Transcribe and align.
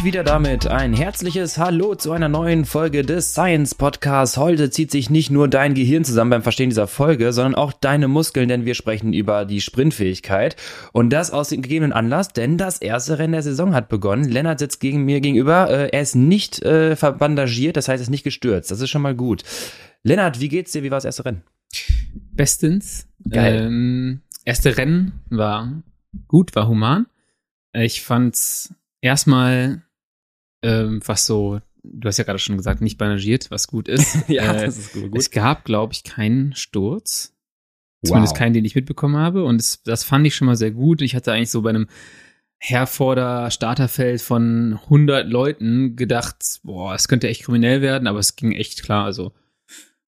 Und 0.00 0.06
wieder 0.06 0.24
damit 0.24 0.66
ein 0.66 0.94
herzliches 0.94 1.58
Hallo 1.58 1.94
zu 1.94 2.12
einer 2.12 2.30
neuen 2.30 2.64
Folge 2.64 3.02
des 3.02 3.32
Science 3.32 3.74
Podcasts. 3.74 4.38
Heute 4.38 4.70
zieht 4.70 4.90
sich 4.90 5.10
nicht 5.10 5.30
nur 5.30 5.46
dein 5.46 5.74
Gehirn 5.74 6.04
zusammen 6.04 6.30
beim 6.30 6.42
Verstehen 6.42 6.70
dieser 6.70 6.86
Folge, 6.86 7.34
sondern 7.34 7.54
auch 7.54 7.74
deine 7.74 8.08
Muskeln, 8.08 8.48
denn 8.48 8.64
wir 8.64 8.74
sprechen 8.74 9.12
über 9.12 9.44
die 9.44 9.60
Sprintfähigkeit. 9.60 10.56
Und 10.92 11.10
das 11.10 11.32
aus 11.32 11.50
dem 11.50 11.60
gegebenen 11.60 11.92
Anlass, 11.92 12.32
denn 12.32 12.56
das 12.56 12.78
erste 12.78 13.18
Rennen 13.18 13.34
der 13.34 13.42
Saison 13.42 13.74
hat 13.74 13.90
begonnen. 13.90 14.24
Lennart 14.24 14.60
sitzt 14.60 14.80
gegen 14.80 15.04
mir 15.04 15.20
gegenüber. 15.20 15.68
Äh, 15.68 15.90
er 15.90 16.00
ist 16.00 16.14
nicht 16.14 16.62
äh, 16.62 16.96
verbandagiert, 16.96 17.76
das 17.76 17.88
heißt, 17.88 18.00
er 18.00 18.04
ist 18.04 18.10
nicht 18.10 18.24
gestürzt. 18.24 18.70
Das 18.70 18.80
ist 18.80 18.88
schon 18.88 19.02
mal 19.02 19.14
gut. 19.14 19.42
Lennart, 20.02 20.40
wie 20.40 20.48
geht's 20.48 20.72
dir? 20.72 20.82
Wie 20.82 20.90
war 20.90 20.96
das 20.96 21.04
erste 21.04 21.26
Rennen? 21.26 21.42
Bestens. 22.32 23.06
Geil. 23.28 23.66
Ähm, 23.66 24.22
erste 24.46 24.78
Rennen 24.78 25.20
war 25.28 25.82
gut, 26.26 26.56
war 26.56 26.68
human. 26.68 27.04
Ich 27.74 28.00
fand's 28.00 28.74
erstmal, 29.02 29.82
ähm, 30.62 31.00
was 31.04 31.26
so, 31.26 31.60
du 31.82 32.08
hast 32.08 32.18
ja 32.18 32.24
gerade 32.24 32.38
schon 32.38 32.56
gesagt, 32.56 32.80
nicht 32.80 32.98
bandagiert, 32.98 33.50
was 33.50 33.66
gut 33.66 33.88
ist. 33.88 34.16
Äh, 34.28 34.68
ist 34.68 34.92
gut. 34.92 35.16
Es 35.16 35.30
gab, 35.30 35.64
glaube 35.64 35.92
ich, 35.92 36.04
keinen 36.04 36.54
Sturz. 36.54 37.34
Zumindest 38.04 38.32
Wow. 38.34 38.38
keinen, 38.38 38.54
den 38.54 38.64
ich 38.64 38.74
mitbekommen 38.74 39.16
habe. 39.16 39.44
Und 39.44 39.58
das, 39.58 39.82
das 39.82 40.04
fand 40.04 40.26
ich 40.26 40.34
schon 40.34 40.46
mal 40.46 40.56
sehr 40.56 40.70
gut. 40.70 41.02
Ich 41.02 41.14
hatte 41.14 41.32
eigentlich 41.32 41.50
so 41.50 41.60
bei 41.62 41.70
einem 41.70 41.86
Herforder 42.58 43.50
Starterfeld 43.50 44.20
von 44.20 44.78
100 44.84 45.28
Leuten 45.28 45.96
gedacht, 45.96 46.36
boah, 46.62 46.94
es 46.94 47.08
könnte 47.08 47.28
echt 47.28 47.44
kriminell 47.44 47.80
werden, 47.82 48.06
aber 48.06 48.18
es 48.18 48.36
ging 48.36 48.52
echt 48.52 48.82
klar. 48.82 49.04
Also 49.04 49.32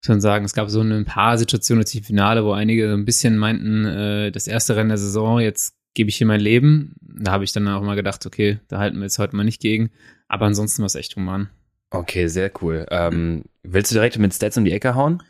muss 0.02 0.10
man 0.10 0.22
sagen, 0.22 0.46
es 0.46 0.54
gab 0.54 0.70
so 0.70 0.82
ein 0.82 1.06
paar 1.06 1.38
Situationen 1.38 1.82
jetzt 1.82 1.94
im 1.96 2.04
Finale, 2.04 2.46
wo 2.46 2.54
einige 2.54 2.88
so 2.90 2.94
ein 2.94 3.06
bisschen 3.06 3.38
meinten, 3.38 3.86
äh, 3.86 4.32
das 4.32 4.48
erste 4.48 4.76
Rennen 4.76 4.90
der 4.90 4.98
Saison, 4.98 5.40
jetzt 5.40 5.76
gebe 5.94 6.10
ich 6.10 6.16
hier 6.18 6.28
mein 6.28 6.40
Leben. 6.40 6.96
Da 7.02 7.32
habe 7.32 7.44
ich 7.44 7.52
dann 7.52 7.68
auch 7.68 7.82
mal 7.82 7.96
gedacht, 7.96 8.26
okay, 8.26 8.60
da 8.70 8.80
halten 8.80 8.98
wir 8.98 9.04
jetzt 9.04 9.20
heute 9.20 9.36
mal 9.36 9.44
nicht 9.44 9.62
gegen. 9.62 9.90
Aber 10.28 10.46
ansonsten 10.46 10.82
war 10.82 10.88
es 10.88 10.96
echt 10.96 11.16
human. 11.16 11.50
Okay, 11.90 12.28
sehr 12.28 12.52
cool. 12.62 12.86
Ähm, 12.92 13.46
willst 13.64 13.92
du 13.92 13.96
direkt 13.96 14.18
mit 14.18 14.34
Stats 14.34 14.58
um 14.58 14.66
die 14.66 14.74
Ecke 14.74 14.96
hauen? 14.96 15.24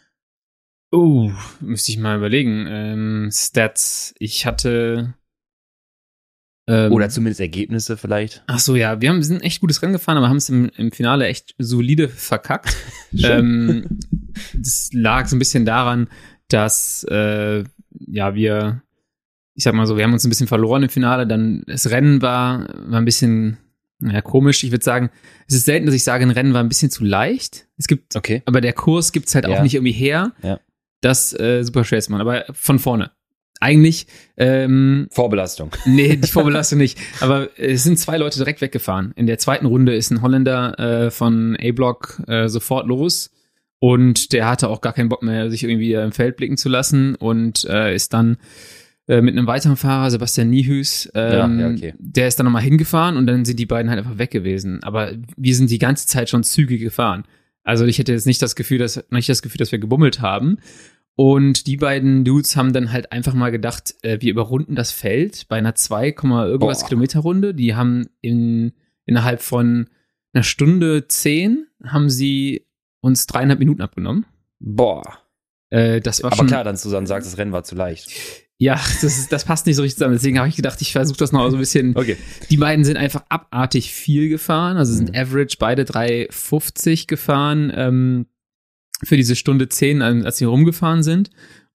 Oh, 0.91 1.31
müsste 1.59 1.91
ich 1.91 1.97
mal 1.97 2.17
überlegen. 2.17 2.65
Ähm, 2.67 3.29
Stats, 3.31 4.15
ich 4.19 4.45
hatte. 4.45 5.13
Ähm, 6.67 6.91
Oder 6.91 7.09
zumindest 7.09 7.39
Ergebnisse 7.39 7.97
vielleicht? 7.97 8.43
Ach 8.47 8.59
so, 8.59 8.75
ja, 8.75 8.99
wir 9.01 9.09
haben 9.09 9.21
sind 9.23 9.41
echt 9.41 9.61
gutes 9.61 9.81
Rennen 9.81 9.93
gefahren, 9.93 10.17
aber 10.17 10.29
haben 10.29 10.37
es 10.37 10.49
im, 10.49 10.69
im 10.75 10.91
Finale 10.91 11.27
echt 11.27 11.55
solide 11.57 12.09
verkackt. 12.09 12.75
ähm, 13.23 13.99
das 14.53 14.89
lag 14.93 15.27
so 15.27 15.35
ein 15.35 15.39
bisschen 15.39 15.65
daran, 15.65 16.09
dass 16.49 17.05
äh, 17.09 17.63
ja 17.91 18.35
wir, 18.35 18.81
ich 19.53 19.63
sag 19.63 19.73
mal 19.73 19.87
so, 19.87 19.97
wir 19.97 20.03
haben 20.03 20.13
uns 20.13 20.25
ein 20.25 20.29
bisschen 20.29 20.47
verloren 20.47 20.83
im 20.83 20.89
Finale. 20.89 21.27
Dann 21.27 21.63
das 21.67 21.89
Rennen 21.89 22.21
war 22.21 22.67
war 22.75 22.99
ein 22.99 23.05
bisschen 23.05 23.57
naja, 23.99 24.21
komisch. 24.21 24.63
Ich 24.63 24.71
würde 24.71 24.83
sagen, 24.83 25.09
es 25.47 25.55
ist 25.55 25.65
selten, 25.65 25.85
dass 25.85 25.95
ich 25.95 26.03
sage, 26.03 26.23
ein 26.23 26.31
Rennen 26.31 26.53
war 26.53 26.61
ein 26.63 26.69
bisschen 26.69 26.89
zu 26.91 27.03
leicht. 27.03 27.67
Es 27.77 27.87
gibt, 27.87 28.15
Okay. 28.15 28.41
aber 28.45 28.61
der 28.61 28.73
Kurs 28.73 29.11
gibt's 29.11 29.33
halt 29.35 29.47
Ja. 29.47 29.57
auch 29.57 29.63
nicht 29.63 29.73
irgendwie 29.75 29.91
her. 29.91 30.33
Ja. 30.43 30.59
Das 31.01 31.37
äh, 31.39 31.63
super 31.63 31.83
schwer 31.83 31.99
ist 31.99 32.09
man, 32.09 32.21
aber 32.21 32.45
von 32.53 32.79
vorne. 32.79 33.11
Eigentlich 33.59 34.05
ähm, 34.37 35.07
Vorbelastung. 35.11 35.71
Nee, 35.85 36.15
die 36.15 36.27
Vorbelastung 36.27 36.77
nicht. 36.77 36.99
Aber 37.21 37.49
es 37.57 37.83
sind 37.83 37.97
zwei 37.97 38.17
Leute 38.17 38.37
direkt 38.37 38.61
weggefahren. 38.61 39.13
In 39.15 39.25
der 39.25 39.39
zweiten 39.39 39.65
Runde 39.65 39.95
ist 39.95 40.11
ein 40.11 40.21
Holländer 40.21 40.77
äh, 41.07 41.11
von 41.11 41.57
A-Block 41.59 42.21
äh, 42.27 42.49
sofort 42.49 42.85
los. 42.87 43.31
Und 43.79 44.31
der 44.33 44.47
hatte 44.49 44.69
auch 44.69 44.81
gar 44.81 44.93
keinen 44.93 45.09
Bock 45.09 45.21
mehr, 45.23 45.49
sich 45.51 45.63
irgendwie 45.63 45.93
im 45.93 46.11
Feld 46.11 46.35
blicken 46.37 46.57
zu 46.57 46.67
lassen 46.69 47.15
und 47.15 47.65
äh, 47.65 47.93
ist 47.95 48.13
dann 48.13 48.37
äh, 49.07 49.21
mit 49.21 49.37
einem 49.37 49.47
weiteren 49.47 49.77
Fahrer, 49.77 50.11
Sebastian 50.11 50.49
Niehüs, 50.49 51.09
ähm, 51.13 51.59
Ja, 51.59 51.67
ja, 51.67 51.73
okay. 51.73 51.93
der 51.97 52.27
ist 52.27 52.37
dann 52.39 52.45
nochmal 52.45 52.61
hingefahren 52.61 53.17
und 53.17 53.25
dann 53.25 53.45
sind 53.45 53.57
die 53.57 53.65
beiden 53.65 53.89
halt 53.89 53.99
einfach 53.99 54.17
weg 54.17 54.31
gewesen. 54.31 54.83
Aber 54.83 55.11
wir 55.35 55.55
sind 55.55 55.69
die 55.69 55.79
ganze 55.79 56.07
Zeit 56.07 56.29
schon 56.29 56.43
zügig 56.43 56.81
gefahren. 56.81 57.23
Also 57.63 57.85
ich 57.85 57.99
hätte 57.99 58.11
jetzt 58.11 58.27
nicht 58.27 58.41
das 58.41 58.55
Gefühl, 58.55 58.79
dass 58.79 59.03
nicht 59.09 59.29
das 59.29 59.41
Gefühl, 59.41 59.59
dass 59.59 59.71
wir 59.71 59.79
gebummelt 59.79 60.21
haben. 60.21 60.57
Und 61.15 61.67
die 61.67 61.77
beiden 61.77 62.25
Dudes 62.25 62.55
haben 62.55 62.73
dann 62.73 62.91
halt 62.91 63.11
einfach 63.11 63.33
mal 63.33 63.49
gedacht, 63.51 63.95
äh, 64.03 64.19
wir 64.21 64.31
überrunden 64.31 64.75
das 64.75 64.91
Feld 64.91 65.47
bei 65.47 65.57
einer 65.57 65.73
2, 65.73 66.09
irgendwas 66.09 66.81
Boah. 66.81 66.87
Kilometer 66.87 67.21
Runde. 67.21 67.53
Die 67.55 67.75
haben 67.75 68.07
in, 68.21 68.73
innerhalb 69.05 69.41
von 69.41 69.89
einer 70.33 70.43
Stunde 70.43 71.07
zehn 71.07 71.65
haben 71.83 72.09
sie 72.09 72.67
uns 73.01 73.25
dreieinhalb 73.25 73.59
Minuten 73.59 73.81
abgenommen. 73.81 74.25
Boah. 74.59 75.17
Äh, 75.69 76.01
das 76.01 76.21
war 76.21 76.31
Aber 76.31 76.37
schon, 76.37 76.47
klar, 76.47 76.63
dann 76.63 76.77
Susanne 76.77 77.07
sagt, 77.07 77.25
das 77.25 77.37
Rennen 77.37 77.51
war 77.51 77.63
zu 77.63 77.75
leicht. 77.75 78.11
Ja, 78.59 78.73
das, 78.75 79.03
ist, 79.03 79.31
das 79.31 79.45
passt 79.45 79.65
nicht 79.67 79.75
so 79.75 79.83
richtig 79.83 79.97
zusammen. 79.97 80.13
Deswegen 80.15 80.39
habe 80.39 80.49
ich 80.49 80.55
gedacht, 80.55 80.81
ich 80.81 80.91
versuche 80.91 81.17
das 81.19 81.31
noch 81.31 81.47
so 81.49 81.57
ein 81.57 81.59
bisschen. 81.59 81.95
Okay. 81.95 82.17
Die 82.49 82.57
beiden 82.57 82.83
sind 82.85 82.97
einfach 82.97 83.23
abartig 83.29 83.91
viel 83.91 84.29
gefahren, 84.29 84.77
also 84.77 84.93
sind 84.93 85.09
Mhm. 85.13 85.15
average 85.19 85.57
beide 85.59 85.83
3,50 85.83 87.07
gefahren 87.07 87.71
ähm, 87.75 88.25
für 89.03 89.15
diese 89.17 89.35
Stunde 89.35 89.69
10, 89.69 90.01
an- 90.01 90.25
als 90.25 90.37
sie 90.37 90.45
rumgefahren 90.45 91.03
sind. 91.03 91.29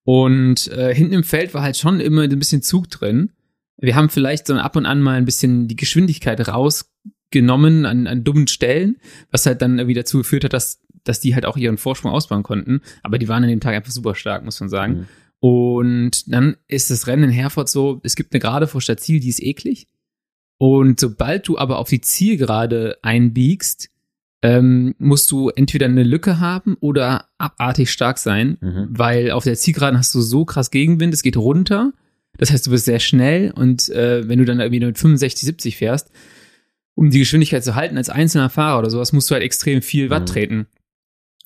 Und 0.04 0.66
äh, 0.72 0.93
hinten 0.93 1.15
im 1.15 1.22
Feld 1.25 1.54
war 1.54 1.62
halt 1.62 1.76
schon 1.76 2.00
immer 2.00 2.22
ein 2.22 2.38
bisschen 2.38 2.62
Zug 2.62 2.91
drin. 2.91 3.31
Wir 3.76 3.94
haben 3.94 4.09
vielleicht 4.10 4.49
so 4.49 4.54
ab 4.54 4.75
und 4.75 4.84
an 4.87 5.00
mal 5.00 5.14
ein 5.16 5.25
bisschen 5.25 5.69
die 5.69 5.76
Geschwindigkeit 5.76 6.49
rausgenommen 6.49 7.87
an, 7.87 8.06
an 8.06 8.25
dummen 8.25 8.47
Stellen, 8.49 8.97
was 9.31 9.47
halt 9.47 9.62
dann 9.62 9.78
irgendwie 9.78 9.94
dazu 9.94 10.19
geführt 10.19 10.44
hat, 10.44 10.53
dass, 10.53 10.81
dass 11.04 11.20
die 11.20 11.34
halt 11.34 11.47
auch 11.47 11.56
ihren 11.56 11.78
Vorsprung 11.78 12.10
ausbauen 12.12 12.43
konnten. 12.43 12.81
Aber 13.03 13.19
die 13.19 13.28
waren 13.28 13.43
an 13.44 13.49
dem 13.50 13.60
Tag 13.60 13.75
einfach 13.75 13.93
super 13.93 14.14
stark, 14.14 14.44
muss 14.44 14.59
man 14.60 14.69
sagen. 14.69 14.93
Mhm. 14.94 15.06
Und 15.47 16.32
dann 16.32 16.56
ist 16.69 16.92
das 16.92 17.08
Rennen 17.08 17.25
in 17.25 17.30
Herford 17.30 17.69
so, 17.69 18.00
es 18.04 18.14
gibt 18.14 18.32
eine 18.32 18.38
Gerade 18.38 18.69
vor 18.69 18.80
Stadtziel, 18.80 19.19
die 19.19 19.28
ist 19.28 19.42
eklig. 19.42 19.88
Und 20.56 21.00
sobald 21.00 21.48
du 21.48 21.58
aber 21.58 21.78
auf 21.78 21.88
die 21.88 22.00
Zielgerade 22.00 22.98
einbiegst, 23.03 23.88
ähm, 24.42 24.94
musst 24.98 25.32
du 25.32 25.48
entweder 25.48 25.86
eine 25.86 26.04
Lücke 26.04 26.38
haben 26.38 26.76
oder 26.78 27.26
abartig 27.38 27.91
stark 27.91 28.19
sein, 28.19 28.56
Mhm. 28.60 28.86
weil 28.91 29.31
auf 29.32 29.42
der 29.42 29.56
Zielgeraden 29.56 29.98
hast 29.98 30.14
du 30.14 30.20
so 30.20 30.44
krass 30.44 30.70
Gegenwind, 30.70 31.12
es 31.12 31.22
geht 31.25 31.36
runter. 31.36 31.92
Das 32.38 32.52
heißt, 32.52 32.69
du 32.69 32.70
bist 32.70 32.84
sehr 32.84 33.00
schnell 33.00 33.50
und 33.50 33.88
äh, 33.88 34.28
wenn 34.28 34.38
du 34.38 34.44
dann 34.44 34.60
irgendwie 34.60 34.78
nur 34.81 34.91
mit 34.91 34.98
65, 34.98 35.44
70 35.44 35.76
fährst, 35.76 36.12
um 36.94 37.10
die 37.10 37.19
Geschwindigkeit 37.19 37.64
zu 37.64 37.75
halten 37.75 37.97
als 37.97 38.10
einzelner 38.10 38.48
Fahrer 38.48 38.78
oder 38.78 38.91
sowas, 38.91 39.12
musst 39.12 39.28
du 39.28 39.34
halt 39.34 39.42
extrem 39.42 39.82
viel 39.82 40.08
Watt 40.08 40.22
Mhm. 40.22 40.26
treten. 40.26 40.66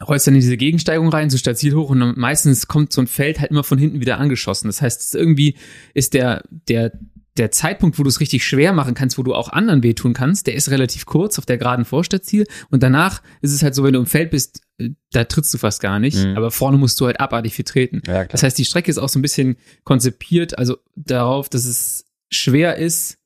Rollst 0.06 0.26
dann 0.26 0.34
in 0.34 0.40
diese 0.40 0.56
Gegensteigung 0.56 1.08
rein, 1.08 1.30
so 1.30 1.38
Stadtziel 1.38 1.74
hoch 1.74 1.88
und 1.90 2.00
dann 2.00 2.14
meistens 2.18 2.66
kommt 2.68 2.92
so 2.92 3.00
ein 3.00 3.06
Feld 3.06 3.40
halt 3.40 3.50
immer 3.50 3.64
von 3.64 3.78
hinten 3.78 4.00
wieder 4.00 4.18
angeschossen. 4.18 4.66
Das 4.68 4.82
heißt, 4.82 5.14
irgendwie 5.14 5.56
ist 5.94 6.12
der, 6.12 6.42
der, 6.68 6.92
der 7.38 7.50
Zeitpunkt, 7.50 7.98
wo 7.98 8.02
du 8.02 8.08
es 8.10 8.20
richtig 8.20 8.44
schwer 8.44 8.72
machen 8.74 8.94
kannst, 8.94 9.16
wo 9.16 9.22
du 9.22 9.34
auch 9.34 9.48
anderen 9.48 9.82
wehtun 9.82 10.12
kannst, 10.12 10.46
der 10.46 10.54
ist 10.54 10.70
relativ 10.70 11.06
kurz 11.06 11.38
auf 11.38 11.46
der 11.46 11.56
geraden 11.58 11.84
Vorstadtziel 11.86 12.46
und 12.70 12.82
danach 12.82 13.22
ist 13.40 13.52
es 13.52 13.62
halt 13.62 13.74
so, 13.74 13.84
wenn 13.84 13.94
du 13.94 13.98
im 14.00 14.06
Feld 14.06 14.30
bist, 14.30 14.60
äh, 14.78 14.90
da 15.12 15.24
trittst 15.24 15.52
du 15.54 15.58
fast 15.58 15.80
gar 15.80 15.98
nicht, 15.98 16.22
Mhm. 16.24 16.36
aber 16.36 16.50
vorne 16.50 16.76
musst 16.76 17.00
du 17.00 17.06
halt 17.06 17.18
abartig 17.20 17.54
viel 17.54 17.64
treten. 17.64 18.02
Ja. 18.06 18.26
Das 18.26 18.42
heißt, 18.42 18.58
die 18.58 18.64
Strecke 18.66 18.90
ist 18.90 18.98
auch 18.98 19.08
so 19.08 19.18
ein 19.18 19.22
bisschen 19.22 19.56
konzipiert, 19.84 20.58
also 20.58 20.76
darauf, 20.94 21.48
dass 21.48 21.64
es 21.64 22.04
schwer 22.30 22.76
ist, 22.76 23.16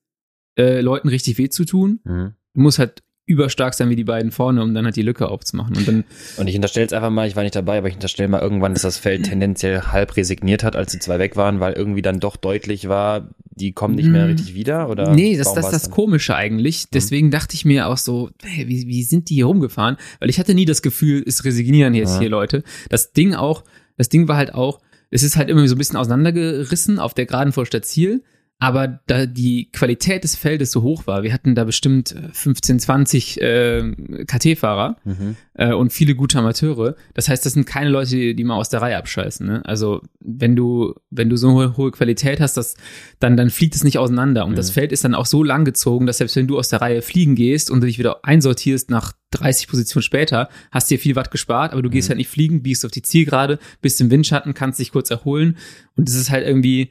äh, 0.58 0.80
Leuten 0.80 1.08
richtig 1.08 1.38
weh 1.38 1.48
zu 1.48 1.64
tun. 1.64 2.00
Mhm. 2.04 2.34
Du 2.54 2.60
musst 2.60 2.78
halt 2.78 3.02
überstark 3.30 3.74
sein 3.74 3.88
wie 3.88 3.96
die 3.96 4.04
beiden 4.04 4.30
vorne, 4.32 4.62
um 4.62 4.74
dann 4.74 4.84
halt 4.84 4.96
die 4.96 5.02
Lücke 5.02 5.28
aufzumachen. 5.28 5.76
Und 5.76 5.88
dann, 5.88 6.04
Und 6.36 6.48
ich 6.48 6.54
unterstelle 6.56 6.84
jetzt 6.84 6.92
einfach 6.92 7.10
mal, 7.10 7.26
ich 7.28 7.36
war 7.36 7.42
nicht 7.42 7.54
dabei, 7.56 7.78
aber 7.78 7.88
ich 7.88 7.94
unterstelle 7.94 8.28
mal 8.28 8.40
irgendwann, 8.40 8.72
dass 8.74 8.82
das 8.82 8.98
Feld 8.98 9.24
tendenziell 9.24 9.80
halb 9.82 10.16
resigniert 10.16 10.64
hat, 10.64 10.76
als 10.76 10.92
die 10.92 10.98
zwei 10.98 11.18
weg 11.18 11.36
waren, 11.36 11.60
weil 11.60 11.72
irgendwie 11.74 12.02
dann 12.02 12.20
doch 12.20 12.36
deutlich 12.36 12.88
war, 12.88 13.30
die 13.44 13.72
kommen 13.72 13.94
nicht 13.94 14.08
mehr 14.08 14.26
Mm. 14.26 14.30
richtig 14.30 14.54
wieder? 14.54 14.88
Oder 14.88 15.14
nee, 15.14 15.36
das, 15.36 15.48
ist 15.48 15.54
das 15.54 15.82
dann? 15.82 15.90
Komische 15.90 16.34
eigentlich. 16.34 16.88
Deswegen 16.90 17.30
dachte 17.30 17.54
ich 17.54 17.64
mir 17.64 17.88
auch 17.88 17.98
so, 17.98 18.30
hey, 18.42 18.66
wie, 18.68 18.86
wie 18.86 19.02
sind 19.02 19.28
die 19.30 19.34
hier 19.34 19.46
rumgefahren? 19.46 19.96
Weil 20.18 20.30
ich 20.30 20.38
hatte 20.38 20.54
nie 20.54 20.64
das 20.64 20.82
Gefühl, 20.82 21.22
es 21.26 21.44
resignieren 21.44 21.94
jetzt 21.94 22.14
Ja. 22.14 22.20
hier 22.20 22.30
Leute. 22.30 22.62
Das 22.88 23.12
Ding 23.12 23.34
auch, 23.34 23.64
das 23.96 24.08
Ding 24.08 24.28
war 24.28 24.36
halt 24.36 24.54
auch, 24.54 24.80
es 25.10 25.22
ist 25.22 25.36
halt 25.36 25.48
immer 25.50 25.66
so 25.68 25.74
ein 25.74 25.78
bisschen 25.78 25.96
auseinandergerissen 25.96 26.98
auf 26.98 27.14
der 27.14 27.26
geraden 27.26 27.52
Vorstadtziel. 27.52 28.22
Aber 28.60 29.00
da 29.06 29.26
die 29.26 29.70
Qualität 29.72 30.22
des 30.22 30.36
Feldes 30.36 30.70
so 30.70 30.82
hoch 30.82 31.06
war, 31.06 31.22
wir 31.22 31.32
hatten 31.32 31.54
da 31.54 31.64
bestimmt 31.64 32.12
äh, 32.12 32.28
15, 32.32 32.78
20 32.78 33.40
äh, 33.40 33.92
KT-Fahrer, 34.26 34.96
Mhm. 35.04 35.36
äh, 35.54 35.72
und 35.72 35.92
viele 35.92 36.14
gute 36.14 36.38
Amateure. 36.38 36.94
Das 37.14 37.28
heißt, 37.28 37.44
das 37.44 37.54
sind 37.54 37.66
keine 37.66 37.90
Leute, 37.90 38.10
die, 38.10 38.36
die 38.36 38.44
mal 38.44 38.56
aus 38.56 38.68
der 38.68 38.82
Reihe 38.82 38.96
abscheißen. 38.98 39.46
Ne? 39.46 39.64
Also 39.64 40.02
wenn 40.20 40.54
du 40.56 40.94
wenn 41.10 41.28
du 41.30 41.36
so 41.36 41.48
eine 41.48 41.56
hohe, 41.56 41.76
hohe 41.76 41.90
Qualität 41.90 42.38
hast, 42.40 42.56
das, 42.56 42.74
dann 43.18 43.36
dann 43.36 43.50
fliegt 43.50 43.74
es 43.74 43.82
nicht 43.82 43.98
auseinander. 43.98 44.44
Und 44.44 44.52
Mhm. 44.52 44.56
das 44.56 44.70
Feld 44.70 44.92
ist 44.92 45.04
dann 45.04 45.14
auch 45.14 45.26
so 45.26 45.42
lang 45.42 45.64
gezogen, 45.64 46.06
dass 46.06 46.18
selbst 46.18 46.36
wenn 46.36 46.46
du 46.46 46.58
aus 46.58 46.68
der 46.68 46.80
Reihe 46.82 47.02
fliegen 47.02 47.34
gehst 47.34 47.70
und 47.70 47.82
dich 47.82 47.98
wieder 47.98 48.24
einsortierst 48.24 48.90
nach 48.90 49.12
30 49.30 49.68
Positionen 49.68 50.02
später, 50.02 50.48
hast 50.70 50.90
dir 50.90 50.98
viel 50.98 51.16
Watt 51.16 51.30
gespart, 51.30 51.72
aber 51.72 51.82
du 51.82 51.88
gehst 51.90 52.08
Mhm. 52.08 52.10
halt 52.10 52.18
nicht 52.18 52.28
fliegen, 52.28 52.62
biegst 52.62 52.84
auf 52.84 52.90
die 52.90 53.02
Zielgerade, 53.02 53.58
bist 53.80 54.00
im 54.00 54.10
Windschatten, 54.10 54.52
kannst 54.54 54.80
dich 54.80 54.92
kurz 54.92 55.10
erholen. 55.10 55.56
Und 55.96 56.08
es 56.08 56.14
ist 56.14 56.30
halt 56.30 56.46
irgendwie, 56.46 56.90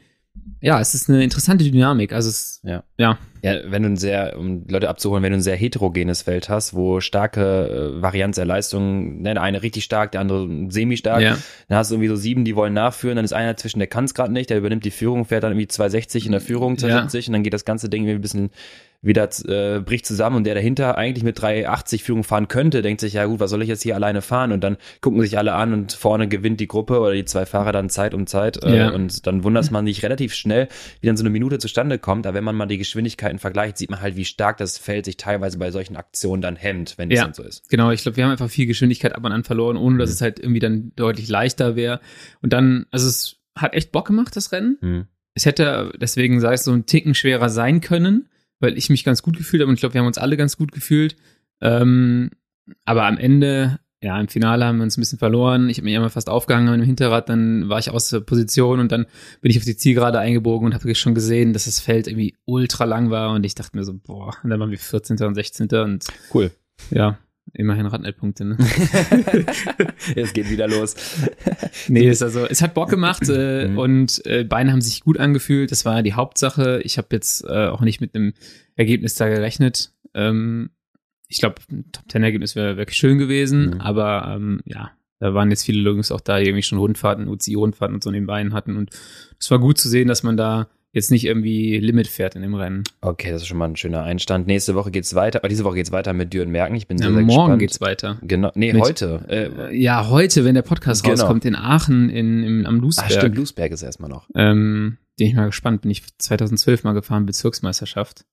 ja, 0.61 0.79
es 0.81 0.93
ist 0.93 1.09
eine 1.09 1.23
interessante 1.23 1.63
Dynamik. 1.63 2.11
Also 2.13 2.29
es, 2.29 2.59
Ja. 2.63 2.83
ja, 2.97 3.17
Ja, 3.41 3.53
wenn 3.71 3.83
du 3.83 3.89
ein 3.89 3.95
sehr, 3.97 4.37
um 4.37 4.65
Leute 4.67 4.89
abzuholen, 4.89 5.23
wenn 5.23 5.31
du 5.31 5.37
ein 5.37 5.41
sehr 5.41 5.55
heterogenes 5.55 6.23
Feld 6.23 6.49
hast, 6.49 6.73
wo 6.73 6.99
starke 6.99 7.93
äh, 7.97 8.01
Varianz 8.01 8.35
der 8.35 8.45
Leistung, 8.45 9.21
ne, 9.21 9.33
der 9.33 9.41
eine 9.43 9.61
richtig 9.61 9.85
stark, 9.85 10.11
der 10.11 10.21
andere 10.21 10.47
semi-stark, 10.69 11.21
Ja. 11.21 11.37
dann 11.69 11.77
hast 11.77 11.91
du 11.91 11.95
irgendwie 11.95 12.09
so 12.09 12.15
sieben, 12.17 12.43
die 12.43 12.55
wollen 12.55 12.73
nachführen, 12.73 13.15
dann 13.15 13.25
ist 13.25 13.33
einer 13.33 13.55
zwischen, 13.55 13.79
der 13.79 13.87
kann 13.87 14.03
es 14.05 14.13
gerade 14.13 14.33
nicht, 14.33 14.49
der 14.49 14.57
übernimmt 14.57 14.83
die 14.83 14.91
Führung, 14.91 15.23
fährt 15.25 15.43
dann 15.43 15.51
irgendwie 15.53 15.67
260 15.67 16.25
in 16.25 16.31
der 16.33 16.41
Führung, 16.41 16.77
270 16.77 17.27
und 17.27 17.33
dann 17.33 17.43
geht 17.43 17.53
das 17.53 17.63
ganze 17.65 17.87
Ding 17.89 18.03
irgendwie 18.03 18.15
ein 18.15 18.21
bisschen 18.21 18.49
wieder 19.01 19.29
äh, 19.47 19.79
bricht 19.79 20.05
zusammen 20.05 20.35
und 20.35 20.43
der 20.43 20.55
dahinter 20.55 20.97
eigentlich 20.97 21.23
mit 21.23 21.41
380 21.41 22.03
Führung 22.03 22.25
fahren 22.25 22.49
könnte, 22.49 22.81
denkt 22.81 22.99
sich, 22.99 23.13
ja 23.13 23.25
gut, 23.25 23.39
was 23.39 23.49
soll 23.49 23.61
ich 23.61 23.69
jetzt 23.69 23.81
hier 23.83 23.95
alleine 23.95 24.21
fahren? 24.21 24.51
Und 24.51 24.61
dann 24.61 24.75
gucken 24.99 25.21
sich 25.21 25.37
alle 25.37 25.53
an 25.53 25.71
und 25.73 25.93
vorne 25.93 26.27
gewinnt 26.27 26.59
die 26.59 26.67
Gruppe 26.67 26.99
oder 26.99 27.13
die 27.13 27.23
zwei 27.23 27.45
Fahrer 27.45 27.71
dann 27.71 27.89
Zeit 27.89 28.13
um 28.13 28.27
Zeit 28.27 28.61
äh, 28.61 28.75
Ja. 28.77 28.89
und 28.89 29.25
dann 29.25 29.45
wundert 29.45 29.71
man 29.71 29.85
sich 29.85 30.03
relativ 30.03 30.33
schnell, 30.33 30.67
wie 30.99 31.07
dann 31.07 31.15
so 31.15 31.21
eine 31.23 31.29
Minute 31.29 31.59
zustande 31.59 31.97
kommt. 31.97 32.27
Aber 32.27 32.35
wenn 32.35 32.43
man 32.43 32.55
mal 32.57 32.65
die 32.65 32.77
Geschwindigkeiten 32.77 33.39
vergleicht, 33.39 33.77
sieht 33.77 33.89
man 33.89 34.01
halt, 34.01 34.17
wie 34.17 34.25
stark 34.25 34.57
das 34.57 34.77
Feld 34.77 35.05
sich 35.05 35.15
teilweise 35.15 35.57
bei 35.57 35.71
solchen 35.71 35.95
Aktionen 35.95 36.41
dann 36.41 36.57
hemmt, 36.57 36.97
wenn 36.97 37.09
es 37.09 37.17
Ja. 37.19 37.23
dann 37.23 37.33
so 37.33 37.43
ist. 37.43 37.69
Genau, 37.69 37.91
ich 37.91 38.01
glaube, 38.01 38.17
wir 38.17 38.25
haben 38.25 38.31
einfach 38.31 38.49
viel 38.49 38.65
Geschwindigkeit 38.65 39.15
ab 39.15 39.23
und 39.23 39.31
an 39.31 39.45
verloren, 39.45 39.77
ohne 39.77 39.97
dass 39.97 40.09
Mhm. 40.09 40.13
es 40.15 40.21
halt 40.21 40.39
irgendwie 40.39 40.59
dann 40.59 40.91
deutlich 40.97 41.29
leichter 41.29 41.77
wäre. 41.77 42.01
Und 42.41 42.51
dann, 42.51 42.85
also 42.91 43.07
es 43.07 43.37
hat 43.55 43.73
echt 43.73 43.93
Bock 43.93 44.07
gemacht, 44.07 44.35
das 44.35 44.51
Rennen. 44.51 44.77
Hm. 44.81 45.05
Es 45.35 45.45
hätte, 45.45 45.93
deswegen 46.01 46.41
sage 46.41 46.55
ich, 46.55 46.61
so 46.61 46.73
ein 46.73 46.85
Ticken 46.85 47.15
schwerer 47.15 47.47
sein 47.49 47.79
können, 47.79 48.27
weil 48.59 48.77
ich 48.77 48.89
mich 48.89 49.03
ganz 49.03 49.21
gut 49.21 49.37
gefühlt 49.37 49.61
habe 49.61 49.69
und 49.69 49.75
ich 49.75 49.79
glaube, 49.79 49.93
wir 49.93 50.01
haben 50.01 50.07
uns 50.07 50.17
alle 50.17 50.37
ganz 50.37 50.57
gut 50.57 50.71
gefühlt. 50.71 51.15
Ähm, 51.61 52.31
aber 52.85 53.05
am 53.05 53.17
Ende, 53.17 53.79
ja, 54.01 54.19
im 54.19 54.27
Finale 54.27 54.65
haben 54.65 54.77
wir 54.77 54.83
uns 54.83 54.97
ein 54.97 55.01
bisschen 55.01 55.19
verloren. 55.19 55.69
Ich 55.69 55.77
habe 55.77 55.85
mich 55.85 55.95
einmal 55.95 56.09
fast 56.09 56.29
aufgehangen 56.29 56.73
im 56.73 56.85
Hinterrad, 56.85 57.29
dann 57.29 57.69
war 57.69 57.79
ich 57.79 57.89
aus 57.89 58.09
der 58.09 58.21
Position 58.21 58.79
und 58.79 58.91
dann 58.91 59.05
bin 59.41 59.51
ich 59.51 59.57
auf 59.57 59.65
die 59.65 59.77
Zielgerade 59.77 60.19
eingebogen 60.19 60.67
und 60.67 60.73
habe 60.73 60.93
schon 60.95 61.15
gesehen, 61.15 61.53
dass 61.53 61.65
das 61.65 61.79
Feld 61.79 62.07
irgendwie 62.07 62.35
ultra 62.45 62.85
lang 62.85 63.09
war 63.09 63.31
und 63.31 63.45
ich 63.45 63.55
dachte 63.55 63.75
mir 63.77 63.83
so, 63.83 63.93
boah, 63.93 64.33
und 64.43 64.49
dann 64.49 64.59
waren 64.59 64.71
wir 64.71 64.77
14. 64.77 65.17
und 65.23 65.35
16. 65.35 65.67
und 65.83 66.05
Cool. 66.33 66.51
ja, 66.91 67.17
immerhin 67.53 67.85
Radnettpunkte, 67.85 68.45
ne? 68.45 68.57
es 70.15 70.33
geht 70.33 70.49
wieder 70.49 70.67
los. 70.67 70.95
Nee, 71.87 72.07
ist 72.09 72.21
also, 72.23 72.45
es 72.45 72.61
hat 72.61 72.73
Bock 72.73 72.89
gemacht 72.89 73.27
äh, 73.29 73.67
Mhm. 73.69 73.77
und 73.77 74.25
äh, 74.25 74.43
Beine 74.43 74.71
haben 74.71 74.81
sich 74.81 75.01
gut 75.01 75.19
angefühlt. 75.19 75.71
Das 75.71 75.85
war 75.85 76.01
die 76.03 76.13
Hauptsache. 76.13 76.81
Ich 76.83 76.97
habe 76.97 77.07
jetzt 77.11 77.43
äh, 77.45 77.67
auch 77.67 77.81
nicht 77.81 78.01
mit 78.01 78.15
einem 78.15 78.33
Ergebnis 78.75 79.15
da 79.15 79.27
gerechnet. 79.29 79.91
Ähm, 80.13 80.69
ich 81.27 81.39
glaube, 81.39 81.55
ein 81.71 81.85
Top 81.91 82.07
Ten 82.07 82.23
Ergebnis 82.23 82.55
wäre 82.55 82.77
wär 82.77 82.85
schön 82.89 83.17
gewesen, 83.17 83.71
Mhm. 83.75 83.81
aber 83.81 84.33
ähm, 84.35 84.61
ja, 84.65 84.91
da 85.19 85.33
waren 85.33 85.49
jetzt 85.51 85.63
viele 85.65 85.81
Jungs 85.87 86.11
auch 86.11 86.21
da, 86.21 86.39
die 86.39 86.45
irgendwie 86.45 86.63
schon 86.63 86.79
Rundfahrten, 86.79 87.27
UCI-Rundfahrten 87.27 87.93
und 87.95 88.03
so 88.03 88.09
in 88.09 88.13
den 88.15 88.25
Beinen 88.25 88.53
hatten 88.53 88.77
und 88.77 88.89
es 89.39 89.51
war 89.51 89.59
gut 89.59 89.77
zu 89.77 89.89
sehen, 89.89 90.07
dass 90.07 90.23
man 90.23 90.37
da 90.37 90.69
jetzt 90.91 91.11
nicht 91.11 91.25
irgendwie 91.25 91.77
Limit 91.79 92.07
fährt 92.07 92.35
in 92.35 92.41
dem 92.41 92.55
Rennen. 92.55 92.83
Okay, 93.01 93.31
das 93.31 93.43
ist 93.43 93.47
schon 93.47 93.57
mal 93.57 93.65
ein 93.69 93.75
schöner 93.75 94.03
Einstand. 94.03 94.47
Nächste 94.47 94.73
Woche 94.75 94.89
geht's 94.91 95.13
weiter, 95.13 95.39
aber 95.39 95.47
diese 95.49 95.63
Woche 95.63 95.75
geht's 95.75 95.91
weiter 95.91 96.13
mit 96.13 96.33
Düren-Merken. 96.33 96.75
Ich 96.75 96.87
bin 96.87 96.97
sehr, 96.97 97.09
Ja, 97.09 97.13
sehr 97.13 97.23
morgen 97.23 97.59
gespannt. 97.59 97.59
geht's 97.59 97.81
weiter. 97.81 98.17
Genau, 98.23 98.51
nee, 98.55 98.73
Mit- 98.73 98.81
heute. 98.83 99.25
Äh, 99.69 99.77
Ja, 99.77 100.09
heute, 100.09 100.45
wenn 100.45 100.55
der 100.55 100.63
Podcast 100.63 101.03
Genau. 101.03 101.15
rauskommt, 101.15 101.45
in 101.45 101.55
Aachen 101.55 102.09
in, 102.09 102.43
im, 102.43 102.65
am 102.65 102.77
ach, 102.77 102.81
Lusberg. 102.81 103.11
stimmt, 103.11 103.35
Bluesberg 103.35 103.71
ist 103.71 103.83
erstmal 103.83 104.09
noch. 104.09 104.27
Ähm, 104.35 104.97
bin 105.17 105.27
ich 105.27 105.35
mal 105.35 105.45
gespannt. 105.47 105.81
Bin 105.81 105.91
ich 105.91 106.03
2012 106.17 106.83
mal 106.83 106.93
gefahren, 106.93 107.25
Bezirksmeisterschaft. 107.25 108.25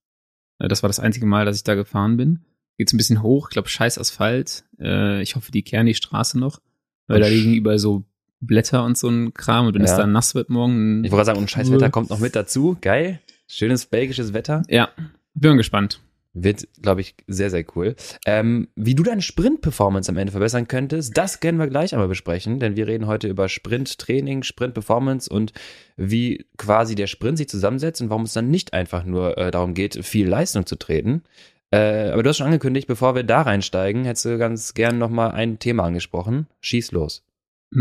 Äh, 0.58 0.68
Das 0.68 0.82
war 0.82 0.88
das 0.88 0.98
einzige 1.00 1.26
Mal, 1.26 1.44
dass 1.44 1.56
ich 1.56 1.64
da 1.64 1.74
gefahren 1.74 2.16
bin. 2.16 2.44
Geht's 2.78 2.92
ein 2.92 2.98
bisschen 2.98 3.22
hoch, 3.22 3.48
ich 3.48 3.52
glaube 3.54 3.68
scheiß 3.68 3.98
Asphalt. 3.98 4.64
Äh, 4.80 5.20
ich 5.22 5.34
hoffe, 5.36 5.50
die 5.52 5.62
kehren 5.62 5.86
die 5.86 5.94
Straße 5.94 6.38
noch, 6.38 6.60
weil 7.06 7.20
da 7.20 7.26
liegen 7.28 7.54
überall 7.54 7.78
so 7.78 8.04
Blätter 8.40 8.84
und 8.84 8.96
so 8.98 9.08
ein 9.08 9.34
Kram 9.34 9.66
und 9.66 9.74
wenn 9.74 9.82
es 9.82 9.92
Ja. 9.92 9.98
dann 9.98 10.12
nass 10.12 10.34
wird 10.34 10.50
morgen. 10.50 11.04
Ich 11.04 11.10
wollte 11.10 11.16
gerade 11.16 11.26
sagen, 11.26 11.38
und 11.38 11.50
scheiß 11.50 11.70
Wetter 11.72 11.90
kommt 11.90 12.10
noch 12.10 12.18
mit 12.20 12.36
dazu. 12.36 12.76
Geil. 12.80 13.20
Schönes 13.48 13.86
belgisches 13.86 14.32
Wetter. 14.32 14.62
Ja, 14.68 14.88
bin 15.34 15.56
gespannt. 15.56 16.00
Wird, 16.38 16.68
glaube 16.82 17.00
ich, 17.00 17.14
sehr, 17.26 17.48
sehr 17.48 17.64
cool. 17.74 17.96
Ähm, 18.26 18.68
wie 18.76 18.94
du 18.94 19.02
deine 19.02 19.22
Sprint-Performance 19.22 20.10
am 20.10 20.18
Ende 20.18 20.32
verbessern 20.32 20.68
könntest, 20.68 21.16
das 21.16 21.40
können 21.40 21.58
wir 21.58 21.66
gleich 21.66 21.94
einmal 21.94 22.08
besprechen, 22.08 22.60
denn 22.60 22.76
wir 22.76 22.86
reden 22.86 23.06
heute 23.06 23.26
über 23.26 23.48
Sprint-Training, 23.48 24.42
Sprint-Performance 24.42 25.30
und 25.32 25.54
wie 25.96 26.44
quasi 26.58 26.94
der 26.94 27.06
Sprint 27.06 27.38
sich 27.38 27.48
zusammensetzt 27.48 28.02
und 28.02 28.10
warum 28.10 28.24
es 28.24 28.34
dann 28.34 28.50
nicht 28.50 28.74
einfach 28.74 29.04
nur 29.04 29.38
äh, 29.38 29.50
darum 29.50 29.72
geht, 29.72 30.04
viel 30.04 30.28
Leistung 30.28 30.66
zu 30.66 30.76
treten. 30.76 31.22
Äh, 31.70 32.10
aber 32.10 32.22
du 32.22 32.28
hast 32.28 32.36
schon 32.36 32.46
angekündigt, 32.46 32.86
bevor 32.86 33.14
wir 33.14 33.22
da 33.24 33.40
reinsteigen, 33.40 34.04
hättest 34.04 34.26
du 34.26 34.36
ganz 34.36 34.74
gern 34.74 34.98
nochmal 34.98 35.30
ein 35.30 35.58
Thema 35.58 35.84
angesprochen. 35.84 36.48
Schieß 36.60 36.92
los. 36.92 37.22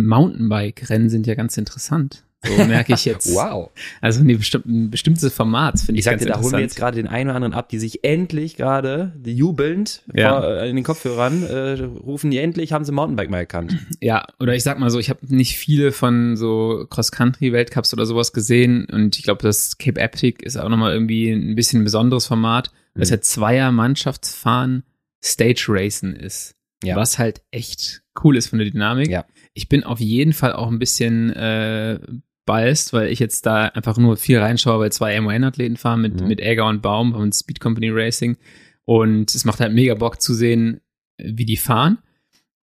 Mountainbike-Rennen 0.03 1.09
sind 1.09 1.27
ja 1.27 1.36
ganz 1.36 1.57
interessant. 1.57 2.24
So 2.45 2.63
merke 2.65 2.94
ich 2.94 3.06
jetzt. 3.06 3.25
Wow. 3.33 3.71
Also 4.01 4.21
ein 4.21 4.89
bestimmtes 4.92 5.33
Format 5.33 5.80
finde 5.80 5.94
ich, 5.94 6.00
Ich 6.00 6.06
sagte, 6.06 6.25
ganz 6.25 6.38
da 6.38 6.44
holen 6.44 6.53
wir 6.53 6.59
jetzt 6.59 6.75
gerade 6.75 6.95
den 6.97 7.07
einen 7.07 7.30
oder 7.30 7.38
anderen 7.38 7.53
ab, 7.56 7.69
die 7.69 7.80
sich 7.80 8.03
endlich 8.03 8.56
gerade 8.56 9.13
jubelnd 9.25 10.03
Ja. 10.13 10.42
vor, 10.42 10.47
äh, 10.62 10.69
in 10.69 10.75
den 10.75 10.86
Kopfhörern 10.86 11.42
äh, 11.44 11.81
rufen, 11.83 12.30
die 12.30 12.38
endlich 12.38 12.71
haben 12.71 12.86
sie 12.86 12.92
Mountainbike 12.92 13.31
mal 13.31 13.39
erkannt. 13.39 13.75
Ja, 14.00 14.27
oder 14.39 14.53
ich 14.53 14.62
sag 14.62 14.77
mal 14.77 14.92
so, 14.92 15.00
ich 15.00 15.09
habe 15.09 15.21
nicht 15.27 15.57
viele 15.57 15.92
von 15.92 16.38
so 16.38 16.86
Cross-Country-Weltcups 16.88 17.94
oder 17.94 18.06
sowas 18.06 18.31
gesehen 18.31 18.86
und 18.92 19.18
ich 19.18 19.24
glaube, 19.24 19.42
das 19.42 19.80
Cape 19.80 20.00
Epic 20.00 20.44
ist 20.45 20.56
auch 20.57 20.69
nochmal 20.69 20.94
irgendwie 20.94 21.31
ein 21.31 21.56
bisschen 21.56 21.81
ein 21.81 21.86
besonderes 21.86 22.27
Format, 22.27 22.71
weil 22.94 23.01
es 23.03 23.09
Mhm. 23.09 23.13
halt 23.13 23.25
zweier 23.25 23.71
Mannschaftsfahren 23.71 24.83
Stage 25.24 25.65
Racen 25.69 26.15
ist. 26.15 26.53
Ja. 26.83 26.95
Was 26.95 27.18
halt 27.18 27.42
echt 27.50 28.03
cool 28.24 28.38
ist 28.38 28.47
von 28.50 28.59
der 28.59 28.69
Dynamik. 28.69 29.09
Ja. 29.09 29.25
Ich 29.56 29.68
bin 29.69 29.84
auf 29.84 30.00
jeden 30.00 30.34
Fall 30.34 30.54
auch 30.54 30.68
ein 30.69 30.78
bisschen 30.80 31.31
äh, 31.34 31.98
biased, 32.46 32.94
weil 32.94 33.07
ich 33.07 33.18
jetzt 33.19 33.46
da 33.48 33.63
einfach 33.69 33.98
nur 33.98 34.18
viel 34.18 34.38
reinschaue, 34.38 34.80
weil 34.80 34.92
zwei 34.92 35.18
M1-Athleten 35.18 35.78
fahren 35.78 36.02
mit, 36.02 36.22
Mhm. 36.22 36.28
mit 36.28 36.40
Egger 36.42 36.68
und 36.68 36.81
Baum 36.84 37.13
von 37.13 37.31
Speed 37.31 37.60
Company 37.60 37.90
Racing. 37.90 38.38
Und 38.84 39.34
es 39.34 39.46
macht 39.46 39.60
halt 39.62 39.74
mega 39.74 39.96
Bock 39.96 40.22
zu 40.22 40.34
sehen, 40.36 40.81
wie 41.18 41.46
die 41.46 41.57
fahren. 41.57 41.98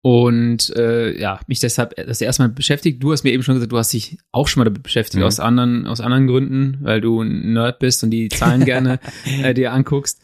Und 0.02 0.70
äh, 0.76 1.18
ja, 1.20 1.40
mich 1.48 1.58
deshalb 1.58 1.96
das 1.96 2.20
erste 2.20 2.44
Mal 2.44 2.48
beschäftigt. 2.50 3.02
Du 3.02 3.10
hast 3.12 3.24
mir 3.24 3.32
eben 3.32 3.42
schon 3.42 3.54
gesagt, 3.56 3.72
du 3.72 3.76
hast 3.78 3.92
dich 3.92 4.18
auch 4.30 4.46
schon 4.46 4.60
mal 4.60 4.64
damit 4.64 4.84
beschäftigt, 4.84 5.18
Mhm. 5.20 5.26
aus 5.26 5.40
anderen, 5.40 5.86
aus 5.88 6.00
anderen 6.00 6.28
Gründen, 6.28 6.78
weil 6.82 7.00
du 7.00 7.20
ein 7.22 7.52
Nerd 7.54 7.80
bist 7.80 8.04
und 8.04 8.10
die 8.10 8.28
Zahlen 8.28 8.64
gerne 8.64 9.00
äh, 9.42 9.52
dir 9.52 9.72
anguckst. 9.72 10.22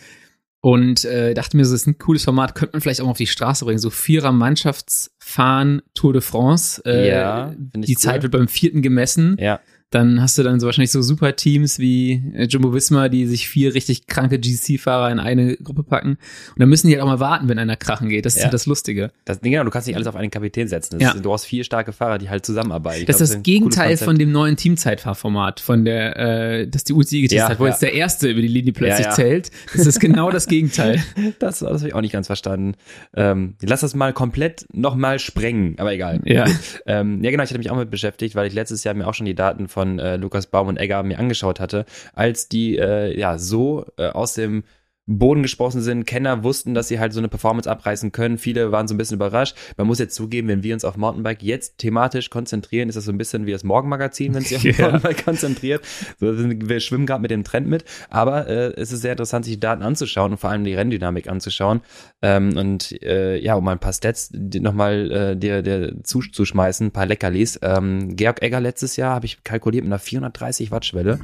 Und 0.65 1.05
äh, 1.05 1.35
dachte 1.35 1.57
mir, 1.57 1.65
so 1.65 1.73
das 1.73 1.81
ist 1.83 1.87
ein 1.89 1.99
cooles 1.99 2.23
Format, 2.23 2.55
könnte 2.55 2.75
man 2.75 2.81
vielleicht 2.83 3.01
auch 3.01 3.07
mal 3.07 3.11
auf 3.11 3.17
die 3.19 3.27
Straße 3.27 3.65
bringen. 3.65 3.81
So 3.81 3.91
Vierer 3.91 4.31
Mannschaftsfahren 4.31 5.83
Tour 5.93 6.13
de 6.13 6.23
France. 6.23 6.81
Äh, 6.87 7.09
Ja, 7.11 7.53
die 7.57 7.95
cool. 7.95 7.97
Zeit 8.01 8.23
wird 8.23 8.33
beim 8.33 8.47
vierten 8.47 8.81
gemessen. 8.81 9.37
Ja. 9.41 9.59
Dann 9.93 10.21
hast 10.21 10.37
du 10.39 10.43
dann 10.43 10.59
so 10.59 10.67
wahrscheinlich 10.67 10.91
so 10.91 11.01
super 11.03 11.37
Teams 11.37 11.79
wie 11.79 12.23
äh, 12.35 12.45
Jumbo 12.47 12.75
Visma, 12.75 13.09
die 13.09 13.27
sich 13.27 13.47
vier 13.49 13.75
richtig 13.75 14.07
kranke 14.09 14.39
GC-Fahrer 14.41 15.11
in 15.13 15.21
eine 15.21 15.57
Gruppe 15.59 15.85
packen. 15.85 16.11
Und 16.11 16.19
dann 16.59 16.69
müssen 16.69 16.89
die 16.89 16.95
halt 16.95 17.03
auch 17.03 17.07
mal 17.07 17.21
warten, 17.21 17.49
wenn 17.49 17.59
einer 17.59 17.77
krachen 17.77 18.09
geht. 18.09 18.25
Das 18.27 18.33
ist 18.35 18.39
Ja. 18.41 18.45
halt 18.47 18.55
das 18.55 18.67
Lustige. 18.67 19.13
Das, 19.27 19.41
genau, 19.41 19.63
du 19.65 19.71
kannst 19.71 19.87
nicht 19.87 19.95
alles 19.97 20.09
auf 20.09 20.17
einen 20.17 20.31
Kapitän 20.31 20.67
setzen. 20.67 20.99
Das 20.99 21.03
Ja. 21.03 21.15
ist, 21.15 21.25
du 21.25 21.33
hast 21.33 21.45
vier 21.45 21.63
starke 21.63 21.93
Fahrer, 21.93 22.19
die 22.19 22.29
halt 22.31 22.45
zusammenarbeiten. 22.45 23.05
Das 23.07 23.19
glaub, 23.19 23.23
ist 23.23 23.29
das 23.29 23.31
cooles 23.37 23.43
Gegenteil 23.45 23.97
von 23.99 24.19
dem 24.19 24.33
neuen 24.33 24.57
Teamzeitfahrformat, 24.57 25.61
von 25.61 25.85
der, 25.85 26.17
äh, 26.17 26.67
das 26.69 26.85
die 26.85 26.95
UCI 26.95 27.23
getestet 27.23 27.39
Ja, 27.39 27.49
hat, 27.51 27.61
wo 27.61 27.67
jetzt 27.67 27.83
der 27.83 27.93
Erste 27.93 28.29
über 28.31 28.41
die 28.41 28.49
Linie 28.49 28.73
plötzlich 28.73 29.09
zählt. 29.11 29.51
Das 29.77 29.87
ist 29.87 30.01
genau 30.01 30.31
das 30.31 30.47
Gegenteil. 30.47 31.03
Das, 31.39 31.59
das 31.61 31.81
habe 31.81 31.89
ich 31.89 31.95
auch 31.95 32.01
nicht 32.01 32.13
ganz 32.13 32.27
verstanden. 32.27 32.75
Ähm, 33.15 33.55
lass 33.63 33.81
das 33.81 33.95
mal 33.95 34.13
komplett 34.13 34.65
nochmal 34.73 35.19
sprengen, 35.19 35.75
aber 35.79 35.93
egal. 35.93 36.21
Ja. 36.25 36.47
Ähm, 36.87 37.23
ja, 37.23 37.31
genau, 37.31 37.43
ich 37.43 37.51
hatte 37.51 37.59
mich 37.59 37.71
auch 37.71 37.77
mit 37.77 37.91
beschäftigt, 37.91 38.35
weil 38.35 38.47
ich 38.47 38.55
letztes 38.55 38.85
Jahr 38.85 38.95
mir 38.95 39.07
auch 39.07 39.15
schon 39.15 39.27
die 39.27 39.35
Daten 39.35 39.69
von 39.69 39.82
äh, 39.83 40.17
Lukas 40.17 40.47
Baum 40.47 40.69
und 40.69 40.79
Egger 40.79 41.03
mir 41.03 41.19
angeschaut 41.19 41.61
hatte, 41.61 41.85
als 42.15 42.49
die 42.49 42.79
äh, 42.79 43.19
ja 43.19 43.39
so 43.39 43.87
äh, 43.97 44.09
aus 44.09 44.35
dem 44.35 44.65
Boden 45.07 45.43
gesprochen 45.43 45.81
sind, 45.83 46.07
Kenner 46.07 46.45
wussten, 46.45 46.75
dass 46.75 46.87
sie 46.87 47.01
halt 47.01 47.13
so 47.13 47.19
eine 47.19 47.29
Performance 47.29 47.69
abreißen 47.69 48.13
können. 48.13 48.39
Viele 48.39 48.71
waren 48.71 48.87
so 48.87 48.95
ein 48.95 48.99
bisschen 48.99 49.17
überrascht. 49.17 49.57
Man 49.77 49.89
muss 49.89 49.99
jetzt 49.99 50.15
zugeben, 50.15 50.47
wenn 50.47 50.63
wir 50.63 50.75
uns 50.75 50.85
auf 50.85 50.97
Mountainbike 50.97 51.43
jetzt 51.43 51.79
thematisch 51.79 52.31
konzentrieren, 52.31 52.89
ist 52.89 52.95
das 52.95 53.07
so 53.07 53.13
ein 53.13 53.19
bisschen 53.19 53.45
wie 53.47 53.51
das 53.51 53.65
Morgenmagazin, 53.65 54.33
wenn 54.35 54.43
es 54.43 54.51
sich 54.51 54.59
auf 54.59 54.63
Ja. 54.79 54.91
Mountainbike 54.91 55.25
konzentriert. 55.25 55.85
So, 56.21 56.33
wir 56.39 56.81
schwimmen 56.81 57.07
gerade 57.07 57.21
mit 57.21 57.33
dem 57.33 57.43
Trend 57.43 57.67
mit. 57.67 57.85
Aber 58.11 58.47
äh, 58.47 58.73
es 58.77 58.93
ist 58.93 59.03
sehr 59.03 59.13
interessant, 59.13 59.45
sich 59.45 59.55
die 59.55 59.61
Daten 59.61 59.83
anzuschauen 59.83 60.33
und 60.33 60.39
vor 60.39 60.51
allem 60.51 60.63
die 60.63 60.75
Renndynamik 60.75 61.29
anzuschauen. 61.29 61.81
Ähm, 62.23 62.57
und 62.57 63.03
äh, 63.03 63.39
ja, 63.39 63.55
um 63.55 63.65
mal 63.65 63.73
ein 63.73 63.81
paar 63.81 63.93
Stats 63.93 64.31
nochmal 64.33 65.11
äh, 65.11 65.37
dir, 65.37 65.63
dir 65.63 65.97
zuzuschmeißen, 66.03 66.87
ein 66.87 66.93
paar 66.93 67.07
Leckerlis. 67.07 67.59
Ähm, 67.63 68.15
Georg 68.15 68.41
Egger 68.41 68.61
letztes 68.61 68.97
Jahr 68.97 69.17
habe 69.17 69.27
ich 69.27 69.43
kalkuliert 69.43 69.85
mit 69.85 69.93
einer 69.93 69.99
430 69.99 70.71
Watt 70.71 70.85
Schwelle. 70.85 71.19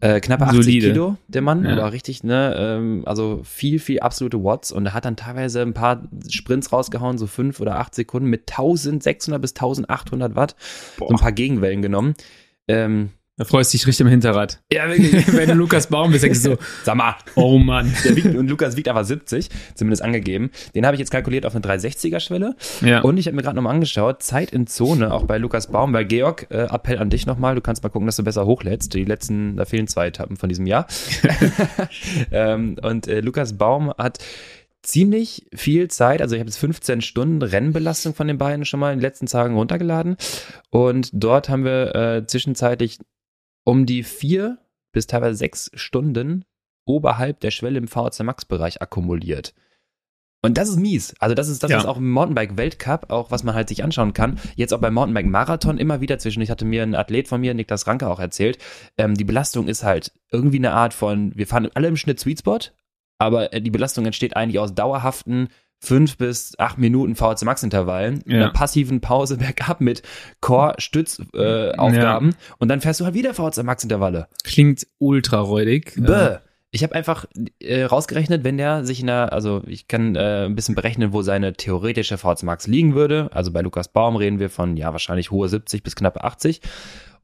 Äh, 0.00 0.20
knappe 0.20 0.44
80 0.46 0.64
Solide. 0.64 0.86
Kilo, 0.92 1.16
der 1.28 1.42
Mann, 1.42 1.64
Ja. 1.64 1.72
aber 1.72 1.92
richtig, 1.92 2.22
ne, 2.24 2.54
ähm, 2.58 3.02
also 3.06 3.40
viel, 3.44 3.78
viel 3.78 4.00
absolute 4.00 4.42
Watts 4.42 4.72
und 4.72 4.86
er 4.86 4.94
hat 4.94 5.04
dann 5.04 5.16
teilweise 5.16 5.62
ein 5.62 5.74
paar 5.74 6.02
Sprints 6.28 6.72
rausgehauen, 6.72 7.18
so 7.18 7.26
fünf 7.26 7.60
oder 7.60 7.78
acht 7.78 7.94
Sekunden 7.94 8.28
mit 8.28 8.50
1600 8.50 9.40
bis 9.40 9.52
1800 9.54 10.34
Watt, 10.36 10.56
so 10.98 11.08
ein 11.08 11.16
paar 11.16 11.32
Gegenwellen 11.32 11.82
genommen. 11.82 12.14
Ähm, 12.68 13.10
Da 13.38 13.44
freust 13.44 13.70
du 13.72 13.76
dich 13.76 13.86
richtig 13.86 14.06
im 14.06 14.10
Hinterrad. 14.10 14.62
Ja, 14.72 14.88
wirklich. 14.88 15.30
Wenn 15.30 15.48
du 15.48 15.54
Lukas 15.54 15.88
Baum 15.88 16.10
bist, 16.10 16.24
denkst 16.24 16.42
du 16.42 16.52
so, 16.52 16.58
Sag 16.84 16.94
mal. 16.94 17.16
oh 17.34 17.58
Mann. 17.58 17.92
Der 18.02 18.16
wiegt, 18.16 18.34
und 18.34 18.48
Lukas 18.48 18.76
wiegt 18.76 18.88
aber 18.88 19.04
70, 19.04 19.50
zumindest 19.74 20.00
angegeben. 20.02 20.50
Den 20.74 20.86
habe 20.86 20.94
ich 20.94 21.00
jetzt 21.00 21.10
kalkuliert 21.10 21.44
auf 21.44 21.54
eine 21.54 21.62
360er-Schwelle. 21.62 22.56
Ja. 22.80 23.02
Und 23.02 23.18
ich 23.18 23.26
habe 23.26 23.36
mir 23.36 23.42
gerade 23.42 23.56
nochmal 23.56 23.74
angeschaut, 23.74 24.22
Zeit 24.22 24.52
in 24.52 24.66
Zone, 24.66 25.12
auch 25.12 25.24
bei 25.24 25.36
Lukas 25.36 25.66
Baum, 25.66 25.92
bei 25.92 26.04
Georg, 26.04 26.46
äh, 26.48 26.62
Appell 26.62 26.98
an 26.98 27.10
dich 27.10 27.26
nochmal, 27.26 27.54
du 27.54 27.60
kannst 27.60 27.82
mal 27.82 27.90
gucken, 27.90 28.06
dass 28.06 28.16
du 28.16 28.24
besser 28.24 28.46
hochlädst. 28.46 28.94
Die 28.94 29.04
letzten, 29.04 29.56
da 29.56 29.66
fehlen 29.66 29.86
zwei 29.86 30.06
Etappen 30.06 30.38
von 30.38 30.48
diesem 30.48 30.66
Jahr. 30.66 30.86
ähm, 32.32 32.76
und 32.80 33.06
äh, 33.06 33.20
Lukas 33.20 33.58
Baum 33.58 33.92
hat 33.98 34.18
ziemlich 34.82 35.46
viel 35.54 35.88
Zeit, 35.88 36.22
also 36.22 36.36
ich 36.36 36.40
habe 36.40 36.48
jetzt 36.48 36.58
15 36.58 37.02
Stunden 37.02 37.42
Rennbelastung 37.42 38.14
von 38.14 38.28
den 38.28 38.38
beiden 38.38 38.64
schon 38.64 38.80
mal 38.80 38.92
in 38.92 38.98
den 38.98 39.02
letzten 39.02 39.26
Tagen 39.26 39.56
runtergeladen. 39.56 40.16
Und 40.70 41.10
dort 41.12 41.50
haben 41.50 41.64
wir 41.64 41.94
äh, 41.94 42.26
zwischenzeitlich 42.26 42.98
um 43.66 43.84
die 43.84 44.02
vier 44.02 44.58
bis 44.92 45.06
teilweise 45.06 45.36
sechs 45.36 45.70
Stunden 45.74 46.44
oberhalb 46.86 47.40
der 47.40 47.50
Schwelle 47.50 47.78
im 47.78 47.88
VHC 47.88 48.22
Max-Bereich 48.22 48.80
akkumuliert. 48.80 49.54
Und 50.42 50.56
das 50.56 50.68
ist 50.68 50.76
mies. 50.78 51.14
Also 51.18 51.34
das 51.34 51.48
ist, 51.48 51.64
das 51.64 51.72
Ja. 51.72 51.78
ist 51.78 51.86
auch 51.86 51.96
im 51.96 52.10
Mountainbike-Weltcup, 52.12 53.10
auch 53.10 53.32
was 53.32 53.42
man 53.42 53.56
halt 53.56 53.68
sich 53.68 53.82
anschauen 53.82 54.12
kann. 54.12 54.38
Jetzt 54.54 54.72
auch 54.72 54.78
beim 54.80 54.94
Mountainbike-Marathon 54.94 55.78
immer 55.78 56.00
wieder 56.00 56.18
zwischen. 56.18 56.40
Ich 56.42 56.50
hatte 56.50 56.64
mir 56.64 56.84
ein 56.84 56.94
Athlet 56.94 57.26
von 57.26 57.40
mir, 57.40 57.52
Niklas 57.54 57.88
Ranke, 57.88 58.08
auch 58.08 58.20
erzählt. 58.20 58.58
Ähm, 58.96 59.14
die 59.14 59.24
Belastung 59.24 59.66
ist 59.66 59.82
halt 59.82 60.12
irgendwie 60.30 60.58
eine 60.58 60.72
Art 60.72 60.94
von, 60.94 61.32
wir 61.34 61.48
fahren 61.48 61.68
alle 61.74 61.88
im 61.88 61.96
Schnitt 61.96 62.20
Sweet 62.20 62.38
Spot, 62.40 62.58
aber 63.18 63.52
äh, 63.52 63.60
die 63.60 63.70
Belastung 63.70 64.06
entsteht 64.06 64.36
eigentlich 64.36 64.60
aus 64.60 64.72
dauerhaften 64.74 65.48
fünf 65.80 66.16
bis 66.16 66.54
acht 66.58 66.78
Minuten 66.78 67.16
VHC 67.16 67.44
Max 67.44 67.62
Intervallen, 67.62 68.22
Ja. 68.26 68.36
einer 68.36 68.50
passiven 68.50 69.00
Pause 69.00 69.36
bergab 69.38 69.80
mit 69.80 70.02
Core-Stützaufgaben 70.40 71.70
äh, 71.74 71.76
Aufgaben. 71.76 72.34
und 72.58 72.68
dann 72.68 72.80
fährst 72.80 73.00
du 73.00 73.04
halt 73.04 73.14
wieder 73.14 73.34
VHC 73.34 73.62
Max 73.62 73.82
Intervalle. 73.82 74.28
Klingt 74.44 74.86
ultra 74.98 75.40
räudig. 75.40 75.92
Bäh. 75.96 76.36
Ich 76.72 76.82
habe 76.82 76.94
einfach 76.94 77.24
äh, 77.60 77.84
rausgerechnet, 77.84 78.44
wenn 78.44 78.58
der 78.58 78.84
sich 78.84 79.00
in 79.00 79.06
der, 79.06 79.32
also 79.32 79.62
ich 79.66 79.88
kann 79.88 80.14
äh, 80.16 80.44
ein 80.46 80.54
bisschen 80.56 80.74
berechnen, 80.74 81.12
wo 81.12 81.22
seine 81.22 81.54
theoretische 81.54 82.18
VHC 82.18 82.42
Max 82.42 82.66
liegen 82.66 82.94
würde. 82.94 83.30
Also 83.32 83.50
bei 83.52 83.62
Lukas 83.62 83.88
Baum 83.88 84.16
reden 84.16 84.40
wir 84.40 84.50
von, 84.50 84.76
ja, 84.76 84.92
wahrscheinlich 84.92 85.30
hohe 85.30 85.48
70 85.48 85.82
bis 85.82 85.96
knappe 85.96 86.22
80. 86.24 86.60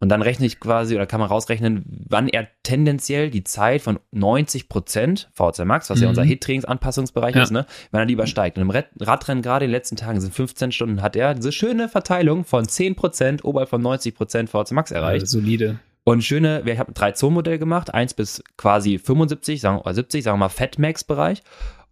Und 0.02 0.08
dann 0.08 0.20
rechne 0.20 0.46
ich 0.46 0.58
quasi, 0.58 0.96
oder 0.96 1.06
kann 1.06 1.20
man 1.20 1.28
rausrechnen, 1.28 1.84
wann 2.08 2.26
er 2.26 2.48
tendenziell 2.64 3.30
die 3.30 3.44
Zeit 3.44 3.82
von 3.82 4.00
90 4.10 4.68
Prozent 4.68 5.30
VHC 5.32 5.64
Max, 5.64 5.90
was 5.90 6.00
ja 6.00 6.06
Mhm. 6.06 6.10
unser 6.10 6.24
Hit-Trainings-Anpassungsbereich 6.24 7.36
Ja. 7.36 7.42
ist, 7.44 7.52
ne, 7.52 7.66
wenn 7.92 8.00
er 8.00 8.06
die 8.06 8.14
übersteigt. 8.14 8.56
Und 8.58 8.62
im 8.62 8.70
Rad 8.70 8.86
Radrennen 8.98 9.42
gerade 9.42 9.64
in 9.64 9.68
den 9.70 9.76
letzten 9.76 9.94
Tagen 9.94 10.20
sind 10.20 10.34
15 10.34 10.72
Stunden, 10.72 11.02
hat 11.02 11.14
er 11.14 11.34
diese 11.34 11.52
schöne 11.52 11.88
Verteilung 11.88 12.44
von 12.44 12.66
10 12.66 12.96
Prozent 12.96 13.44
oberhalb 13.44 13.68
von 13.70 13.80
90 13.80 14.16
Prozent 14.16 14.50
VHC 14.50 14.74
Max 14.74 14.90
erreicht. 14.90 15.22
äh, 15.22 15.26
solide. 15.28 15.78
Und 16.02 16.24
schöne, 16.24 16.64
ich 16.66 16.78
habe 16.80 16.90
ein 16.90 16.94
3-Zonen-Modell 16.94 17.58
gemacht, 17.58 17.94
1 17.94 18.14
bis 18.14 18.42
quasi 18.56 18.98
75, 18.98 19.60
sagen, 19.60 19.78
oder 19.78 19.94
70, 19.94 20.24
sagen 20.24 20.34
wir 20.34 20.40
mal 20.40 20.48
Fat-Max-Bereich. 20.48 21.44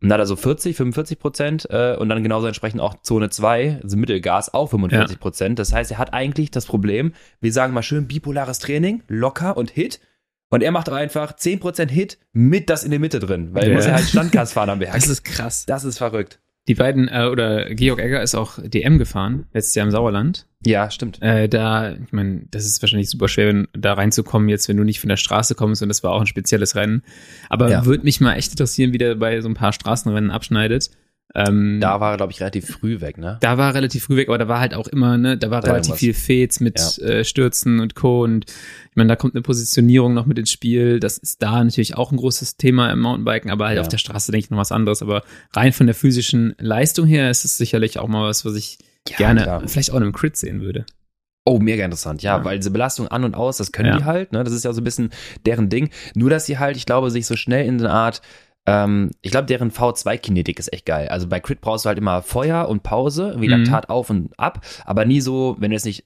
Und 0.03 0.09
dann 0.09 0.15
hat 0.15 0.21
er 0.25 0.27
so 0.27 0.37
40, 0.37 0.77
45 0.77 1.19
Prozent 1.19 1.69
äh, 1.71 1.95
und 1.97 2.09
dann 2.09 2.23
genauso 2.23 2.47
entsprechend 2.47 2.81
auch 2.81 3.03
Zone 3.03 3.29
2, 3.29 3.81
also 3.83 3.97
Mittelgas, 3.99 4.55
auch 4.55 4.69
45 4.71 5.21
Prozent. 5.21 5.59
Das 5.59 5.73
heißt, 5.75 5.91
er 5.91 5.99
hat 5.99 6.15
eigentlich 6.15 6.51
das 6.51 6.65
Problem, 6.65 7.13
wir 7.41 7.53
sagen 7.53 7.75
mal 7.75 7.83
schön 7.83 8.09
bipolares 8.09 8.59
Training, 8.61 9.03
locker 9.09 9.57
und 9.57 9.71
Hit. 9.71 10.01
Und 10.49 10.63
er 10.63 10.73
macht 10.73 10.89
einfach 10.89 11.33
10% 11.37 11.89
Hit 11.91 12.19
mit 12.33 12.71
das 12.71 12.83
in 12.83 12.91
der 12.91 12.99
Mitte 12.99 13.21
drin, 13.21 13.51
weil 13.53 13.65
er 13.65 13.69
Ja. 13.71 13.75
muss 13.77 13.87
ja 13.87 13.93
halt 13.93 14.07
Standgas 14.09 14.53
fahren 14.53 14.71
am 14.71 14.79
Berg. 14.81 14.95
Das 14.95 15.07
ist 15.07 15.23
krass. 15.25 15.65
das 15.67 15.85
ist 15.85 15.99
verrückt. 15.99 16.41
Die 16.69 16.75
beiden, 16.75 17.09
äh, 17.09 17.27
oder 17.31 17.75
Georg 17.75 18.01
Egger 18.01 18.23
ist 18.23 18.35
auch 18.35 18.59
DM 18.63 18.99
gefahren, 18.99 19.47
letztes 19.53 19.75
Jahr 19.75 19.87
im 19.87 19.91
Sauerland. 19.91 20.47
Ja, 20.65 20.91
stimmt. 20.91 21.21
Äh, 21.23 21.49
da, 21.49 21.93
ich 21.93 22.13
meine, 22.13 22.43
das 22.51 22.67
ist 22.67 22.83
wahrscheinlich 22.83 23.09
super 23.09 23.29
schwer, 23.29 23.49
wenn, 23.49 23.69
da 23.73 23.95
reinzukommen, 23.95 24.49
jetzt, 24.49 24.69
wenn 24.69 24.77
du 24.77 24.85
nicht 24.85 25.01
von 25.01 25.09
der 25.09 25.17
Straße 25.17 25.55
kommst 25.55 25.83
und 25.83 25.89
das 25.89 26.03
war 26.03 26.13
auch 26.13 26.21
ein 26.21 26.27
spezielles 26.27 26.77
Rennen. 26.77 27.03
Aber 27.49 27.71
Ja. 27.71 27.87
würde 27.87 28.05
mich 28.05 28.21
mal 28.21 28.35
echt 28.35 28.51
interessieren, 28.53 28.93
wie 28.93 28.99
der 28.99 29.15
bei 29.15 29.41
so 29.41 29.49
ein 29.49 29.55
paar 29.55 29.73
Straßenrennen 29.73 30.31
abschneidet. 30.31 30.91
Ähm, 31.35 31.79
Da 31.81 32.01
war 32.01 32.13
er, 32.13 32.17
glaube 32.17 32.33
ich, 32.33 32.41
relativ 32.41 32.67
früh 32.67 33.01
weg, 33.01 33.17
ne? 33.17 33.39
da 33.41 33.57
war 33.57 33.69
er 33.69 33.75
relativ 33.77 34.05
früh 34.05 34.17
weg, 34.17 34.29
aber 34.29 34.39
da 34.39 34.49
war 34.49 34.59
halt 34.59 34.75
auch 34.75 34.89
immer, 34.89 35.17
ne, 35.17 35.39
da 35.39 35.51
war 35.51 35.61
Da 35.61 35.69
relativ 35.69 35.91
irgendwas. 35.91 36.01
viel 36.01 36.15
Fets 36.15 36.61
mit 36.61 36.99
äh, 36.99 37.25
Stürzen 37.25 37.79
und 37.79 37.95
Co. 37.95 38.25
Und 38.25 38.47
ich 38.49 38.97
meine, 38.97 39.09
da 39.09 39.17
kommt 39.17 39.35
eine 39.35 39.43
Positionierung 39.43 40.13
noch 40.13 40.27
mit 40.27 40.39
ins 40.41 40.51
Spiel. 40.51 40.99
Das 40.99 41.19
ist 41.19 41.41
da 41.43 41.63
natürlich 41.63 41.97
auch 41.97 42.11
ein 42.11 42.17
großes 42.17 42.57
Thema 42.57 42.91
im 42.91 43.01
Mountainbiken, 43.01 43.51
aber 43.51 43.67
halt 43.67 43.77
Ja. 43.77 43.83
auf 43.83 43.89
der 43.89 43.99
Straße 43.99 44.33
denke 44.33 44.47
ich 44.47 44.51
noch 44.51 44.59
was 44.59 44.73
anderes. 44.73 45.03
Aber 45.03 45.23
rein 45.55 45.73
von 45.73 45.87
der 45.87 45.95
physischen 45.95 46.55
Leistung 46.59 47.07
her 47.07 47.31
ist 47.31 47.45
es 47.45 47.57
sicherlich 47.57 47.99
auch 48.01 48.09
mal 48.09 48.25
was, 48.29 48.45
was 48.45 48.57
ich 48.57 48.79
Ja, 49.09 49.17
gerne 49.19 49.43
klar. 49.43 49.63
vielleicht 49.69 49.93
auch 49.93 49.97
in 49.97 50.03
einem 50.03 50.13
Crit 50.13 50.37
sehen 50.37 50.61
würde. 50.61 50.85
Oh, 51.47 51.59
mega 51.59 51.85
interessant, 51.85 52.23
ja, 52.23 52.37
Ja. 52.39 52.45
weil 52.45 52.59
diese 52.59 52.71
Belastung 52.71 53.09
an 53.09 53.25
und 53.25 53.35
aus, 53.35 53.57
das 53.57 53.73
können 53.73 53.89
Ja. 53.89 53.97
die 53.99 54.05
halt, 54.05 54.33
ne? 54.33 54.45
Das 54.45 54.53
ist 54.53 54.65
ja 54.65 54.73
so 54.73 54.81
ein 54.81 54.85
bisschen 54.85 55.11
deren 55.47 55.69
Ding. 55.69 55.91
Nur, 56.15 56.29
dass 56.29 56.45
sie 56.47 56.59
halt, 56.59 56.77
ich 56.77 56.87
glaube, 56.87 57.11
sich 57.11 57.25
so 57.27 57.35
schnell 57.37 57.67
in 57.67 57.79
eine 57.81 57.91
Art, 57.91 58.21
ähm, 58.71 59.11
ich 59.21 59.31
glaube, 59.31 59.47
deren 59.47 59.71
V2-Kinetik 59.71 60.59
ist 60.59 60.73
echt 60.73 60.87
geil. 60.87 61.09
Also 61.09 61.27
bei 61.29 61.41
Crit 61.41 61.61
brauchst 61.61 61.85
du 61.85 61.89
halt 61.89 61.99
immer 61.99 62.23
Feuer 62.23 62.69
und 62.69 62.83
Pause, 62.83 63.35
wie 63.39 63.49
Mhm. 63.49 63.65
Laktat 63.65 63.89
auf 63.91 64.11
und 64.11 64.33
ab, 64.39 64.65
aber 64.85 65.05
nie 65.05 65.21
so, 65.21 65.57
wenn 65.59 65.71
du 65.71 65.75
jetzt 65.75 65.87
nicht 65.87 66.05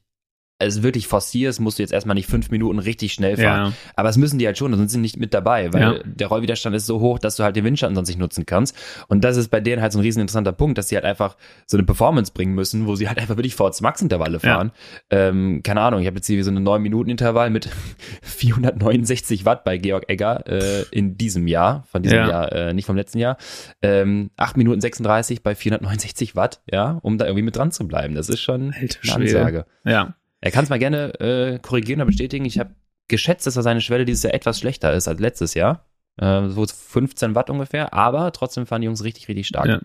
es 0.59 0.83
wirklich 0.83 1.09
forcierst, 1.09 1.61
musst 1.61 1.79
du 1.79 1.83
jetzt 1.83 1.93
erstmal 1.93 2.15
nicht 2.15 2.29
fünf 2.29 2.51
Minuten 2.51 2.79
richtig 2.79 3.13
schnell 3.13 3.37
fahren. 3.37 3.71
Ja. 3.71 3.73
Aber 3.97 4.09
es 4.09 4.17
müssen 4.17 4.39
die 4.39 4.47
halt 4.47 4.57
schon, 4.57 4.71
sonst 4.73 4.79
sind 4.79 4.89
sie 4.91 4.99
nicht 5.03 5.17
mit 5.19 5.35
dabei, 5.35 5.73
weil 5.73 5.81
Ja. 5.83 5.95
der 6.05 6.29
Rollwiderstand 6.29 6.75
ist 6.77 6.87
so 6.87 7.01
hoch, 7.01 7.19
dass 7.19 7.37
du 7.37 7.43
halt 7.43 7.57
den 7.57 7.65
Windschatten 7.65 7.95
sonst 7.97 8.09
nicht 8.09 8.19
nutzen 8.21 8.47
kannst. 8.47 8.77
Und 9.09 9.25
das 9.25 9.37
ist 9.37 9.49
bei 9.49 9.61
denen 9.61 9.83
halt 9.83 9.93
so 9.93 9.99
ein 9.99 10.03
riesen 10.03 10.21
interessanter 10.21 10.53
Punkt, 10.53 10.79
dass 10.79 10.89
sie 10.89 10.95
halt 10.95 11.05
einfach 11.05 11.37
so 11.67 11.77
eine 11.77 11.85
Performance 11.85 12.33
bringen 12.33 12.55
müssen, 12.55 12.87
wo 12.87 12.95
sie 12.95 13.09
halt 13.09 13.19
einfach 13.19 13.37
wirklich 13.37 13.55
VZ 13.57 13.81
Max 13.81 14.01
Intervalle 14.01 14.39
fahren. 14.41 14.71
Ähm, 15.11 15.61
keine 15.65 15.81
Ahnung, 15.81 16.01
ich 16.01 16.07
habe 16.07 16.17
jetzt 16.17 16.27
hier 16.29 16.43
so 16.45 16.51
eine 16.51 16.61
9 16.61 16.81
Minuten 16.81 17.11
Intervall 17.11 17.51
mit 17.51 17.69
469 18.23 19.45
Watt 19.45 19.65
bei 19.65 19.77
Georg 19.79 20.05
Egger 20.09 20.45
äh, 20.47 20.85
in 20.91 21.17
diesem 21.17 21.47
Jahr, 21.47 21.85
von 21.91 22.03
diesem 22.03 22.19
Ja. 22.19 22.29
Jahr, 22.29 22.53
äh, 22.53 22.75
nicht 22.75 22.87
vom 22.87 22.97
letzten 22.97 23.19
Jahr. 23.19 23.37
Ähm, 23.83 24.31
8 24.37 24.57
Minuten 24.57 24.81
36 24.81 25.43
bei 25.43 25.55
469 25.55 26.37
Watt, 26.37 26.63
ja, 26.71 26.99
um 27.03 27.19
da 27.19 27.25
irgendwie 27.27 27.43
mit 27.43 27.57
dran 27.57 27.73
zu 27.73 27.87
bleiben. 27.89 28.15
Das 28.15 28.29
ist 28.29 28.41
schon 28.41 28.73
Alter 28.73 28.99
eine. 29.15 29.25
Ansage. 29.25 29.67
Ja. 29.85 30.15
Er 30.45 30.51
kann 30.51 30.65
es 30.65 30.69
mal 30.71 30.79
gerne 30.79 31.19
äh, 31.21 31.59
korrigieren 31.59 32.01
oder 32.01 32.07
bestätigen. 32.07 32.45
Ich 32.45 32.59
habe 32.59 32.75
geschätzt, 33.09 33.47
dass 33.47 33.57
er 33.57 33.63
seine 33.63 33.81
Schwelle 33.81 34.05
dieses 34.05 34.23
Jahr 34.25 34.35
etwas 34.35 34.59
schlechter 34.59 34.93
ist 34.93 35.09
als 35.09 35.19
letztes 35.21 35.55
Jahr. 35.55 35.87
Äh, 36.17 36.49
so 36.51 36.65
15 36.67 37.35
Watt 37.35 37.49
ungefähr, 37.51 37.93
aber 37.95 38.31
trotzdem 38.31 38.67
fahren 38.67 38.83
die 38.83 38.85
Jungs 38.87 39.03
richtig, 39.03 39.27
richtig 39.27 39.47
stark. 39.49 39.67
Ja. 39.67 39.81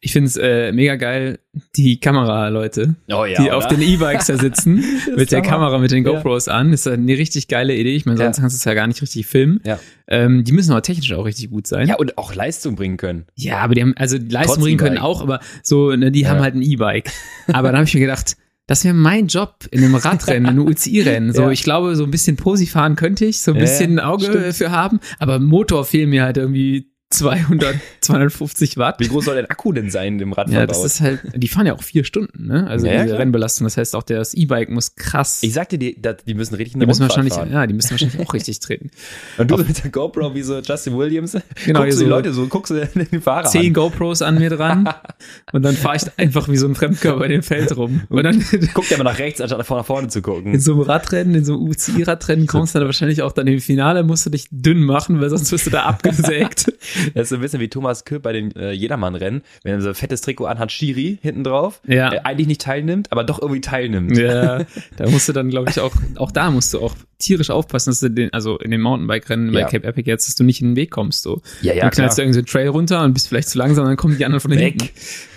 Ich 0.00 0.12
finde 0.12 0.26
es 0.28 0.36
äh, 0.36 0.72
mega 0.72 0.96
geil, 0.96 1.38
die 1.76 2.00
Kameraleute, 2.00 2.96
Oh 3.12 3.24
ja, 3.26 3.40
die 3.40 3.50
auf 3.52 3.66
den 3.68 3.80
E-Bikes 3.82 4.26
da 4.26 4.38
sitzen, 4.38 4.82
mit 5.16 5.30
der. 5.30 5.42
Kamera, 5.42 5.78
mit 5.78 5.90
den 5.92 6.04
Ja. 6.04 6.12
GoPros 6.12 6.48
an. 6.48 6.72
Das 6.72 6.80
ist 6.80 6.88
eine 6.92 7.12
richtig 7.16 7.46
geile 7.46 7.76
Idee. 7.76 7.94
Ich 7.94 8.06
meine, 8.06 8.18
Ja. 8.18 8.26
sonst 8.26 8.40
kannst 8.40 8.56
du 8.56 8.58
es 8.58 8.64
ja 8.64 8.74
gar 8.74 8.86
nicht 8.88 9.00
richtig 9.02 9.26
filmen. 9.26 9.60
Ja. 9.64 9.78
Ähm, 10.08 10.42
die 10.42 10.52
müssen 10.52 10.72
aber 10.72 10.82
technisch 10.82 11.12
auch 11.12 11.24
richtig 11.26 11.50
gut 11.50 11.66
sein. 11.66 11.86
ja, 11.86 11.96
und 11.96 12.18
auch 12.18 12.34
Leistung 12.34 12.74
bringen 12.74 12.96
können. 12.96 13.26
Ja, 13.36 13.58
aber 13.58 13.74
die 13.74 13.82
haben, 13.82 13.94
also 13.96 14.16
Leistung 14.16 14.54
Trotz 14.56 14.64
bringen 14.64 14.78
können 14.78 14.96
E-Bike. 14.96 15.04
auch, 15.04 15.20
aber 15.22 15.38
so, 15.62 15.94
ne, 15.94 16.10
die 16.10 16.22
Ja. 16.22 16.30
haben 16.30 16.40
halt 16.40 16.54
ein 16.54 16.62
E-Bike. 16.62 17.10
Aber 17.52 17.70
da 17.70 17.78
habe 17.78 17.86
ich 17.86 17.94
mir 17.94 18.00
gedacht, 18.00 18.36
das 18.68 18.84
wäre 18.84 18.94
mein 18.94 19.26
Job 19.26 19.66
in 19.72 19.82
einem 19.82 19.96
Radrennen, 19.96 20.44
in 20.52 20.58
einem 20.60 20.66
UCI-Rennen. 20.68 21.32
So, 21.32 21.42
Ja. 21.42 21.50
ich 21.50 21.64
glaube, 21.64 21.96
so 21.96 22.04
ein 22.04 22.10
bisschen 22.12 22.36
Posi 22.36 22.66
fahren 22.66 22.94
könnte 22.94 23.24
ich, 23.24 23.40
so 23.40 23.52
ein 23.52 23.58
bisschen 23.58 23.96
ja, 23.96 24.04
Auge 24.04 24.26
stimmt. 24.26 24.54
für 24.54 24.70
haben, 24.70 25.00
aber 25.18 25.40
Motor 25.40 25.84
fehlen 25.84 26.10
mir 26.10 26.22
halt 26.22 26.36
irgendwie 26.36 26.92
200, 27.10 27.76
250 28.02 28.76
Watt. 28.76 28.96
Wie 29.00 29.08
groß 29.08 29.24
soll 29.24 29.36
der 29.36 29.50
Akku 29.50 29.72
denn 29.72 29.88
sein 29.90 30.20
im 30.20 30.30
Ja, 30.30 30.34
Radverbau? 30.36 30.66
das 30.66 30.84
ist 30.84 31.00
halt, 31.00 31.20
die 31.34 31.48
fahren 31.48 31.66
ja 31.66 31.72
auch 31.74 31.82
vier 31.82 32.04
Stunden, 32.04 32.46
ne? 32.46 32.66
Also 32.68 32.86
Ja, 32.86 32.92
ja, 32.92 32.98
diese 32.98 33.08
klar. 33.14 33.20
Rennbelastung. 33.20 33.64
Das 33.66 33.78
heißt 33.78 33.96
auch, 33.96 34.02
das 34.02 34.34
E-Bike 34.34 34.68
muss 34.68 34.94
krass. 34.94 35.38
ich 35.42 35.54
sagte 35.54 35.78
dir, 35.78 35.94
die, 35.94 36.02
die 36.26 36.34
müssen 36.34 36.54
richtig 36.56 36.74
eine 36.74 36.84
die 36.84 36.88
müssen 36.88 37.02
Rundfahrt 37.02 37.24
wahrscheinlich, 37.24 37.32
fahren. 37.34 37.50
ja, 37.52 37.66
die 37.66 37.72
müssen 37.72 37.90
wahrscheinlich 37.92 38.20
auch 38.20 38.34
richtig 38.34 38.60
treten. 38.60 38.90
Und 39.38 39.50
du 39.50 39.56
mit 39.56 39.82
der 39.82 39.90
GoPro 39.90 40.34
wie 40.34 40.42
so 40.42 40.58
Justin 40.60 40.98
Williams, 40.98 41.36
Genau, 41.64 41.80
guckst 41.80 41.80
du 41.80 41.82
hier 41.82 41.86
die 41.86 41.94
so 41.94 42.04
Leute 42.08 42.32
so, 42.34 42.46
guckst 42.46 42.70
du 42.72 42.74
den 42.84 43.22
Fahrer 43.22 43.44
Zehn 43.48 43.68
an. 43.68 43.72
GoPros 43.72 44.20
an 44.20 44.38
mir 44.38 44.50
dran 44.50 44.88
und 45.52 45.62
dann 45.62 45.76
fahre 45.76 45.96
ich 45.96 46.02
einfach 46.18 46.48
wie 46.48 46.58
so 46.58 46.66
ein 46.68 46.74
Fremdkörper 46.74 47.24
in 47.24 47.30
dem 47.30 47.42
Feld 47.42 47.74
rum. 47.76 48.02
Und 48.10 48.22
dann 48.22 48.44
Guckt 48.74 48.90
ja 48.90 48.96
immer 48.96 49.04
nach 49.04 49.18
rechts, 49.18 49.40
anstatt 49.40 49.58
nach 49.70 49.86
vorne 49.86 50.08
zu 50.08 50.18
in 50.18 50.22
gucken. 50.22 50.60
so 50.60 50.72
einem 50.72 50.82
Radrennen, 50.82 51.34
in 51.36 51.44
so 51.44 51.54
einem 51.54 51.62
UCI-Radrennen 51.68 52.46
kommst 52.46 52.74
du 52.74 52.80
dann 52.80 52.86
wahrscheinlich 52.88 53.22
auch 53.22 53.32
dann 53.32 53.46
im 53.46 53.60
Finale, 53.60 54.02
musst 54.04 54.26
du 54.26 54.30
dich 54.30 54.46
dünn 54.50 54.84
machen, 54.84 55.20
weil 55.22 55.30
sonst 55.30 55.50
wirst 55.52 55.66
du 55.66 55.70
da 55.70 55.82
abgesägt. 55.86 56.70
Das 57.14 57.24
ist 57.24 57.28
so 57.30 57.34
ein 57.36 57.40
bisschen 57.40 57.60
wie 57.60 57.68
Thomas 57.68 58.04
Köpp 58.04 58.22
bei 58.22 58.32
den 58.32 58.54
äh, 58.56 58.72
Jedermann-Rennen, 58.72 59.42
wenn 59.62 59.74
er 59.74 59.80
so 59.80 59.88
ein 59.88 59.94
fettes 59.94 60.20
Trikot 60.20 60.46
anhat, 60.46 60.72
Schiri 60.72 61.18
hinten 61.22 61.44
drauf, 61.44 61.80
Ja. 61.86 62.10
der 62.10 62.26
eigentlich 62.26 62.46
nicht 62.48 62.60
teilnimmt, 62.60 63.10
aber 63.12 63.24
doch 63.24 63.40
irgendwie 63.40 63.60
teilnimmt. 63.60 64.16
Ja, 64.16 64.64
da 64.96 65.08
musst 65.08 65.28
du 65.28 65.32
dann, 65.32 65.48
glaube 65.50 65.70
ich, 65.70 65.80
auch, 65.80 65.94
auch 66.16 66.30
da 66.30 66.50
musst 66.50 66.74
du 66.74 66.80
auch 66.80 66.94
tierisch 67.18 67.50
aufpassen, 67.50 67.90
dass 67.90 68.00
du 68.00 68.10
den, 68.10 68.32
also 68.32 68.58
in 68.58 68.70
den 68.70 68.80
Mountainbike-Rennen 68.80 69.52
bei 69.52 69.60
Ja. 69.60 69.66
Cape 69.68 69.86
Epic 69.86 70.08
jetzt, 70.08 70.28
dass 70.28 70.34
du 70.36 70.44
nicht 70.44 70.60
in 70.60 70.70
den 70.70 70.76
Weg 70.76 70.90
kommst, 70.90 71.22
so. 71.22 71.42
Ja, 71.62 71.74
ja, 71.74 71.80
dann 71.82 71.90
knallst 71.90 72.16
du 72.18 72.22
irgendwie 72.22 72.34
so 72.34 72.40
einen 72.40 72.46
Trail 72.46 72.68
runter 72.68 73.02
und 73.04 73.12
bist 73.14 73.28
vielleicht 73.28 73.48
zu 73.48 73.58
langsam, 73.58 73.86
dann 73.86 73.96
kommen 73.96 74.16
die 74.16 74.24
anderen 74.24 74.40
von 74.40 74.50
Weg. 74.52 74.80
hinten. 74.82 74.88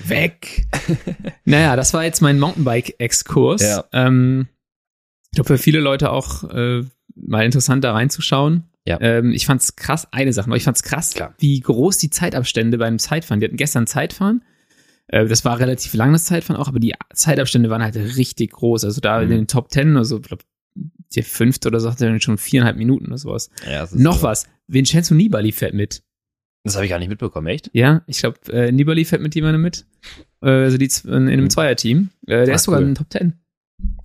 Weg. 0.10 0.68
naja, 1.46 1.76
das 1.76 1.94
war 1.94 2.04
jetzt 2.04 2.22
mein 2.22 2.40
Mountainbike-Exkurs. 2.40 3.62
Ja. 3.62 3.84
Ähm, 3.94 4.48
ich 5.32 5.36
glaube, 5.36 5.48
für 5.48 5.58
viele 5.58 5.80
Leute 5.80 6.12
auch 6.12 6.44
äh, 6.52 6.84
mal 7.16 7.46
interessant 7.46 7.84
da 7.84 7.94
reinzuschauen. 7.94 8.64
Ja. 8.88 8.98
Ähm, 9.02 9.32
ich 9.32 9.46
fand's 9.46 9.76
krass, 9.76 10.08
eine 10.12 10.34
Sache 10.34 10.50
noch, 10.50 10.56
ich 10.56 10.64
fand's 10.64 10.82
krass, 10.84 11.14
Klar. 11.14 11.36
wie 11.38 11.60
groß 11.60 11.98
die 12.00 12.10
Zeitabstände 12.10 12.78
beim 12.78 12.98
Zeitfahren. 13.00 13.40
Die 13.40 13.46
hatten 13.46 13.58
gestern 13.58 13.86
Zeitfahren. 13.88 14.44
Äh, 15.08 15.26
Das 15.28 15.46
war 15.46 15.60
relativ 15.60 15.94
langes 15.94 16.24
Zeitfahren 16.26 16.60
auch, 16.62 16.68
aber 16.68 16.80
die 16.80 16.94
Zeitabstände 17.14 17.70
waren 17.70 17.84
halt 17.84 17.96
richtig 17.96 18.52
groß. 18.52 18.84
Also 18.86 19.00
da 19.02 19.22
in 19.22 19.28
Mhm. 19.28 19.32
den 19.34 19.48
Top 19.48 19.70
Ten, 19.70 19.98
also 19.98 20.18
ich 20.18 20.24
glaub, 20.24 20.40
der 21.16 21.24
fünfte 21.24 21.68
oder 21.68 21.80
so 21.80 21.92
hat 21.92 22.02
er 22.02 22.20
schon 22.22 22.38
viereinhalb 22.38 22.78
Minuten 22.78 23.08
oder 23.08 23.18
sowas. 23.18 23.50
Ja, 23.70 23.88
Noch 23.94 24.18
so. 24.18 24.24
was. 24.24 24.48
Vincenzo 24.68 25.14
Nibali 25.14 25.52
fährt 25.52 25.74
mit. 25.74 26.02
Das 26.64 26.76
habe 26.76 26.86
ich 26.86 26.90
gar 26.92 27.00
nicht 27.00 27.10
mitbekommen, 27.10 27.48
echt? 27.48 27.70
Ja, 27.74 28.04
ich 28.08 28.20
glaube, 28.20 28.38
äh, 28.54 28.72
Nibali 28.72 29.04
fährt 29.04 29.22
mit 29.22 29.36
jemandem 29.36 29.62
mit. 29.62 29.86
Äh, 30.42 30.50
also 30.50 30.78
die 30.78 30.90
in 31.06 31.28
einem 31.28 31.50
Zweierteam. 31.50 32.10
Äh, 32.28 32.46
der 32.46 32.54
Ah, 32.54 32.56
ist 32.56 32.64
sogar 32.64 32.80
cool. 32.80 32.88
in 32.88 32.92
den 32.92 32.96
Top 32.96 33.10
Ten. 33.10 33.34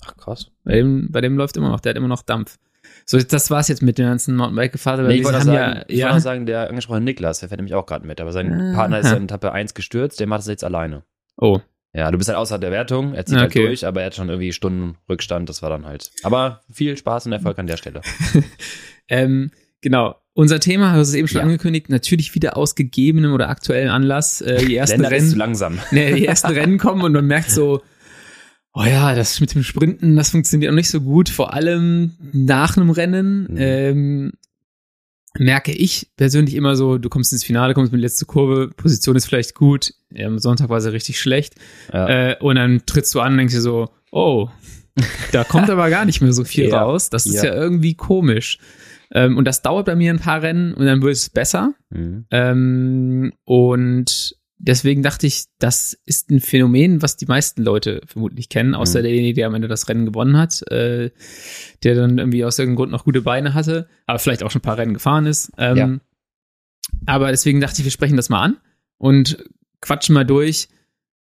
Ach, 0.04 0.16
krass. 0.16 0.50
Bei 0.64 0.74
dem, 0.74 1.10
bei 1.12 1.20
dem 1.20 1.36
läuft 1.36 1.56
immer 1.56 1.68
noch, 1.70 1.80
der 1.80 1.90
hat 1.90 1.96
immer 1.96 2.08
noch 2.08 2.22
Dampf. 2.22 2.58
So, 3.08 3.18
das 3.18 3.50
war's 3.50 3.68
jetzt 3.68 3.82
mit 3.82 3.98
der 3.98 4.06
ganzen 4.08 4.34
Mountainbike-Gefahrt. 4.36 4.98
weil 4.98 5.06
Nee, 5.06 5.14
ich 5.18 5.24
wollte 5.24 5.38
haben 5.38 5.46
noch 5.46 5.54
ja, 5.54 5.60
sagen, 5.68 5.78
ich 5.86 5.94
wollte 5.94 6.00
ja, 6.00 6.12
noch 6.14 6.20
sagen, 6.20 6.46
der 6.46 6.68
angesprochene 6.68 7.04
Niklas, 7.04 7.38
der 7.38 7.48
fährt 7.48 7.60
nämlich 7.60 7.74
auch 7.74 7.86
gerade 7.86 8.04
mit, 8.06 8.20
aber 8.20 8.32
sein 8.32 8.52
Ah. 8.52 8.74
Partner 8.74 8.98
ist 8.98 9.12
in 9.12 9.24
Etappe 9.24 9.52
1 9.52 9.74
gestürzt, 9.74 10.18
der 10.18 10.26
macht 10.26 10.40
das 10.40 10.48
jetzt 10.48 10.64
alleine. 10.64 11.04
oh, 11.36 11.60
Ja, 11.94 12.10
du 12.10 12.18
bist 12.18 12.28
halt 12.28 12.36
außer 12.38 12.58
der 12.58 12.72
Wertung, 12.72 13.14
er 13.14 13.24
zieht 13.24 13.36
Okay. 13.36 13.42
halt 13.44 13.54
durch, 13.54 13.86
aber 13.86 14.00
er 14.00 14.06
hat 14.06 14.16
schon 14.16 14.28
irgendwie 14.28 14.52
Stunden 14.52 14.96
Rückstand, 15.08 15.48
das 15.48 15.62
war 15.62 15.70
dann 15.70 15.86
halt. 15.86 16.10
Aber 16.24 16.62
viel 16.70 16.96
Spaß 16.96 17.26
und 17.26 17.32
Erfolg 17.32 17.58
an 17.60 17.66
der 17.68 17.76
Stelle. 17.76 18.00
ähm, 19.08 19.50
genau. 19.80 20.16
Unser 20.34 20.60
Thema, 20.60 20.92
du 20.92 20.98
hast 21.00 21.08
es 21.08 21.14
eben 21.14 21.28
schon 21.28 21.38
Ja. 21.38 21.44
angekündigt, 21.44 21.88
natürlich 21.88 22.34
wieder 22.34 22.56
aus 22.58 22.74
gegebenem 22.74 23.32
oder 23.32 23.48
aktuellem 23.48 23.90
Anlass. 23.90 24.40
Äh, 24.42 24.58
die 24.66 24.76
ersten 24.76 25.00
Lennart 25.00 25.12
ist 25.14 25.22
zu 25.24 25.28
Rennen, 25.30 25.38
langsam. 25.38 25.78
nee, 25.92 26.12
die 26.14 26.26
ersten 26.26 26.48
Rennen 26.52 26.76
kommen 26.78 27.02
und 27.02 27.12
man 27.12 27.24
merkt 27.24 27.50
so, 27.50 27.82
oh 28.78 28.84
ja, 28.84 29.14
das 29.14 29.40
mit 29.40 29.54
dem 29.54 29.62
Sprinten, 29.62 30.16
das 30.16 30.30
funktioniert 30.30 30.70
noch 30.70 30.76
nicht 30.76 30.90
so 30.90 31.00
gut. 31.00 31.28
Vor 31.28 31.52
allem 31.54 32.12
nach 32.32 32.76
einem 32.76 32.90
Rennen 32.90 33.42
Mhm. 33.50 33.56
ähm, 33.58 34.32
merke 35.38 35.72
ich 35.72 36.10
persönlich 36.16 36.54
immer 36.54 36.76
so, 36.76 36.96
du 36.98 37.08
kommst 37.08 37.32
ins 37.32 37.44
Finale, 37.44 37.74
kommst 37.74 37.92
mit 37.92 38.00
der 38.00 38.06
letzten 38.08 38.26
Kurve, 38.26 38.68
Position 38.68 39.16
ist 39.16 39.26
vielleicht 39.26 39.54
gut, 39.54 39.92
am 40.18 40.38
Sonntag 40.38 40.68
war 40.70 40.80
sie 40.80 40.92
richtig 40.92 41.20
schlecht. 41.20 41.54
Ja. 41.92 42.30
Äh, 42.30 42.36
und 42.40 42.56
dann 42.56 42.82
trittst 42.86 43.14
du 43.14 43.20
an 43.20 43.32
und 43.32 43.38
denkst 43.38 43.54
dir 43.54 43.60
so, 43.60 43.90
oh, 44.12 44.48
da 45.32 45.44
kommt 45.44 45.68
aber 45.70 45.90
gar 45.90 46.04
nicht 46.06 46.22
mehr 46.22 46.32
so 46.32 46.44
viel 46.44 46.68
Ja. 46.68 46.82
raus. 46.82 47.10
Das 47.10 47.26
ist 47.26 47.34
Ja. 47.42 47.46
ja 47.46 47.54
irgendwie 47.54 47.94
komisch. 47.94 48.58
Ähm, 49.12 49.36
und 49.36 49.44
das 49.44 49.62
dauert 49.62 49.86
bei 49.86 49.94
mir 49.94 50.12
ein 50.12 50.18
paar 50.20 50.40
Rennen 50.42 50.72
und 50.74 50.86
dann 50.86 51.02
wird 51.02 51.12
es 51.12 51.28
besser. 51.30 51.74
Mhm. 51.90 52.24
Ähm, 52.30 53.32
und 53.44 54.36
deswegen 54.58 55.02
dachte 55.02 55.26
ich, 55.26 55.44
das 55.58 55.96
ist 56.06 56.30
ein 56.30 56.40
Phänomen, 56.40 57.02
was 57.02 57.16
die 57.16 57.26
meisten 57.26 57.62
Leute 57.62 58.00
vermutlich 58.06 58.48
kennen, 58.48 58.74
außer 58.74 59.00
Mhm. 59.00 59.04
derjenige, 59.04 59.34
der 59.34 59.46
am 59.48 59.54
Ende 59.54 59.68
das 59.68 59.88
Rennen 59.88 60.06
gewonnen 60.06 60.36
hat, 60.36 60.62
äh, 60.70 61.10
der 61.82 61.94
dann 61.94 62.18
irgendwie 62.18 62.44
aus 62.44 62.58
irgendeinem 62.58 62.76
Grund 62.76 62.92
noch 62.92 63.04
gute 63.04 63.22
Beine 63.22 63.54
hatte, 63.54 63.88
aber 64.06 64.18
vielleicht 64.18 64.42
auch 64.42 64.50
schon 64.50 64.60
ein 64.60 64.62
paar 64.62 64.78
Rennen 64.78 64.94
gefahren 64.94 65.26
ist. 65.26 65.52
Ähm, 65.58 65.76
Ja. 65.76 65.98
Aber 67.06 67.30
deswegen 67.30 67.60
dachte 67.60 67.80
ich, 67.80 67.84
wir 67.84 67.90
sprechen 67.92 68.16
das 68.16 68.28
mal 68.28 68.42
an 68.42 68.56
und 68.98 69.44
quatschen 69.80 70.14
mal 70.14 70.24
durch. 70.24 70.68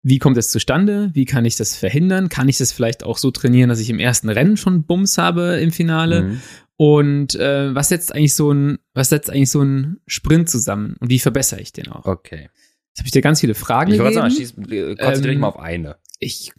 Wie 0.02 0.18
kommt 0.18 0.36
es 0.36 0.50
zustande? 0.50 1.10
Wie 1.14 1.24
kann 1.24 1.46
ich 1.46 1.56
das 1.56 1.76
verhindern? 1.76 2.28
Kann 2.28 2.48
ich 2.50 2.58
das 2.58 2.72
vielleicht 2.72 3.02
auch 3.04 3.16
so 3.16 3.30
trainieren, 3.30 3.70
dass 3.70 3.80
ich 3.80 3.88
im 3.88 3.98
ersten 3.98 4.28
Rennen 4.28 4.58
schon 4.58 4.84
Bums 4.84 5.16
habe 5.16 5.56
im 5.60 5.72
Finale? 5.72 6.22
Mhm. 6.22 6.40
Und 6.76 7.34
äh, 7.36 7.74
was 7.74 7.88
setzt 7.88 8.14
eigentlich 8.14 8.34
so 8.34 8.52
ein, 8.52 8.78
was 8.92 9.08
setzt 9.08 9.30
eigentlich 9.30 9.50
so 9.50 9.62
ein 9.62 10.00
Sprint 10.06 10.50
zusammen 10.50 10.96
und 11.00 11.08
wie 11.08 11.18
verbessere 11.20 11.60
ich 11.60 11.72
den 11.72 11.88
auch? 11.88 12.04
Okay. 12.04 12.50
Jetzt 12.94 13.00
habe 13.00 13.06
ich 13.08 13.12
dir 13.12 13.22
ganz 13.22 13.40
viele 13.40 13.54
Fragen 13.54 13.92
Ich 13.92 13.98
wollte 13.98 14.20
gegeben. 14.20 14.30
sagen, 14.30 14.40
schieß, 14.40 14.72
äh, 14.72 14.94
konzentriere 14.96 15.34
Ähm, 15.34 15.40
mal 15.40 15.48
auf 15.48 15.58
eine. 15.58 15.96
ich 16.20 16.52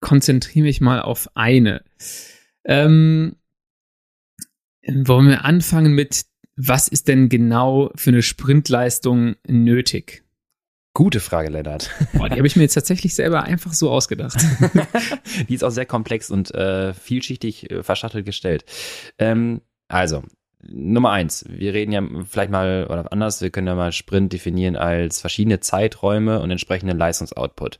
konzentriere 0.00 0.64
mich 0.64 0.80
mal 0.80 1.02
auf 1.02 1.28
eine. 1.34 1.82
Ähm, 2.64 3.34
wollen 4.86 5.28
wir 5.28 5.44
anfangen 5.44 5.94
mit, 5.94 6.26
was 6.56 6.86
ist 6.88 7.08
denn 7.08 7.28
genau 7.28 7.90
für 7.96 8.10
eine 8.10 8.22
Sprintleistung 8.22 9.34
nötig? 9.46 10.22
Gute 10.96 11.18
Frage, 11.18 11.48
Lennart. 11.48 11.90
Boah, 12.12 12.28
die 12.28 12.36
habe 12.36 12.46
ich 12.46 12.54
mir 12.54 12.62
jetzt 12.62 12.74
tatsächlich 12.74 13.16
selber 13.16 13.42
einfach 13.42 13.72
so 13.72 13.90
ausgedacht. 13.90 14.36
Die 15.48 15.54
ist 15.54 15.64
auch 15.64 15.70
sehr 15.70 15.86
komplex 15.86 16.30
und 16.30 16.54
äh, 16.54 16.94
vielschichtig 16.94 17.68
äh, 17.72 17.82
verschattelt 17.82 18.24
gestellt. 18.24 18.64
Ähm, 19.18 19.60
also, 19.88 20.22
Nummer 20.68 21.10
eins, 21.10 21.44
wir 21.48 21.74
reden 21.74 21.92
ja 21.92 22.02
vielleicht 22.28 22.50
mal, 22.50 22.86
oder 22.86 23.12
anders, 23.12 23.40
wir 23.40 23.50
können 23.50 23.66
ja 23.66 23.74
mal 23.74 23.92
Sprint 23.92 24.32
definieren 24.32 24.76
als 24.76 25.20
verschiedene 25.20 25.60
Zeiträume 25.60 26.40
und 26.40 26.50
entsprechenden 26.50 26.98
Leistungsoutput. 26.98 27.78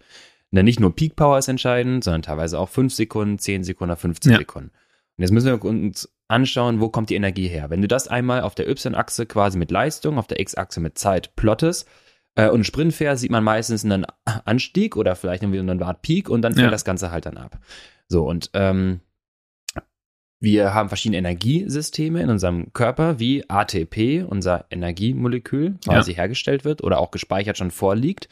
Denn 0.51 0.65
nicht 0.65 0.79
nur 0.81 0.95
Peak 0.95 1.17
Power 1.17 1.39
ist 1.39 1.49
entscheidend, 1.49 2.05
sondern 2.05 2.23
teilweise 2.23 2.59
auch 2.59 2.69
5 2.69 2.95
Sekunden, 2.95 3.39
10 3.39 3.65
Sekunden, 3.65 3.91
oder 3.93 3.97
15 3.97 4.33
Ja. 4.33 4.39
Sekunden. 4.39 4.71
Und 5.17 5.23
jetzt 5.23 5.33
müssen 5.33 5.47
wir 5.47 5.65
uns 5.65 6.09
anschauen, 6.29 6.81
wo 6.81 6.89
kommt 6.89 7.11
die 7.11 7.15
Energie 7.17 7.49
her. 7.49 7.71
Wenn 7.71 7.83
du 7.83 7.89
das 7.89 8.09
einmal 8.09 8.43
auf 8.43 8.55
der 8.55 8.69
Y-Achse 8.69 9.27
quasi 9.27 9.59
mit 9.59 9.71
Leistung, 9.71 10.19
auf 10.19 10.27
der 10.27 10.41
X-Achse 10.41 10.81
mit 10.81 10.97
Zeit 10.99 11.35
plottest, 11.37 11.89
äh, 12.37 12.49
und 12.49 12.65
Sprint 12.65 12.93
fährst, 12.95 13.21
sieht 13.23 13.31
man 13.31 13.45
meistens 13.45 13.85
einen 13.85 14.07
Anstieg 14.45 14.97
oder 14.97 15.15
vielleicht 15.17 15.43
irgendwie 15.43 15.59
so 15.59 15.69
eine 15.71 15.85
Art 15.87 16.03
Peak 16.03 16.29
und 16.29 16.43
dann 16.43 16.55
fällt 16.55 16.65
Ja. 16.67 16.71
das 16.71 16.85
Ganze 16.85 17.11
halt 17.11 17.27
dann 17.27 17.37
ab. 17.37 17.59
So, 18.09 18.29
und 18.29 18.51
ähm, 18.55 19.01
wir 20.41 20.75
haben 20.75 20.89
verschiedene 20.89 21.19
Energiesysteme 21.19 22.21
in 22.21 22.31
unserem 22.31 22.73
Körper, 22.73 23.19
wie 23.19 23.49
ATP, 23.49 24.25
unser 24.29 24.67
Energiemolekül, 24.71 25.77
quasi 25.85 26.15
hergestellt 26.15 26.65
wird 26.65 26.83
oder 26.83 26.99
auch 26.99 27.11
gespeichert 27.11 27.59
schon 27.59 27.71
vorliegt. 27.71 28.29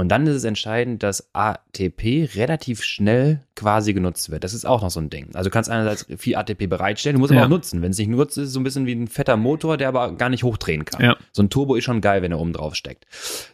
Und 0.00 0.08
dann 0.08 0.26
ist 0.26 0.34
es 0.36 0.44
entscheidend, 0.44 1.02
dass 1.02 1.28
ATP 1.34 2.30
relativ 2.34 2.82
schnell 2.82 3.40
quasi 3.54 3.92
genutzt 3.92 4.30
wird. 4.30 4.44
Das 4.44 4.54
ist 4.54 4.64
auch 4.64 4.80
noch 4.80 4.90
so 4.90 4.98
ein 4.98 5.10
Ding. 5.10 5.28
Also 5.34 5.50
du 5.50 5.52
kannst 5.52 5.68
einerseits 5.68 6.06
viel 6.16 6.36
ATP 6.36 6.66
bereitstellen, 6.68 7.16
du 7.16 7.20
musst 7.20 7.32
aber 7.32 7.40
Ja. 7.40 7.44
auch 7.46 7.50
nutzen. 7.50 7.82
Wenn 7.82 7.90
es 7.90 7.98
nicht 7.98 8.08
nutzt, 8.08 8.38
ist 8.38 8.48
es 8.48 8.52
so 8.54 8.60
ein 8.60 8.64
bisschen 8.64 8.86
wie 8.86 8.94
ein 8.94 9.08
fetter 9.08 9.36
Motor, 9.36 9.76
der 9.76 9.88
aber 9.88 10.12
gar 10.14 10.30
nicht 10.30 10.42
hochdrehen 10.42 10.86
kann. 10.86 11.04
Ja. 11.04 11.16
So 11.32 11.42
ein 11.42 11.50
Turbo 11.50 11.74
ist 11.74 11.84
schon 11.84 12.00
geil, 12.00 12.22
wenn 12.22 12.32
er 12.32 12.40
oben 12.40 12.54
drauf 12.54 12.74
steckt. 12.74 13.04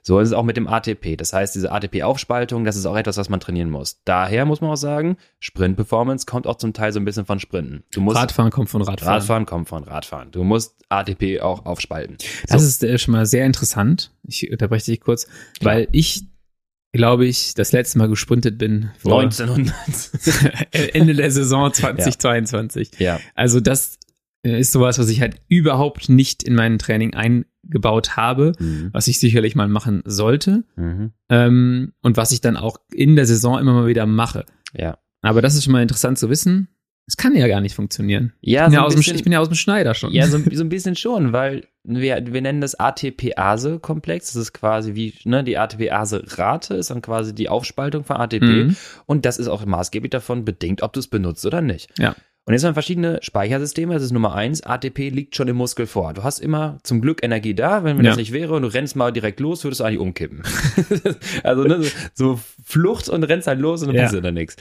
So 0.02 0.20
ist 0.20 0.28
es 0.28 0.34
auch 0.34 0.44
mit 0.44 0.56
dem 0.56 0.68
ATP. 0.68 1.16
Das 1.16 1.32
heißt, 1.32 1.54
diese 1.56 1.72
ATP-Aufspaltung, 1.72 2.64
das 2.64 2.76
ist 2.76 2.86
auch 2.86 2.96
etwas, 2.96 3.16
was 3.16 3.28
man 3.28 3.40
trainieren 3.40 3.70
muss. 3.70 4.00
Daher 4.04 4.44
muss 4.44 4.60
man 4.60 4.70
auch 4.70 4.76
sagen, 4.76 5.16
Sprint-Performance 5.40 6.26
kommt 6.26 6.46
auch 6.46 6.58
zum 6.58 6.72
Teil 6.72 6.92
so 6.92 7.00
ein 7.00 7.04
bisschen 7.04 7.26
von 7.26 7.40
Sprinten. 7.40 7.82
Du 7.92 8.00
musst 8.00 8.16
Radfahren 8.16 8.52
kommt 8.52 8.70
von 8.70 8.82
Radfahren. 8.82 9.14
Radfahren 9.14 9.46
kommt 9.46 9.68
von 9.68 9.82
Radfahren. 9.82 10.30
Du 10.30 10.44
musst 10.44 10.76
ATP 10.88 11.40
auch 11.40 11.66
aufspalten. 11.66 12.18
Das 12.48 12.60
So. 12.62 12.68
ist 12.68 12.84
äh, 12.84 12.98
schon 12.98 13.12
mal 13.12 13.26
sehr 13.26 13.44
interessant. 13.46 14.12
Ich 14.28 14.48
unterbreche 14.50 14.84
dich 14.92 15.00
kurz, 15.00 15.26
weil 15.60 15.88
ich, 15.90 16.24
glaube 16.96 17.26
ich, 17.26 17.54
das 17.54 17.72
letzte 17.72 17.98
Mal 17.98 18.08
gesprintet 18.08 18.58
bin. 18.58 18.90
vor 18.98 19.20
1900. 19.22 19.74
Ende 20.94 21.14
der 21.14 21.30
Saison 21.30 21.72
2022. 21.72 22.90
ja. 22.98 23.20
Also 23.34 23.60
das 23.60 23.98
äh, 24.42 24.60
ist 24.60 24.72
sowas, 24.72 24.98
was 24.98 25.08
ich 25.08 25.20
halt 25.20 25.40
überhaupt 25.48 26.08
nicht 26.08 26.42
in 26.42 26.54
mein 26.54 26.78
Training 26.78 27.14
eingebaut 27.14 28.16
habe, 28.16 28.52
Mhm. 28.58 28.90
was 28.92 29.08
ich 29.08 29.18
sicherlich 29.20 29.54
mal 29.54 29.68
machen 29.68 30.02
sollte 30.04 30.64
Mhm. 30.76 31.12
ähm, 31.28 31.92
und 32.02 32.16
was 32.16 32.32
ich 32.32 32.40
dann 32.40 32.56
auch 32.56 32.78
in 32.92 33.16
der 33.16 33.26
Saison 33.26 33.58
immer 33.58 33.72
mal 33.74 33.86
wieder 33.86 34.06
mache. 34.06 34.44
Ja. 34.74 34.98
Aber 35.22 35.42
das 35.42 35.54
ist 35.54 35.64
schon 35.64 35.72
mal 35.72 35.82
interessant 35.82 36.18
zu 36.18 36.30
wissen. 36.30 36.68
Es 37.08 37.16
kann 37.16 37.36
ja 37.36 37.46
gar 37.46 37.60
nicht 37.60 37.74
funktionieren. 37.74 38.32
Ja, 38.40 38.62
Ich 38.62 38.66
bin, 38.66 38.70
so 38.72 38.76
ja 38.80 38.84
aus 38.84 38.94
dem, 38.94 39.14
ich 39.16 39.22
bin 39.24 39.32
ja 39.32 39.38
aus 39.40 39.48
dem 39.48 39.54
Schneider 39.54 39.94
schon. 39.94 40.12
Ja, 40.12 40.26
so, 40.26 40.38
so 40.38 40.62
ein 40.64 40.68
bisschen 40.68 40.96
schon, 40.96 41.32
weil 41.32 41.64
wir, 41.86 42.22
wir 42.26 42.40
nennen 42.42 42.60
das 42.60 42.74
ATP-Ase-Komplex. 42.78 44.32
Das 44.32 44.36
ist 44.42 44.52
quasi 44.52 44.94
wie, 44.94 45.14
ne, 45.24 45.44
die 45.44 45.58
ATP-Ase-Rate 45.58 46.74
ist 46.74 46.90
dann 46.90 47.02
quasi 47.02 47.34
die 47.34 47.48
Aufspaltung 47.48 48.04
von 48.04 48.16
ATP. 48.16 48.42
Mhm. 48.42 48.76
Und 49.06 49.24
das 49.24 49.38
ist 49.38 49.48
auch 49.48 49.64
maßgeblich 49.64 50.10
davon 50.10 50.44
bedingt, 50.44 50.82
ob 50.82 50.92
du 50.92 51.00
es 51.00 51.08
benutzt 51.08 51.46
oder 51.46 51.60
nicht. 51.60 51.90
Ja. 51.98 52.14
Und 52.48 52.52
jetzt 52.52 52.62
haben 52.62 52.70
wir 52.70 52.74
verschiedene 52.74 53.18
Speichersysteme. 53.22 53.94
Das 53.94 54.04
ist 54.04 54.12
Nummer 54.12 54.34
eins. 54.36 54.62
ATP 54.62 55.08
liegt 55.10 55.34
schon 55.34 55.48
im 55.48 55.56
Muskel 55.56 55.86
vor. 55.86 56.14
Du 56.14 56.22
hast 56.22 56.38
immer 56.38 56.78
zum 56.84 57.00
Glück 57.00 57.24
Energie 57.24 57.54
da. 57.54 57.82
Wenn, 57.82 57.98
wenn 57.98 58.04
Ja. 58.04 58.12
das 58.12 58.18
nicht 58.18 58.32
wäre 58.32 58.54
und 58.54 58.62
du 58.62 58.68
rennst 58.68 58.94
mal 58.94 59.12
direkt 59.12 59.40
los, 59.40 59.64
würdest 59.64 59.80
du 59.80 59.84
eigentlich 59.84 59.98
umkippen. 59.98 60.42
also 61.42 61.64
ne, 61.64 61.82
so 62.14 62.38
Flucht 62.64 63.08
und 63.08 63.24
rennst 63.24 63.48
halt 63.48 63.58
los 63.58 63.82
und 63.82 63.88
dann 63.88 63.96
Ja. 63.96 64.02
passiert 64.04 64.24
da 64.24 64.30
nichts. 64.30 64.56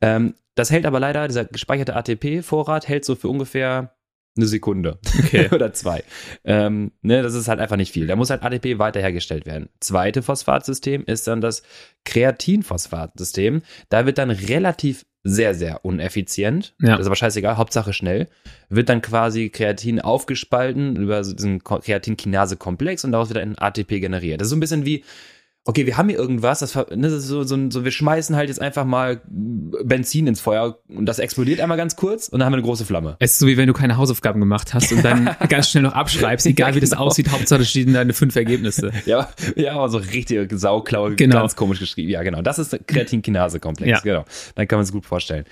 Ähm, 0.00 0.34
das 0.54 0.70
hält 0.70 0.86
aber 0.86 0.98
leider, 0.98 1.28
dieser 1.28 1.44
gespeicherte 1.44 1.94
ATP-Vorrat 1.94 2.88
hält 2.88 3.04
so 3.04 3.14
für 3.14 3.28
ungefähr 3.28 3.95
eine 4.36 4.46
Sekunde 4.46 4.98
Okay. 5.24 5.48
oder 5.52 5.72
zwei. 5.72 6.02
Ähm, 6.44 6.92
ne, 7.02 7.22
das 7.22 7.34
ist 7.34 7.48
halt 7.48 7.60
einfach 7.60 7.76
nicht 7.76 7.92
viel. 7.92 8.06
Da 8.06 8.16
muss 8.16 8.30
halt 8.30 8.42
ATP 8.42 8.78
weiter 8.78 9.00
hergestellt 9.00 9.46
werden. 9.46 9.68
Zweite 9.80 10.22
Phosphatsystem 10.22 11.04
ist 11.06 11.26
dann 11.26 11.40
das 11.40 11.62
Kreatinphosphatsystem. 12.04 13.62
Da 13.88 14.06
wird 14.06 14.18
dann 14.18 14.30
relativ 14.30 15.04
sehr, 15.24 15.54
sehr 15.54 15.84
uneffizient. 15.84 16.74
Ja. 16.80 16.92
Das 16.92 17.00
ist 17.00 17.06
aber 17.06 17.16
scheißegal, 17.16 17.56
Hauptsache 17.56 17.92
schnell. 17.92 18.28
Wird 18.68 18.88
dann 18.88 19.02
quasi 19.02 19.48
Kreatin 19.50 20.00
aufgespalten 20.00 20.94
über 20.96 21.20
diesen 21.22 21.64
Ko- 21.64 21.80
Kreatinkinase-Komplex 21.80 23.04
und 23.04 23.12
daraus 23.12 23.28
wird 23.30 23.42
dann 23.42 23.56
ATP 23.58 23.98
generiert. 24.00 24.40
Das 24.40 24.46
ist 24.46 24.50
so 24.50 24.56
ein 24.56 24.60
bisschen 24.60 24.86
wie, 24.86 25.02
okay, 25.66 25.84
wir 25.84 25.96
haben 25.96 26.08
hier 26.08 26.18
irgendwas, 26.18 26.60
das, 26.60 26.74
ne, 26.74 26.84
das 27.02 27.12
ist 27.12 27.26
so, 27.26 27.42
so, 27.42 27.70
so, 27.70 27.84
wir 27.84 27.90
schmeißen 27.90 28.34
halt 28.36 28.48
jetzt 28.48 28.60
einfach 28.60 28.84
mal 28.84 29.20
Benzin 29.28 30.26
ins 30.26 30.40
Feuer 30.40 30.78
und 30.88 31.06
das 31.06 31.18
explodiert 31.18 31.60
einmal 31.60 31.76
ganz 31.76 31.96
kurz 31.96 32.28
und 32.28 32.38
dann 32.38 32.46
haben 32.46 32.52
wir 32.52 32.58
eine 32.58 32.64
große 32.66 32.84
Flamme. 32.84 33.16
Es 33.18 33.32
ist 33.32 33.38
so 33.40 33.46
wie 33.46 33.56
wenn 33.56 33.66
du 33.66 33.72
keine 33.72 33.96
Hausaufgaben 33.96 34.40
gemacht 34.40 34.74
hast 34.74 34.92
und 34.92 35.04
dann 35.04 35.36
ganz 35.48 35.70
schnell 35.70 35.82
noch 35.82 35.92
abschreibst, 35.94 36.46
egal 36.46 36.74
wie 36.74 36.80
das 36.80 36.90
Genau. 36.90 37.02
aussieht, 37.02 37.30
Hauptsache 37.30 37.58
da 37.60 37.64
stehen 37.64 37.92
deine 37.92 38.12
fünf 38.12 38.34
Ergebnisse. 38.36 38.92
Ja, 39.06 39.28
ja, 39.56 39.72
aber 39.74 39.88
so 39.88 39.98
richtig 39.98 40.50
Sauklaue, 40.58 41.16
Genau. 41.16 41.40
ganz 41.40 41.54
komisch 41.56 41.80
geschrieben. 41.80 42.10
Ja, 42.10 42.22
genau. 42.22 42.42
Das 42.42 42.58
ist 42.58 42.72
der 42.72 42.80
Kreatinkinase-Komplex. 42.80 43.90
Ja. 43.90 44.00
Genau. 44.00 44.24
Dann 44.54 44.66
kann 44.68 44.78
man 44.78 44.84
es 44.84 44.92
gut 44.92 45.04
vorstellen. 45.06 45.44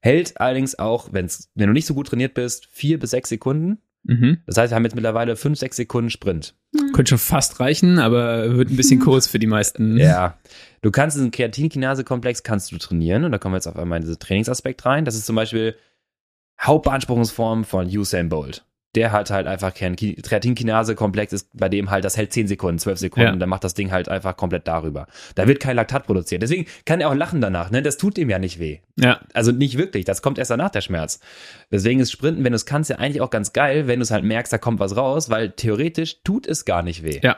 Hält 0.00 0.40
allerdings 0.40 0.78
auch, 0.78 1.08
wenn's, 1.12 1.50
wenn 1.54 1.66
du 1.68 1.72
nicht 1.72 1.86
so 1.86 1.94
gut 1.94 2.08
trainiert 2.08 2.34
bist, 2.34 2.68
vier 2.70 2.98
bis 2.98 3.10
sechs 3.10 3.28
Sekunden. 3.28 3.78
Mhm. 4.08 4.38
Das 4.46 4.56
heißt, 4.56 4.72
wir 4.72 4.76
haben 4.76 4.84
jetzt 4.84 4.94
mittlerweile 4.94 5.36
fünf, 5.36 5.58
sechs 5.58 5.76
Sekunden 5.76 6.10
Sprint. 6.10 6.54
Könnte 6.94 7.10
schon 7.10 7.18
fast 7.18 7.60
reichen, 7.60 7.98
aber 7.98 8.56
wird 8.56 8.70
ein 8.70 8.76
bisschen 8.76 9.00
kurz 9.04 9.28
für 9.28 9.38
die 9.38 9.46
meisten. 9.46 9.98
Ja. 9.98 10.38
Du 10.80 10.90
kannst 10.90 11.16
diesen 11.16 11.30
Kreatinkinase-Komplex 11.30 12.42
kannst 12.42 12.72
du 12.72 12.78
trainieren 12.78 13.24
und 13.24 13.32
da 13.32 13.38
kommen 13.38 13.52
wir 13.52 13.58
jetzt 13.58 13.66
auf 13.66 13.76
einmal 13.76 13.98
in 13.98 14.04
diesen 14.04 14.18
Trainingsaspekt 14.18 14.84
rein. 14.86 15.04
Das 15.04 15.14
ist 15.14 15.26
zum 15.26 15.36
Beispiel 15.36 15.76
Hauptbeanspruchungsform 16.60 17.64
von 17.64 17.86
Usain 17.86 18.30
Bolt. 18.30 18.64
Der 18.94 19.12
hat 19.12 19.30
halt 19.30 19.46
einfach 19.46 19.74
kein 19.74 19.96
Kreatinkinase-Komplex, 19.96 21.32
ist 21.32 21.50
bei 21.56 21.68
dem 21.68 21.90
halt, 21.90 22.04
das 22.04 22.16
hält 22.16 22.32
10 22.32 22.48
Sekunden, 22.48 22.78
12 22.78 22.98
Sekunden, 22.98 23.26
Ja. 23.26 23.32
und 23.32 23.38
dann 23.40 23.48
macht 23.48 23.64
das 23.64 23.74
Ding 23.74 23.90
halt 23.90 24.08
einfach 24.08 24.36
komplett 24.36 24.66
darüber. 24.66 25.06
Da 25.34 25.46
wird 25.46 25.60
kein 25.60 25.76
Laktat 25.76 26.06
produziert. 26.06 26.42
Deswegen 26.42 26.66
kann 26.86 27.00
er 27.00 27.10
auch 27.10 27.14
lachen 27.14 27.40
danach, 27.40 27.70
ne? 27.70 27.82
Das 27.82 27.96
tut 27.98 28.16
ihm 28.18 28.30
ja 28.30 28.38
nicht 28.38 28.58
weh. 28.58 28.78
Ja, 28.96 29.20
Also 29.34 29.52
nicht 29.52 29.76
wirklich, 29.76 30.04
das 30.04 30.22
kommt 30.22 30.38
erst 30.38 30.50
danach 30.50 30.70
der 30.70 30.80
Schmerz. 30.80 31.20
Deswegen 31.70 32.00
ist 32.00 32.10
Sprinten, 32.12 32.44
wenn 32.44 32.52
du 32.52 32.56
es 32.56 32.66
kannst, 32.66 32.88
ja 32.90 32.96
eigentlich 32.96 33.20
auch 33.20 33.30
ganz 33.30 33.52
geil, 33.52 33.86
wenn 33.88 33.98
du 33.98 34.04
es 34.04 34.10
halt 34.10 34.24
merkst, 34.24 34.52
da 34.52 34.58
kommt 34.58 34.80
was 34.80 34.96
raus, 34.96 35.28
weil 35.30 35.50
theoretisch 35.50 36.22
tut 36.24 36.46
es 36.46 36.64
gar 36.64 36.82
nicht 36.82 37.02
weh. 37.02 37.20
ja. 37.22 37.36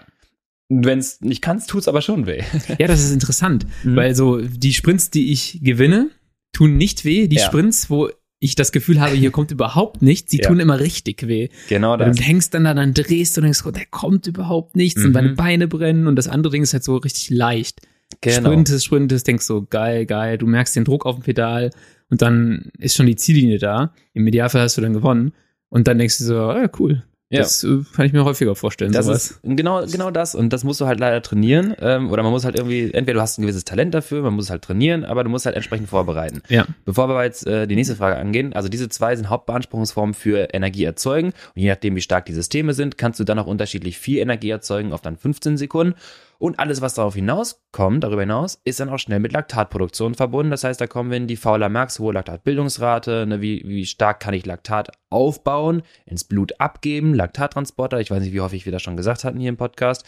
Wenn 0.73 1.01
es 1.01 1.21
nicht 1.21 1.43
kannst, 1.43 1.69
tut 1.69 1.81
es 1.81 1.89
aber 1.89 2.01
schon 2.01 2.27
weh. 2.27 2.43
Ja, 2.79 2.87
das 2.87 3.01
ist 3.03 3.11
interessant, 3.13 3.67
Mhm. 3.83 3.97
weil 3.97 4.15
so 4.15 4.39
die 4.41 4.73
Sprints, 4.73 5.11
die 5.11 5.33
ich 5.33 5.59
gewinne, 5.65 6.11
tun 6.53 6.77
nicht 6.77 7.05
weh. 7.05 7.27
Die 7.27 7.37
Ja. 7.37 7.47
Sprints, 7.47 7.91
wo 7.91 8.09
ich 8.43 8.55
das 8.55 8.73
Gefühl 8.73 9.01
habe, 9.01 9.15
hier 9.15 9.31
kommt 9.31 9.51
überhaupt 9.51 10.01
nichts, 10.03 10.31
die 10.31 10.39
Ja. 10.39 10.49
tun 10.49 10.61
immer 10.61 10.81
richtig 10.81 11.29
weh. 11.29 11.49
Genau 11.69 11.93
Weil 11.99 12.09
das. 12.09 12.17
du 12.17 12.23
hängst 12.23 12.55
dann 12.55 12.65
da, 12.65 12.73
dann 12.75 12.95
drehst 12.95 13.37
du 13.37 13.41
und 13.41 13.45
denkst, 13.45 13.63
oh, 13.67 13.71
der 13.71 13.85
kommt 13.91 14.27
überhaupt 14.27 14.77
nichts 14.77 15.01
Mhm. 15.01 15.07
und 15.09 15.13
deine 15.13 15.29
Beine 15.35 15.69
brennen 15.69 16.07
und 16.07 16.17
das 16.17 16.27
andere 16.27 16.53
Ding 16.53 16.63
ist 16.63 16.73
halt 16.73 16.83
so 16.83 16.97
richtig 16.97 17.31
leicht. 17.31 17.81
Genau. 18.23 18.49
Sprintest, 18.51 18.85
sprintest, 18.87 19.27
denkst 19.29 19.45
so, 19.45 19.67
geil, 19.69 20.07
geil, 20.07 20.39
du 20.39 20.47
merkst 20.47 20.75
den 20.75 20.85
Druck 20.85 21.07
auf 21.07 21.17
dem 21.17 21.23
Pedal 21.23 21.71
und 22.09 22.23
dann 22.23 22.71
ist 22.79 22.97
schon 22.97 23.07
die 23.07 23.15
Ziellinie 23.17 23.59
da. 23.59 23.93
Im 24.15 24.27
Idealfall 24.27 24.63
hast 24.63 24.77
du 24.77 24.81
dann 24.81 24.95
gewonnen 24.95 25.33
und 25.69 25.87
dann 25.87 25.99
denkst 25.99 26.19
du 26.19 26.25
so, 26.25 26.35
ja, 26.35 26.69
cool. 26.79 27.03
Ja. 27.33 27.43
Das 27.43 27.63
äh, 27.63 27.79
kann 27.95 28.07
ich 28.07 28.13
mir 28.13 28.25
häufiger 28.25 28.57
vorstellen, 28.57 28.91
Das 28.91 29.07
sowas. 29.07 29.31
ist 29.31 29.41
genau, 29.45 29.87
genau 29.87 30.11
das. 30.11 30.35
Und 30.35 30.53
das 30.53 30.65
musst 30.65 30.81
du 30.81 30.87
halt 30.87 30.99
leider 30.99 31.23
trainieren. 31.23 31.77
Ähm, 31.81 32.11
oder 32.11 32.25
man 32.25 32.33
muss 32.33 32.45
halt 32.45 32.57
irgendwie, 32.57 32.93
entweder 32.93 33.15
du 33.15 33.21
hast 33.21 33.39
ein 33.39 33.43
gewisses 33.43 33.65
Talent 33.65 33.95
dafür, 33.95 34.23
man 34.23 34.35
muss 34.35 34.47
es 34.47 34.51
halt 34.51 34.63
trainieren, 34.63 35.05
aber 35.05 35.23
du 35.23 35.31
musst 35.31 35.47
halt 35.47 35.55
entsprechend 35.55 35.89
vorbereiten. 35.89 36.43
ja, 36.49 36.67
Bevor 36.85 37.09
wir 37.09 37.23
jetzt 37.25 37.47
äh, 37.47 37.69
die 37.69 37.77
nächste 37.77 37.95
Frage 37.95 38.17
angehen, 38.17 38.53
also 38.53 38.69
diese 38.69 38.89
zwei 38.89 39.15
sind 39.15 39.29
Hauptbeanspruchungsformen 39.31 40.13
für 40.15 40.53
Energie 40.53 40.83
erzeugen. 40.85 41.29
Und 41.29 41.63
je 41.63 41.69
nachdem, 41.69 41.95
wie 41.95 42.01
stark 42.01 42.27
die 42.27 42.33
Systeme 42.35 42.75
sind, 42.75 42.99
kannst 42.99 43.21
du 43.21 43.25
dann 43.25 43.39
auch 43.39 43.47
unterschiedlich 43.47 43.99
viel 43.99 44.19
Energie 44.19 44.51
erzeugen 44.51 44.93
auf 44.93 45.01
dann 45.01 45.17
15 45.17 45.57
Sekunden. 45.57 45.95
Und 46.41 46.59
alles, 46.59 46.81
was 46.81 46.95
darauf 46.95 47.15
hinauskommt, 47.15 48.03
darüber 48.03 48.23
hinaus, 48.23 48.59
ist 48.65 48.81
dann 48.81 48.89
auch 48.89 48.99
schnell 48.99 49.21
mit 49.21 49.31
Laktatproduktion 49.33 50.15
verbunden. 50.15 50.51
Das 50.51 50.65
heißt, 50.65 50.81
da 50.81 50.87
kommen 50.87 51.11
wir 51.11 51.19
in 51.19 51.27
die 51.27 51.37
Fauler 51.37 51.69
Max, 51.69 51.99
hohe 51.99 52.15
Laktatbildungsrate, 52.15 53.27
ne, 53.27 53.43
wie, 53.43 53.63
wie 53.67 53.85
stark 53.85 54.21
kann 54.21 54.33
ich 54.33 54.47
Laktat 54.47 54.91
aufbauen, 55.11 55.83
ins 56.07 56.25
Blut 56.25 56.59
abgeben, 56.59 57.13
Laktattransporter, 57.13 58.01
ich 58.01 58.11
weiß 58.11 58.23
nicht, 58.23 58.33
wie 58.33 58.41
häufig 58.41 58.65
wir 58.65 58.73
das 58.73 58.81
schon 58.81 58.97
gesagt 58.97 59.23
hatten 59.23 59.39
hier 59.39 59.51
im 59.51 59.59
Podcast. 59.59 60.07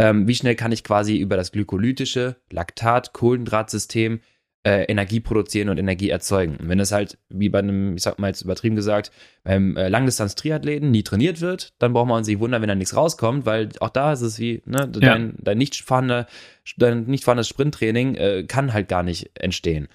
Ähm, 0.00 0.26
wie 0.26 0.34
schnell 0.34 0.56
kann 0.56 0.72
ich 0.72 0.82
quasi 0.82 1.16
über 1.16 1.36
das 1.36 1.52
glykolytische 1.52 2.34
Laktat-Kohlendrahtsystem 2.50 4.18
äh, 4.68 4.84
Energie 4.84 5.20
produzieren 5.20 5.70
und 5.70 5.78
Energie 5.78 6.10
erzeugen. 6.10 6.56
Und 6.56 6.68
wenn 6.68 6.78
es 6.78 6.92
halt, 6.92 7.16
wie 7.30 7.48
bei 7.48 7.60
einem, 7.60 7.96
ich 7.96 8.02
sag 8.02 8.18
mal 8.18 8.28
jetzt 8.28 8.42
übertrieben 8.42 8.76
gesagt, 8.76 9.10
beim 9.42 9.78
äh, 9.78 9.88
Langdistanz-Triathleten 9.88 10.90
nie 10.90 11.02
trainiert 11.02 11.40
wird, 11.40 11.72
dann 11.78 11.94
braucht 11.94 12.08
man 12.08 12.18
uns 12.18 12.26
nicht 12.28 12.38
wundern, 12.38 12.60
wenn 12.60 12.68
da 12.68 12.74
nichts 12.74 12.94
rauskommt, 12.94 13.46
weil 13.46 13.70
auch 13.80 13.88
da 13.88 14.12
ist 14.12 14.20
es 14.20 14.38
wie, 14.38 14.62
ne, 14.66 14.86
dein, 14.86 15.34
dein 15.38 15.56
nicht 15.56 15.82
dein 16.76 17.04
nicht 17.04 17.24
vorhandenes 17.24 17.48
Sprinttraining 17.48 18.14
äh, 18.16 18.44
kann 18.46 18.74
halt 18.74 18.88
gar 18.88 19.02
nicht 19.02 19.30
entstehen. 19.34 19.88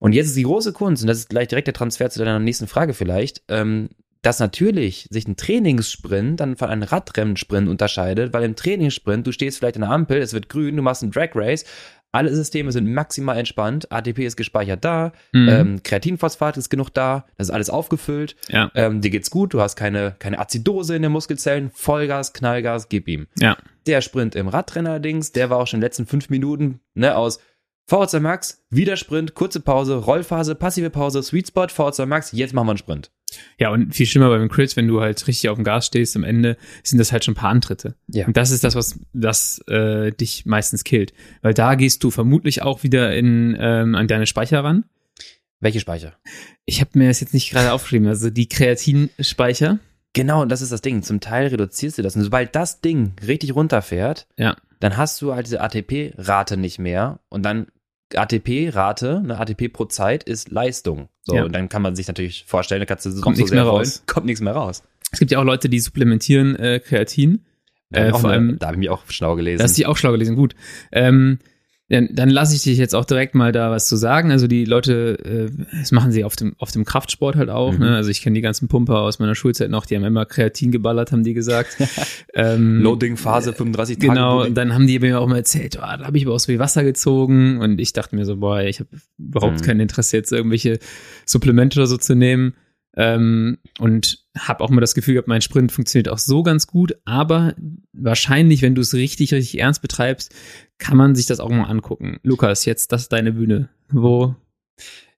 Und 0.00 0.12
jetzt 0.12 0.26
ist 0.26 0.36
die 0.36 0.42
große 0.42 0.72
Kunst, 0.72 1.02
und 1.02 1.08
das 1.08 1.18
ist 1.18 1.28
gleich 1.28 1.46
direkt 1.46 1.68
der 1.68 1.74
Transfer 1.74 2.10
zu 2.10 2.18
deiner 2.18 2.40
nächsten 2.40 2.66
Frage 2.66 2.94
vielleicht, 2.94 3.42
ähm, 3.48 3.90
dass 4.22 4.40
natürlich 4.40 5.06
sich 5.10 5.28
ein 5.28 5.36
Trainingssprint 5.36 6.40
dann 6.40 6.56
von 6.56 6.70
einem 6.70 6.82
Radrennsprint 6.82 7.68
unterscheidet, 7.68 8.32
weil 8.32 8.42
im 8.42 8.56
Trainingssprint, 8.56 9.26
du 9.26 9.32
stehst 9.32 9.58
vielleicht 9.58 9.76
an 9.76 9.82
der 9.82 9.90
Ampel, 9.90 10.18
es 10.18 10.32
wird 10.32 10.48
grün, 10.48 10.76
du 10.76 10.82
machst 10.82 11.02
einen 11.02 11.12
Drag 11.12 11.30
Race, 11.34 11.64
alle 12.18 12.34
Systeme 12.34 12.72
sind 12.72 12.92
maximal 12.92 13.38
entspannt, 13.38 13.90
ATP 13.92 14.26
ist 14.26 14.36
gespeichert 14.36 14.84
da, 14.84 15.12
Mhm. 15.32 15.48
ähm, 15.48 15.82
Kreatinphosphat 15.82 16.56
ist 16.56 16.68
genug 16.68 16.90
da, 16.92 17.24
das 17.36 17.48
ist 17.48 17.54
alles 17.54 17.70
aufgefüllt, 17.70 18.34
ja, 18.48 18.70
ähm, 18.74 19.00
dir 19.00 19.10
geht's 19.10 19.30
gut, 19.30 19.54
du 19.54 19.60
hast 19.60 19.76
keine, 19.76 20.16
keine 20.18 20.38
Azidose 20.38 20.96
in 20.96 21.02
den 21.02 21.12
Muskelzellen, 21.12 21.70
Vollgas, 21.72 22.32
Knallgas, 22.32 22.88
gib 22.88 23.06
ihm. 23.08 23.26
ja, 23.38 23.56
Der 23.86 24.00
Sprint 24.00 24.34
im 24.34 24.48
Radrennen 24.48 24.90
allerdings, 24.90 25.32
der 25.32 25.48
war 25.50 25.58
auch 25.58 25.66
schon 25.66 25.78
in 25.78 25.80
den 25.80 25.86
letzten 25.86 26.06
fünf 26.06 26.28
Minuten 26.28 26.80
ne, 26.94 27.16
aus 27.16 27.38
VHC 27.86 28.20
Max, 28.20 28.62
wieder 28.68 28.96
Sprint, 28.96 29.34
kurze 29.34 29.60
Pause, 29.60 29.96
Rollphase, 29.96 30.54
passive 30.54 30.90
Pause, 30.90 31.22
Sweet 31.22 31.48
Spot, 31.48 31.68
VHC 31.68 32.04
Max, 32.06 32.32
jetzt 32.32 32.52
machen 32.52 32.66
wir 32.66 32.72
einen 32.72 32.78
Sprint. 32.78 33.10
Ja, 33.58 33.70
und 33.70 33.94
viel 33.94 34.06
schlimmer 34.06 34.28
beim 34.30 34.48
Crit, 34.48 34.76
wenn 34.76 34.88
du 34.88 35.00
halt 35.00 35.26
richtig 35.26 35.48
auf 35.50 35.56
dem 35.56 35.64
Gas 35.64 35.86
stehst, 35.86 36.16
am 36.16 36.24
Ende 36.24 36.56
sind 36.82 36.98
das 36.98 37.12
halt 37.12 37.24
schon 37.24 37.32
ein 37.32 37.36
paar 37.36 37.50
Antritte. 37.50 37.94
Ja. 38.08 38.26
Und 38.26 38.36
das 38.36 38.50
ist 38.50 38.64
das, 38.64 38.74
was 38.74 38.98
das 39.12 39.58
äh, 39.68 40.12
dich 40.12 40.46
meistens 40.46 40.84
killt. 40.84 41.12
Weil 41.42 41.54
da 41.54 41.74
gehst 41.74 42.02
du 42.04 42.10
vermutlich 42.10 42.62
auch 42.62 42.82
wieder 42.82 43.14
in, 43.14 43.56
ähm, 43.60 43.94
an 43.94 44.08
deine 44.08 44.26
Speicher 44.26 44.64
ran. 44.64 44.84
Welche 45.60 45.80
Speicher? 45.80 46.14
Ich 46.64 46.80
habe 46.80 46.90
mir 46.94 47.08
das 47.08 47.20
jetzt 47.20 47.34
nicht 47.34 47.50
gerade 47.50 47.72
aufgeschrieben, 47.72 48.06
also 48.08 48.30
die 48.30 48.48
Kreatinspeicher. 48.48 49.78
Genau, 50.14 50.42
und 50.42 50.48
das 50.48 50.62
ist 50.62 50.72
das 50.72 50.80
Ding. 50.80 51.02
Zum 51.02 51.20
Teil 51.20 51.48
reduzierst 51.48 51.98
du 51.98 52.02
das. 52.02 52.16
Und 52.16 52.22
sobald 52.22 52.54
das 52.54 52.80
Ding 52.80 53.12
richtig 53.26 53.54
runterfährt, 53.54 54.26
Ja. 54.36 54.56
dann 54.80 54.96
hast 54.96 55.20
du 55.20 55.34
halt 55.34 55.46
diese 55.46 55.60
ATP-Rate 55.60 56.56
nicht 56.56 56.78
mehr. 56.78 57.20
Und 57.28 57.42
dann 57.42 57.66
ATP-Rate, 58.14 59.18
eine 59.22 59.38
ATP 59.38 59.68
pro 59.72 59.84
Zeit 59.86 60.22
ist 60.24 60.50
Leistung. 60.50 61.08
So, 61.24 61.34
Ja. 61.36 61.44
und 61.44 61.52
dann 61.54 61.68
kann 61.68 61.82
man 61.82 61.94
sich 61.96 62.08
natürlich 62.08 62.44
vorstellen, 62.46 62.80
da 62.80 62.86
kannst 62.86 63.06
du 63.06 63.10
so, 63.10 63.20
Kommt 63.20 63.36
so 63.36 63.40
nichts 63.42 63.52
mehr 63.54 63.64
raus. 63.64 64.02
kommt 64.06 64.26
nichts 64.26 64.40
mehr 64.40 64.54
raus. 64.54 64.82
Es 65.10 65.18
gibt 65.18 65.30
ja 65.30 65.38
auch 65.38 65.44
Leute, 65.44 65.68
die 65.68 65.80
supplementieren 65.80 66.56
äh, 66.56 66.80
Kreatin. 66.80 67.44
Äh, 67.92 68.06
ich 68.06 68.10
vor 68.12 68.20
eine- 68.24 68.32
allem- 68.32 68.58
da 68.58 68.66
habe 68.66 68.76
ich 68.76 68.80
mich 68.80 68.90
auch 68.90 69.02
schlau 69.08 69.34
gelesen. 69.36 69.62
Das 69.62 69.70
ist 69.72 69.78
die 69.78 69.86
auch 69.86 69.96
schlau 69.96 70.12
gelesen, 70.12 70.36
gut. 70.36 70.54
Ähm, 70.92 71.38
dann, 71.88 72.10
dann 72.12 72.28
lasse 72.28 72.54
ich 72.54 72.62
dich 72.62 72.76
jetzt 72.76 72.94
auch 72.94 73.06
direkt 73.06 73.34
mal 73.34 73.50
da 73.50 73.70
was 73.70 73.88
zu 73.88 73.96
sagen. 73.96 74.30
Also 74.30 74.46
die 74.46 74.66
Leute, 74.66 75.18
äh, 75.24 75.64
das 75.78 75.90
machen 75.90 76.12
sie 76.12 76.22
auf 76.22 76.36
dem, 76.36 76.54
auf 76.58 76.70
dem 76.70 76.84
Kraftsport 76.84 77.36
halt 77.36 77.48
auch. 77.48 77.72
Mhm. 77.72 77.78
Ne? 77.78 77.96
Also 77.96 78.10
ich 78.10 78.20
kenne 78.20 78.34
die 78.34 78.42
ganzen 78.42 78.68
Pumper 78.68 78.98
aus 78.98 79.18
meiner 79.18 79.34
Schulzeit 79.34 79.70
noch, 79.70 79.86
die 79.86 79.96
haben 79.96 80.04
immer 80.04 80.26
Kreatin 80.26 80.70
geballert, 80.70 81.12
haben 81.12 81.24
die 81.24 81.34
gesagt. 81.34 81.76
ähm, 82.34 82.82
Loading-Phase 82.82 83.54
35 83.54 83.98
Tage. 83.98 84.08
Genau, 84.08 84.44
und 84.44 84.54
dann 84.54 84.74
haben 84.74 84.86
die 84.86 84.98
mir 84.98 85.18
auch 85.18 85.26
mal 85.26 85.36
erzählt, 85.36 85.76
oh, 85.78 85.80
da 85.80 86.04
habe 86.06 86.18
ich 86.18 86.26
aber 86.26 86.34
auch 86.34 86.40
so 86.40 86.46
viel 86.46 86.58
Wasser 86.58 86.84
gezogen 86.84 87.58
und 87.58 87.80
ich 87.80 87.94
dachte 87.94 88.16
mir 88.16 88.26
so, 88.26 88.36
boah, 88.36 88.60
ich 88.60 88.80
habe 88.80 88.90
überhaupt 89.18 89.60
Mhm. 89.60 89.64
kein 89.64 89.80
Interesse 89.80 90.16
jetzt 90.16 90.30
irgendwelche 90.30 90.78
Supplemente 91.24 91.78
oder 91.78 91.86
so 91.86 91.96
zu 91.96 92.14
nehmen 92.14 92.54
ähm, 92.98 93.58
und 93.78 94.24
habe 94.36 94.62
auch 94.62 94.70
mal 94.70 94.80
das 94.80 94.94
Gefühl 94.94 95.14
gehabt, 95.14 95.28
mein 95.28 95.40
Sprint 95.40 95.70
funktioniert 95.70 96.08
auch 96.08 96.18
so 96.18 96.42
ganz 96.42 96.66
gut, 96.66 96.98
aber 97.04 97.54
wahrscheinlich, 97.92 98.60
wenn 98.60 98.74
du 98.74 98.82
es 98.82 98.92
richtig, 98.92 99.32
richtig 99.32 99.60
ernst 99.60 99.82
betreibst, 99.82 100.34
kann 100.78 100.96
man 100.96 101.14
sich 101.14 101.26
das 101.26 101.38
auch 101.38 101.48
mal 101.48 101.64
angucken. 101.64 102.18
Lukas, 102.24 102.64
jetzt 102.64 102.90
das 102.90 103.02
ist 103.02 103.12
deine 103.12 103.32
Bühne. 103.32 103.68
Wo, 103.90 104.34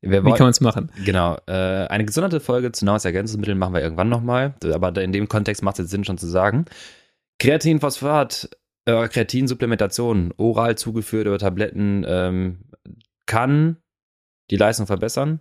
Wir 0.02 0.24
wie 0.24 0.30
kann 0.32 0.40
man 0.40 0.50
es 0.50 0.60
machen? 0.60 0.92
Genau. 1.06 1.38
Äh, 1.46 1.52
eine 1.86 2.04
gesonderte 2.04 2.40
Folge 2.40 2.70
zu 2.70 2.84
Nahrungsergänzungsmitteln 2.84 3.58
machen 3.58 3.72
wir 3.72 3.80
irgendwann 3.80 4.10
nochmal. 4.10 4.54
Aber 4.72 4.94
in 5.00 5.12
dem 5.12 5.28
Kontext 5.28 5.62
macht 5.62 5.78
es 5.78 5.84
jetzt 5.84 5.90
Sinn, 5.90 6.04
schon 6.04 6.18
zu 6.18 6.26
sagen. 6.26 6.66
Kreatinphosphat, 7.38 8.50
äh, 8.84 9.08
Kreatinsupplementation, 9.08 10.34
oral 10.36 10.76
zugeführt 10.76 11.26
über 11.26 11.38
Tabletten, 11.38 12.04
ähm, 12.06 12.58
kann 13.24 13.78
die 14.50 14.56
Leistung 14.56 14.86
verbessern, 14.86 15.40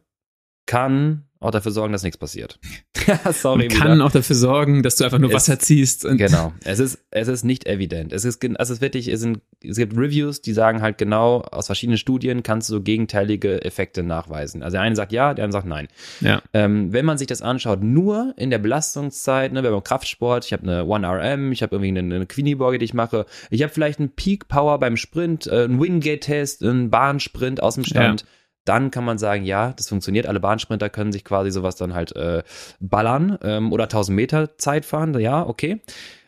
kann 0.65 1.28
auch 1.41 1.51
dafür 1.51 1.71
sorgen, 1.71 1.93
dass 1.93 2.03
nichts 2.03 2.17
passiert. 2.17 2.59
Sorry, 3.31 3.63
Und 3.63 3.73
kann 3.73 3.93
wieder. 3.95 4.05
auch 4.05 4.11
dafür 4.11 4.35
sorgen, 4.35 4.83
dass 4.83 4.97
du 4.97 5.05
einfach 5.05 5.19
nur 5.19 5.29
Es- 5.29 5.35
Wasser 5.35 5.57
ziehst. 5.59 6.03
Und 6.05 6.17
Genau. 6.17 6.53
Es 6.65 6.79
ist, 6.79 6.99
es 7.11 7.27
ist 7.29 7.43
nicht 7.45 7.65
evident. 7.65 8.11
Es 8.11 8.25
ist, 8.25 8.43
also 8.43 8.55
es 8.59 8.69
ist 8.77 8.81
wirklich, 8.81 9.07
es, 9.07 9.21
sind, 9.21 9.39
es 9.63 9.77
gibt 9.77 9.95
Reviews, 9.97 10.41
die 10.41 10.51
sagen 10.53 10.81
halt 10.81 10.97
genau, 10.97 11.41
aus 11.41 11.67
verschiedenen 11.67 11.97
Studien 11.97 12.43
kannst 12.43 12.69
du 12.69 12.73
so 12.73 12.81
gegenteilige 12.81 13.63
Effekte 13.63 14.03
nachweisen. 14.03 14.63
Also 14.63 14.75
der 14.75 14.81
eine 14.81 14.95
sagt 14.97 15.11
ja, 15.13 15.33
der 15.33 15.45
andere 15.45 15.59
sagt 15.61 15.67
nein. 15.69 15.87
Ja. 16.19 16.41
Ähm, 16.53 16.91
wenn 16.91 17.05
man 17.05 17.17
sich 17.17 17.27
das 17.27 17.41
anschaut, 17.41 17.81
nur 17.83 18.33
in 18.37 18.49
der 18.49 18.59
Belastungszeit, 18.59 19.53
ne, 19.53 19.61
beim 19.63 19.83
Kraftsport, 19.83 20.45
ich 20.45 20.53
habe 20.53 20.63
eine 20.63 20.81
1RM, 20.83 21.51
ich 21.51 21.61
habe 21.63 21.75
irgendwie 21.77 21.97
eine, 21.99 22.15
eine 22.15 22.25
Queenie-Borge, 22.25 22.79
die 22.79 22.85
ich 22.85 22.93
mache, 22.93 23.25
ich 23.49 23.63
habe 23.63 23.71
vielleicht 23.73 23.99
einen 23.99 24.09
Peak 24.09 24.47
Power 24.49 24.77
beim 24.79 24.97
Sprint, 24.97 25.47
äh, 25.47 25.63
einen 25.63 25.79
Wingate-Test, 25.81 26.63
einen 26.63 26.89
Bahnsprint 26.89 27.63
aus 27.63 27.75
dem 27.75 27.85
Stand. 27.85 28.25
Dann 28.65 28.91
kann 28.91 29.05
man 29.05 29.17
sagen, 29.17 29.45
ja, 29.45 29.73
das 29.73 29.89
funktioniert. 29.89 30.27
Alle 30.27 30.39
Bahnsprinter 30.39 30.89
können 30.89 31.11
sich 31.11 31.23
quasi 31.23 31.51
sowas 31.51 31.75
dann 31.75 31.93
halt 31.93 32.15
äh, 32.15 32.43
ballern 32.79 33.37
ähm, 33.43 33.71
oder 33.71 33.85
1000 33.85 34.15
Meter 34.15 34.57
Zeit 34.57 34.85
fahren. 34.85 35.17
Ja, 35.19 35.45
okay. 35.45 35.81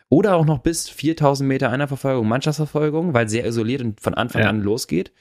Oder 0.08 0.36
auch 0.36 0.44
noch 0.44 0.58
bis 0.58 0.88
4000 0.88 1.48
Meter 1.48 1.70
Einerverfolgung, 1.70 2.28
Mannschaftsverfolgung, 2.28 3.14
weil 3.14 3.28
sehr 3.28 3.46
isoliert 3.46 3.80
und 3.82 4.00
von 4.00 4.14
Anfang 4.14 4.42
Ja. 4.42 4.48
an 4.48 4.60
losgeht. 4.60 5.12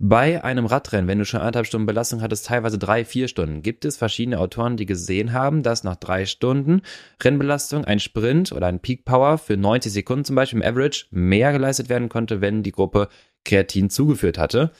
Bei 0.00 0.44
einem 0.44 0.64
Radrennen, 0.64 1.08
wenn 1.08 1.18
du 1.18 1.24
schon 1.24 1.40
anderthalb 1.40 1.66
Stunden 1.66 1.86
Belastung 1.86 2.22
hattest, 2.22 2.46
teilweise 2.46 2.78
drei, 2.78 3.04
vier 3.04 3.26
Stunden, 3.26 3.62
gibt 3.62 3.84
es 3.84 3.96
verschiedene 3.96 4.38
Autoren, 4.38 4.76
die 4.76 4.86
gesehen 4.86 5.32
haben, 5.32 5.64
dass 5.64 5.82
nach 5.82 5.96
drei 5.96 6.24
Stunden 6.24 6.82
Rennbelastung 7.20 7.84
ein 7.84 7.98
Sprint 7.98 8.52
oder 8.52 8.68
ein 8.68 8.78
Peak 8.78 9.04
Power 9.04 9.38
für 9.38 9.56
90 9.56 9.92
Sekunden 9.92 10.24
zum 10.24 10.36
Beispiel 10.36 10.60
im 10.60 10.66
Average 10.66 11.06
mehr 11.10 11.50
geleistet 11.52 11.88
werden 11.88 12.08
konnte, 12.08 12.40
wenn 12.40 12.62
die 12.62 12.70
Gruppe 12.70 13.08
Kreatin 13.44 13.90
zugeführt 13.90 14.38
hatte. 14.38 14.70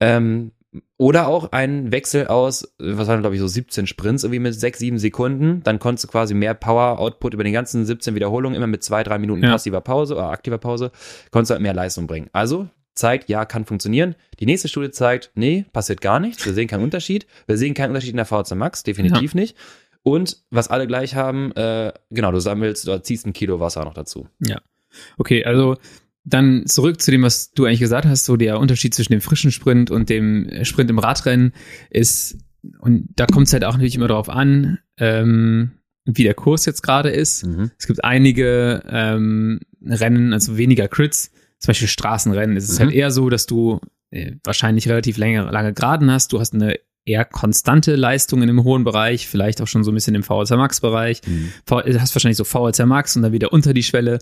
Ähm, 0.00 0.50
oder 0.96 1.28
auch 1.28 1.52
ein 1.52 1.92
Wechsel 1.92 2.26
aus, 2.26 2.74
was 2.78 3.08
waren, 3.08 3.20
glaube 3.20 3.34
ich, 3.36 3.40
so 3.40 3.46
17 3.46 3.86
Sprints, 3.86 4.24
irgendwie 4.24 4.40
mit 4.40 4.54
6, 4.54 4.78
7 4.78 4.98
Sekunden. 4.98 5.62
Dann 5.62 5.78
konntest 5.78 6.04
du 6.04 6.08
quasi 6.08 6.34
mehr 6.34 6.54
Power-Output 6.54 7.34
über 7.34 7.44
den 7.44 7.52
ganzen 7.52 7.84
17 7.84 8.14
Wiederholungen, 8.14 8.56
immer 8.56 8.66
mit 8.66 8.82
zwei, 8.82 9.02
drei 9.02 9.18
Minuten 9.18 9.42
Ja. 9.42 9.52
passiver 9.52 9.80
Pause 9.80 10.14
oder 10.14 10.30
aktiver 10.30 10.58
Pause, 10.58 10.90
konntest 11.30 11.50
du 11.50 11.54
halt 11.54 11.62
mehr 11.62 11.74
Leistung 11.74 12.06
bringen. 12.06 12.28
Also 12.32 12.68
zeigt, 12.94 13.28
ja, 13.28 13.44
kann 13.44 13.64
funktionieren. 13.66 14.14
Die 14.40 14.46
nächste 14.46 14.68
Studie 14.68 14.90
zeigt, 14.90 15.30
nee, 15.34 15.66
passiert 15.72 16.00
gar 16.00 16.18
nichts. 16.18 16.46
Wir 16.46 16.54
sehen 16.54 16.66
keinen 16.66 16.82
Unterschied. 16.82 17.26
Wir 17.46 17.58
sehen 17.58 17.74
keinen 17.74 17.90
Unterschied 17.90 18.12
in 18.12 18.16
der 18.16 18.24
VHC 18.26 18.54
Max, 18.54 18.82
definitiv 18.82 19.34
nicht. 19.34 19.56
Und 20.02 20.38
was 20.50 20.68
alle 20.68 20.86
gleich 20.86 21.14
haben, 21.14 21.52
äh, 21.56 21.92
genau, 22.10 22.32
du 22.32 22.40
sammelst 22.40 22.88
oder 22.88 23.02
ziehst 23.02 23.26
ein 23.26 23.32
Kilo 23.32 23.60
Wasser 23.60 23.84
noch 23.84 23.94
dazu. 23.94 24.28
Ja. 24.40 24.60
Okay, 25.18 25.44
also 25.44 25.76
dann 26.28 26.66
zurück 26.66 27.00
zu 27.00 27.10
dem, 27.10 27.22
was 27.22 27.52
du 27.52 27.64
eigentlich 27.64 27.80
gesagt 27.80 28.04
hast, 28.04 28.24
so 28.24 28.36
der 28.36 28.58
Unterschied 28.58 28.94
zwischen 28.94 29.12
dem 29.12 29.20
frischen 29.20 29.52
Sprint 29.52 29.90
und 29.90 30.10
dem 30.10 30.50
Sprint 30.64 30.90
im 30.90 30.98
Radrennen 30.98 31.52
ist, 31.88 32.36
und 32.80 33.08
da 33.14 33.26
kommt 33.26 33.46
es 33.46 33.52
halt 33.52 33.64
auch 33.64 33.72
natürlich 33.74 33.94
immer 33.94 34.08
darauf 34.08 34.28
an, 34.28 34.78
ähm, 34.98 35.70
wie 36.04 36.24
der 36.24 36.34
Kurs 36.34 36.66
jetzt 36.66 36.82
gerade 36.82 37.10
ist. 37.10 37.46
Mhm. 37.46 37.70
Es 37.78 37.86
gibt 37.86 38.04
einige 38.04 38.82
ähm, 38.88 39.60
Rennen, 39.84 40.32
also 40.32 40.56
weniger 40.58 40.88
Crits, 40.88 41.30
zum 41.60 41.68
Beispiel 41.68 41.88
Straßenrennen. 41.88 42.56
Es 42.56 42.68
ist 42.68 42.78
Mhm. 42.78 42.84
halt 42.84 42.94
eher 42.94 43.10
so, 43.12 43.30
dass 43.30 43.46
du 43.46 43.80
äh, 44.10 44.32
wahrscheinlich 44.44 44.88
relativ 44.88 45.16
lange, 45.18 45.42
lange 45.50 45.72
Geraden 45.74 46.10
hast. 46.10 46.32
Du 46.32 46.40
hast 46.40 46.54
eine 46.54 46.76
eher 47.06 47.24
konstante 47.24 47.94
Leistung 47.96 48.42
in 48.42 48.48
einem 48.50 48.64
hohen 48.64 48.84
Bereich, 48.84 49.28
vielleicht 49.28 49.62
auch 49.62 49.66
schon 49.68 49.84
so 49.84 49.92
ein 49.92 49.94
bisschen 49.94 50.14
im 50.14 50.22
VLC 50.22 50.50
Max 50.56 50.80
Bereich. 50.80 51.20
Mhm. 51.26 51.52
Du 51.64 51.76
hast 52.00 52.14
wahrscheinlich 52.14 52.36
so 52.36 52.44
VLC 52.44 52.84
Max 52.84 53.16
und 53.16 53.22
dann 53.22 53.32
wieder 53.32 53.52
unter 53.52 53.72
die 53.72 53.82
Schwelle. 53.84 54.18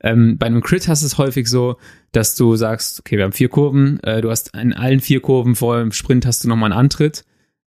Ähm, 0.00 0.38
bei 0.38 0.46
einem 0.46 0.62
Crit 0.62 0.86
hast 0.86 1.02
du 1.02 1.06
es 1.06 1.18
häufig 1.18 1.48
so, 1.48 1.76
dass 2.12 2.34
du 2.36 2.54
sagst, 2.56 3.00
okay, 3.00 3.16
wir 3.16 3.24
haben 3.24 3.32
vier 3.32 3.48
Kurven, 3.48 3.98
äh, 4.04 4.20
du 4.20 4.30
hast 4.30 4.54
in 4.54 4.72
allen 4.72 5.00
vier 5.00 5.20
Kurven 5.20 5.56
vor 5.56 5.78
dem 5.80 5.92
Sprint 5.92 6.26
hast 6.26 6.44
du 6.44 6.48
nochmal 6.48 6.70
einen 6.70 6.78
Antritt. 6.78 7.24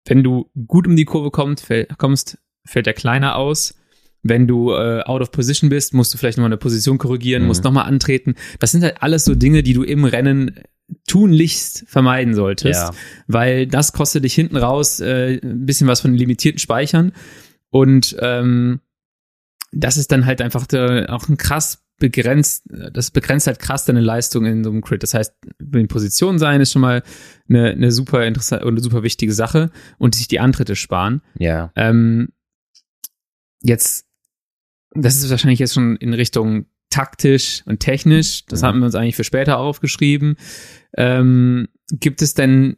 Wenn 0.06 0.22
du 0.22 0.50
gut 0.66 0.86
um 0.86 0.96
die 0.96 1.04
Kurve 1.04 1.30
kommst, 1.30 1.64
fäll, 1.66 1.86
kommst 1.96 2.38
fällt 2.66 2.86
der 2.86 2.94
kleiner 2.94 3.36
aus. 3.36 3.74
Wenn 4.24 4.48
du 4.48 4.72
äh, 4.72 5.02
out 5.04 5.22
of 5.22 5.30
position 5.30 5.70
bist, 5.70 5.94
musst 5.94 6.12
du 6.12 6.18
vielleicht 6.18 6.38
nochmal 6.38 6.48
eine 6.48 6.56
Position 6.56 6.98
korrigieren, 6.98 7.42
Mhm. 7.42 7.48
musst 7.48 7.62
nochmal 7.62 7.84
antreten. 7.86 8.34
Das 8.58 8.72
sind 8.72 8.82
halt 8.82 9.00
alles 9.02 9.24
so 9.24 9.34
Dinge, 9.36 9.62
die 9.62 9.72
du 9.74 9.84
im 9.84 10.04
Rennen 10.04 10.58
tunlichst 11.06 11.84
vermeiden 11.86 12.34
solltest 12.34 12.80
Ja. 12.80 12.94
weil 13.26 13.66
das 13.66 13.92
kostet 13.92 14.24
dich 14.24 14.34
hinten 14.34 14.56
raus 14.56 15.00
äh, 15.00 15.38
ein 15.42 15.66
bisschen 15.66 15.86
was 15.86 16.00
von 16.00 16.14
limitierten 16.14 16.58
Speichern 16.58 17.12
und 17.70 18.16
ähm, 18.20 18.80
das 19.70 19.98
ist 19.98 20.10
dann 20.12 20.24
halt 20.24 20.40
einfach 20.40 20.66
der, 20.66 21.12
auch 21.12 21.28
ein 21.28 21.36
krass 21.36 21.84
begrenzt, 21.98 22.62
das 22.92 23.10
begrenzt 23.10 23.48
halt 23.48 23.58
krass 23.58 23.84
deine 23.84 24.00
Leistung 24.00 24.46
in 24.46 24.62
so 24.62 24.70
einem 24.70 24.82
Crit. 24.82 25.02
Das 25.02 25.14
heißt, 25.14 25.34
in 25.58 25.88
Position 25.88 26.38
sein 26.38 26.60
ist 26.60 26.70
schon 26.72 26.80
mal 26.80 27.02
eine, 27.48 27.70
eine 27.72 27.90
super 27.90 28.24
interessante 28.24 28.64
und 28.64 28.74
eine 28.74 28.80
super 28.80 29.02
wichtige 29.02 29.32
Sache 29.32 29.70
und 29.98 30.14
sich 30.14 30.28
die 30.28 30.38
Antritte 30.38 30.76
sparen. 30.76 31.22
Ja. 31.38 31.72
Ähm, 31.74 32.28
jetzt, 33.62 34.06
das 34.92 35.16
ist 35.16 35.28
wahrscheinlich 35.28 35.58
jetzt 35.58 35.74
schon 35.74 35.96
in 35.96 36.14
Richtung 36.14 36.66
taktisch 36.90 37.62
und 37.66 37.80
technisch. 37.80 38.44
Das 38.46 38.62
Mhm. 38.62 38.66
haben 38.66 38.78
wir 38.80 38.86
uns 38.86 38.94
eigentlich 38.94 39.16
für 39.16 39.24
später 39.24 39.58
aufgeschrieben. 39.58 40.36
Ähm, 40.96 41.68
gibt 41.90 42.22
es 42.22 42.34
denn, 42.34 42.76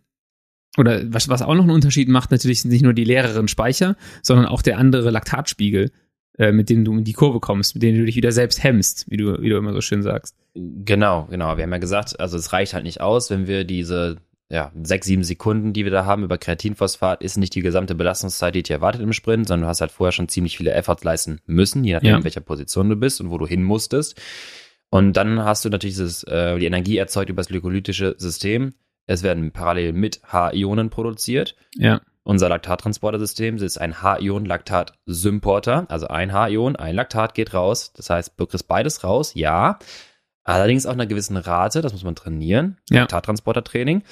oder 0.78 1.02
was, 1.12 1.28
was 1.28 1.42
auch 1.42 1.54
noch 1.54 1.64
einen 1.64 1.70
Unterschied 1.72 2.08
macht, 2.08 2.30
natürlich 2.30 2.62
sind 2.62 2.70
nicht 2.70 2.82
nur 2.82 2.92
die 2.94 3.04
leereren 3.04 3.48
Speicher, 3.48 3.96
sondern 4.22 4.46
auch 4.46 4.62
der 4.62 4.78
andere 4.78 5.10
Laktatspiegel, 5.10 5.90
äh, 6.38 6.52
mit 6.52 6.70
dem 6.70 6.84
du 6.84 6.96
in 6.96 7.04
die 7.04 7.12
Kurve 7.12 7.40
kommst, 7.40 7.74
mit 7.74 7.82
dem 7.82 7.96
du 7.96 8.04
dich 8.04 8.16
wieder 8.16 8.32
selbst 8.32 8.62
hemmst, 8.62 9.06
wie 9.10 9.16
du, 9.16 9.40
wie 9.42 9.48
du 9.48 9.56
immer 9.56 9.72
so 9.72 9.80
schön 9.80 10.02
sagst. 10.02 10.36
Genau, 10.54 11.26
genau. 11.30 11.56
Wir 11.56 11.64
haben 11.64 11.72
ja 11.72 11.78
gesagt, 11.78 12.18
also 12.20 12.36
es 12.36 12.52
reicht 12.52 12.74
halt 12.74 12.84
nicht 12.84 13.00
aus, 13.00 13.30
wenn 13.30 13.46
wir 13.46 13.64
diese 13.64 14.16
ja, 14.50 14.72
sechs, 14.82 15.06
sieben 15.06 15.22
Sekunden, 15.24 15.72
die 15.72 15.84
wir 15.84 15.92
da 15.92 16.04
haben 16.04 16.24
über 16.24 16.36
Kreatinphosphat, 16.36 17.22
ist 17.22 17.38
nicht 17.38 17.54
die 17.54 17.62
gesamte 17.62 17.94
Belastungszeit, 17.94 18.54
die 18.54 18.62
dich 18.64 18.70
erwartet 18.72 19.00
im 19.00 19.12
Sprint, 19.12 19.46
sondern 19.46 19.62
du 19.66 19.68
hast 19.68 19.80
halt 19.80 19.92
vorher 19.92 20.12
schon 20.12 20.28
ziemlich 20.28 20.56
viele 20.56 20.72
Efforts 20.72 21.04
leisten 21.04 21.38
müssen, 21.46 21.84
je 21.84 21.94
nachdem, 21.94 22.10
Ja. 22.10 22.16
in 22.18 22.24
welcher 22.24 22.40
Position 22.40 22.88
du 22.90 22.96
bist 22.96 23.20
und 23.20 23.30
wo 23.30 23.38
du 23.38 23.46
hin 23.46 23.62
musstest. 23.62 24.20
Und 24.90 25.12
dann 25.12 25.44
hast 25.44 25.64
du 25.64 25.68
natürlich 25.68 25.94
dieses, 25.94 26.24
äh, 26.24 26.58
die 26.58 26.66
Energie 26.66 26.96
erzeugt 26.98 27.30
über 27.30 27.40
das 27.40 27.46
glykolytische 27.48 28.16
System. 28.18 28.74
Es 29.06 29.22
werden 29.22 29.52
parallel 29.52 29.92
mit 29.92 30.20
H-Ionen 30.24 30.90
produziert. 30.90 31.54
Ja, 31.76 32.00
Unser 32.22 32.48
Laktattransportersystem 32.48 33.56
ist 33.56 33.78
ein 33.78 34.02
H-Ion-Laktat-Symporter, 34.02 35.86
also 35.88 36.08
ein 36.08 36.32
H-Ion, 36.32 36.76
ein 36.76 36.94
Laktat 36.94 37.34
geht 37.34 37.54
raus. 37.54 37.92
Das 37.96 38.10
heißt, 38.10 38.34
du 38.36 38.46
kriegst 38.46 38.68
beides 38.68 39.04
raus, 39.04 39.32
ja. 39.34 39.78
Allerdings 40.44 40.86
auch 40.86 40.92
in 40.92 41.00
einer 41.00 41.06
gewissen 41.08 41.36
Rate, 41.36 41.80
das 41.82 41.92
muss 41.92 42.04
man 42.04 42.14
trainieren. 42.14 42.78
Ja. 42.90 43.00
Laktattransportertraining. 43.00 44.02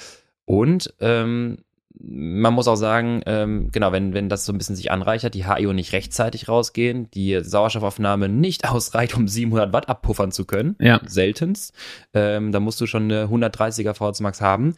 Und 0.49 0.95
ähm, 0.99 1.59
man 2.01 2.55
muss 2.55 2.67
auch 2.67 2.75
sagen, 2.75 3.21
ähm, 3.27 3.69
genau, 3.71 3.91
wenn, 3.91 4.15
wenn 4.15 4.29
das 4.29 4.45
so 4.45 4.51
ein 4.51 4.57
bisschen 4.57 4.75
sich 4.75 4.89
anreichert, 4.89 5.35
die 5.35 5.45
H-Ionen 5.45 5.75
nicht 5.75 5.93
rechtzeitig 5.93 6.49
rausgehen, 6.49 7.07
die 7.11 7.39
Sauerstoffaufnahme 7.39 8.29
nicht 8.29 8.67
ausreicht, 8.69 9.15
um 9.15 9.27
700 9.27 9.71
Watt 9.73 9.89
abpuffern 9.89 10.31
zu 10.31 10.45
können, 10.45 10.75
ja, 10.79 11.01
seltenst, 11.05 11.75
ähm, 12.15 12.51
da 12.51 12.59
musst 12.59 12.81
du 12.81 12.87
schon 12.87 13.03
eine 13.03 13.25
130er 13.25 13.93
VHC 13.93 14.23
Max 14.23 14.41
haben. 14.41 14.73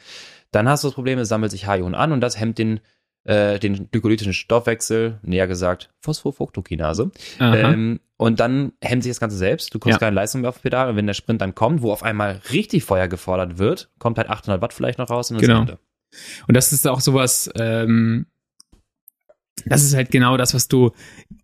Dann 0.51 0.67
hast 0.67 0.83
du 0.83 0.89
das 0.89 0.95
Problem, 0.95 1.19
es 1.19 1.29
sammelt 1.29 1.53
sich 1.53 1.67
H-Ionen 1.67 1.95
an 1.95 2.11
und 2.11 2.19
das 2.19 2.37
hemmt 2.37 2.57
den, 2.57 2.81
äh, 3.23 3.59
den 3.59 3.89
glykolytischen 3.91 4.33
Stoffwechsel, 4.33 5.19
näher 5.23 5.47
gesagt 5.47 5.91
Phosphofructokinase. 6.01 7.11
Ähm, 7.39 7.99
und 8.17 8.39
dann 8.39 8.73
hemmt 8.81 9.03
sich 9.03 9.11
das 9.11 9.19
Ganze 9.19 9.37
selbst. 9.37 9.73
Du 9.73 9.79
kommst 9.79 9.95
Ja. 9.95 9.99
keine 9.99 10.15
Leistung 10.15 10.41
mehr 10.41 10.49
auf 10.49 10.61
Pedal 10.61 10.89
und 10.89 10.95
wenn 10.95 11.07
der 11.07 11.13
Sprint 11.13 11.41
dann 11.41 11.55
kommt, 11.55 11.81
wo 11.81 11.91
auf 11.91 12.03
einmal 12.03 12.41
richtig 12.51 12.83
Feuer 12.83 13.07
gefordert 13.07 13.57
wird, 13.57 13.89
kommt 13.99 14.17
halt 14.17 14.29
800 14.29 14.61
Watt 14.61 14.73
vielleicht 14.73 14.99
noch 14.99 15.09
raus 15.09 15.31
und 15.31 15.37
dann 15.37 15.45
Genau. 15.47 15.59
Ende. 15.61 15.79
Und 16.47 16.55
das 16.57 16.73
ist 16.73 16.87
auch 16.87 16.99
sowas, 17.01 17.49
ähm, 17.55 18.25
das 19.65 19.83
ist 19.83 19.93
halt 19.95 20.09
genau 20.11 20.37
das, 20.37 20.53
was 20.53 20.67
du 20.67 20.91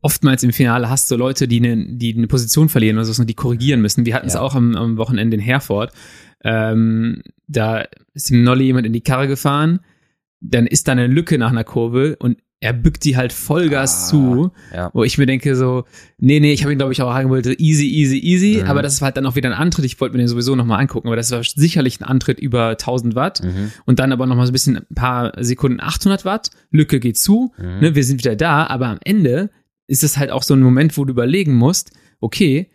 oftmals 0.02 0.42
im 0.44 0.52
Finale 0.54 0.90
hast, 0.90 1.08
so 1.08 1.16
Leute, 1.16 1.48
die 1.48 1.58
eine, 1.64 1.98
die 1.98 2.16
eine 2.16 2.28
Position 2.28 2.68
verlieren 2.70 2.98
oder 2.98 3.06
so, 3.06 3.24
die 3.24 3.34
korrigieren 3.36 3.82
müssen. 3.82 4.06
Wir 4.06 4.16
hatten 4.16 4.28
es 4.28 4.34
Ja. 4.34 4.42
auch 4.42 4.56
am, 4.56 4.76
am 4.76 4.98
Wochenende 4.98 5.36
in 5.38 5.42
Herford. 5.42 5.92
Ähm, 6.44 7.22
da 7.48 7.86
ist 8.14 8.30
dem 8.30 8.44
Nolly 8.44 8.66
jemand 8.66 8.88
in 8.88 8.94
die 8.94 9.02
Karre 9.02 9.28
gefahren, 9.28 9.82
dann 10.50 10.68
ist 10.68 10.88
da 10.88 10.94
eine 10.94 11.08
Lücke 11.08 11.38
nach 11.38 11.50
einer 11.52 11.64
Kurve 11.64 12.16
und 12.20 12.38
er 12.60 12.74
bückt 12.74 13.04
die 13.06 13.16
halt 13.16 13.34
Vollgas 13.34 14.06
Ah, 14.06 14.10
zu, 14.10 14.52
Ja. 14.74 14.90
wo 14.94 15.04
ich 15.04 15.20
mir 15.20 15.28
denke 15.28 15.56
so, 15.56 15.84
nee, 16.18 16.40
nee, 16.40 16.54
ich 16.54 16.64
habe 16.64 16.72
ihn 16.74 16.80
glaube 16.80 16.92
ich 16.92 17.02
auch 17.04 17.12
sagen 17.14 17.30
wollte, 17.30 17.54
easy, 17.60 17.86
easy, 17.88 18.18
easy, 18.18 18.62
Mhm. 18.64 18.70
aber 18.70 18.82
das 18.82 19.00
war 19.00 19.08
halt 19.08 19.18
dann 19.18 19.28
auch 19.28 19.36
wieder 19.36 19.50
ein 19.50 19.56
Antritt, 19.56 19.86
ich 19.86 20.02
wollte 20.02 20.14
mir 20.18 20.24
den 20.24 20.28
sowieso 20.28 20.56
nochmal 20.56 20.80
angucken, 20.82 21.08
aber 21.08 21.16
das 21.16 21.30
war 21.32 21.44
sicherlich 21.44 22.00
ein 22.02 22.04
Antritt 22.06 22.40
über 22.40 22.76
1000 22.76 23.14
Watt 23.14 23.44
Mhm. 23.44 23.72
und 23.86 24.00
dann 24.00 24.12
aber 24.12 24.26
noch 24.26 24.36
mal 24.36 24.46
so 24.48 24.52
ein 24.52 24.54
bisschen 24.54 24.78
ein 24.78 24.96
paar 24.96 25.34
Sekunden 25.44 25.80
800 25.80 26.26
Watt, 26.26 26.50
Lücke 26.72 27.00
geht 27.00 27.20
zu, 27.20 27.54
Mhm. 27.60 27.80
ne, 27.80 27.96
wir 27.96 28.04
sind 28.04 28.18
wieder 28.24 28.36
da, 28.36 28.66
aber 28.66 28.88
am 28.88 28.98
Ende 29.04 29.52
ist 29.86 30.04
es 30.04 30.18
halt 30.18 30.32
auch 30.32 30.42
so 30.44 30.56
ein 30.56 30.62
Moment, 30.62 30.98
wo 30.98 31.06
du 31.06 31.12
überlegen 31.12 31.54
musst, 31.54 31.92
okay, 32.22 32.72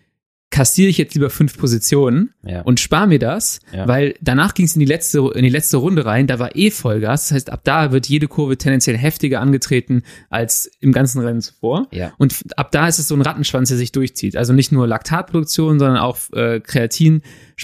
kassiere 0.52 0.88
ich 0.88 0.98
jetzt 0.98 1.14
lieber 1.14 1.30
fünf 1.30 1.58
Positionen 1.58 2.30
Ja. 2.46 2.60
und 2.62 2.78
spare 2.78 3.08
mir 3.08 3.18
das, 3.18 3.58
Ja. 3.74 3.88
weil 3.88 4.14
danach 4.20 4.54
ging 4.54 4.66
es 4.66 4.74
in 4.76 4.80
die 4.80 4.86
letzte 4.86 5.18
in 5.34 5.42
die 5.42 5.48
letzte 5.48 5.78
Runde 5.78 6.04
rein, 6.06 6.28
da 6.28 6.38
war 6.38 6.54
eh 6.54 6.70
Vollgas, 6.70 7.22
das 7.28 7.32
heißt, 7.34 7.50
ab 7.50 7.62
da 7.64 7.90
wird 7.90 8.06
jede 8.06 8.28
Kurve 8.28 8.56
tendenziell 8.56 8.96
heftiger 8.96 9.40
angetreten 9.40 10.02
als 10.30 10.70
im 10.80 10.92
ganzen 10.92 11.20
Rennen 11.22 11.40
zuvor. 11.40 11.88
ja. 11.90 12.12
Und 12.18 12.36
ab 12.56 12.70
da 12.70 12.86
ist 12.86 13.00
es 13.00 13.08
so 13.08 13.16
ein 13.16 13.22
Rattenschwanz, 13.22 13.70
der 13.70 13.78
sich 13.78 13.90
durchzieht. 13.90 14.36
Also 14.36 14.52
nicht 14.52 14.70
nur 14.70 14.86
Laktatproduktion, 14.86 15.78
sondern 15.78 15.96
auch 15.98 16.18
äh, 16.34 16.60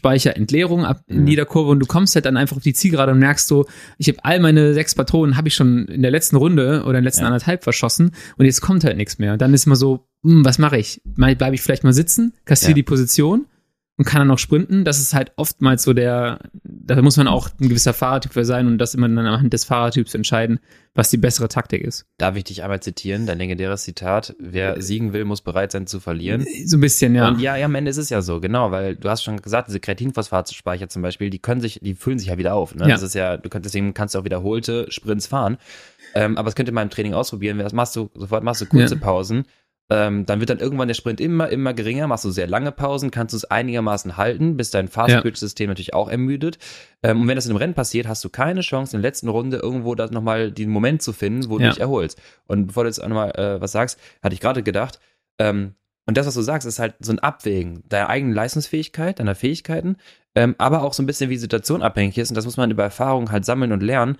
Kreatinspeicherentleerung 0.02 0.84
ab 0.84 1.02
in 1.06 1.26
jeder 1.26 1.44
Kurve. 1.44 1.70
Und 1.70 1.80
du 1.80 1.86
kommst 1.86 2.14
halt 2.14 2.24
dann 2.24 2.36
einfach 2.36 2.56
auf 2.56 2.62
die 2.62 2.72
Zielgerade 2.72 3.12
und 3.12 3.18
merkst 3.18 3.46
so, 3.48 3.66
ich 3.98 4.08
habe 4.08 4.18
all 4.24 4.40
meine 4.40 4.74
sechs 4.74 4.94
Patronen 4.94 5.36
habe 5.36 5.48
ich 5.48 5.54
schon 5.54 5.86
in 5.86 6.02
der 6.02 6.10
letzten 6.10 6.36
Runde 6.36 6.82
oder 6.82 6.90
in 6.98 7.02
den 7.02 7.04
letzten 7.04 7.22
Ja. 7.22 7.26
anderthalb 7.28 7.62
verschossen 7.64 8.12
und 8.36 8.44
jetzt 8.46 8.60
kommt 8.60 8.84
halt 8.84 8.96
nichts 8.96 9.18
mehr. 9.18 9.32
Und 9.32 9.42
dann 9.42 9.54
ist 9.54 9.66
immer 9.66 9.76
so, 9.76 10.06
hm, 10.22 10.44
was 10.44 10.58
mache 10.58 10.78
ich? 10.78 11.00
Bleibe 11.04 11.54
ich 11.54 11.62
vielleicht 11.62 11.84
mal 11.84 11.92
sitzen, 11.92 12.32
kassiere 12.44 12.72
Ja. 12.72 12.74
die 12.76 12.82
Position 12.82 13.46
und 13.98 14.04
kann 14.04 14.20
dann 14.20 14.28
noch 14.28 14.38
sprinten. 14.38 14.84
Das 14.84 15.00
ist 15.00 15.12
halt 15.12 15.32
oftmals 15.36 15.82
so 15.82 15.92
der, 15.92 16.38
da 16.62 17.02
muss 17.02 17.16
man 17.16 17.26
auch 17.26 17.48
ein 17.60 17.68
gewisser 17.68 17.92
Fahrertyp 17.92 18.32
für 18.32 18.44
sein 18.44 18.68
und 18.68 18.78
das 18.78 18.94
immer 18.94 19.08
dann 19.08 19.18
anhand 19.18 19.52
des 19.52 19.64
Fahrertyps 19.64 20.14
entscheiden, 20.14 20.60
was 20.94 21.10
die 21.10 21.16
bessere 21.16 21.48
Taktik 21.48 21.82
ist. 21.82 22.06
Darf 22.16 22.36
ich 22.36 22.44
dich 22.44 22.62
einmal 22.62 22.80
zitieren? 22.80 23.26
Dein 23.26 23.38
legendäres 23.38 23.82
Zitat. 23.82 24.36
Wer 24.38 24.80
siegen 24.80 25.12
will, 25.12 25.24
muss 25.24 25.40
bereit 25.42 25.72
sein 25.72 25.88
zu 25.88 25.98
verlieren. 25.98 26.46
So 26.64 26.76
ein 26.76 26.80
bisschen, 26.80 27.16
ja. 27.16 27.26
Und 27.26 27.40
ja, 27.40 27.56
ja, 27.56 27.66
am 27.66 27.74
Ende 27.74 27.90
ist 27.90 27.96
es 27.96 28.08
ja 28.08 28.22
so, 28.22 28.40
genau, 28.40 28.70
weil 28.70 28.94
du 28.94 29.08
hast 29.10 29.24
schon 29.24 29.42
gesagt, 29.42 29.66
diese 29.66 29.80
Kreatinphosphatspeicher 29.80 30.88
zum 30.88 31.02
Beispiel, 31.02 31.28
die 31.30 31.40
können 31.40 31.60
sich, 31.60 31.80
die 31.82 31.94
füllen 31.96 32.20
sich 32.20 32.28
ja 32.28 32.38
wieder 32.38 32.54
auf. 32.54 32.76
Ne? 32.76 32.84
Ja. 32.84 32.90
Das 32.90 33.02
ist 33.02 33.14
ja, 33.14 33.36
du 33.36 33.48
kannst, 33.48 33.66
deswegen 33.66 33.94
kannst 33.94 34.14
du 34.14 34.20
auch 34.20 34.24
wiederholte 34.24 34.86
Sprints 34.90 35.26
fahren. 35.26 35.58
Ähm, 36.14 36.38
aber 36.38 36.46
das 36.46 36.54
könnt 36.54 36.68
ihr 36.68 36.72
mal 36.72 36.82
im 36.82 36.90
Training 36.90 37.14
ausprobieren. 37.14 37.58
Das 37.58 37.72
machst 37.72 37.96
du, 37.96 38.10
sofort 38.14 38.44
machst 38.44 38.60
du 38.60 38.66
kurze 38.66 38.94
Ja. 38.94 39.00
Pausen. 39.00 39.44
Ähm, 39.90 40.26
dann 40.26 40.40
wird 40.40 40.50
dann 40.50 40.58
irgendwann 40.58 40.88
der 40.88 40.94
Sprint 40.94 41.18
immer, 41.20 41.48
immer 41.48 41.72
geringer, 41.72 42.06
machst 42.06 42.24
du 42.26 42.30
sehr 42.30 42.46
lange 42.46 42.72
Pausen, 42.72 43.10
kannst 43.10 43.32
du 43.32 43.36
es 43.38 43.46
einigermaßen 43.46 44.18
halten, 44.18 44.56
bis 44.58 44.70
dein 44.70 44.86
Fast-Twitch-System 44.88 45.68
natürlich 45.68 45.94
auch 45.94 46.08
ermüdet. 46.10 46.58
Ähm, 47.02 47.22
und 47.22 47.28
wenn 47.28 47.36
das 47.36 47.46
in 47.46 47.52
einem 47.52 47.58
Rennen 47.58 47.74
passiert, 47.74 48.06
hast 48.06 48.22
du 48.22 48.28
keine 48.28 48.60
Chance, 48.60 48.94
in 48.96 49.02
der 49.02 49.08
letzten 49.08 49.28
Runde 49.28 49.56
irgendwo 49.56 49.94
da 49.94 50.06
nochmal 50.08 50.52
den 50.52 50.68
Moment 50.68 51.00
zu 51.00 51.12
finden, 51.14 51.48
wo 51.48 51.56
du 51.58 51.64
Ja. 51.64 51.70
dich 51.70 51.80
erholst. 51.80 52.20
Und 52.46 52.66
bevor 52.66 52.84
du 52.84 52.88
jetzt 52.88 53.00
nochmal 53.00 53.30
äh, 53.30 53.60
was 53.60 53.72
sagst, 53.72 53.98
hatte 54.22 54.34
ich 54.34 54.40
gerade 54.40 54.62
gedacht, 54.62 55.00
ähm, 55.38 55.74
und 56.06 56.16
das, 56.16 56.26
was 56.26 56.34
du 56.34 56.40
sagst, 56.42 56.66
ist 56.66 56.78
halt 56.78 56.94
so 57.00 57.12
ein 57.12 57.18
Abwägen 57.18 57.82
deiner 57.88 58.08
eigenen 58.08 58.34
Leistungsfähigkeit, 58.34 59.18
deiner 59.20 59.34
Fähigkeiten, 59.34 59.96
ähm, 60.34 60.54
aber 60.56 60.82
auch 60.82 60.94
so 60.94 61.02
ein 61.02 61.06
bisschen 61.06 61.28
wie 61.28 61.34
die 61.34 61.40
Situation 61.40 61.82
abhängig 61.82 62.16
ist. 62.16 62.30
Und 62.30 62.34
das 62.34 62.46
muss 62.46 62.56
man 62.56 62.70
über 62.70 62.82
Erfahrung 62.82 63.30
halt 63.30 63.44
sammeln 63.44 63.72
und 63.72 63.82
lernen. 63.82 64.16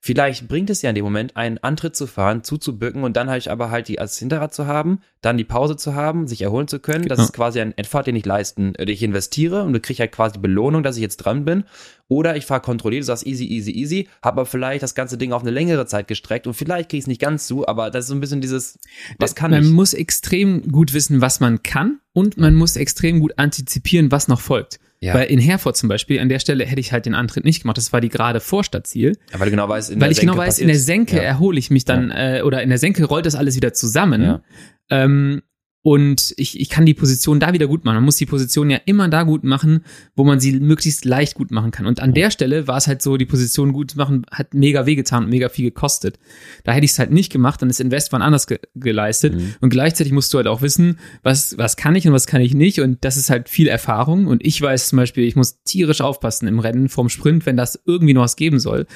Vielleicht 0.00 0.46
bringt 0.46 0.70
es 0.70 0.80
ja 0.82 0.90
in 0.90 0.94
dem 0.94 1.04
Moment, 1.04 1.36
einen 1.36 1.58
Antritt 1.58 1.96
zu 1.96 2.06
fahren, 2.06 2.44
zuzubücken 2.44 3.02
und 3.02 3.16
dann 3.16 3.28
halt 3.28 3.48
aber 3.48 3.70
halt 3.70 3.88
die 3.88 3.98
als 3.98 4.16
Hinterrad 4.18 4.54
zu 4.54 4.66
haben, 4.66 5.00
dann 5.22 5.36
die 5.36 5.44
Pause 5.44 5.76
zu 5.76 5.94
haben, 5.96 6.28
sich 6.28 6.42
erholen 6.42 6.68
zu 6.68 6.78
können. 6.78 7.08
Das 7.08 7.16
Genau. 7.16 7.26
ist 7.26 7.32
quasi 7.32 7.60
ein 7.60 7.76
Effort, 7.76 8.04
den 8.04 8.14
ich 8.14 8.24
leisten, 8.24 8.74
äh, 8.76 8.86
den 8.86 8.94
ich 8.94 9.02
investiere 9.02 9.64
und 9.64 9.72
du 9.72 9.80
kriegst 9.80 9.98
halt 10.00 10.12
quasi 10.12 10.34
die 10.34 10.38
Belohnung, 10.40 10.84
dass 10.84 10.96
ich 10.96 11.02
jetzt 11.02 11.16
dran 11.18 11.44
bin. 11.44 11.64
Oder 12.08 12.36
ich 12.36 12.46
fahre 12.46 12.60
kontrolliert, 12.62 13.02
du 13.02 13.06
sagst 13.06 13.26
easy, 13.26 13.44
easy, 13.44 13.70
easy, 13.70 14.08
habe 14.22 14.40
aber 14.40 14.46
vielleicht 14.46 14.82
das 14.82 14.94
ganze 14.94 15.18
Ding 15.18 15.32
auf 15.32 15.42
eine 15.42 15.50
längere 15.50 15.84
Zeit 15.86 16.08
gestreckt 16.08 16.46
und 16.46 16.54
vielleicht 16.54 16.88
krieg 16.88 16.98
ich 16.98 17.04
es 17.04 17.06
nicht 17.06 17.20
ganz 17.20 17.46
zu, 17.46 17.68
aber 17.68 17.90
das 17.90 18.04
ist 18.06 18.08
so 18.08 18.14
ein 18.14 18.20
bisschen 18.20 18.40
dieses, 18.40 18.78
was 19.18 19.34
kann 19.34 19.50
man 19.50 19.62
ich? 19.64 19.70
muss 19.70 19.92
extrem 19.92 20.72
gut 20.72 20.94
wissen, 20.94 21.20
was 21.20 21.40
man 21.40 21.62
kann 21.62 22.00
und 22.14 22.38
man 22.38 22.54
muss 22.54 22.76
extrem 22.76 23.20
gut 23.20 23.34
antizipieren, 23.36 24.10
was 24.10 24.26
noch 24.26 24.40
folgt. 24.40 24.80
Ja. 25.00 25.14
Weil 25.14 25.26
in 25.26 25.38
Herford 25.38 25.76
zum 25.76 25.88
Beispiel, 25.88 26.18
an 26.18 26.28
der 26.28 26.40
Stelle 26.40 26.64
hätte 26.64 26.80
ich 26.80 26.92
halt 26.92 27.06
den 27.06 27.14
Antritt 27.14 27.44
nicht 27.44 27.62
gemacht. 27.62 27.76
Das 27.76 27.92
war 27.92 28.00
die 28.00 28.08
gerade 28.08 28.40
Vorstadtziel. 28.40 29.16
Ja, 29.32 29.38
weil 29.38 29.46
du 29.46 29.52
genau 29.52 29.68
weißt, 29.68 29.90
in 29.90 30.00
weil 30.00 30.08
der 30.08 30.10
ich 30.12 30.18
genau 30.20 30.32
Senke 30.32 30.46
weiß, 30.48 30.58
in 30.58 30.66
der. 30.66 30.76
Senke 30.78 31.16
Ja. 31.18 31.22
erhole 31.22 31.56
ich 31.56 31.70
mich 31.70 31.84
dann, 31.84 32.10
äh, 32.10 32.42
oder 32.44 32.62
in 32.64 32.68
der 32.68 32.78
Senke 32.78 33.04
rollt 33.04 33.24
das 33.24 33.36
alles 33.36 33.54
wieder 33.54 33.72
zusammen. 33.72 34.22
Ja. 34.22 34.42
Ähm, 34.90 35.42
und 35.88 36.34
ich, 36.36 36.60
ich 36.60 36.68
kann 36.68 36.84
die 36.84 36.92
Position 36.92 37.40
da 37.40 37.54
wieder 37.54 37.66
gut 37.66 37.86
machen. 37.86 37.94
Man 37.94 38.04
muss 38.04 38.16
die 38.16 38.26
Position 38.26 38.68
ja 38.68 38.78
immer 38.84 39.08
da 39.08 39.22
gut 39.22 39.42
machen, 39.42 39.86
wo 40.14 40.22
man 40.22 40.38
sie 40.38 40.60
möglichst 40.60 41.06
leicht 41.06 41.34
gut 41.34 41.50
machen 41.50 41.70
kann. 41.70 41.86
Und 41.86 42.00
an 42.00 42.12
der 42.12 42.30
Stelle 42.30 42.68
war 42.68 42.76
es 42.76 42.86
halt 42.86 43.00
so, 43.00 43.16
die 43.16 43.24
Position 43.24 43.72
gut 43.72 43.92
zu 43.92 43.96
machen, 43.96 44.26
hat 44.30 44.52
mega 44.52 44.84
wehgetan 44.84 45.24
und 45.24 45.30
mega 45.30 45.48
viel 45.48 45.64
gekostet. 45.64 46.18
Da 46.64 46.72
hätte 46.72 46.84
ich 46.84 46.90
es 46.90 46.98
halt 46.98 47.10
nicht 47.10 47.32
gemacht, 47.32 47.62
dann 47.62 47.70
ist 47.70 47.80
Invest 47.80 48.12
wann 48.12 48.20
anders 48.20 48.46
ge 48.46 48.58
geleistet. 48.74 49.34
Mhm. 49.34 49.54
Und 49.62 49.70
gleichzeitig 49.70 50.12
musst 50.12 50.30
du 50.34 50.36
halt 50.36 50.46
auch 50.46 50.60
wissen, 50.60 50.98
was, 51.22 51.56
was 51.56 51.78
kann 51.78 51.96
ich 51.96 52.06
und 52.06 52.12
was 52.12 52.26
kann 52.26 52.42
ich 52.42 52.52
nicht. 52.52 52.80
Und 52.80 53.02
das 53.02 53.16
ist 53.16 53.30
halt 53.30 53.48
viel 53.48 53.68
Erfahrung. 53.68 54.26
Und 54.26 54.44
ich 54.44 54.60
weiß 54.60 54.90
zum 54.90 54.98
Beispiel, 54.98 55.24
ich 55.24 55.36
muss 55.36 55.62
tierisch 55.62 56.02
aufpassen 56.02 56.48
im 56.48 56.58
Rennen 56.58 56.90
vom 56.90 57.08
Sprint, 57.08 57.46
wenn 57.46 57.56
das 57.56 57.80
irgendwie 57.86 58.12
noch 58.12 58.24
was 58.24 58.36
geben 58.36 58.60
soll, 58.60 58.86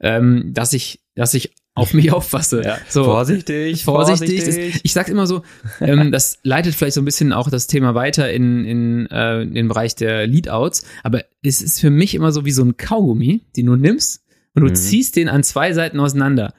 ähm, 0.00 0.50
dass 0.52 0.74
ich, 0.74 1.00
dass 1.14 1.32
ich 1.32 1.54
auf 1.74 1.94
mich 1.94 2.12
aufpasse. 2.12 2.62
Ja. 2.62 2.78
So, 2.88 3.04
Vorsichtig, 3.04 3.84
vorsichtig. 3.84 4.42
Vorsichtig. 4.42 4.80
ich 4.82 4.92
sag's 4.92 5.08
immer 5.10 5.26
so, 5.26 5.42
ähm, 5.80 6.12
das 6.12 6.38
leitet 6.42 6.74
vielleicht 6.74 6.94
so 6.94 7.00
ein 7.00 7.06
bisschen 7.06 7.32
auch 7.32 7.48
das 7.50 7.66
Thema 7.66 7.94
weiter 7.94 8.30
in, 8.30 8.64
in, 8.64 9.06
äh, 9.10 9.42
in 9.42 9.54
den 9.54 9.68
Bereich 9.68 9.94
der 9.94 10.26
Leadouts, 10.26 10.84
aber 11.02 11.24
es 11.42 11.62
ist 11.62 11.80
für 11.80 11.90
mich 11.90 12.14
immer 12.14 12.30
so 12.32 12.44
wie 12.44 12.50
so 12.52 12.62
ein 12.62 12.76
Kaugummi, 12.76 13.42
den 13.56 13.66
du 13.66 13.76
nimmst 13.76 14.22
und 14.54 14.62
du 14.62 14.68
Mhm. 14.68 14.74
ziehst 14.74 15.16
den 15.16 15.28
an 15.28 15.42
zwei 15.42 15.72
Seiten 15.72 15.98
auseinander. 15.98 16.52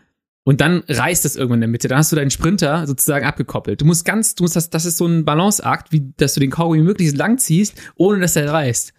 Und 0.45 0.59
dann 0.59 0.83
reißt 0.89 1.23
es 1.23 1.37
irgendwann 1.37 1.57
in 1.59 1.61
der 1.61 1.69
Mitte. 1.69 1.87
Dann 1.87 1.99
hast 1.99 2.11
du 2.11 2.17
deinen 2.17 2.29
Sprinter 2.31 2.85
sozusagen 2.85 3.25
abgekoppelt. 3.25 3.79
Du 3.79 3.85
musst 3.85 4.03
ganz, 4.03 4.35
du 4.35 4.43
musst 4.43 4.57
das, 4.57 4.69
das 4.69 4.83
ist 4.85 4.97
so 4.97 5.05
ein 5.05 5.23
Balanceakt, 5.23 5.93
wie, 5.93 6.11
dass 6.17 6.33
du 6.33 6.41
den 6.41 6.49
Kaugummi 6.51 6.81
möglichst 6.81 7.15
lang 7.15 7.37
ziehst, 7.37 7.75
ohne 7.95 8.19
dass 8.19 8.35
er 8.35 8.51
reißt. 8.51 8.93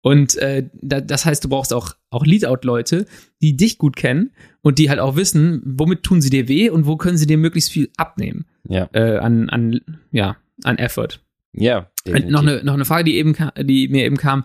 Und 0.00 0.36
äh, 0.36 0.68
da, 0.80 1.00
das 1.00 1.24
heißt, 1.24 1.44
du 1.44 1.48
brauchst 1.48 1.72
auch, 1.72 1.94
auch 2.10 2.24
Leadout-Leute, 2.24 3.06
die 3.42 3.56
dich 3.56 3.78
gut 3.78 3.96
kennen 3.96 4.30
und 4.62 4.78
die 4.78 4.88
halt 4.90 5.00
auch 5.00 5.16
wissen, 5.16 5.60
womit 5.64 6.02
tun 6.04 6.20
sie 6.22 6.30
dir 6.30 6.46
weh 6.48 6.70
und 6.70 6.86
wo 6.86 6.96
können 6.96 7.16
sie 7.18 7.26
dir 7.26 7.36
möglichst 7.38 7.70
viel 7.72 7.90
abnehmen 7.96 8.46
Ja, 8.68 8.88
äh, 8.92 9.18
an, 9.18 9.48
an, 9.50 9.80
ja, 10.12 10.36
an 10.62 10.78
Effort. 10.78 11.20
ja. 11.52 11.90
Und 12.06 12.30
noch 12.30 12.40
eine, 12.42 12.64
noch 12.64 12.72
eine 12.74 12.86
Frage, 12.86 13.04
die 13.04 13.16
eben 13.18 13.36
die 13.62 13.88
mir 13.88 14.04
eben 14.06 14.16
kam. 14.16 14.44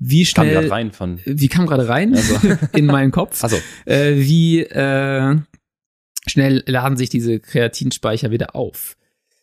Wie 0.00 0.24
kam 0.24 0.46
schnell, 0.46 0.62
grad 0.62 0.70
rein 0.72 0.90
von. 0.90 1.20
wie 1.24 1.46
kam 1.48 1.66
gerade 1.66 1.86
rein 1.88 2.12
Also. 2.16 2.34
in 2.72 2.86
meinen 2.86 3.12
Kopf? 3.12 3.44
Achso, 3.44 3.56
Äh, 3.84 4.14
wie 4.16 4.60
äh, 4.62 5.36
schnell 6.26 6.64
laden 6.66 6.96
sich 6.96 7.10
diese 7.10 7.38
Kreatinspeicher 7.40 8.30
wieder 8.30 8.56
auf? 8.56 8.96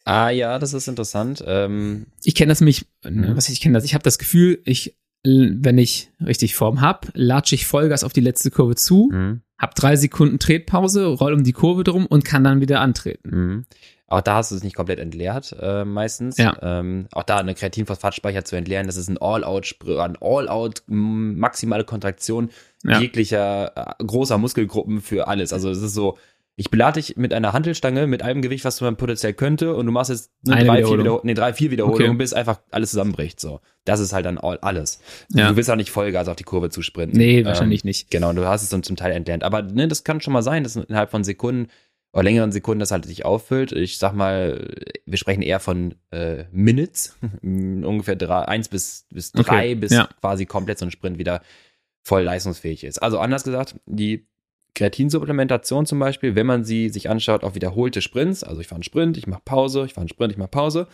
ah 0.03 0.29
ja, 0.31 0.57
das 0.59 0.73
ist 0.73 0.87
interessant. 0.87 1.43
Ähm, 1.45 2.07
Ich 2.23 2.33
kenne 2.35 2.49
das 2.49 2.59
nämlich, 2.59 2.85
Mhm. 3.07 3.35
was 3.37 3.47
ich 3.49 3.61
kenne 3.61 3.75
das, 3.75 3.85
ich 3.85 3.93
habe 3.93 4.03
das 4.03 4.17
Gefühl, 4.17 4.59
ich, 4.65 4.95
wenn 5.23 5.77
ich 5.77 6.11
richtig 6.19 6.55
Form 6.55 6.81
hab, 6.81 7.09
latsche 7.13 7.55
ich 7.55 7.65
Vollgas 7.67 8.03
auf 8.03 8.13
die 8.13 8.21
letzte 8.21 8.49
Kurve 8.51 8.75
zu, 8.75 9.09
mhm, 9.11 9.41
hab 9.57 9.75
drei 9.75 9.95
Sekunden 9.95 10.39
Tretpause, 10.39 11.05
roll 11.05 11.33
um 11.33 11.43
die 11.43 11.53
Kurve 11.53 11.83
drum 11.83 12.05
und 12.07 12.25
kann 12.25 12.43
dann 12.43 12.61
wieder 12.61 12.81
antreten. 12.81 13.29
mhm. 13.29 13.65
Auch 14.07 14.19
da 14.19 14.35
hast 14.35 14.51
du 14.51 14.55
es 14.55 14.63
nicht 14.63 14.75
komplett 14.75 14.99
entleert, 14.99 15.55
äh, 15.61 15.85
meistens. 15.85 16.35
Ja. 16.35 16.57
Ähm, 16.61 17.07
auch 17.13 17.23
da 17.23 17.37
eine 17.37 17.55
Kreatinphosphatspeicher 17.55 18.43
zu 18.43 18.57
entleeren, 18.57 18.85
das 18.85 18.97
ist 18.97 19.07
ein 19.07 19.17
All-Out, 19.17 19.77
ein 19.87 20.17
All-Out, 20.19 20.83
maximale 20.87 21.85
Kontraktion 21.85 22.49
Ja. 22.83 22.99
jeglicher 22.99 23.71
äh, 23.73 24.03
großer 24.03 24.37
Muskelgruppen 24.37 24.99
für 24.99 25.29
alles. 25.29 25.53
Also 25.53 25.69
es 25.69 25.81
ist 25.81 25.93
so, 25.93 26.17
ich 26.57 26.69
belade 26.69 26.99
dich 27.01 27.15
mit 27.17 27.33
einer 27.33 27.53
Hantelstange, 27.53 28.07
mit 28.07 28.21
einem 28.23 28.41
Gewicht, 28.41 28.65
was 28.65 28.81
man 28.81 28.97
potenziell 28.97 29.33
könnte, 29.33 29.73
und 29.75 29.85
du 29.85 29.91
machst 29.91 30.09
jetzt 30.11 30.31
nur 30.45 30.55
Eine 30.55 30.65
drei, 30.65 30.73
vier, 30.75 30.77
Wiederholung. 30.79 30.99
Wiederhol 31.05 31.21
nee, 31.23 31.33
drei, 31.33 31.53
vier 31.53 31.71
Wiederholungen, 31.71 32.09
Okay. 32.11 32.17
bis 32.17 32.33
einfach 32.33 32.59
alles 32.71 32.91
zusammenbricht. 32.91 33.39
So, 33.39 33.61
das 33.85 33.99
ist 33.99 34.13
halt 34.13 34.25
dann 34.25 34.37
all, 34.37 34.59
alles. 34.59 34.99
Ja. 35.29 35.49
Du 35.49 35.55
willst 35.55 35.71
auch 35.71 35.75
nicht 35.75 35.91
Vollgas 35.91 36.27
auf 36.27 36.35
die 36.35 36.43
Kurve 36.43 36.69
zu 36.69 36.81
sprinten. 36.81 37.17
Nee, 37.17 37.39
Ähm, 37.39 37.45
wahrscheinlich 37.45 37.83
nicht. 37.83 38.11
Genau, 38.11 38.33
du 38.33 38.45
hast 38.45 38.63
es 38.63 38.69
dann 38.69 38.83
zum 38.83 38.95
Teil 38.95 39.13
entlernt. 39.13 39.43
Aber 39.43 39.61
ne, 39.61 39.87
das 39.87 40.03
kann 40.03 40.21
schon 40.21 40.33
mal 40.33 40.43
sein, 40.43 40.63
dass 40.63 40.75
innerhalb 40.75 41.09
von 41.09 41.23
Sekunden 41.23 41.67
oder 42.13 42.23
längeren 42.23 42.51
Sekunden 42.51 42.81
das 42.81 42.91
halt 42.91 43.05
sich 43.05 43.23
auffüllt. 43.23 43.71
Ich 43.71 43.97
sag 43.97 44.13
mal, 44.13 44.67
wir 45.05 45.17
sprechen 45.17 45.41
eher 45.41 45.61
von 45.61 45.95
äh, 46.11 46.43
Minutes, 46.51 47.17
ungefähr 47.41 48.17
drei, 48.17 48.41
eins 48.49 48.67
bis, 48.67 49.07
bis 49.09 49.31
Okay, 49.33 49.43
drei, 49.45 49.75
bis 49.75 49.93
ja. 49.93 50.09
quasi 50.19 50.45
komplett 50.45 50.77
so 50.79 50.85
ein 50.85 50.91
Sprint 50.91 51.17
wieder 51.17 51.41
voll 52.03 52.23
leistungsfähig 52.23 52.83
ist. 52.83 53.01
Also 53.01 53.19
anders 53.19 53.43
gesagt, 53.45 53.75
die 53.85 54.27
Kreatinsupplementation 54.75 55.85
zum 55.85 55.99
Beispiel, 55.99 56.35
wenn 56.35 56.45
man 56.47 56.63
sie 56.63 56.89
sich 56.89 57.09
anschaut 57.09 57.43
auf 57.43 57.55
wiederholte 57.55 58.01
Sprints, 58.01 58.43
also 58.43 58.61
ich 58.61 58.67
fahre 58.67 58.77
einen 58.77 58.83
Sprint, 58.83 59.17
ich 59.17 59.27
mache 59.27 59.41
Pause, 59.43 59.85
ich 59.85 59.93
fahre 59.93 60.01
einen 60.03 60.09
Sprint, 60.09 60.31
ich 60.31 60.37
mache 60.37 60.49
Pause, 60.49 60.87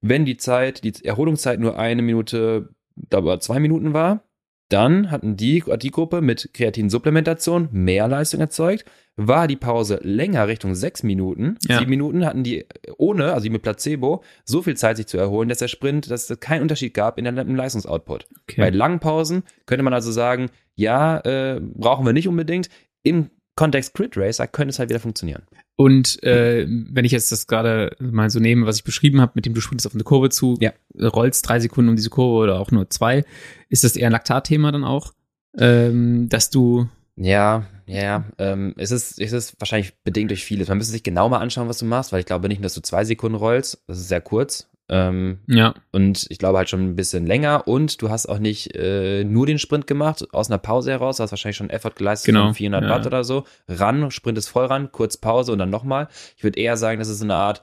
wenn 0.00 0.24
die 0.24 0.36
Zeit, 0.36 0.84
die 0.84 1.04
Erholungszeit 1.04 1.60
nur 1.60 1.78
eine 1.78 2.02
Minute, 2.02 2.70
aber 3.12 3.40
zwei 3.40 3.58
Minuten 3.60 3.94
war, 3.94 4.24
dann 4.68 5.10
hatten 5.10 5.36
die, 5.36 5.62
die 5.82 5.90
Gruppe 5.90 6.22
mit 6.22 6.50
Kreatinsupplementation 6.54 7.68
mehr 7.72 8.08
Leistung 8.08 8.40
erzeugt. 8.40 8.86
War 9.16 9.46
die 9.46 9.56
Pause 9.56 10.00
länger 10.02 10.48
Richtung 10.48 10.74
sechs 10.74 11.02
Minuten, 11.02 11.58
Ja. 11.68 11.78
sieben 11.78 11.90
Minuten 11.90 12.24
hatten 12.24 12.42
die 12.42 12.64
ohne, 12.96 13.34
also 13.34 13.44
die 13.44 13.50
mit 13.50 13.60
Placebo, 13.60 14.24
so 14.44 14.62
viel 14.62 14.74
Zeit 14.74 14.96
sich 14.96 15.06
zu 15.06 15.18
erholen, 15.18 15.50
dass 15.50 15.58
der 15.58 15.68
Sprint, 15.68 16.10
dass 16.10 16.30
es 16.30 16.40
keinen 16.40 16.62
Unterschied 16.62 16.94
gab 16.94 17.18
in 17.18 17.24
der, 17.24 17.36
im 17.36 17.54
Leistungsoutput. 17.54 18.26
Bei 18.56 18.68
Okay. 18.68 18.76
langen 18.76 19.00
Pausen 19.00 19.42
könnte 19.66 19.82
man 19.82 19.92
also 19.92 20.10
sagen, 20.10 20.48
ja, 20.74 21.18
äh, 21.18 21.60
brauchen 21.60 22.06
wir 22.06 22.14
nicht 22.14 22.26
unbedingt. 22.28 22.70
Im 23.02 23.30
Kontext 23.56 23.94
Crit 23.94 24.16
Racer 24.16 24.46
könnte 24.46 24.70
es 24.70 24.78
halt 24.78 24.88
wieder 24.88 25.00
funktionieren. 25.00 25.42
Und 25.76 26.22
äh, 26.22 26.66
wenn 26.68 27.04
ich 27.04 27.12
jetzt 27.12 27.32
das 27.32 27.46
gerade 27.46 27.96
mal 27.98 28.30
so 28.30 28.38
nehme, 28.40 28.66
was 28.66 28.76
ich 28.76 28.84
beschrieben 28.84 29.20
habe, 29.20 29.32
mit 29.34 29.46
dem 29.46 29.54
du 29.54 29.60
sprintest 29.60 29.86
auf 29.86 29.94
eine 29.94 30.04
Kurve 30.04 30.30
zu, 30.30 30.56
Ja. 30.60 30.72
rollst 30.98 31.48
drei 31.48 31.60
Sekunden 31.60 31.90
um 31.90 31.96
diese 31.96 32.10
Kurve 32.10 32.44
oder 32.44 32.60
auch 32.60 32.70
nur 32.70 32.88
zwei, 32.90 33.24
ist 33.68 33.84
das 33.84 33.96
eher 33.96 34.08
ein 34.08 34.12
Laktatthema 34.12 34.70
dann 34.72 34.84
auch, 34.84 35.12
ähm, 35.58 36.28
dass 36.28 36.50
du 36.50 36.88
Ja, 37.16 37.66
ja, 37.86 38.24
ähm, 38.38 38.74
es 38.78 38.90
ist, 38.90 39.20
es 39.20 39.32
ist 39.32 39.60
wahrscheinlich 39.60 39.92
bedingt 40.02 40.30
durch 40.30 40.44
vieles. 40.44 40.68
Man 40.68 40.78
müsste 40.78 40.92
sich 40.92 41.02
genau 41.02 41.28
mal 41.28 41.38
anschauen, 41.38 41.68
was 41.68 41.78
du 41.78 41.84
machst, 41.84 42.12
weil 42.12 42.20
ich 42.20 42.26
glaube 42.26 42.48
nicht, 42.48 42.64
dass 42.64 42.74
du 42.74 42.80
zwei 42.80 43.04
Sekunden 43.04 43.36
rollst. 43.36 43.82
Das 43.86 43.98
ist 43.98 44.08
sehr 44.08 44.20
kurz. 44.22 44.68
Ähm, 44.92 45.38
ja 45.46 45.74
und 45.90 46.26
ich 46.28 46.36
glaube 46.36 46.58
halt 46.58 46.68
schon 46.68 46.86
ein 46.86 46.96
bisschen 46.96 47.24
länger 47.24 47.66
und 47.66 48.02
du 48.02 48.10
hast 48.10 48.26
auch 48.26 48.38
nicht 48.38 48.76
äh, 48.76 49.24
nur 49.24 49.46
den 49.46 49.58
Sprint 49.58 49.86
gemacht 49.86 50.26
aus 50.34 50.50
einer 50.50 50.58
Pause 50.58 50.90
heraus, 50.90 51.16
du 51.16 51.22
hast 51.22 51.30
wahrscheinlich 51.30 51.56
schon 51.56 51.70
Effort 51.70 51.92
geleistet 51.96 52.26
Genau, 52.26 52.44
von 52.44 52.54
400 52.54 52.82
ja. 52.82 52.90
Watt 52.90 53.06
oder 53.06 53.24
so, 53.24 53.44
ran, 53.68 54.10
sprintest 54.10 54.50
voll 54.50 54.66
ran, 54.66 54.92
kurz 54.92 55.16
Pause 55.16 55.52
und 55.52 55.58
dann 55.58 55.70
nochmal. 55.70 56.08
Ich 56.36 56.44
würde 56.44 56.60
eher 56.60 56.76
sagen, 56.76 56.98
das 56.98 57.08
ist 57.08 57.22
eine 57.22 57.34
Art, 57.34 57.62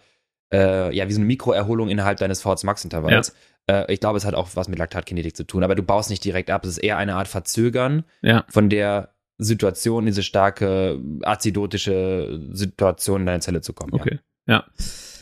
äh, 0.52 0.96
ja, 0.96 1.08
wie 1.08 1.14
so 1.14 1.20
eine 1.20 1.28
Mikroerholung 1.28 1.90
innerhalb 1.90 2.18
deines 2.18 2.42
VHS 2.42 2.64
Max 2.64 2.84
Intervalls. 2.84 3.36
Äh, 3.68 3.94
ich 3.94 4.00
glaube, 4.00 4.18
es 4.18 4.26
hat 4.26 4.34
auch 4.34 4.50
was 4.56 4.68
mit 4.68 4.80
Laktatkinetik 4.80 5.36
zu 5.36 5.44
tun, 5.46 5.64
aber 5.64 5.76
du 5.76 5.84
baust 5.84 6.10
nicht 6.10 6.26
direkt 6.26 6.50
ab, 6.50 6.64
es 6.64 6.72
ist 6.72 6.78
eher 6.80 6.98
eine 6.98 7.16
Art 7.16 7.28
Verzögern 7.28 8.06
ja 8.24 8.44
von 8.50 8.70
der 8.70 9.14
Situation, 9.38 10.08
diese 10.08 10.24
starke 10.24 11.00
azidotische 11.22 12.42
Situation 12.52 13.22
in 13.22 13.26
deine 13.28 13.40
Zelle 13.40 13.62
zu 13.62 13.74
kommen. 13.74 13.94
okay 13.94 14.20
ja. 14.48 14.56
Ja, 14.56 14.66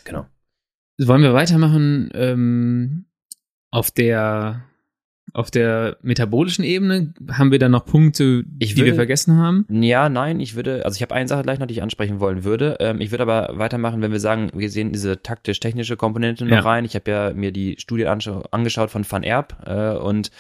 genau. 0.06 0.26
Wollen 1.00 1.22
wir 1.22 1.34
weitermachen 1.34 2.10
ähm, 2.14 3.06
auf 3.72 3.92
der 3.92 4.64
auf 5.34 5.52
der 5.52 5.98
metabolischen 6.02 6.64
Ebene? 6.64 7.14
Haben 7.32 7.52
wir 7.52 7.60
da 7.60 7.70
noch 7.70 7.86
Punkte, 7.86 8.44
Ich 8.60 8.74
die 8.76 8.86
wir 8.86 8.96
vergessen 8.96 9.38
haben? 9.38 9.66
Ja, 9.70 10.10
nein, 10.10 10.40
ich 10.40 10.56
würde, 10.56 10.86
also 10.86 10.96
ich 10.96 11.02
habe 11.02 11.14
eine 11.14 11.28
Sache 11.28 11.44
gleich 11.44 11.60
noch, 11.60 11.68
die 11.68 11.74
ich 11.74 11.84
ansprechen 11.84 12.20
wollen 12.20 12.44
würde. 12.44 12.78
Ähm, 12.80 13.02
ich 13.02 13.12
würde 13.12 13.24
aber 13.24 13.58
weitermachen, 13.60 14.02
wenn 14.02 14.12
wir 14.12 14.20
sagen, 14.22 14.50
wir 14.56 14.70
sehen 14.70 14.94
diese 14.94 15.22
taktisch-technische 15.22 15.98
Komponente 15.98 16.46
noch 16.46 16.52
Ja. 16.56 16.60
rein. 16.62 16.86
Ich 16.86 16.96
habe 16.96 17.12
ja 17.12 17.34
mir 17.34 17.52
die 17.52 17.76
Studie 17.78 18.08
angeschaut 18.08 18.90
von 18.90 19.06
Van 19.10 19.24
Erb 19.24 19.58
äh, 19.68 19.92
und 19.98 20.32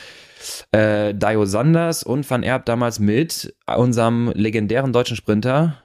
äh, 0.71 1.13
Dio 1.13 1.45
Sanders 1.45 2.01
und 2.03 2.27
Van 2.29 2.43
Erb 2.43 2.65
damals 2.65 2.99
mit 2.99 3.55
unserem 3.67 4.31
legendären 4.33 4.93
deutschen 4.93 5.17
Sprinter 5.17 5.83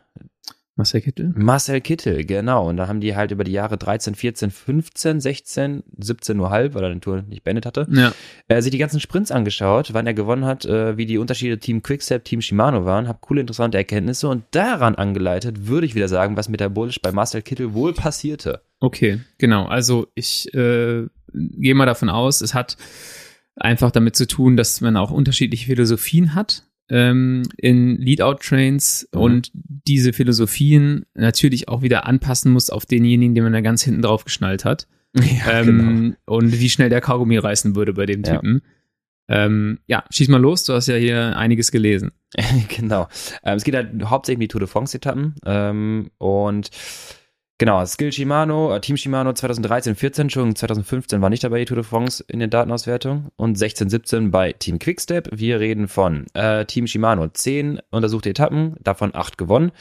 Marcel 0.74 1.02
Kittel? 1.02 1.32
Marcel 1.36 1.80
Kittel, 1.82 2.24
genau. 2.24 2.68
Und 2.68 2.78
da 2.78 2.88
haben 2.88 3.00
die 3.00 3.14
halt 3.14 3.30
über 3.30 3.44
die 3.44 3.52
Jahre 3.52 3.76
13, 3.76 4.14
14, 4.14 4.50
15, 4.50 5.20
16, 5.20 5.82
17 5.98 6.36
nur 6.36 6.48
halb, 6.50 6.72
weil 6.74 6.82
er 6.84 6.88
den 6.88 7.02
Tour 7.02 7.20
nicht 7.22 7.44
beendet 7.44 7.66
hatte, 7.66 7.86
Ja. 7.90 8.12
äh, 8.48 8.62
sich 8.62 8.70
die 8.70 8.78
ganzen 8.78 8.98
Sprints 8.98 9.30
angeschaut, 9.30 9.92
wann 9.92 10.06
er 10.06 10.14
gewonnen 10.14 10.46
hat, 10.46 10.64
äh, 10.64 10.96
wie 10.96 11.04
die 11.04 11.18
Unterschiede 11.18 11.58
Team 11.58 11.82
Quickstep, 11.82 12.24
Team 12.24 12.40
Shimano 12.40 12.86
waren, 12.86 13.06
habe 13.06 13.18
coole, 13.20 13.42
interessante 13.42 13.76
Erkenntnisse 13.76 14.28
und 14.28 14.44
daran 14.52 14.94
angeleitet 14.94 15.66
würde 15.66 15.86
ich 15.86 15.94
wieder 15.94 16.08
sagen, 16.08 16.36
was 16.38 16.48
metabolisch 16.48 17.00
bei 17.02 17.12
Marcel 17.12 17.42
Kittel 17.42 17.74
wohl 17.74 17.92
passierte. 17.92 18.62
Okay, 18.80 19.20
genau. 19.38 19.66
Also 19.66 20.06
ich 20.14 20.52
äh, 20.54 21.06
gehe 21.34 21.74
mal 21.74 21.86
davon 21.86 22.08
aus, 22.08 22.40
es 22.40 22.54
hat 22.54 22.76
einfach 23.56 23.90
damit 23.90 24.16
zu 24.16 24.26
tun, 24.26 24.56
dass 24.56 24.80
man 24.80 24.96
auch 24.96 25.10
unterschiedliche 25.10 25.66
Philosophien 25.66 26.34
hat 26.34 26.64
ähm, 26.88 27.42
in 27.56 27.96
Leadout-Trains 27.98 29.08
Mhm. 29.14 29.20
und 29.20 29.50
diese 29.54 30.12
Philosophien 30.12 31.04
natürlich 31.14 31.68
auch 31.68 31.82
wieder 31.82 32.06
anpassen 32.06 32.52
muss 32.52 32.70
auf 32.70 32.86
denjenigen, 32.86 33.34
den 33.34 33.44
man 33.44 33.52
da 33.52 33.60
ganz 33.60 33.82
hinten 33.82 34.02
drauf 34.02 34.24
geschnallt 34.24 34.64
hat. 34.64 34.86
Ja, 35.46 35.60
ähm, 35.60 36.16
Und 36.26 36.58
wie 36.58 36.70
schnell 36.70 36.88
der 36.88 37.00
Kaugummi 37.02 37.36
reißen 37.36 37.76
würde 37.76 37.92
bei 37.92 38.06
dem 38.06 38.22
Ja. 38.24 38.34
Typen. 38.36 38.62
Ähm, 39.28 39.78
ja, 39.86 40.04
schieß 40.10 40.28
mal 40.28 40.40
los, 40.40 40.64
du 40.64 40.72
hast 40.72 40.88
ja 40.88 40.96
hier 40.96 41.36
einiges 41.36 41.70
gelesen. 41.70 42.10
genau. 42.68 43.08
Ähm, 43.44 43.56
es 43.56 43.64
geht 43.64 43.74
halt 43.74 43.90
hauptsächlich 44.04 44.36
um 44.38 44.40
die 44.40 44.48
Tour 44.48 44.60
de 44.60 44.68
France-Etappen. 44.68 45.34
Ähm, 45.46 46.10
und 46.18 46.70
genau, 47.58 47.84
Skill 47.84 48.12
Shimano, 48.12 48.74
äh, 48.74 48.80
Team 48.80 48.96
Shimano 48.96 49.32
2013, 49.32 49.94
14 49.94 50.30
schon, 50.30 50.54
2015 50.54 51.20
war 51.20 51.30
nicht 51.30 51.44
dabei 51.44 51.60
die 51.60 51.64
Tour 51.64 51.76
de 51.76 51.84
France 51.84 52.24
in 52.28 52.38
der 52.38 52.48
Datenauswertung 52.48 53.28
und 53.36 53.56
16, 53.56 53.88
17 53.90 54.30
bei 54.30 54.52
Team 54.52 54.78
Quickstep. 54.78 55.28
Wir 55.32 55.60
reden 55.60 55.88
von 55.88 56.26
äh, 56.34 56.64
Team 56.66 56.86
Shimano 56.86 57.28
10 57.28 57.80
untersuchte 57.90 58.30
Etappen, 58.30 58.76
davon 58.80 59.14
8 59.14 59.38
gewonnen. 59.38 59.72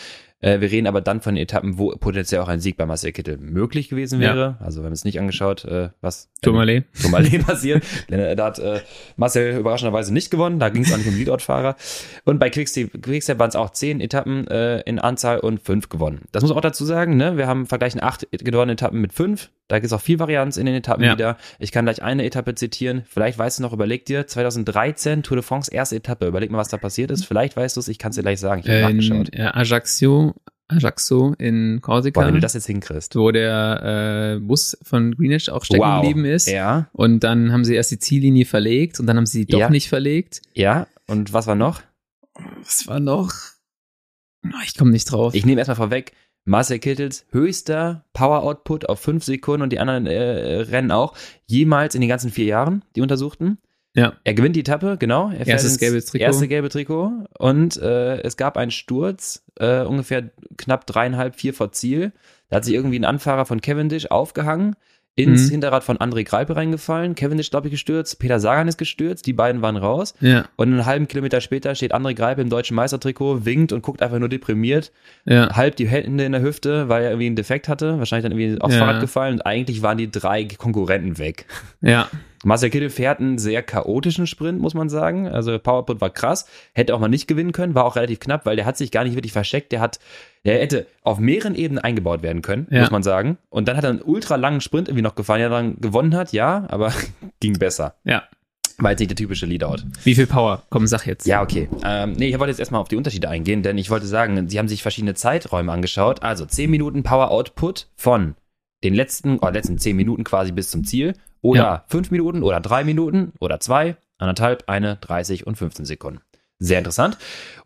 Äh, 0.41 0.59
wir 0.59 0.71
reden 0.71 0.87
aber 0.87 1.01
dann 1.01 1.21
von 1.21 1.37
Etappen, 1.37 1.77
wo 1.77 1.91
potenziell 1.95 2.41
auch 2.41 2.47
ein 2.47 2.59
Sieg 2.59 2.75
bei 2.77 2.85
Marcel 2.85 3.11
Kittel 3.11 3.37
möglich 3.37 3.89
gewesen 3.89 4.21
Ja. 4.21 4.35
wäre. 4.35 4.57
Also 4.59 4.81
wir 4.81 4.85
haben 4.85 4.91
uns 4.91 5.05
nicht 5.05 5.19
angeschaut, 5.19 5.65
äh, 5.65 5.89
was 6.01 6.29
Tourmalet. 6.41 6.85
Passiert. 7.45 7.83
Denn 8.09 8.35
Da 8.35 8.45
hat 8.45 8.57
äh, 8.59 8.79
Marcel 9.17 9.57
überraschenderweise 9.59 10.11
nicht 10.13 10.31
gewonnen. 10.31 10.57
Da 10.59 10.69
ging 10.69 10.83
es 10.83 10.91
auch 10.91 10.97
nicht 10.97 11.07
um 11.07 11.15
Leadout-Fahrer. 11.15 11.75
Und 12.25 12.39
bei 12.39 12.49
Quickstep, 12.49 13.01
Quickstep 13.03 13.37
waren 13.39 13.49
es 13.49 13.55
auch 13.55 13.69
zehn 13.69 14.01
Etappen 14.01 14.47
äh, 14.47 14.81
in 14.81 14.97
Anzahl 14.99 15.39
und 15.39 15.61
fünf 15.61 15.89
gewonnen. 15.89 16.21
Das 16.31 16.41
muss 16.41 16.49
man 16.49 16.57
auch 16.57 16.61
dazu 16.61 16.83
sagen. 16.85 17.17
Ne? 17.17 17.37
Wir 17.37 17.45
haben 17.47 17.67
vergleichen 17.67 18.01
acht 18.01 18.27
gewonnene 18.31 18.73
Etappen 18.73 18.99
mit 18.99 19.13
fünf. 19.13 19.49
Da 19.67 19.77
gibt 19.77 19.85
es 19.85 19.93
auch 19.93 20.01
viel 20.01 20.19
Varianz 20.19 20.57
in 20.57 20.65
den 20.65 20.75
Etappen 20.75 21.03
Ja. 21.05 21.13
wieder. 21.13 21.37
Ich 21.59 21.71
kann 21.71 21.85
gleich 21.85 22.01
eine 22.01 22.25
Etappe 22.25 22.55
zitieren. 22.55 23.03
Vielleicht 23.07 23.37
weißt 23.37 23.59
du 23.59 23.63
noch, 23.63 23.71
überleg 23.71 24.05
dir, 24.05 24.27
2013 24.27 25.23
Tour 25.23 25.37
de 25.37 25.43
France, 25.43 25.71
erste 25.73 25.95
Etappe. 25.95 26.25
Überleg 26.27 26.51
mal, 26.51 26.57
was 26.57 26.67
da 26.69 26.77
passiert 26.77 27.11
ist. 27.11 27.25
Vielleicht 27.25 27.55
weißt 27.55 27.77
du 27.77 27.79
es, 27.79 27.87
ich 27.87 27.97
kann 27.99 28.09
es 28.09 28.15
dir 28.17 28.21
gleich 28.23 28.39
sagen. 28.39 28.61
Ich 28.65 28.67
habe 28.69 28.79
In 28.91 28.97
nachgeschaut. 28.97 29.29
äh, 29.33 29.43
Ajaccio, 29.53 30.30
Ajaccio 30.71 31.33
in 31.37 31.79
Korsika, 31.81 32.19
Boah, 32.21 32.27
wenn 32.27 32.33
du 32.35 32.39
das 32.39 32.53
jetzt 32.53 32.67
hinkriegst. 32.67 33.15
wo 33.15 33.31
der 33.31 34.37
äh, 34.37 34.39
Bus 34.39 34.77
von 34.83 35.15
Greenwich 35.15 35.49
auch 35.51 35.63
stecken 35.65 35.83
Wow. 35.83 36.01
geblieben 36.01 36.25
ist. 36.25 36.47
Ja, 36.47 36.89
Und 36.93 37.21
dann 37.23 37.51
haben 37.51 37.63
sie 37.65 37.75
erst 37.75 37.91
die 37.91 37.99
Ziellinie 37.99 38.45
verlegt 38.45 38.99
und 38.99 39.05
dann 39.07 39.17
haben 39.17 39.25
sie 39.25 39.45
die 39.45 39.51
doch 39.53 39.59
Ja. 39.59 39.69
nicht 39.69 39.89
verlegt. 39.89 40.41
ja. 40.53 40.87
Und 41.07 41.33
was 41.33 41.45
war 41.47 41.55
noch? 41.55 41.81
Was 42.63 42.87
war 42.87 42.99
noch? 43.01 43.33
Ich 44.65 44.77
komme 44.77 44.91
nicht 44.91 45.11
drauf. 45.11 45.33
Ich 45.35 45.45
nehme 45.45 45.59
erstmal 45.59 45.75
vorweg, 45.75 46.13
Marcel 46.45 46.79
Kittels 46.79 47.25
höchster 47.31 48.05
Power-Output 48.13 48.87
auf 48.89 48.99
fünf 48.99 49.23
Sekunden 49.23 49.61
und 49.63 49.71
die 49.73 49.79
anderen 49.79 50.07
äh, 50.07 50.61
Rennen 50.61 50.89
auch, 50.91 51.13
jemals 51.45 51.93
in 51.95 52.01
den 52.01 52.07
ganzen 52.09 52.31
vier 52.31 52.45
Jahren, 52.45 52.83
die 52.95 53.01
untersuchten. 53.01 53.57
Ja. 53.93 54.13
Er 54.23 54.33
gewinnt 54.33 54.55
die 54.55 54.61
Etappe, 54.61 54.97
genau. 54.97 55.29
Er 55.29 55.37
fährt 55.37 55.47
Erstes 55.49 55.71
ins 55.73 55.79
gelbes 55.79 56.05
Trikot. 56.05 56.23
Erste 56.25 56.47
gelbe 56.47 56.69
Trikot. 56.69 57.11
Und 57.37 57.77
äh, 57.77 58.21
es 58.21 58.37
gab 58.37 58.57
einen 58.57 58.71
Sturz, 58.71 59.43
äh, 59.59 59.81
ungefähr 59.81 60.29
knapp 60.57 60.85
dreieinhalb, 60.87 61.35
vier 61.35 61.53
vor 61.53 61.71
Ziel. 61.71 62.11
Da 62.49 62.57
hat 62.57 62.65
sich 62.65 62.73
irgendwie 62.73 62.99
ein 62.99 63.05
Anfahrer 63.05 63.45
von 63.45 63.61
Cavendish 63.61 64.07
aufgehangen, 64.07 64.75
ins 65.15 65.47
Mhm. 65.47 65.51
Hinterrad 65.51 65.83
von 65.83 65.97
André 65.97 66.23
Greipel 66.23 66.55
reingefallen. 66.55 67.15
Cavendish, 67.15 67.49
glaube 67.49 67.67
ich, 67.67 67.71
gestürzt. 67.71 68.17
Peter 68.19 68.39
Sagan 68.39 68.69
ist 68.69 68.77
gestürzt. 68.77 69.25
Die 69.27 69.33
beiden 69.33 69.61
waren 69.61 69.75
raus. 69.75 70.13
Ja, 70.21 70.45
Und 70.55 70.69
einen 70.69 70.85
halben 70.85 71.09
Kilometer 71.09 71.41
später 71.41 71.75
steht 71.75 71.93
André 71.93 72.13
Greipel 72.13 72.43
im 72.45 72.49
deutschen 72.49 72.75
Meistertrikot, 72.75 73.43
winkt 73.45 73.73
und 73.73 73.81
guckt 73.81 74.01
einfach 74.01 74.19
nur 74.19 74.29
deprimiert 74.29 74.93
ja. 75.25 75.53
halb 75.53 75.75
die 75.75 75.87
Hände 75.89 76.23
in 76.23 76.31
der 76.31 76.41
Hüfte, 76.41 76.87
weil 76.87 77.03
er 77.03 77.09
irgendwie 77.09 77.25
einen 77.27 77.35
Defekt 77.35 77.67
hatte, 77.67 77.99
wahrscheinlich 77.99 78.23
dann 78.29 78.39
irgendwie 78.39 78.61
aufs 78.61 78.73
Ja. 78.73 78.79
Fahrrad 78.85 79.01
gefallen 79.01 79.33
und 79.33 79.41
eigentlich 79.41 79.81
waren 79.81 79.97
die 79.97 80.09
drei 80.09 80.45
Konkurrenten 80.45 81.17
weg. 81.17 81.45
Ja, 81.81 82.07
Marcel 82.43 82.69
Kittel 82.71 82.89
fährt 82.89 83.19
einen 83.19 83.37
sehr 83.37 83.61
chaotischen 83.61 84.25
Sprint, 84.25 84.59
muss 84.59 84.73
man 84.73 84.89
sagen. 84.89 85.27
Also 85.27 85.57
Powerput 85.59 86.01
war 86.01 86.09
krass, 86.09 86.47
hätte 86.73 86.95
auch 86.95 86.99
mal 86.99 87.07
nicht 87.07 87.27
gewinnen 87.27 87.51
können, 87.51 87.75
war 87.75 87.85
auch 87.85 87.95
relativ 87.95 88.19
knapp, 88.19 88.45
weil 88.45 88.55
der 88.55 88.65
hat 88.65 88.77
sich 88.77 88.91
gar 88.91 89.03
nicht 89.03 89.15
wirklich 89.15 89.31
versteckt. 89.33 89.71
Der 89.71 89.79
hat, 89.79 89.99
der 90.43 90.59
hätte 90.59 90.87
auf 91.03 91.19
mehreren 91.19 91.53
Ebenen 91.55 91.83
eingebaut 91.83 92.23
werden 92.23 92.41
können, 92.41 92.67
Ja. 92.71 92.81
muss 92.81 92.91
man 92.91 93.03
sagen. 93.03 93.37
Und 93.49 93.67
dann 93.67 93.77
hat 93.77 93.83
er 93.83 93.91
einen 93.91 94.01
ultra 94.01 94.37
langen 94.37 94.61
Sprint 94.61 94.87
irgendwie 94.89 95.03
noch 95.03 95.15
gefahren, 95.15 95.39
der 95.39 95.49
dann 95.49 95.75
gewonnen 95.79 96.15
hat, 96.15 96.33
ja, 96.33 96.65
aber 96.69 96.91
ging 97.39 97.59
besser. 97.59 97.95
ja. 98.03 98.23
War 98.77 98.89
jetzt 98.91 98.99
nicht 98.99 99.11
der 99.11 99.15
typische 99.17 99.45
Leadout. 99.45 99.83
Wie 100.03 100.15
viel 100.15 100.25
Power? 100.25 100.63
Komm, 100.71 100.87
sag 100.87 101.05
jetzt. 101.05 101.27
Ja, 101.27 101.43
okay. 101.43 101.69
Ähm, 101.85 102.13
nee, 102.13 102.29
ich 102.29 102.39
wollte 102.39 102.49
jetzt 102.49 102.57
erstmal 102.59 102.81
auf 102.81 102.87
die 102.87 102.95
Unterschiede 102.95 103.29
eingehen, 103.29 103.61
denn 103.61 103.77
ich 103.77 103.91
wollte 103.91 104.07
sagen, 104.07 104.49
sie 104.49 104.57
haben 104.57 104.67
sich 104.67 104.81
verschiedene 104.81 105.13
Zeiträume 105.13 105.71
angeschaut. 105.71 106.23
Also 106.23 106.47
10 106.47 106.71
Minuten 106.71 107.03
Power 107.03 107.29
Output 107.29 107.85
von 107.95 108.33
den 108.83 108.93
letzten, 108.93 109.37
oder 109.39 109.51
letzten 109.51 109.77
10 109.77 109.95
Minuten 109.95 110.23
quasi 110.23 110.51
bis 110.51 110.71
zum 110.71 110.83
Ziel. 110.83 111.13
Oder 111.41 111.59
Ja. 111.61 111.85
5 111.87 112.11
Minuten 112.11 112.43
oder 112.43 112.59
3 112.59 112.83
Minuten 112.83 113.33
oder 113.39 113.59
2, 113.59 113.95
anderthalb, 114.17 114.63
eine, 114.67 114.97
30 115.01 115.47
und 115.47 115.57
15 115.57 115.85
Sekunden. 115.85 116.21
Sehr 116.59 116.77
interessant. 116.77 117.17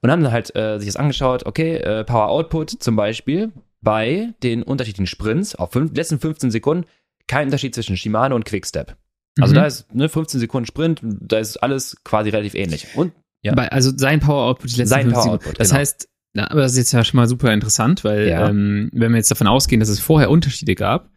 Und 0.02 0.10
haben 0.12 0.24
dann 0.24 0.32
halt 0.32 0.56
äh, 0.56 0.78
sich 0.80 0.88
das 0.88 0.96
angeschaut, 0.96 1.46
okay, 1.46 1.76
äh, 1.76 2.04
Power 2.06 2.30
Output 2.30 2.70
zum 2.82 2.96
Beispiel 2.96 3.52
bei 3.82 4.34
den 4.42 4.64
unterschiedlichen 4.64 5.08
Sprints 5.08 5.56
auf 5.56 5.74
fünf, 5.74 5.94
letzten 5.96 6.20
15 6.20 6.52
Sekunden 6.52 6.86
kein 7.28 7.48
Unterschied 7.48 7.76
zwischen 7.76 7.98
Shimano 7.98 8.36
und 8.36 8.46
Quickstep. 8.46 8.96
Also 9.42 9.54
Mhm. 9.54 9.56
da 9.58 9.66
ist 9.66 9.94
ne, 9.94 10.08
15 10.08 10.40
Sekunden 10.40 10.66
Sprint, 10.66 11.02
da 11.04 11.40
ist 11.40 11.58
alles 11.58 11.98
quasi 12.06 12.30
relativ 12.30 12.54
ähnlich. 12.56 12.88
Und 12.96 13.12
ja. 13.44 13.54
Bei, 13.54 13.70
also 13.72 13.92
sein 13.96 14.22
Power 14.22 14.46
Output 14.46 14.72
die 14.72 14.78
letzten 14.78 14.90
Sein 14.90 15.02
50 15.04 15.14
Power 15.14 15.24
Sekunden. 15.24 15.44
Output, 15.46 15.60
Das 15.60 15.70
genau. 15.70 15.80
heißt, 15.82 16.08
na, 16.36 16.52
aber 16.52 16.62
das 16.62 16.74
ist 16.74 16.78
jetzt 16.78 16.92
ja 16.92 17.04
schon 17.04 17.18
mal 17.18 17.28
super 17.28 17.52
interessant, 17.54 18.04
weil 18.04 18.28
Ja. 18.28 18.50
ähm, 18.50 18.90
wenn 18.94 19.12
wir 19.12 19.18
jetzt 19.18 19.32
davon 19.32 19.48
ausgehen, 19.48 19.80
dass 19.80 19.90
es 19.90 20.00
vorher 20.00 20.30
Unterschiede 20.30 20.76
gab, 20.76 21.10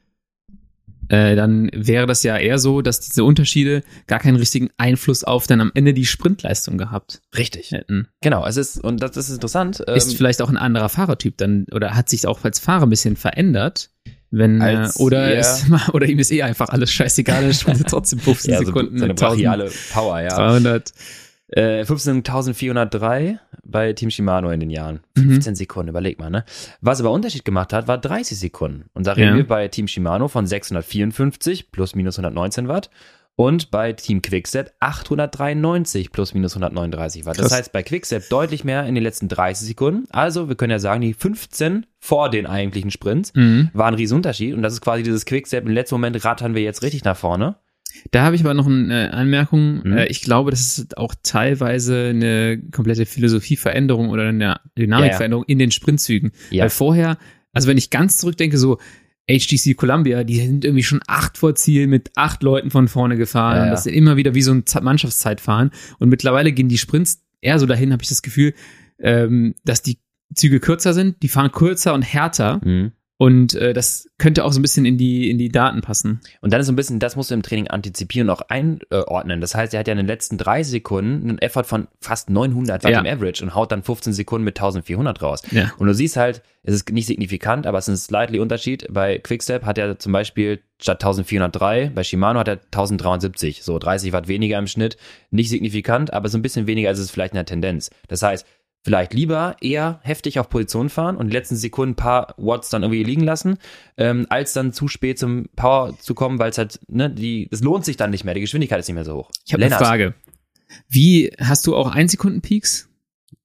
äh, 1.10 1.36
dann 1.36 1.70
wäre 1.74 2.06
das 2.06 2.22
ja 2.22 2.36
eher 2.36 2.58
so, 2.58 2.82
dass 2.82 3.00
diese 3.00 3.24
Unterschiede 3.24 3.82
gar 4.06 4.18
keinen 4.18 4.36
richtigen 4.36 4.68
Einfluss 4.76 5.24
auf 5.24 5.46
dann 5.46 5.60
am 5.62 5.70
Ende 5.74 5.94
die 5.94 6.04
Sprintleistung 6.04 6.76
gehabt 6.76 7.22
richtig. 7.36 7.70
hätten. 7.72 8.08
Genau, 8.20 8.44
es 8.46 8.58
ist, 8.58 8.82
und 8.84 9.00
das, 9.02 9.16
ist 9.16 9.30
interessant. 9.30 9.82
ähm, 9.88 9.94
ist 9.96 10.14
vielleicht 10.16 10.42
auch 10.42 10.50
ein 10.50 10.58
anderer 10.58 10.90
Fahrertyp 10.90 11.38
dann 11.38 11.64
oder 11.72 11.94
hat 11.94 12.10
sich 12.10 12.26
auch 12.26 12.44
als 12.44 12.58
Fahrer 12.58 12.82
ein 12.86 12.90
bisschen 12.90 13.16
verändert, 13.16 13.90
wenn 14.30 14.60
äh, 14.60 14.64
Als 14.64 15.00
oder 15.00 15.30
eher- 15.32 15.40
ist, 15.40 15.64
oder 15.94 16.06
ihm 16.06 16.18
ist 16.18 16.30
eh 16.30 16.42
einfach 16.42 16.68
alles 16.68 16.92
scheißegal, 16.92 17.42
er 17.42 17.54
sprintet 17.54 17.88
trotzdem 17.88 18.18
15 18.18 18.50
ja, 18.52 18.58
so, 18.58 18.66
Sekunden 18.66 18.98
so 18.98 19.04
eine 19.04 19.14
mit 19.14 19.22
1000, 19.22 19.42
brachiale 19.44 19.70
Power, 19.94 20.20
ja. 20.20 20.36
300. 20.36 20.92
Äh, 21.50 21.82
15.403 21.84 23.38
bei 23.64 23.92
Team 23.94 24.10
Shimano 24.10 24.50
in 24.50 24.60
den 24.60 24.70
Jahren. 24.70 25.00
Mhm. 25.16 25.30
15 25.32 25.54
Sekunden, 25.54 25.88
überleg 25.90 26.18
mal, 26.18 26.30
ne? 26.30 26.44
Was 26.80 27.00
aber 27.00 27.10
Unterschied 27.10 27.44
gemacht 27.44 27.72
hat, 27.72 27.88
war 27.88 27.98
30 27.98 28.38
Sekunden. 28.38 28.84
Und 28.94 29.06
da 29.06 29.12
reden 29.12 29.30
Ja. 29.30 29.36
wir 29.36 29.46
bei 29.46 29.68
Team 29.68 29.88
Shimano 29.88 30.28
von 30.28 30.46
654 30.46 31.72
plus 31.72 31.94
minus 31.94 32.18
119 32.18 32.68
Watt 32.68 32.90
und 33.36 33.70
bei 33.70 33.92
Team 33.92 34.20
Quickstep 34.20 34.72
893 34.80 36.10
plus 36.12 36.34
minus 36.34 36.52
139 36.56 37.24
Watt. 37.24 37.38
Das 37.38 37.46
Krass. 37.48 37.58
heißt, 37.58 37.72
bei 37.72 37.82
Quickstep 37.82 38.28
deutlich 38.28 38.64
mehr 38.64 38.84
in 38.86 38.94
den 38.94 39.04
letzten 39.04 39.28
30 39.28 39.68
Sekunden. 39.68 40.06
Also, 40.10 40.48
wir 40.48 40.56
können 40.56 40.72
ja 40.72 40.78
sagen, 40.78 41.00
die 41.00 41.14
15 41.14 41.86
vor 42.00 42.30
den 42.30 42.46
eigentlichen 42.46 42.90
Sprints 42.90 43.32
Mhm. 43.34 43.70
war 43.72 43.86
ein 43.86 43.94
Riesenunterschied. 43.94 44.54
Und 44.54 44.62
das 44.62 44.72
ist 44.74 44.80
quasi 44.80 45.02
dieses 45.02 45.24
Quickstep. 45.24 45.64
Im 45.66 45.72
letzten 45.72 45.94
Moment 45.94 46.22
rattern 46.24 46.54
wir 46.54 46.62
jetzt 46.62 46.82
richtig 46.82 47.04
nach 47.04 47.16
vorne. 47.16 47.56
Da 48.10 48.24
habe 48.24 48.36
ich 48.36 48.42
aber 48.42 48.54
noch 48.54 48.66
eine 48.66 49.12
Anmerkung. 49.12 49.82
Mhm. 49.84 49.96
Äh, 49.96 50.06
Ich 50.06 50.22
glaube, 50.22 50.50
das 50.50 50.78
ist 50.78 50.96
auch 50.96 51.14
teilweise 51.22 52.08
eine 52.10 52.60
komplette 52.72 53.06
Philosophieveränderung 53.06 54.10
oder 54.10 54.28
eine 54.28 54.60
Dynamikveränderung 54.76 55.44
in 55.46 55.58
den 55.58 55.70
Sprintzügen. 55.70 56.32
Ja. 56.50 56.62
Weil 56.64 56.70
vorher, 56.70 57.18
also 57.52 57.68
wenn 57.68 57.78
ich 57.78 57.90
ganz 57.90 58.18
zurückdenke, 58.18 58.58
so 58.58 58.78
HTC 59.28 59.76
Columbia, 59.76 60.24
die 60.24 60.36
sind 60.40 60.64
irgendwie 60.64 60.82
schon 60.82 61.00
acht 61.06 61.36
vor 61.36 61.54
Ziel 61.54 61.86
mit 61.86 62.10
acht 62.16 62.42
Leuten 62.42 62.70
von 62.70 62.88
vorne 62.88 63.16
gefahren. 63.16 63.56
Ja, 63.56 63.62
Und 63.62 63.68
ja. 63.68 63.72
das 63.72 63.86
ist 63.86 63.92
immer 63.92 64.16
wieder 64.16 64.34
wie 64.34 64.42
so 64.42 64.52
ein 64.52 64.64
Mannschaftszeitfahren. 64.80 65.70
Und 65.98 66.08
mittlerweile 66.08 66.52
gehen 66.52 66.68
die 66.68 66.78
Sprints 66.78 67.22
eher 67.40 67.58
so 67.58 67.66
dahin, 67.66 67.92
habe 67.92 68.02
ich 68.02 68.08
das 68.08 68.22
Gefühl, 68.22 68.54
ähm, 69.00 69.54
dass 69.64 69.82
die 69.82 69.98
Züge 70.34 70.60
kürzer 70.60 70.94
sind, 70.94 71.22
die 71.22 71.28
fahren 71.28 71.52
kürzer 71.52 71.94
und 71.94 72.02
härter. 72.02 72.60
Mhm. 72.64 72.92
Und 73.20 73.54
äh, 73.56 73.72
das 73.72 74.08
könnte 74.18 74.44
auch 74.44 74.52
so 74.52 74.60
ein 74.60 74.62
bisschen 74.62 74.84
in 74.86 74.96
die, 74.96 75.28
in 75.28 75.38
die 75.38 75.48
Daten 75.48 75.80
passen. 75.80 76.20
Und 76.40 76.52
dann 76.52 76.60
ist 76.60 76.66
so 76.68 76.72
ein 76.72 76.76
bisschen, 76.76 77.00
das 77.00 77.16
musst 77.16 77.30
du 77.30 77.34
im 77.34 77.42
Training 77.42 77.66
antizipieren 77.66 78.28
und 78.30 78.36
auch 78.36 78.42
einordnen. 78.48 79.40
Das 79.40 79.56
heißt, 79.56 79.74
er 79.74 79.80
hat 79.80 79.88
ja 79.88 79.92
in 79.92 79.98
den 79.98 80.06
letzten 80.06 80.38
drei 80.38 80.62
Sekunden 80.62 81.28
einen 81.28 81.38
Effort 81.38 81.64
von 81.64 81.88
fast 82.00 82.30
900 82.30 82.84
Watt 82.84 82.92
Ja. 82.92 83.00
im 83.00 83.06
Average 83.06 83.42
und 83.42 83.56
haut 83.56 83.72
dann 83.72 83.82
15 83.82 84.12
Sekunden 84.12 84.44
mit 84.44 84.56
1400 84.56 85.20
raus. 85.20 85.42
Ja. 85.50 85.72
Und 85.78 85.88
du 85.88 85.94
siehst 85.94 86.16
halt, 86.16 86.42
es 86.62 86.74
ist 86.74 86.90
nicht 86.92 87.06
signifikant, 87.06 87.66
aber 87.66 87.78
es 87.78 87.88
ist 87.88 87.94
ein 87.94 87.96
slightly 87.96 88.38
Unterschied. 88.38 88.86
Bei 88.88 89.18
Quickstep 89.18 89.64
hat 89.64 89.78
er 89.78 89.98
zum 89.98 90.12
Beispiel 90.12 90.60
statt 90.80 91.02
1403, 91.02 91.90
bei 91.92 92.04
Shimano 92.04 92.38
hat 92.38 92.46
er 92.48 92.60
1073, 92.66 93.64
so 93.64 93.80
30 93.80 94.12
Watt 94.12 94.28
weniger 94.28 94.58
im 94.58 94.68
Schnitt. 94.68 94.96
Nicht 95.32 95.48
signifikant, 95.48 96.12
aber 96.12 96.28
so 96.28 96.38
ein 96.38 96.42
bisschen 96.42 96.68
weniger 96.68 96.88
als 96.88 97.00
es 97.00 97.10
vielleicht 97.10 97.32
in 97.32 97.36
der 97.38 97.46
Tendenz. 97.46 97.90
Das 98.06 98.22
heißt, 98.22 98.46
vielleicht 98.84 99.12
lieber 99.14 99.56
eher 99.60 100.00
heftig 100.02 100.38
auf 100.38 100.48
Position 100.48 100.88
fahren 100.88 101.16
und 101.16 101.28
die 101.28 101.32
letzten 101.32 101.56
Sekunden 101.56 101.92
ein 101.92 101.96
paar 101.96 102.34
Watts 102.38 102.70
dann 102.70 102.82
irgendwie 102.82 103.02
liegen 103.04 103.22
lassen, 103.22 103.58
ähm, 103.96 104.26
als 104.30 104.52
dann 104.52 104.72
zu 104.72 104.88
spät 104.88 105.18
zum 105.18 105.46
Power 105.56 105.98
zu 105.98 106.14
kommen, 106.14 106.38
weil 106.38 106.50
es 106.50 106.58
halt, 106.58 106.80
ne, 106.88 107.10
die, 107.10 107.48
es 107.50 107.60
lohnt 107.62 107.84
sich 107.84 107.96
dann 107.96 108.10
nicht 108.10 108.24
mehr, 108.24 108.34
die 108.34 108.40
Geschwindigkeit 108.40 108.78
ist 108.80 108.88
nicht 108.88 108.94
mehr 108.94 109.04
so 109.04 109.16
hoch. 109.16 109.30
Ich 109.46 109.52
habe 109.52 109.64
eine 109.64 109.74
Frage. 109.74 110.14
Wie 110.88 111.32
hast 111.40 111.66
du 111.66 111.74
auch 111.76 111.90
1 111.94 112.12
Sekunden 112.12 112.40
Peaks? 112.40 112.88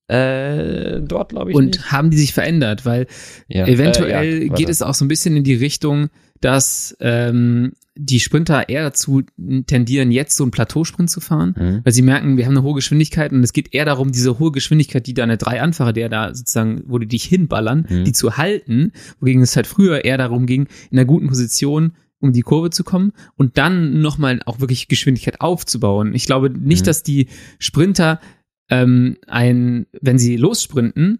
Äh, 0.08 1.00
dort 1.02 1.30
glaube 1.30 1.52
ich 1.52 1.56
Und 1.56 1.66
nicht. 1.66 1.92
haben 1.92 2.12
die 2.12 2.18
sich 2.18 2.34
verändert? 2.34 2.86
Weil 2.86 3.08
Ja. 3.48 3.66
eventuell 3.66 4.44
Äh, 4.44 4.46
ja, 4.48 4.54
geht 4.54 4.70
es 4.70 4.82
auch 4.82 4.94
so 4.94 5.06
ein 5.06 5.08
bisschen 5.08 5.38
in 5.38 5.44
die 5.44 5.56
Richtung, 5.56 6.10
dass 6.42 6.96
ähm, 7.00 7.72
die 7.96 8.20
Sprinter 8.20 8.70
eher 8.70 8.84
dazu 8.84 9.22
tendieren, 9.68 10.10
jetzt 10.12 10.36
so 10.36 10.44
einen 10.44 10.52
Plateausprint 10.52 11.10
zu 11.12 11.20
fahren, 11.22 11.54
Mhm. 11.58 11.82
weil 11.84 11.94
sie 11.94 12.02
merken, 12.02 12.38
wir 12.38 12.46
haben 12.46 12.54
eine 12.58 12.64
hohe 12.64 12.74
Geschwindigkeit 12.74 13.32
und 13.32 13.44
es 13.44 13.54
geht 13.54 13.74
eher 13.74 13.86
darum, 13.86 14.12
diese 14.12 14.39
hohe 14.39 14.52
Geschwindigkeit, 14.52 15.06
die 15.06 15.14
deine 15.14 15.38
drei 15.38 15.62
Anfahrer, 15.62 15.94
der 15.94 16.10
da 16.10 16.34
sozusagen, 16.34 16.82
wo 16.88 16.98
die 16.98 17.08
dich 17.08 17.24
hinballern, 17.26 17.86
Mhm. 17.88 18.04
die 18.06 18.12
zu 18.14 18.38
halten, 18.38 18.94
wogegen 19.20 19.44
es 19.44 19.56
halt 19.56 19.68
früher 19.68 20.06
eher 20.06 20.18
darum 20.18 20.46
ging, 20.48 20.68
in 20.89 20.98
einer 20.98 21.06
guten 21.06 21.28
Position 21.28 21.94
um 22.20 22.32
die 22.32 22.41
Kurve 22.41 22.70
zu 22.70 22.84
kommen 22.86 23.12
und 23.36 23.58
dann 23.58 24.00
nochmal 24.02 24.39
auch 24.46 24.60
wirklich 24.62 24.88
Geschwindigkeit 24.88 25.41
aufzubauen. 25.41 26.16
Ich 26.16 26.26
glaube 26.26 26.50
nicht, 26.50 26.82
Mhm. 26.84 26.86
dass 26.86 27.04
die 27.04 27.28
Sprinter 27.60 28.20
ähm, 28.70 29.18
ein, 29.28 29.86
wenn 30.02 30.18
sie 30.18 30.38
lossprinten, 30.38 31.20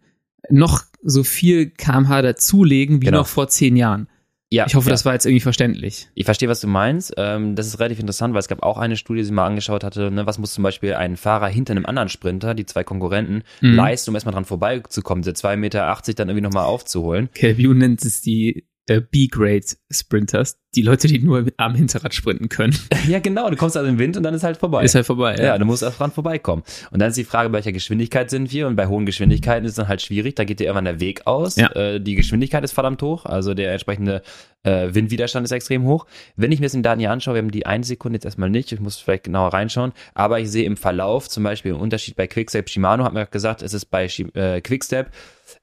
noch 0.50 0.82
so 1.04 1.24
viel 1.24 1.70
kmh 1.70 2.22
dazulegen 2.22 3.02
wie 3.02 3.08
Genau. 3.08 3.20
noch 3.20 3.28
vor 3.28 3.50
zehn 3.50 3.76
Jahren. 3.76 4.08
Ja, 4.54 4.66
Ich 4.68 4.76
hoffe, 4.76 4.88
ja. 4.90 4.92
das 4.92 5.04
war 5.04 5.14
jetzt 5.14 5.26
irgendwie 5.26 5.40
verständlich. 5.40 6.10
Ich 6.14 6.26
verstehe, 6.26 6.48
was 6.48 6.62
du 6.62 6.68
meinst. 6.68 7.14
Ähm, 7.18 7.56
das 7.56 7.66
ist 7.66 7.80
relativ 7.80 8.00
interessant, 8.00 8.34
weil 8.36 8.40
es 8.40 8.48
gab 8.48 8.62
auch 8.62 8.78
eine 8.78 8.98
Studie, 8.98 9.22
die 9.22 9.26
sie 9.26 9.32
mal 9.34 9.48
angeschaut 9.48 9.84
hatte, 9.84 10.12
ne, 10.12 10.28
was 10.28 10.38
muss 10.38 10.54
zum 10.54 10.64
Beispiel 10.64 10.94
ein 10.94 11.18
Fahrer 11.18 11.48
hinter 11.48 11.72
einem 11.72 11.88
anderen 11.88 12.10
Sprinter, 12.10 12.54
die 12.54 12.66
zwei 12.68 12.84
Konkurrenten, 12.84 13.44
Mhm. 13.62 13.76
leisten, 13.76 14.12
um 14.12 14.16
erstmal 14.16 14.34
dran 14.34 14.46
vorbeizukommen, 14.46 15.24
diese 15.24 15.34
2,80 15.34 15.56
Meter 15.58 16.02
dann 16.18 16.30
irgendwie 16.30 16.42
nochmal 16.44 16.66
aufzuholen. 16.66 17.30
Calview 17.34 17.74
nennt 17.74 18.06
es 18.06 18.22
die 18.22 18.66
äh, 18.88 19.00
B-Grade 19.00 19.66
Sprinters, 19.90 20.60
die 20.76 20.82
Leute, 20.82 21.08
die 21.08 21.20
nur 21.20 21.46
am 21.58 21.76
Hinterrad 21.76 22.14
sprinten 22.14 22.50
können. 22.50 22.78
ja, 23.08 23.20
genau, 23.20 23.50
du 23.50 23.56
kommst 23.56 23.78
also 23.78 23.88
im 23.90 24.00
Wind 24.00 24.18
und 24.18 24.24
dann 24.24 24.34
ist 24.34 24.44
halt 24.44 24.58
vorbei. 24.58 24.84
Ist 24.84 24.96
halt 24.96 25.06
vorbei. 25.06 25.36
ja, 25.36 25.58
du 25.58 25.66
musst 25.66 25.84
erst 25.84 26.00
dran 26.00 26.12
vorbeikommen. 26.12 26.64
Und 26.92 27.00
dann 27.00 27.10
ist 27.10 27.18
die 27.18 27.24
Frage, 27.24 27.50
bei 27.50 27.58
welcher 27.58 27.72
Geschwindigkeit 27.72 28.30
sind 28.30 28.52
wir? 28.52 28.68
Und 28.68 28.76
bei 28.76 28.88
hohen 28.88 29.06
Geschwindigkeiten 29.06 29.66
ist 29.66 29.72
es 29.72 29.76
dann 29.78 29.88
halt 29.88 30.02
schwierig, 30.02 30.36
da 30.36 30.44
geht 30.44 30.60
dir 30.60 30.66
irgendwann 30.66 30.86
der 30.86 31.00
Weg 31.00 31.26
aus. 31.28 31.56
Ja. 31.56 31.72
Äh, 31.72 32.02
die 32.02 32.16
Geschwindigkeit 32.16 32.64
ist 32.64 32.74
verdammt 32.74 33.02
hoch, 33.02 33.26
also 33.26 33.54
der 33.54 33.72
entsprechende 33.72 34.22
äh, 34.64 34.94
Windwiderstand 34.94 35.46
ist 35.46 35.52
extrem 35.52 35.84
hoch. 35.86 36.06
Wenn 36.36 36.52
ich 36.52 36.60
mir 36.60 36.66
das 36.66 36.74
in 36.74 36.84
Daten 36.84 37.00
hier 37.00 37.12
anschaue, 37.12 37.36
wir 37.36 37.42
haben 37.42 37.52
die 37.52 37.66
eine 37.66 37.84
Sekunde 37.84 38.18
jetzt 38.18 38.26
erstmal 38.26 38.50
nicht, 38.50 38.72
ich 38.72 38.80
muss 38.80 38.98
vielleicht 38.98 39.26
genauer 39.26 39.54
reinschauen, 39.54 39.94
aber 40.14 40.40
ich 40.40 40.50
sehe 40.50 40.66
im 40.66 40.78
Verlauf 40.78 41.30
zum 41.30 41.44
Beispiel 41.44 41.74
einen 41.74 41.82
Unterschied 41.82 42.16
bei 42.16 42.28
Quickstep 42.28 42.70
Shimano, 42.70 43.04
hat 43.04 43.14
mir 43.14 43.26
gesagt, 43.28 43.62
es 43.62 43.74
ist 43.74 43.86
bei 43.86 44.06
äh, 44.06 44.62
Quickstep 44.62 45.12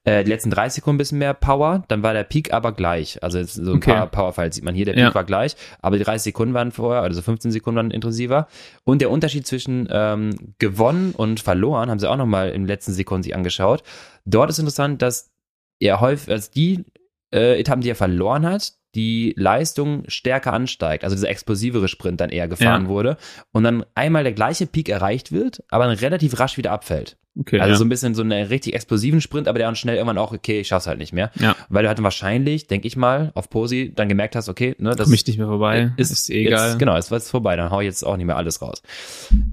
äh, 0.03 0.23
die 0.23 0.29
letzten 0.31 0.49
30 0.51 0.75
Sekunden 0.75 0.95
ein 0.95 0.97
bisschen 0.99 1.17
mehr 1.19 1.33
Power, 1.33 1.83
dann 1.87 2.03
war 2.03 2.13
der 2.13 2.23
Peak 2.23 2.53
aber 2.53 2.71
gleich. 2.71 3.21
Also 3.23 3.43
so 3.43 3.71
ein 3.71 3.77
Okay. 3.77 3.91
paar 3.93 4.07
Powerfiles 4.07 4.55
sieht 4.55 4.63
man 4.63 4.75
hier, 4.75 4.85
der 4.85 4.93
Peak 4.93 5.01
Ja. 5.03 5.15
war 5.15 5.23
gleich, 5.23 5.55
aber 5.81 5.97
die 5.97 6.03
30 6.03 6.23
Sekunden 6.23 6.53
waren 6.53 6.71
vorher, 6.71 7.01
also 7.01 7.21
15 7.21 7.51
Sekunden 7.51 7.77
waren 7.77 7.91
intensiver. 7.91 8.47
Und 8.83 9.01
der 9.01 9.09
Unterschied 9.11 9.45
zwischen 9.47 9.87
ähm, 9.91 10.53
gewonnen 10.59 11.11
und 11.15 11.39
verloren 11.39 11.89
haben 11.89 11.99
sie 11.99 12.09
auch 12.09 12.17
nochmal 12.17 12.49
in 12.49 12.63
den 12.63 12.67
letzten 12.67 12.93
Sekunden 12.93 13.23
sich 13.23 13.35
angeschaut. 13.35 13.83
Dort 14.25 14.49
ist 14.49 14.59
interessant, 14.59 15.01
dass 15.01 15.31
er 15.79 15.99
häufig, 15.99 16.29
als 16.31 16.51
die 16.51 16.85
äh, 17.33 17.59
Etappen, 17.59 17.81
die 17.81 17.89
er 17.89 17.95
verloren 17.95 18.45
hat, 18.45 18.73
die 18.95 19.33
Leistung 19.37 20.03
stärker 20.07 20.53
ansteigt, 20.53 21.03
also 21.03 21.15
dieser 21.15 21.29
explosivere 21.29 21.87
Sprint 21.87 22.19
dann 22.19 22.29
eher 22.29 22.47
gefahren 22.47 22.83
Ja. 22.83 22.89
wurde 22.89 23.17
und 23.51 23.63
dann 23.63 23.85
einmal 23.95 24.23
der 24.23 24.33
gleiche 24.33 24.65
Peak 24.67 24.89
erreicht 24.89 25.31
wird, 25.31 25.63
aber 25.69 25.85
dann 25.87 25.97
relativ 25.97 26.39
rasch 26.39 26.57
wieder 26.57 26.71
abfällt. 26.71 27.17
Okay, 27.39 27.61
Also 27.61 27.71
ja. 27.71 27.77
so 27.77 27.85
ein 27.85 27.89
bisschen 27.89 28.13
so 28.13 28.21
einen 28.23 28.47
richtig 28.47 28.73
explosiven 28.73 29.21
Sprint, 29.21 29.47
aber 29.47 29.57
der 29.57 29.65
dann 29.69 29.77
schnell 29.77 29.95
irgendwann 29.95 30.17
auch, 30.17 30.33
okay, 30.33 30.59
ich 30.59 30.67
schaff's 30.67 30.87
halt 30.87 30.97
nicht 30.99 31.13
mehr. 31.13 31.31
Ja. 31.39 31.55
Weil 31.69 31.83
du 31.83 31.87
halt 31.87 32.03
wahrscheinlich, 32.03 32.67
denke 32.67 32.87
ich 32.87 32.97
mal, 32.97 33.31
auf 33.35 33.49
Posi 33.49 33.93
dann 33.95 34.09
gemerkt 34.09 34.35
hast, 34.35 34.49
okay, 34.49 34.75
ne, 34.79 34.89
das 34.97 35.05
Komm 35.05 35.13
ich 35.13 35.25
nicht 35.25 35.37
mehr 35.37 35.47
vorbei. 35.47 35.93
ist, 35.95 36.11
ist 36.11 36.29
eh 36.29 36.45
egal. 36.47 36.71
Jetzt, 36.71 36.79
genau, 36.79 36.97
es 36.97 37.09
war 37.09 37.17
jetzt 37.19 37.29
vorbei, 37.29 37.55
dann 37.55 37.71
hau 37.71 37.79
ich 37.79 37.85
jetzt 37.85 38.03
auch 38.05 38.17
nicht 38.17 38.25
mehr 38.25 38.35
alles 38.35 38.61
raus. 38.61 38.81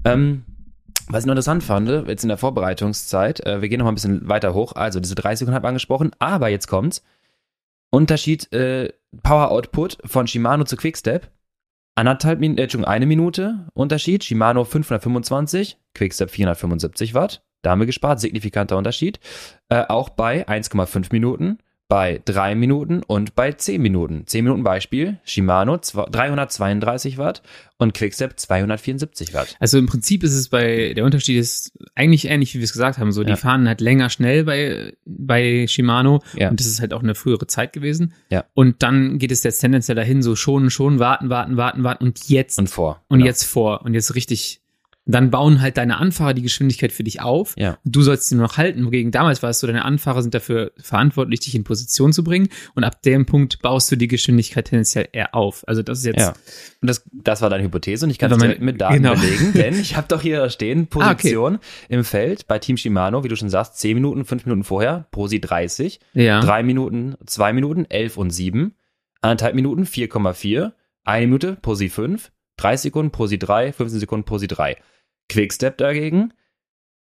Ähm, 0.03 0.43
was 1.07 1.21
ich 1.23 1.25
noch 1.27 1.31
interessant 1.31 1.63
fand, 1.63 1.87
jetzt 2.09 2.23
in 2.23 2.27
der 2.27 2.37
Vorbereitungszeit, 2.37 3.39
äh, 3.45 3.61
wir 3.61 3.69
gehen 3.69 3.79
noch 3.79 3.85
mal 3.85 3.93
ein 3.93 3.95
bisschen 3.95 4.27
weiter 4.27 4.53
hoch, 4.53 4.73
also 4.73 4.99
diese 4.99 5.15
30 5.15 5.39
Sekunden 5.39 5.55
habe 5.55 5.65
ich 5.65 5.69
angesprochen, 5.69 6.11
aber 6.19 6.49
jetzt 6.49 6.67
kommt's. 6.67 7.01
Unterschied 7.91 8.51
äh, 8.53 8.91
Power 9.23 9.51
Output 9.51 9.97
von 10.05 10.27
Shimano 10.27 10.63
zu 10.63 10.75
Quickstep. 10.75 11.31
Anderthalb 11.95 12.39
Minuten, 12.39 12.83
äh, 12.83 12.87
eine 12.87 13.05
Minute 13.05 13.67
Unterschied. 13.73 14.23
Shimano 14.23 14.63
525, 14.63 15.77
Quickstep 15.93 16.29
475 16.29 17.13
Watt. 17.13 17.43
Da 17.61 17.71
haben 17.71 17.79
wir 17.79 17.85
gespart, 17.85 18.19
signifikanter 18.19 18.77
Unterschied. 18.77 19.19
Äh, 19.67 19.83
auch 19.87 20.09
bei 20.09 20.47
1,5 20.47 21.11
Minuten, 21.11 21.57
bei 21.89 22.21
3 22.23 22.53
Minuten 22.55 23.01
und 23.05 23.33
bei 23.35 23.51
10 23.51 23.81
Minuten. 23.81 24.23
10 24.27 24.45
Minuten 24.45 24.63
Beispiel, 24.63 25.17
Shimano 25.25 25.79
zwei- 25.79 26.05
332 26.09 27.17
Watt 27.17 27.41
und 27.77 27.93
Quickstep 27.95 28.39
274 28.39 29.33
Watt. 29.33 29.55
Also 29.59 29.79
im 29.79 29.87
Prinzip 29.87 30.23
ist 30.23 30.33
es 30.35 30.49
bei, 30.49 30.93
der 30.93 31.03
Unterschied 31.03 31.37
ist 31.39 31.71
eigentlich 31.95 32.25
ähnlich, 32.29 32.53
wie 32.53 32.59
wir 32.59 32.65
es 32.65 32.73
gesagt 32.73 32.99
haben. 32.99 33.11
So, 33.11 33.23
die 33.23 33.31
Ja. 33.31 33.35
fahren 33.35 33.67
halt 33.67 33.81
länger 33.81 34.09
schnell 34.11 34.43
bei, 34.43 34.93
bei 35.05 35.65
Shimano 35.67 36.21
Ja. 36.35 36.49
und 36.49 36.59
das 36.59 36.67
ist 36.67 36.79
halt 36.79 36.93
auch 36.93 37.01
eine 37.01 37.15
frühere 37.15 37.47
Zeit 37.47 37.73
gewesen. 37.73 38.13
Ja. 38.29 38.45
Und 38.53 38.83
dann 38.83 39.17
geht 39.17 39.31
es 39.31 39.41
jetzt 39.43 39.59
tendenziell 39.59 39.95
dahin, 39.95 40.21
so 40.21 40.35
schon, 40.35 40.69
schon, 40.69 40.99
warten, 40.99 41.29
warten, 41.29 41.57
warten, 41.57 41.83
warten 41.83 42.03
und 42.05 42.29
jetzt 42.29 42.59
Und 42.59 42.69
vor. 42.69 43.03
und 43.09 43.17
genau. 43.17 43.25
jetzt 43.27 43.43
vor 43.45 43.81
und 43.83 43.95
jetzt 43.95 44.13
richtig. 44.13 44.58
Dann 45.11 45.31
bauen 45.31 45.59
halt 45.59 45.77
deine 45.77 45.97
Anfahrer 45.97 46.35
die 46.35 46.43
Geschwindigkeit 46.43 46.91
für 46.91 47.03
dich 47.03 47.19
auf. 47.21 47.55
Ja. 47.57 47.79
Du 47.83 48.01
sollst 48.03 48.27
sie 48.27 48.35
nur 48.35 48.45
noch 48.45 48.57
halten. 48.57 48.85
Wogegen 48.85 49.11
damals 49.11 49.41
war 49.41 49.49
es 49.49 49.59
so, 49.59 49.65
deine 49.65 49.83
Anfahrer 49.83 50.21
sind 50.21 50.35
dafür 50.35 50.71
verantwortlich, 50.77 51.39
dich 51.39 51.55
in 51.55 51.63
Position 51.63 52.13
zu 52.13 52.23
bringen. 52.23 52.49
Und 52.75 52.83
ab 52.83 53.01
dem 53.01 53.25
Punkt 53.25 53.61
baust 53.63 53.91
du 53.91 53.95
die 53.95 54.07
Geschwindigkeit 54.07 54.65
tendenziell 54.65 55.07
eher 55.11 55.33
auf. 55.33 55.67
Also 55.67 55.81
das 55.81 55.99
ist 55.99 56.05
jetzt. 56.05 56.19
Ja. 56.19 56.33
Und 56.81 56.89
das, 56.89 57.03
das 57.11 57.41
war 57.41 57.49
deine 57.49 57.63
Hypothese 57.63 58.05
und 58.05 58.11
ich 58.11 58.19
kann 58.19 58.31
es 58.31 58.37
direkt 58.37 58.61
mit 58.61 58.79
Daten 58.79 58.95
genau. 58.95 59.15
belegen, 59.15 59.53
denn 59.55 59.79
ich 59.79 59.97
habe 59.97 60.07
doch 60.07 60.21
hier 60.21 60.49
stehen, 60.49 60.87
Ah, 60.93 61.11
okay. 61.11 61.15
Position 61.15 61.59
im 61.87 62.03
Feld 62.03 62.47
bei 62.47 62.59
Team 62.59 62.77
Shimano, 62.77 63.23
wie 63.23 63.29
du 63.29 63.35
schon 63.35 63.49
sagst, 63.49 63.77
10 63.79 63.95
Minuten, 63.95 64.25
5 64.25 64.45
Minuten 64.45 64.63
vorher, 64.63 65.07
Prosi 65.11 65.41
30, 65.41 65.99
Ja. 66.13 66.41
3 66.41 66.63
Minuten, 66.63 67.15
2 67.25 67.53
Minuten, 67.53 67.85
11 67.85 68.17
und 68.17 68.29
7, 68.29 68.75
anderthalb 69.21 69.55
Minuten, 69.55 69.85
4,4, 69.85 70.71
eine 71.03 71.25
Minute, 71.25 71.57
Posi 71.61 71.89
5, 71.89 72.31
30 72.57 72.81
Sekunden, 72.83 73.11
Posi 73.11 73.39
3, 73.39 73.73
15 73.73 73.99
Sekunden, 73.99 74.25
Posi 74.25 74.47
3. 74.47 74.77
Quickstep 75.29 75.77
dagegen, 75.77 76.33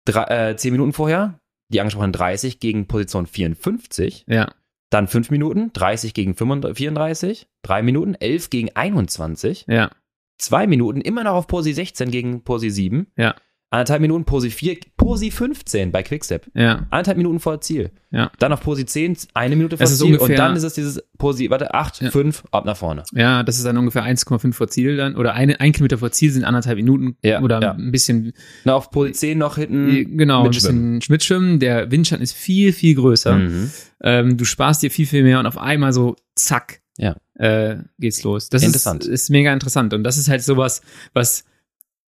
drei, 0.06 0.50
äh, 0.50 0.56
10 0.56 0.72
Minuten 0.72 0.92
vorher, 0.92 1.40
die 1.68 1.80
angesprochenen 1.80 2.12
30 2.12 2.60
gegen 2.60 2.86
Position 2.86 3.26
54, 3.26 4.24
Ja. 4.28 4.52
dann 4.90 5.08
5 5.08 5.30
Minuten, 5.30 5.72
30 5.72 6.14
gegen 6.14 6.34
35, 6.34 6.76
34, 6.76 7.48
3 7.62 7.82
Minuten, 7.82 8.14
11 8.14 8.50
gegen 8.50 8.70
21, 8.74 9.64
Ja. 9.68 9.90
zwei 10.38 10.66
Minuten 10.66 11.00
immer 11.00 11.24
noch 11.24 11.34
auf 11.34 11.46
Posi 11.46 11.72
16 11.72 12.10
gegen 12.10 12.42
Posi 12.44 12.70
7. 12.70 13.06
Ja. 13.16 13.34
Anderthalb 13.72 14.02
Minuten 14.02 14.24
Posi 14.26 14.50
4, 14.50 14.76
Posi 14.98 15.30
15 15.30 15.92
bei 15.92 16.02
Quickstep. 16.02 16.46
Ja. 16.54 16.86
Anderthalb 16.90 17.16
Minuten 17.16 17.40
vor 17.40 17.60
Ziel. 17.62 17.90
Ja. 18.10 18.30
Dann 18.38 18.52
auf 18.52 18.60
Posi 18.60 18.84
10, 18.84 19.16
eine 19.32 19.56
Minute 19.56 19.78
vor 19.78 19.86
Ziel. 19.86 20.06
ungefähr- 20.08 20.28
und 20.28 20.36
dann 20.38 20.54
ist 20.56 20.62
es 20.62 20.74
dieses 20.74 21.02
Posi, 21.16 21.48
warte, 21.48 21.72
8, 21.72 22.02
Ja. 22.02 22.10
5, 22.10 22.44
ab 22.50 22.66
nach 22.66 22.76
vorne. 22.76 23.02
Ja, 23.14 23.42
das 23.42 23.56
ist 23.56 23.64
dann 23.64 23.78
ungefähr 23.78 24.02
1,5 24.04 24.52
vor 24.52 24.68
Ziel 24.68 24.98
dann. 24.98 25.16
Oder 25.16 25.32
eine, 25.32 25.58
ein 25.60 25.72
Kilometer 25.72 25.96
vor 25.96 26.12
Ziel 26.12 26.30
sind 26.30 26.44
anderthalb 26.44 26.76
Minuten. 26.76 27.16
Ja, 27.24 27.40
oder 27.40 27.62
ja. 27.62 27.72
ein 27.72 27.90
bisschen, 27.90 28.34
Na, 28.64 28.74
auf 28.74 28.90
Posi 28.90 29.12
10 29.12 29.38
noch 29.38 29.56
hinten. 29.56 30.18
genau, 30.18 30.40
ein 30.42 30.50
mitschwimmen. 30.50 30.98
bisschen 30.98 31.00
Schmittschwimmen. 31.02 31.58
Der 31.58 31.90
Windstand 31.90 32.22
ist 32.22 32.34
viel, 32.34 32.74
viel 32.74 32.94
größer. 32.94 33.36
Mhm. 33.36 33.70
Ähm, 34.02 34.36
du 34.36 34.44
sparst 34.44 34.82
dir 34.82 34.90
viel, 34.90 35.06
viel 35.06 35.22
mehr 35.22 35.38
und 35.38 35.46
auf 35.46 35.56
einmal 35.56 35.94
so, 35.94 36.16
zack, 36.34 36.80
Ja. 36.98 37.16
äh, 37.36 37.76
geht's 37.98 38.22
los. 38.22 38.50
Das 38.50 38.62
Interessant. 38.64 39.04
Ist, 39.04 39.08
ist 39.08 39.30
mega 39.30 39.50
interessant. 39.50 39.94
Und 39.94 40.04
das 40.04 40.18
ist 40.18 40.28
halt 40.28 40.42
sowas, 40.42 40.82
was, 41.14 41.44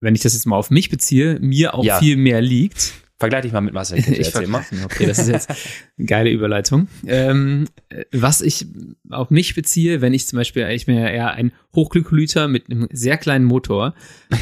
wenn 0.01 0.14
ich 0.14 0.22
das 0.22 0.34
jetzt 0.34 0.46
mal 0.46 0.57
auf 0.57 0.70
mich 0.70 0.88
beziehe, 0.90 1.38
mir 1.40 1.74
auch 1.74 1.84
Ja. 1.84 1.98
viel 1.98 2.16
mehr 2.16 2.40
liegt. 2.40 2.94
Vergleich 3.18 3.42
dich 3.42 3.53
mal 3.53 3.61
mit 3.61 3.74
Marcel 3.74 4.01
Kittel, 4.01 4.24
erzähl 4.24 4.46
mal. 4.46 4.64
Okay, 4.84 5.05
das 5.07 5.18
ist 5.18 5.28
jetzt 5.28 5.51
eine 5.51 6.07
geile 6.07 6.30
Überleitung. 6.30 6.88
Ähm, 7.07 7.66
äh, 7.90 8.05
was 8.12 8.40
ich 8.40 8.66
auf 9.11 9.28
mich 9.30 9.55
beziehe, 9.55 10.01
wenn 10.01 10.14
ich 10.14 10.26
zum 10.26 10.38
Beispiel, 10.38 10.66
ich 10.70 10.86
bin 10.86 10.96
ja 10.96 11.07
eher 11.07 11.32
ein 11.32 11.53
Hochglykolyter 11.76 12.48
mit 12.48 12.70
einem 12.70 12.88
sehr 12.92 13.18
kleinen 13.18 13.44
Motor. 13.44 13.94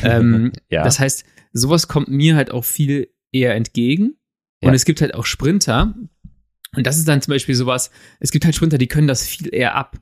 Ähm, 0.04 0.52
Ja. 0.70 0.84
Das 0.84 1.00
heißt, 1.00 1.24
sowas 1.52 1.88
kommt 1.88 2.08
mir 2.08 2.36
halt 2.36 2.52
auch 2.52 2.64
viel 2.64 3.08
eher 3.32 3.56
entgegen. 3.56 4.14
Und 4.62 4.68
Ja. 4.68 4.74
es 4.74 4.84
gibt 4.84 5.00
halt 5.00 5.14
auch 5.14 5.26
Sprinter. 5.26 5.94
Und 6.76 6.86
das 6.86 6.98
ist 6.98 7.08
dann 7.08 7.20
zum 7.20 7.32
Beispiel 7.32 7.56
sowas, 7.56 7.90
es 8.20 8.30
gibt 8.30 8.44
halt 8.44 8.54
Sprinter, 8.54 8.78
die 8.78 8.86
können 8.86 9.08
das 9.08 9.26
viel 9.26 9.52
eher 9.52 9.74
ab. 9.74 9.96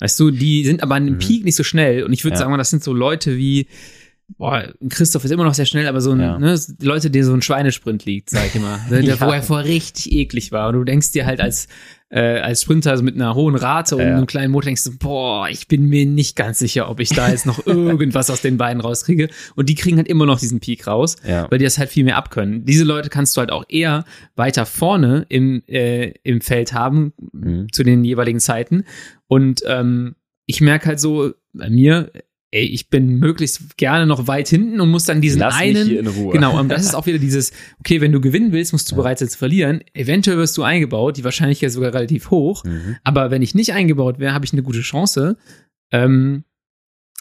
Weißt 0.00 0.18
du, 0.18 0.30
die 0.30 0.64
sind 0.64 0.82
aber 0.82 0.94
an 0.94 1.04
dem 1.04 1.14
Mhm. 1.16 1.18
Peak 1.18 1.44
nicht 1.44 1.56
so 1.56 1.64
schnell. 1.64 2.02
Und 2.04 2.14
ich 2.14 2.24
würde 2.24 2.34
Ja. 2.36 2.38
sagen, 2.38 2.56
das 2.56 2.70
sind 2.70 2.82
so 2.82 2.94
Leute 2.94 3.36
wie, 3.36 3.66
boah, 4.38 4.72
Christoph 4.88 5.24
ist 5.24 5.30
immer 5.30 5.44
noch 5.44 5.54
sehr 5.54 5.66
schnell, 5.66 5.86
aber 5.86 6.00
so 6.00 6.12
ein, 6.12 6.20
Ja. 6.20 6.38
ne, 6.38 6.58
die 6.80 6.86
Leute, 6.86 7.10
denen 7.10 7.24
so 7.24 7.32
ein 7.34 7.42
Schweinesprint 7.42 8.04
liegt, 8.04 8.30
sag 8.30 8.46
ich 8.46 8.54
immer. 8.56 8.80
Der, 8.90 9.00
Ja. 9.04 9.20
Wo 9.20 9.30
er 9.30 9.42
vorher 9.42 9.68
richtig 9.68 10.12
eklig 10.12 10.52
war. 10.52 10.68
Und 10.68 10.74
du 10.74 10.84
denkst 10.84 11.12
dir 11.12 11.26
halt 11.26 11.40
als, 11.40 11.68
äh, 12.10 12.38
als 12.40 12.62
Sprinter 12.62 12.90
also 12.90 13.02
mit 13.02 13.14
einer 13.14 13.34
hohen 13.34 13.54
Rate 13.54 13.96
und 13.96 14.02
Ja. 14.02 14.16
einem 14.16 14.26
kleinen 14.26 14.52
Motor 14.52 14.66
denkst 14.66 14.84
du, 14.84 14.98
boah, 14.98 15.48
ich 15.48 15.68
bin 15.68 15.86
mir 15.88 16.04
nicht 16.06 16.36
ganz 16.36 16.58
sicher, 16.58 16.88
ob 16.90 17.00
ich 17.00 17.08
da 17.10 17.30
jetzt 17.30 17.46
noch 17.46 17.66
irgendwas 17.66 18.30
aus 18.30 18.40
den 18.42 18.56
Beinen 18.58 18.80
rauskriege. 18.80 19.28
Und 19.56 19.68
die 19.68 19.74
kriegen 19.74 19.96
halt 19.96 20.08
immer 20.08 20.26
noch 20.26 20.38
diesen 20.38 20.60
Peak 20.60 20.86
raus 20.86 21.16
weil 21.50 21.58
die 21.58 21.64
das 21.64 21.78
halt 21.78 21.90
viel 21.90 22.04
mehr 22.04 22.16
abkönnen. 22.16 22.64
Diese 22.64 22.84
Leute 22.84 23.08
kannst 23.08 23.36
du 23.36 23.40
halt 23.40 23.50
auch 23.50 23.64
eher 23.68 24.04
weiter 24.36 24.66
vorne 24.66 25.24
im, 25.28 25.62
äh, 25.66 26.12
im 26.22 26.40
Feld 26.40 26.72
haben 26.72 27.12
Mhm. 27.32 27.66
zu 27.72 27.82
den 27.82 28.04
jeweiligen 28.04 28.40
Zeiten. 28.40 28.84
Und 29.26 29.62
ähm, 29.66 30.14
ich 30.46 30.60
merke 30.60 30.86
halt 30.86 31.00
so 31.00 31.32
bei 31.54 31.70
mir, 31.70 32.10
ey, 32.52 32.64
ich 32.64 32.88
bin 32.88 33.18
möglichst 33.18 33.76
gerne 33.78 34.06
noch 34.06 34.26
weit 34.28 34.48
hinten 34.48 34.80
und 34.80 34.90
muss 34.90 35.06
dann 35.06 35.20
diesen 35.20 35.40
Lass 35.40 35.58
mich 35.58 35.76
einen. 35.76 35.88
hier 35.88 36.00
in 36.00 36.06
Ruhe. 36.06 36.32
Genau, 36.32 36.58
und 36.60 36.68
das 36.68 36.82
ist 36.84 36.94
auch 36.94 37.06
wieder 37.06 37.18
dieses, 37.18 37.52
okay, 37.80 38.00
wenn 38.00 38.12
du 38.12 38.20
gewinnen 38.20 38.52
willst, 38.52 38.72
musst 38.72 38.90
du 38.92 38.94
bereit 38.94 39.18
sein 39.18 39.28
zu 39.28 39.38
verlieren. 39.38 39.82
Eventuell 39.94 40.36
wirst 40.36 40.56
du 40.58 40.62
eingebaut, 40.62 41.16
die 41.16 41.24
Wahrscheinlichkeit 41.24 41.68
ist 41.68 41.74
sogar 41.74 41.94
relativ 41.94 42.30
hoch. 42.30 42.62
Mhm. 42.64 42.96
Aber 43.02 43.30
wenn 43.30 43.42
ich 43.42 43.54
nicht 43.54 43.72
eingebaut 43.72 44.18
wäre, 44.18 44.34
habe 44.34 44.44
ich 44.44 44.52
eine 44.52 44.62
gute 44.62 44.82
Chance. 44.82 45.36
Ähm, 45.90 46.44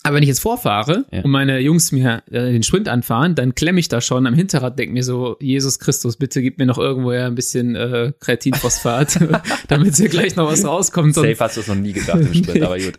Aber 0.03 0.15
wenn 0.15 0.23
ich 0.23 0.29
jetzt 0.29 0.39
vorfahre 0.39 1.05
Ja. 1.11 1.21
und 1.21 1.29
meine 1.31 1.59
Jungs 1.59 1.91
mir 1.91 2.23
äh, 2.31 2.51
den 2.51 2.63
Sprint 2.63 2.89
anfahren, 2.89 3.35
dann 3.35 3.53
klemme 3.53 3.79
ich 3.79 3.87
da 3.87 4.01
schon 4.01 4.25
am 4.25 4.33
Hinterrad, 4.33 4.79
denke 4.79 4.93
mir 4.93 5.03
so, 5.03 5.37
Jesus 5.39 5.77
Christus, 5.79 6.17
bitte 6.17 6.41
gib 6.41 6.57
mir 6.57 6.65
noch 6.65 6.79
irgendwoher 6.79 7.27
ein 7.27 7.35
bisschen 7.35 7.75
äh, 7.75 8.11
Kreatinphosphat, 8.19 9.19
damit 9.67 9.95
hier 9.95 10.09
gleich 10.09 10.35
noch 10.35 10.47
was 10.51 10.65
rauskommt. 10.65 11.13
Safe 11.13 11.35
hast 11.39 11.57
du 11.57 11.61
es 11.61 11.67
noch 11.67 11.75
nie 11.75 11.93
gedacht 11.93 12.19
im 12.19 12.33
Sprint, 12.33 12.61
aber 12.63 12.79
gut. 12.79 12.93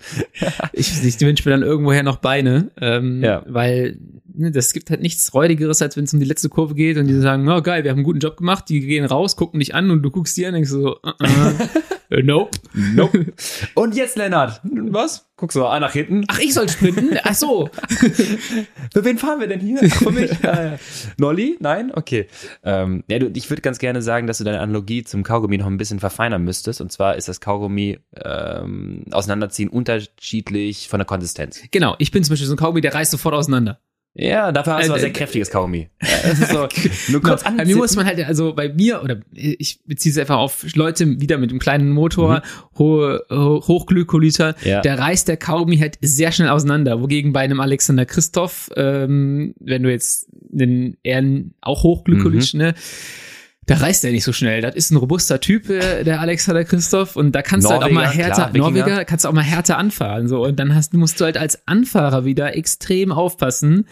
ich, 0.72 1.05
ich 1.05 1.20
wünsche 1.20 1.48
mir 1.48 1.57
dann 1.57 1.62
irgendwoher 1.64 2.03
noch 2.05 2.16
Beine, 2.16 2.70
ähm, 2.80 3.22
Ja. 3.22 3.42
weil 3.48 3.98
das 4.35 4.72
gibt 4.72 4.91
halt 4.91 5.01
nichts 5.01 5.33
Räudigeres, 5.35 5.83
als 5.83 5.97
wenn 5.97 6.05
es 6.05 6.12
um 6.12 6.20
die 6.20 6.26
letzte 6.26 6.49
Kurve 6.49 6.74
geht 6.74 6.97
und 6.97 7.07
die 7.07 7.14
sagen, 7.20 7.49
oh 7.49 7.62
geil, 7.62 7.85
wir 7.85 7.91
haben 7.91 7.99
einen 7.99 8.05
guten 8.05 8.20
Job 8.20 8.37
gemacht, 8.37 8.68
die 8.68 8.80
gehen 8.80 9.05
raus, 9.05 9.37
gucken 9.37 9.61
dich 9.61 9.74
an 9.74 9.91
und 9.91 10.03
du 10.03 10.11
guckst 10.11 10.37
die 10.37 10.47
an 10.47 10.51
und 10.51 10.55
denkst 10.55 10.70
so, 10.70 10.97
uh 10.97 11.11
-uh, 11.20 11.68
nope. 12.22 12.59
Nope. 12.74 13.33
Und 13.74 13.95
jetzt, 13.97 14.16
Lennart. 14.16 14.61
Was? 14.64 15.26
Guckst 15.37 15.57
du 15.57 15.61
mal 15.61 15.80
nach 15.80 15.93
hinten. 15.93 16.24
Ach, 16.28 16.39
ich 16.39 16.55
soll 16.55 16.68
sprinten? 16.68 17.18
Ach 17.24 17.35
so. 17.35 17.68
Für 18.93 19.05
wen 19.05 19.18
fahren 19.18 19.41
wir 19.41 19.49
denn 19.49 19.61
hier? 19.61 19.80
Ach, 19.83 19.97
für 19.97 20.11
mich? 20.11 20.30
ja, 20.43 20.64
ja. 20.64 20.78
Nolli? 21.18 21.57
Nein? 21.61 21.91
Okay. 21.93 22.28
Ähm, 22.62 23.03
ja, 23.09 23.18
du, 23.18 23.30
ich 23.35 23.51
würde 23.51 23.62
ganz 23.62 23.78
gerne 23.78 24.03
sagen, 24.03 24.26
dass 24.26 24.39
du 24.39 24.45
deine 24.45 24.61
Analogie 24.61 25.05
zum 25.05 25.22
Kaugummi 25.22 25.59
noch 25.59 25.66
ein 25.66 25.78
bisschen 25.78 26.01
verfeinern 26.01 26.45
müsstest. 26.45 26.80
Und 26.80 26.93
zwar 26.93 27.16
ist 27.16 27.28
das 27.28 27.41
Kaugummi 27.41 27.99
ähm, 28.22 29.05
auseinanderziehen 29.11 29.68
unterschiedlich 29.68 30.89
von 30.89 30.99
der 30.99 31.07
Konsistenz. 31.07 31.62
Genau, 31.70 31.97
ich 31.99 32.11
bin 32.11 32.22
zum 32.22 32.35
Beispiel 32.35 32.47
so 32.47 32.55
ein 32.55 32.59
Kaugummi, 32.59 32.80
der 32.83 32.95
reißt 32.95 33.11
sofort 33.11 33.35
auseinander. 33.35 33.80
Ja, 34.14 34.52
dafür 34.52 34.74
hast 34.74 34.82
du 34.84 34.88
Äh, 34.88 34.90
aber 34.92 35.00
sehr 35.00 35.08
äh, 35.08 35.12
kräftiges 35.12 35.50
Kaugummi. 35.50 35.88
Ja, 36.02 36.34
so, 36.34 36.68
nur 37.12 37.22
kurz 37.22 37.44
Bei 37.44 37.64
mir 37.64 37.76
muss 37.76 37.96
man 37.96 38.04
halt, 38.04 38.22
also 38.26 38.52
bei 38.54 38.68
mir, 38.68 39.02
oder 39.02 39.20
ich 39.32 39.80
beziehe 39.86 40.12
es 40.12 40.18
einfach 40.18 40.36
auf 40.36 40.66
Leute 40.74 41.20
wieder 41.20 41.38
mit 41.38 41.48
einem 41.50 41.58
kleinen 41.58 41.90
Motor, 41.90 42.42
hohe, 42.78 43.24
ho- 43.30 43.62
Hochglykoliter, 43.66 44.54
Mhm. 44.62 44.68
Ja. 44.68 44.80
da 44.82 44.94
reißt 44.96 45.28
der 45.28 45.38
Kaugummi 45.38 45.78
halt 45.78 45.96
sehr 46.02 46.30
schnell 46.30 46.50
auseinander. 46.50 47.00
Wogegen 47.00 47.32
bei 47.32 47.40
einem 47.40 47.60
Alexander 47.60 48.04
Christoph, 48.04 48.70
ähm, 48.76 49.54
wenn 49.60 49.82
du 49.82 49.90
jetzt 49.90 50.28
einen, 50.52 50.98
eher 51.02 51.18
einen, 51.18 51.54
auch 51.62 51.82
hochglykolisch, 51.82 52.52
Mhm. 52.54 52.58
ne, 52.60 52.74
da 53.66 53.76
reißt 53.76 54.04
er 54.04 54.12
nicht 54.12 54.24
so 54.24 54.32
schnell. 54.32 54.60
Das 54.60 54.74
ist 54.74 54.90
ein 54.90 54.96
robuster 54.96 55.40
Typ, 55.40 55.70
äh, 55.70 56.02
der 56.04 56.20
Alexander 56.20 56.64
Christoph, 56.64 57.16
und 57.16 57.32
da 57.32 57.42
kannst 57.42 57.66
du 57.66 57.70
halt 57.70 57.84
auch 57.84 57.90
mal 57.90 58.04
Norweger, 58.06 58.24
härter, 58.24 58.50
klar. 58.50 58.56
Norweger, 58.56 59.04
kannst 59.04 59.24
du 59.24 59.28
auch 59.28 59.32
mal 59.32 59.42
härter 59.42 59.78
anfahren, 59.78 60.28
so. 60.28 60.44
Und 60.44 60.58
dann 60.58 60.74
hast, 60.74 60.94
musst 60.94 61.20
du 61.20 61.24
halt 61.24 61.36
als 61.36 61.66
Anfahrer 61.66 62.24
wieder 62.24 62.56
extrem 62.56 63.12
aufpassen, 63.12 63.86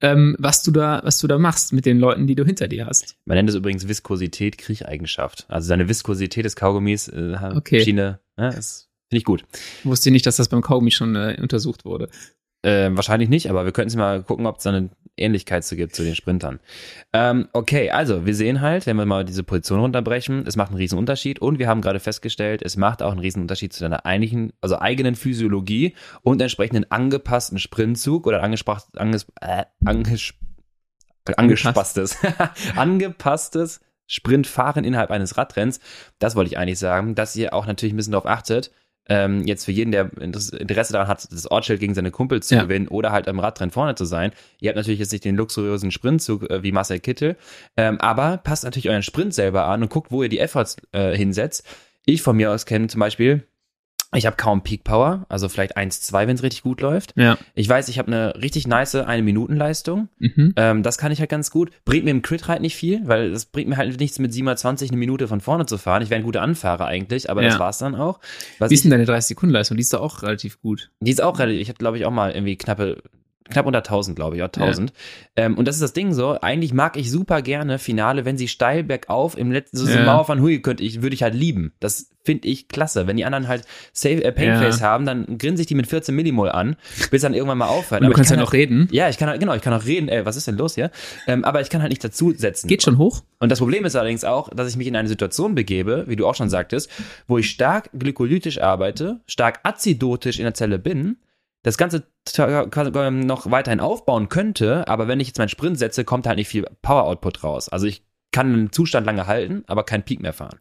ähm, 0.00 0.36
was 0.38 0.62
du 0.62 0.70
da, 0.70 1.00
was 1.04 1.18
du 1.18 1.26
da 1.26 1.38
machst 1.38 1.72
mit 1.72 1.86
den 1.86 1.98
Leuten, 1.98 2.26
die 2.26 2.34
du 2.34 2.44
hinter 2.44 2.68
dir 2.68 2.86
hast. 2.86 3.16
Man 3.24 3.36
nennt 3.36 3.48
es 3.48 3.56
übrigens 3.56 3.88
Viskosität, 3.88 4.58
Kriecheigenschaft. 4.58 5.46
Also 5.48 5.68
seine 5.68 5.88
Viskosität 5.88 6.44
des 6.44 6.54
Kaugummis, 6.54 7.08
äh, 7.08 7.36
Okay. 7.54 7.80
Schiene, 7.82 8.20
ne, 8.36 8.48
ist, 8.50 8.88
finde 9.08 9.18
ich 9.18 9.24
gut. 9.24 9.44
Wusste 9.84 10.10
nicht, 10.10 10.26
dass 10.26 10.36
das 10.36 10.48
beim 10.48 10.60
Kaugummi 10.62 10.90
schon 10.90 11.16
äh, 11.16 11.36
untersucht 11.40 11.84
wurde. 11.84 12.08
Äh, 12.62 12.90
wahrscheinlich 12.92 13.28
nicht, 13.28 13.50
aber 13.50 13.64
wir 13.64 13.72
könnten 13.72 13.88
es 13.88 13.96
mal 13.96 14.22
gucken, 14.22 14.46
ob 14.46 14.58
es 14.58 14.64
da 14.64 14.70
eine 14.70 14.90
Ähnlichkeit 15.16 15.64
zu 15.64 15.76
gibt 15.76 15.94
zu 15.94 16.04
den 16.04 16.14
Sprintern. 16.14 16.60
Ähm, 17.12 17.48
okay, 17.52 17.90
also 17.90 18.26
wir 18.26 18.34
sehen 18.34 18.60
halt, 18.60 18.86
wenn 18.86 18.96
wir 18.96 19.06
mal 19.06 19.24
diese 19.24 19.42
Position 19.42 19.80
runterbrechen, 19.80 20.44
es 20.46 20.56
macht 20.56 20.70
einen 20.70 20.78
riesen 20.78 20.98
Unterschied 20.98 21.38
und 21.38 21.58
wir 21.58 21.68
haben 21.68 21.80
gerade 21.80 22.00
festgestellt, 22.00 22.62
es 22.62 22.76
macht 22.76 23.02
auch 23.02 23.10
einen 23.10 23.20
riesen 23.20 23.42
Unterschied 23.42 23.72
zu 23.72 23.80
deiner 23.80 24.06
eigentlichen, 24.06 24.52
also 24.60 24.78
eigenen 24.78 25.14
Physiologie 25.14 25.94
und 26.22 26.40
entsprechenden 26.40 26.90
angepassten 26.90 27.58
Sprintzug 27.58 28.26
oder 28.26 28.42
angesprach, 28.42 28.82
anges, 28.96 29.26
äh, 29.40 29.64
anges, 29.84 30.34
angespasstes, 31.36 32.18
angepasstes 32.76 33.80
Sprintfahren 34.06 34.84
innerhalb 34.84 35.10
eines 35.10 35.36
Radrenns. 35.36 35.80
Das 36.18 36.36
wollte 36.36 36.50
ich 36.50 36.58
eigentlich 36.58 36.78
sagen, 36.78 37.14
dass 37.14 37.34
ihr 37.36 37.54
auch 37.54 37.66
natürlich 37.66 37.92
ein 37.92 37.96
bisschen 37.96 38.12
darauf 38.12 38.26
achtet, 38.26 38.70
ähm, 39.08 39.44
jetzt 39.46 39.64
für 39.64 39.72
jeden, 39.72 39.92
der 39.92 40.10
Interesse 40.20 40.56
Interesse 40.56 40.92
daran 40.92 41.08
hat, 41.08 41.30
das 41.30 41.50
Ortsschild 41.50 41.80
gegen 41.80 41.94
seine 41.94 42.10
Kumpel 42.10 42.42
zu 42.42 42.54
Ja. 42.54 42.62
gewinnen 42.64 42.88
oder 42.88 43.12
halt 43.12 43.28
am 43.28 43.38
Radrennen 43.38 43.70
vorne 43.70 43.94
zu 43.94 44.04
sein. 44.04 44.32
Ihr 44.60 44.70
habt 44.70 44.76
natürlich 44.76 45.00
jetzt 45.00 45.12
nicht 45.12 45.24
den 45.24 45.36
luxuriösen 45.36 45.90
Sprintzug 45.90 46.50
äh, 46.50 46.62
wie 46.62 46.72
Marcel 46.72 47.00
Kittel, 47.00 47.36
ähm, 47.76 48.00
aber 48.00 48.38
passt 48.38 48.64
natürlich 48.64 48.88
euren 48.88 49.02
Sprint 49.02 49.34
selber 49.34 49.66
an 49.66 49.82
und 49.82 49.90
guckt, 49.90 50.10
wo 50.10 50.22
ihr 50.22 50.28
die 50.28 50.38
Efforts 50.38 50.76
äh, 50.92 51.16
hinsetzt. 51.16 51.64
Ich 52.04 52.22
von 52.22 52.36
mir 52.36 52.50
aus 52.52 52.66
kenne 52.66 52.86
zum 52.88 53.00
Beispiel, 53.00 53.44
ich 54.16 54.26
habe 54.26 54.36
kaum 54.36 54.62
Peak 54.62 54.84
Power, 54.84 55.26
also 55.28 55.48
vielleicht 55.48 55.76
1-2, 55.76 56.26
wenn 56.26 56.34
es 56.36 56.42
richtig 56.42 56.62
gut 56.62 56.80
läuft. 56.80 57.12
Ja. 57.16 57.38
Ich 57.54 57.68
weiß, 57.68 57.88
ich 57.88 57.98
habe 57.98 58.08
eine 58.08 58.34
richtig 58.42 58.66
nice 58.66 58.94
Eine-Minuten-Leistung. 58.94 60.08
Mhm. 60.18 60.52
Ähm, 60.56 60.82
das 60.82 60.98
kann 60.98 61.12
ich 61.12 61.20
halt 61.20 61.30
ganz 61.30 61.50
gut. 61.50 61.70
Bringt 61.84 62.04
mir 62.04 62.10
im 62.10 62.22
Crit 62.22 62.48
halt 62.48 62.60
nicht 62.60 62.76
viel, 62.76 63.00
weil 63.06 63.30
das 63.30 63.46
bringt 63.46 63.68
mir 63.68 63.76
halt 63.76 63.98
nichts 64.00 64.18
mit 64.18 64.32
720 64.32 64.90
eine 64.90 64.98
Minute 64.98 65.28
von 65.28 65.40
vorne 65.40 65.66
zu 65.66 65.78
fahren. 65.78 66.02
Ich 66.02 66.10
wäre 66.10 66.20
ein 66.20 66.24
guter 66.24 66.42
Anfahrer 66.42 66.86
eigentlich, 66.86 67.28
aber 67.30 67.42
Ja. 67.42 67.50
das 67.50 67.58
war's 67.58 67.78
dann 67.78 67.94
auch. 67.94 68.20
Was 68.58 68.70
Wie 68.70 68.74
ist 68.74 68.84
denn 68.84 68.90
deine 68.90 69.04
30-Sekunden-Leistung? 69.04 69.76
Die 69.76 69.82
ist 69.82 69.92
doch 69.92 70.00
auch 70.00 70.22
relativ 70.22 70.60
gut. 70.60 70.90
die 71.00 71.10
ist 71.10 71.22
auch 71.22 71.38
relativ, 71.38 71.60
ich 71.60 71.68
hatte 71.68 71.78
glaube 71.78 71.98
ich 71.98 72.04
auch 72.06 72.10
mal 72.10 72.32
irgendwie 72.32 72.56
knappe, 72.56 73.02
knapp 73.50 73.66
unter 73.66 73.78
1000, 73.78 74.16
glaube 74.16 74.36
ich, 74.36 74.42
auch 74.42 74.46
1000. 74.46 74.92
Ähm, 75.36 75.56
und 75.56 75.66
das 75.68 75.76
ist 75.76 75.82
das 75.82 75.92
Ding 75.92 76.12
so, 76.12 76.38
eigentlich 76.40 76.72
mag 76.72 76.96
ich 76.96 77.10
super 77.10 77.42
gerne 77.42 77.78
Finale, 77.78 78.24
wenn 78.24 78.36
sie 78.38 78.48
steil 78.48 78.84
bergauf 78.84 79.36
im 79.36 79.52
letzten, 79.52 79.76
so, 79.76 79.86
so 79.86 79.92
Ja. 79.98 80.04
Mauer 80.04 80.24
von 80.24 80.40
Hui 80.40 80.60
könnte 80.60 80.82
ich, 80.82 81.02
würde 81.02 81.14
ich 81.14 81.22
halt 81.22 81.34
lieben. 81.34 81.72
Das 81.80 82.10
finde 82.24 82.48
ich 82.48 82.66
klasse. 82.66 83.06
Wenn 83.06 83.16
die 83.16 83.24
anderen 83.24 83.46
halt 83.46 83.62
Save, 83.92 84.24
äh, 84.24 84.32
Painface 84.32 84.80
Ja. 84.80 84.86
haben, 84.88 85.06
dann 85.06 85.38
grinse 85.38 85.62
ich 85.62 85.68
die 85.68 85.76
mit 85.76 85.86
14 85.86 86.14
Millimol 86.14 86.48
an, 86.48 86.74
bis 87.12 87.22
dann 87.22 87.34
irgendwann 87.34 87.58
mal 87.58 87.68
aufhört. 87.68 88.00
Und 88.00 88.06
du 88.06 88.12
Aber 88.12 88.16
kannst 88.16 88.30
ja 88.30 88.36
kann 88.36 88.44
noch 88.44 88.52
reden. 88.52 88.88
Ja, 88.90 89.08
ich 89.08 89.16
kann 89.18 89.28
halt, 89.28 89.38
genau, 89.38 89.54
ich 89.54 89.62
kann 89.62 89.72
auch 89.72 89.84
reden, 89.84 90.08
ey, 90.08 90.26
was 90.26 90.36
ist 90.36 90.48
denn 90.48 90.56
los 90.56 90.74
hier? 90.74 90.90
Ähm, 91.28 91.44
aber 91.44 91.60
ich 91.60 91.70
kann 91.70 91.82
halt 91.82 91.90
nicht 91.90 92.02
dazusetzen. 92.02 92.66
Geht 92.68 92.82
schon 92.82 92.98
hoch? 92.98 93.22
Und 93.38 93.52
das 93.52 93.60
Problem 93.60 93.84
ist 93.84 93.94
allerdings 93.94 94.24
auch, 94.24 94.48
dass 94.50 94.68
ich 94.68 94.76
mich 94.76 94.88
in 94.88 94.96
eine 94.96 95.08
Situation 95.08 95.54
begebe, 95.54 96.04
wie 96.08 96.16
du 96.16 96.26
auch 96.26 96.34
schon 96.34 96.50
sagtest, 96.50 96.90
wo 97.28 97.38
ich 97.38 97.48
stark 97.48 97.90
glykolytisch 97.96 98.60
arbeite, 98.60 99.20
stark 99.28 99.60
azidotisch 99.62 100.38
in 100.38 100.44
der 100.44 100.54
Zelle 100.54 100.78
bin, 100.80 101.16
das 101.66 101.76
Ganze 101.78 102.04
quasi 102.24 103.10
noch 103.10 103.50
weiterhin 103.50 103.80
aufbauen 103.80 104.28
könnte, 104.28 104.86
aber 104.86 105.08
wenn 105.08 105.18
ich 105.18 105.26
jetzt 105.26 105.38
meinen 105.38 105.48
Sprint 105.48 105.78
setze, 105.78 106.04
kommt 106.04 106.26
halt 106.26 106.38
nicht 106.38 106.48
viel 106.48 106.64
Power-Output 106.82 107.42
raus. 107.42 107.68
Also 107.68 107.86
ich 107.86 108.04
kann 108.30 108.52
einen 108.52 108.72
Zustand 108.72 109.04
lange 109.04 109.26
halten, 109.26 109.64
aber 109.66 109.82
keinen 109.82 110.04
Peak 110.04 110.20
mehr 110.20 110.32
fahren. 110.32 110.60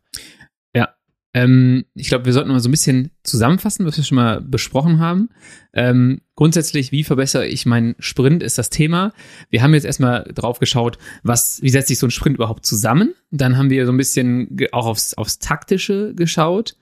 Ähm, 1.35 1.83
ich 1.95 2.07
glaube, 2.07 2.23
wir 2.23 2.31
sollten 2.31 2.49
mal 2.49 2.61
so 2.61 2.69
ein 2.69 2.71
bisschen 2.71 3.11
zusammenfassen, 3.23 3.85
was 3.85 3.97
wir 3.97 4.05
schon 4.05 4.15
mal 4.15 4.39
besprochen 4.39 4.99
haben. 4.99 5.29
Ähm, 5.73 6.21
grundsätzlich, 6.35 6.93
wie 6.93 7.03
verbessere 7.03 7.45
ich 7.45 7.65
meinen 7.65 7.95
Sprint, 7.99 8.41
ist 8.41 8.57
das 8.57 8.69
Thema. 8.69 9.11
Wir 9.49 9.61
haben 9.61 9.73
jetzt 9.73 9.83
erstmal 9.83 10.23
drauf 10.33 10.59
geschaut, 10.59 10.97
was, 11.23 11.61
wie 11.61 11.69
setzt 11.69 11.89
sich 11.89 11.99
so 11.99 12.07
ein 12.07 12.11
Sprint 12.11 12.37
überhaupt 12.37 12.65
zusammen. 12.65 13.15
Dann 13.31 13.57
haben 13.57 13.69
wir 13.69 13.85
so 13.85 13.91
ein 13.91 13.97
bisschen 13.97 14.57
auch 14.71 14.85
aufs, 14.85 15.13
aufs 15.15 15.37
Taktische 15.37 16.15
geschaut 16.15 16.77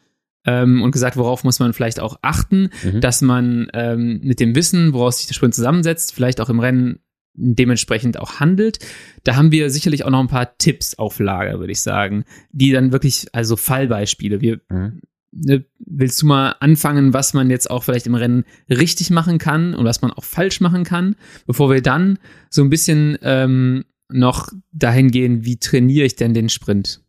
ähm, 0.45 0.81
und 0.81 0.91
gesagt, 0.91 1.17
worauf 1.17 1.43
muss 1.43 1.59
man 1.59 1.73
vielleicht 1.73 1.99
auch 1.99 2.17
achten, 2.21 2.69
Mhm. 2.83 3.01
dass 3.01 3.21
man 3.21 3.67
ähm, 3.73 4.19
mit 4.23 4.39
dem 4.39 4.55
Wissen, 4.55 4.93
woraus 4.93 5.17
sich 5.19 5.27
der 5.27 5.33
Sprint 5.35 5.55
zusammensetzt, 5.55 6.13
vielleicht 6.13 6.41
auch 6.41 6.49
im 6.49 6.59
Rennen 6.59 6.99
dementsprechend 7.35 8.19
auch 8.19 8.39
handelt. 8.39 8.79
Da 9.23 9.35
haben 9.35 9.51
wir 9.51 9.69
sicherlich 9.69 10.05
auch 10.05 10.11
noch 10.11 10.19
ein 10.19 10.27
paar 10.27 10.57
Tipps 10.57 10.95
auf 10.95 11.19
Lager, 11.19 11.59
würde 11.59 11.71
ich 11.71 11.81
sagen, 11.81 12.25
die 12.51 12.71
dann 12.71 12.91
wirklich, 12.91 13.27
also 13.33 13.55
Fallbeispiele. 13.55 14.39
Wir, 14.41 14.59
Mhm. 14.69 15.01
ne, 15.31 15.65
willst 15.79 16.21
du 16.21 16.27
mal 16.27 16.55
anfangen, 16.59 17.13
was 17.13 17.33
man 17.33 17.49
jetzt 17.49 17.71
auch 17.71 17.83
vielleicht 17.83 18.05
im 18.05 18.13
Rennen 18.15 18.43
richtig 18.69 19.09
machen 19.09 19.39
kann 19.39 19.73
und 19.73 19.85
was 19.85 20.01
man 20.03 20.11
auch 20.11 20.23
falsch 20.23 20.61
machen 20.61 20.83
kann, 20.83 21.15
bevor 21.47 21.71
wir 21.71 21.81
dann 21.81 22.19
so 22.51 22.61
ein 22.63 22.69
bisschen 22.69 23.17
ähm, 23.23 23.83
noch 24.11 24.49
dahin 24.71 25.09
gehen, 25.09 25.43
wie 25.43 25.57
trainiere 25.57 26.05
ich 26.05 26.15
denn 26.15 26.35
den 26.35 26.49
Sprint? 26.49 27.01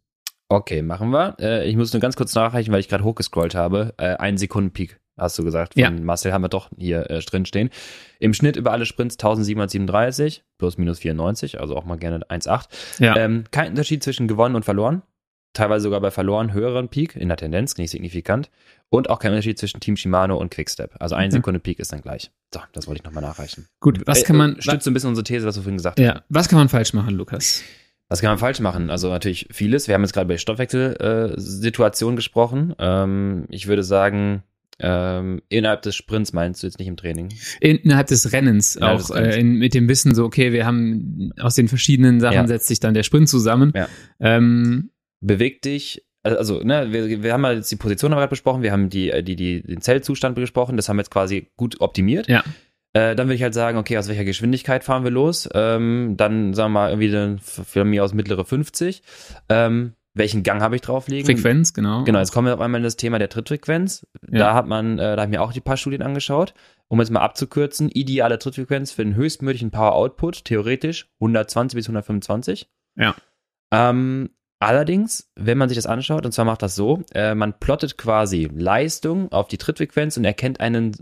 Okay, 0.54 0.82
machen 0.82 1.10
wir. 1.10 1.36
Äh, 1.40 1.68
ich 1.68 1.76
muss 1.76 1.92
nur 1.92 2.00
ganz 2.00 2.16
kurz 2.16 2.34
nachreichen, 2.34 2.72
weil 2.72 2.80
ich 2.80 2.88
gerade 2.88 3.02
hochgescrollt 3.04 3.54
habe. 3.54 3.94
Äh, 3.98 4.14
ein 4.16 4.38
Sekunden 4.38 4.70
Peak, 4.72 5.00
hast 5.16 5.38
du 5.38 5.44
gesagt. 5.44 5.74
Von 5.74 5.82
Ja. 5.82 5.90
Marcel 5.90 6.32
haben 6.32 6.42
wir 6.42 6.48
doch 6.48 6.70
hier 6.78 7.10
äh, 7.10 7.18
drin 7.20 7.44
stehen. 7.46 7.70
Im 8.20 8.34
Schnitt 8.34 8.56
über 8.56 8.70
alle 8.72 8.86
Sprints 8.86 9.14
1737, 9.16 10.44
plus 10.58 10.78
minus 10.78 11.00
94, 11.00 11.60
also 11.60 11.76
auch 11.76 11.84
mal 11.84 11.96
gerne 11.96 12.20
1,8. 12.28 12.66
Ja. 13.02 13.16
Ähm, 13.16 13.44
kein 13.50 13.70
Unterschied 13.70 14.02
zwischen 14.02 14.28
gewonnen 14.28 14.54
und 14.54 14.64
verloren. 14.64 15.02
Teilweise 15.54 15.84
sogar 15.84 16.00
bei 16.00 16.10
verloren 16.10 16.52
höheren 16.52 16.88
Peak, 16.88 17.14
in 17.14 17.28
der 17.28 17.36
Tendenz, 17.36 17.76
nicht 17.76 17.90
signifikant. 17.92 18.50
Und 18.90 19.08
auch 19.08 19.20
kein 19.20 19.30
Unterschied 19.32 19.56
zwischen 19.58 19.78
Team 19.80 19.96
Shimano 19.96 20.36
und 20.36 20.50
Quickstep. 20.50 20.96
Also 21.00 21.14
ein 21.14 21.28
Mhm. 21.28 21.32
Sekunde 21.32 21.60
Peak 21.60 21.78
ist 21.78 21.92
dann 21.92 22.00
gleich. 22.00 22.30
So, 22.52 22.60
das 22.72 22.86
wollte 22.88 22.98
ich 23.00 23.04
nochmal 23.04 23.22
nachreichen. 23.22 23.66
Gut, 23.80 24.02
was 24.06 24.22
Äh, 24.22 24.24
kann 24.24 24.36
man, 24.36 24.56
äh, 24.56 24.62
Stützt 24.62 24.84
so 24.84 24.90
ein 24.90 24.94
bisschen 24.94 25.10
unsere 25.10 25.24
These, 25.24 25.46
was 25.46 25.54
du 25.54 25.62
vorhin 25.62 25.76
gesagt 25.76 25.98
hast. 26.00 26.04
ja, 26.04 26.22
was 26.28 26.48
kann 26.48 26.58
man 26.58 26.68
falsch 26.68 26.92
machen, 26.92 27.14
Lukas? 27.14 27.62
Was 28.08 28.20
kann 28.20 28.30
man 28.30 28.38
falsch 28.38 28.60
machen? 28.60 28.90
Also 28.90 29.08
natürlich 29.08 29.48
vieles. 29.50 29.88
Wir 29.88 29.94
haben 29.94 30.02
jetzt 30.02 30.12
gerade 30.12 30.28
bei 30.28 30.38
Stoffwechselsituationen 30.38 32.16
gesprochen. 32.16 32.74
Ähm, 32.78 33.46
ich 33.48 33.66
würde 33.66 33.82
sagen, 33.82 34.42
ähm, 34.78 35.40
innerhalb 35.48 35.82
des 35.82 35.94
Sprints 35.96 36.32
meinst 36.32 36.62
du 36.62 36.66
jetzt 36.66 36.78
nicht 36.78 36.88
im 36.88 36.96
Training? 36.96 37.32
Innerhalb 37.60 38.08
des 38.08 38.32
Rennens 38.32 38.76
Innerhalb 38.76 39.00
auch 39.00 39.06
des 39.06 39.14
Rennens. 39.14 39.36
Äh, 39.36 39.40
in, 39.40 39.54
mit 39.54 39.74
dem 39.74 39.88
Wissen 39.88 40.14
so, 40.14 40.24
okay, 40.24 40.52
wir 40.52 40.66
haben 40.66 41.32
aus 41.38 41.54
den 41.54 41.68
verschiedenen 41.68 42.20
Sachen 42.20 42.34
Ja. 42.34 42.46
setzt 42.46 42.66
sich 42.66 42.80
dann 42.80 42.94
der 42.94 43.04
Sprint 43.04 43.28
zusammen. 43.28 43.72
Ja. 43.74 43.88
Ähm, 44.20 44.90
Beweg 45.20 45.62
dich, 45.62 46.04
also 46.22 46.60
ne, 46.62 46.88
wir, 46.90 47.22
wir 47.22 47.32
haben 47.32 47.44
ja 47.44 47.52
jetzt 47.52 47.70
die 47.70 47.76
Position 47.76 48.10
gerade 48.10 48.28
besprochen, 48.28 48.62
wir 48.62 48.72
haben 48.72 48.90
die, 48.90 49.10
die, 49.22 49.36
die, 49.36 49.62
den 49.62 49.80
Zellzustand 49.80 50.34
besprochen, 50.34 50.76
das 50.76 50.88
haben 50.88 50.96
wir 50.96 51.02
jetzt 51.02 51.10
quasi 51.10 51.50
gut 51.56 51.80
optimiert. 51.80 52.28
Ja. 52.28 52.42
Äh, 52.94 53.16
dann 53.16 53.26
würde 53.26 53.34
ich 53.34 53.42
halt 53.42 53.54
sagen, 53.54 53.76
okay, 53.76 53.98
aus 53.98 54.08
welcher 54.08 54.24
Geschwindigkeit 54.24 54.84
fahren 54.84 55.02
wir 55.02 55.10
los? 55.10 55.48
Ähm, 55.52 56.14
dann 56.16 56.54
sagen 56.54 56.72
wir 56.72 56.80
mal 56.80 56.90
irgendwie 56.90 57.10
dann 57.10 57.38
von 57.40 57.90
mir 57.90 58.04
aus 58.04 58.14
mittlere 58.14 58.44
50. 58.44 59.02
Ähm, 59.48 59.94
welchen 60.14 60.44
Gang 60.44 60.62
habe 60.62 60.76
ich 60.76 60.82
drauflegen. 60.82 61.26
Frequenz, 61.26 61.74
genau. 61.74 62.04
Genau, 62.04 62.20
jetzt 62.20 62.30
kommen 62.30 62.46
wir 62.46 62.54
auf 62.54 62.60
einmal 62.60 62.78
in 62.78 62.84
das 62.84 62.96
Thema 62.96 63.18
der 63.18 63.28
Trittfrequenz. 63.28 64.06
Ja. 64.30 64.38
Da 64.38 64.54
hat 64.54 64.68
man, 64.68 65.00
äh, 65.00 65.16
da 65.16 65.22
habe 65.22 65.24
ich 65.24 65.36
mir 65.36 65.42
auch 65.42 65.52
die 65.52 65.60
paar 65.60 65.76
Studien 65.76 66.02
angeschaut. 66.02 66.54
Um 66.86 67.00
jetzt 67.00 67.10
mal 67.10 67.20
abzukürzen, 67.20 67.88
ideale 67.88 68.38
Trittfrequenz 68.38 68.92
für 68.92 69.04
den 69.04 69.16
höchstmöglichen 69.16 69.72
Power 69.72 69.94
Output, 69.94 70.44
theoretisch 70.44 71.08
120 71.18 71.76
bis 71.76 71.86
125. 71.86 72.70
Ja. 72.96 73.16
Ähm, 73.72 74.30
allerdings, 74.60 75.32
wenn 75.34 75.58
man 75.58 75.68
sich 75.68 75.76
das 75.76 75.86
anschaut, 75.86 76.24
und 76.24 76.30
zwar 76.30 76.44
macht 76.44 76.62
das 76.62 76.76
so, 76.76 77.02
äh, 77.12 77.34
man 77.34 77.58
plottet 77.58 77.98
quasi 77.98 78.48
Leistung 78.54 79.32
auf 79.32 79.48
die 79.48 79.58
Trittfrequenz 79.58 80.16
und 80.16 80.24
erkennt 80.24 80.60
einen 80.60 80.92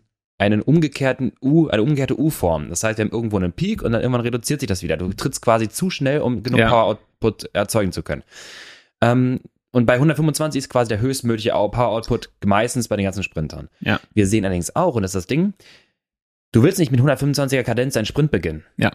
einen 0.42 0.60
umgekehrten 0.60 1.32
U, 1.40 1.68
eine 1.68 1.82
umgekehrte 1.82 2.18
U-Form. 2.18 2.68
Das 2.68 2.82
heißt, 2.82 2.98
wir 2.98 3.04
haben 3.04 3.12
irgendwo 3.12 3.36
einen 3.36 3.52
Peak 3.52 3.82
und 3.82 3.92
dann 3.92 4.00
irgendwann 4.02 4.22
reduziert 4.22 4.60
sich 4.60 4.66
das 4.66 4.82
wieder. 4.82 4.96
Du 4.96 5.12
trittst 5.12 5.40
quasi 5.40 5.68
zu 5.68 5.88
schnell, 5.88 6.20
um 6.20 6.42
genug 6.42 6.58
Ja. 6.60 6.68
Power 6.68 6.84
Output 6.84 7.50
erzeugen 7.52 7.92
zu 7.92 8.02
können. 8.02 8.24
Ähm, 9.00 9.40
und 9.70 9.86
bei 9.86 9.94
125 9.94 10.58
ist 10.58 10.68
quasi 10.68 10.88
der 10.88 11.00
höchstmögliche 11.00 11.50
Power 11.50 11.88
Output 11.88 12.30
meistens 12.44 12.88
bei 12.88 12.96
den 12.96 13.04
ganzen 13.04 13.22
Sprintern. 13.22 13.68
Ja. 13.80 14.00
Wir 14.12 14.26
sehen 14.26 14.44
allerdings 14.44 14.74
auch, 14.74 14.96
und 14.96 15.02
das 15.02 15.12
ist 15.12 15.22
das 15.22 15.26
Ding, 15.26 15.54
du 16.52 16.62
willst 16.62 16.78
nicht 16.78 16.90
mit 16.92 17.00
125er 17.00 17.62
Kadenz 17.62 17.94
deinen 17.94 18.06
Sprint 18.06 18.30
beginnen. 18.30 18.64
Ja. 18.76 18.90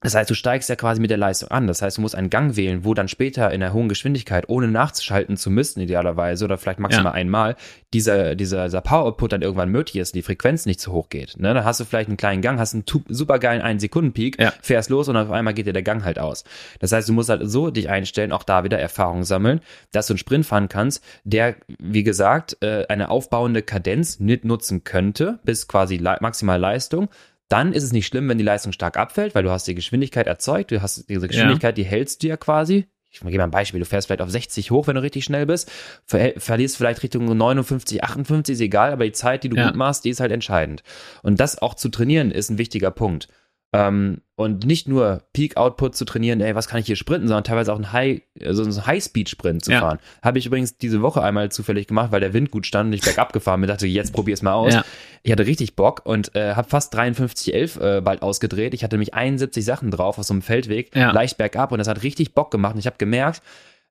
Das 0.00 0.14
heißt, 0.14 0.30
du 0.30 0.34
steigst 0.34 0.68
ja 0.68 0.76
quasi 0.76 1.00
mit 1.00 1.10
der 1.10 1.16
Leistung 1.18 1.50
an. 1.50 1.66
Das 1.66 1.82
heißt, 1.82 1.96
du 1.96 2.02
musst 2.02 2.14
einen 2.14 2.30
Gang 2.30 2.54
wählen, 2.56 2.84
wo 2.84 2.94
dann 2.94 3.08
später 3.08 3.50
in 3.50 3.58
der 3.60 3.72
hohen 3.72 3.88
Geschwindigkeit, 3.88 4.48
ohne 4.48 4.68
nachzuschalten 4.68 5.36
zu 5.36 5.50
müssen, 5.50 5.80
idealerweise, 5.80 6.44
oder 6.44 6.56
vielleicht 6.56 6.78
maximal 6.78 7.12
einmal, 7.14 7.56
dieser, 7.92 8.36
dieser, 8.36 8.66
dieser 8.66 8.80
Power-Output 8.80 9.32
dann 9.32 9.42
irgendwann 9.42 9.70
möglich 9.70 9.96
ist, 9.96 10.14
die 10.14 10.22
Frequenz 10.22 10.66
nicht 10.66 10.78
zu 10.78 10.92
hoch 10.92 11.08
geht. 11.08 11.36
Ne? 11.38 11.52
Dann 11.52 11.64
hast 11.64 11.80
du 11.80 11.84
vielleicht 11.84 12.08
einen 12.08 12.16
kleinen 12.16 12.42
Gang, 12.42 12.60
hast 12.60 12.74
einen 12.74 12.84
supergeilen 13.08 13.60
1-Sekunden-Peak, 13.60 14.40
Ja. 14.40 14.52
fährst 14.62 14.88
los 14.90 15.08
und 15.08 15.16
auf 15.16 15.32
einmal 15.32 15.52
geht 15.54 15.66
dir 15.66 15.72
der 15.72 15.82
Gang 15.82 16.04
halt 16.04 16.20
aus. 16.20 16.44
Das 16.78 16.92
heißt, 16.92 17.08
du 17.08 17.12
musst 17.12 17.28
halt 17.28 17.42
so 17.44 17.70
dich 17.70 17.88
einstellen, 17.88 18.30
auch 18.30 18.44
da 18.44 18.62
wieder 18.62 18.78
Erfahrung 18.78 19.24
sammeln, 19.24 19.60
dass 19.90 20.06
du 20.06 20.12
einen 20.12 20.18
Sprint 20.18 20.46
fahren 20.46 20.68
kannst, 20.68 21.02
der, 21.24 21.56
wie 21.80 22.04
gesagt, 22.04 22.56
äh, 22.60 22.86
eine 22.88 23.10
aufbauende 23.10 23.62
Kadenz 23.62 24.20
mit 24.20 24.44
nutzen 24.44 24.84
könnte, 24.84 25.40
bis 25.42 25.66
quasi 25.66 25.98
maximal 26.20 26.60
Leistung. 26.60 27.08
Dann 27.48 27.72
ist 27.72 27.82
es 27.82 27.92
nicht 27.92 28.06
schlimm, 28.06 28.28
wenn 28.28 28.38
die 28.38 28.44
Leistung 28.44 28.72
stark 28.72 28.96
abfällt, 28.96 29.34
weil 29.34 29.42
du 29.42 29.50
hast 29.50 29.66
die 29.66 29.74
Geschwindigkeit 29.74 30.26
erzeugt, 30.26 30.70
du 30.70 30.82
hast 30.82 31.08
diese 31.08 31.28
Geschwindigkeit, 31.28 31.76
die 31.78 31.84
hältst 31.84 32.22
du 32.22 32.28
ja 32.28 32.36
quasi. 32.36 32.86
Ich 33.10 33.20
gebe 33.20 33.38
mal 33.38 33.44
ein 33.44 33.50
Beispiel, 33.50 33.80
du 33.80 33.86
fährst 33.86 34.06
vielleicht 34.06 34.20
auf 34.20 34.30
60 34.30 34.70
hoch, 34.70 34.86
wenn 34.86 34.94
du 34.96 35.02
richtig 35.02 35.24
schnell 35.24 35.46
bist, 35.46 35.72
ver 36.04 36.34
verlierst 36.36 36.76
vielleicht 36.76 37.02
Richtung 37.02 37.24
59, 37.24 38.04
58, 38.04 38.52
ist 38.52 38.60
egal, 38.60 38.92
aber 38.92 39.04
die 39.04 39.12
Zeit, 39.12 39.44
die 39.44 39.48
du 39.48 39.56
Ja. 39.56 39.68
gut 39.68 39.76
machst, 39.76 40.04
die 40.04 40.10
ist 40.10 40.20
halt 40.20 40.30
entscheidend. 40.30 40.82
Und 41.22 41.40
das 41.40 41.60
auch 41.60 41.74
zu 41.74 41.88
trainieren, 41.88 42.30
ist 42.30 42.50
ein 42.50 42.58
wichtiger 42.58 42.90
Punkt. 42.90 43.28
Ähm, 43.74 44.22
und 44.34 44.64
nicht 44.64 44.88
nur 44.88 45.24
Peak-Output 45.34 45.94
zu 45.94 46.04
trainieren, 46.06 46.40
ey, 46.40 46.54
was 46.54 46.68
kann 46.68 46.80
ich 46.80 46.86
hier 46.86 46.96
sprinten, 46.96 47.28
sondern 47.28 47.44
teilweise 47.44 47.70
auch 47.72 47.76
einen 47.76 47.92
High, 47.92 48.22
also 48.42 48.62
einen 48.62 48.86
High-Speed-Sprint 48.86 49.64
zu 49.64 49.72
Ja. 49.72 49.80
fahren. 49.80 49.98
Habe 50.22 50.38
ich 50.38 50.46
übrigens 50.46 50.78
diese 50.78 51.02
Woche 51.02 51.22
einmal 51.22 51.50
zufällig 51.50 51.86
gemacht, 51.88 52.10
weil 52.12 52.20
der 52.20 52.32
Wind 52.32 52.50
gut 52.50 52.64
stand 52.66 52.86
und 52.86 52.92
ich 52.94 53.02
bergab 53.02 53.32
gefahren 53.34 53.60
bin, 53.60 53.68
dachte, 53.68 53.86
jetzt 53.86 54.12
probier's 54.14 54.40
mal 54.40 54.52
aus. 54.54 54.72
Ja. 54.74 54.84
Ich 55.22 55.32
hatte 55.32 55.44
richtig 55.44 55.76
Bock 55.76 56.06
und 56.06 56.34
äh, 56.34 56.54
habe 56.54 56.68
fast 56.68 56.94
53,11 56.94 57.80
äh, 57.98 58.00
bald 58.00 58.22
ausgedreht. 58.22 58.72
Ich 58.74 58.84
hatte 58.84 58.94
nämlich 58.96 59.12
71 59.12 59.64
Sachen 59.64 59.90
drauf 59.90 60.18
auf 60.18 60.24
so 60.24 60.32
einem 60.32 60.42
Feldweg, 60.42 60.94
Ja. 60.96 61.10
leicht 61.10 61.36
bergab 61.36 61.70
und 61.72 61.78
das 61.78 61.88
hat 61.88 62.02
richtig 62.02 62.34
Bock 62.34 62.50
gemacht. 62.50 62.74
Und 62.74 62.78
ich 62.80 62.86
habe 62.86 62.96
gemerkt, 62.96 63.42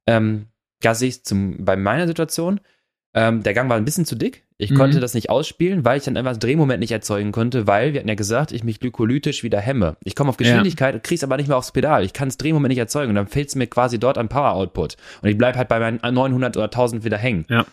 ähm, 0.08 0.48
dass 0.82 1.02
ich 1.02 1.24
zum, 1.24 1.64
bei 1.66 1.76
meiner 1.76 2.08
Situation, 2.08 2.60
ähm, 3.20 3.42
der 3.42 3.54
Gang 3.56 3.68
war 3.70 3.78
ein 3.78 3.86
bisschen 3.86 4.06
zu 4.06 4.16
dick. 4.16 4.44
Ich 4.60 4.70
Mhm. 4.72 4.76
konnte 4.76 5.00
das 5.00 5.14
nicht 5.16 5.30
ausspielen, 5.30 5.84
weil 5.84 5.98
ich 5.98 6.04
dann 6.06 6.18
einfach 6.18 6.32
das 6.32 6.40
Drehmoment 6.40 6.80
nicht 6.80 6.92
erzeugen 6.92 7.32
konnte, 7.32 7.66
weil 7.66 7.94
wir 7.94 8.00
hatten 8.00 8.10
ja 8.10 8.16
gesagt, 8.16 8.52
ich 8.52 8.64
mich 8.64 8.80
glykolytisch 8.80 9.44
wieder 9.44 9.60
hemme. 9.60 9.98
Ich 10.04 10.16
komme 10.16 10.30
auf 10.30 10.38
Geschwindigkeit 10.38 10.94
und 10.96 11.04
krieg's 11.04 11.24
aber 11.24 11.38
nicht 11.38 11.48
mehr 11.48 11.58
aufs 11.58 11.72
Pedal. 11.72 12.04
Ich 12.04 12.14
kann 12.14 12.28
das 12.28 12.38
Drehmoment 12.38 12.70
nicht 12.70 12.78
erzeugen 12.80 13.10
und 13.10 13.16
dann 13.16 13.28
fehlt 13.28 13.50
es 13.50 13.56
mir 13.56 13.68
quasi 13.68 14.00
dort 14.00 14.18
am 14.18 14.30
Power 14.30 14.54
Output. 14.54 14.98
Und 15.22 15.30
ich 15.30 15.38
bleib 15.38 15.56
halt 15.58 15.68
bei 15.68 15.80
meinen 15.80 16.00
900 16.02 16.56
oder 16.58 16.70
1000 16.70 17.04
wieder 17.04 17.18
hängen. 17.18 17.46
Ja. 17.50 17.66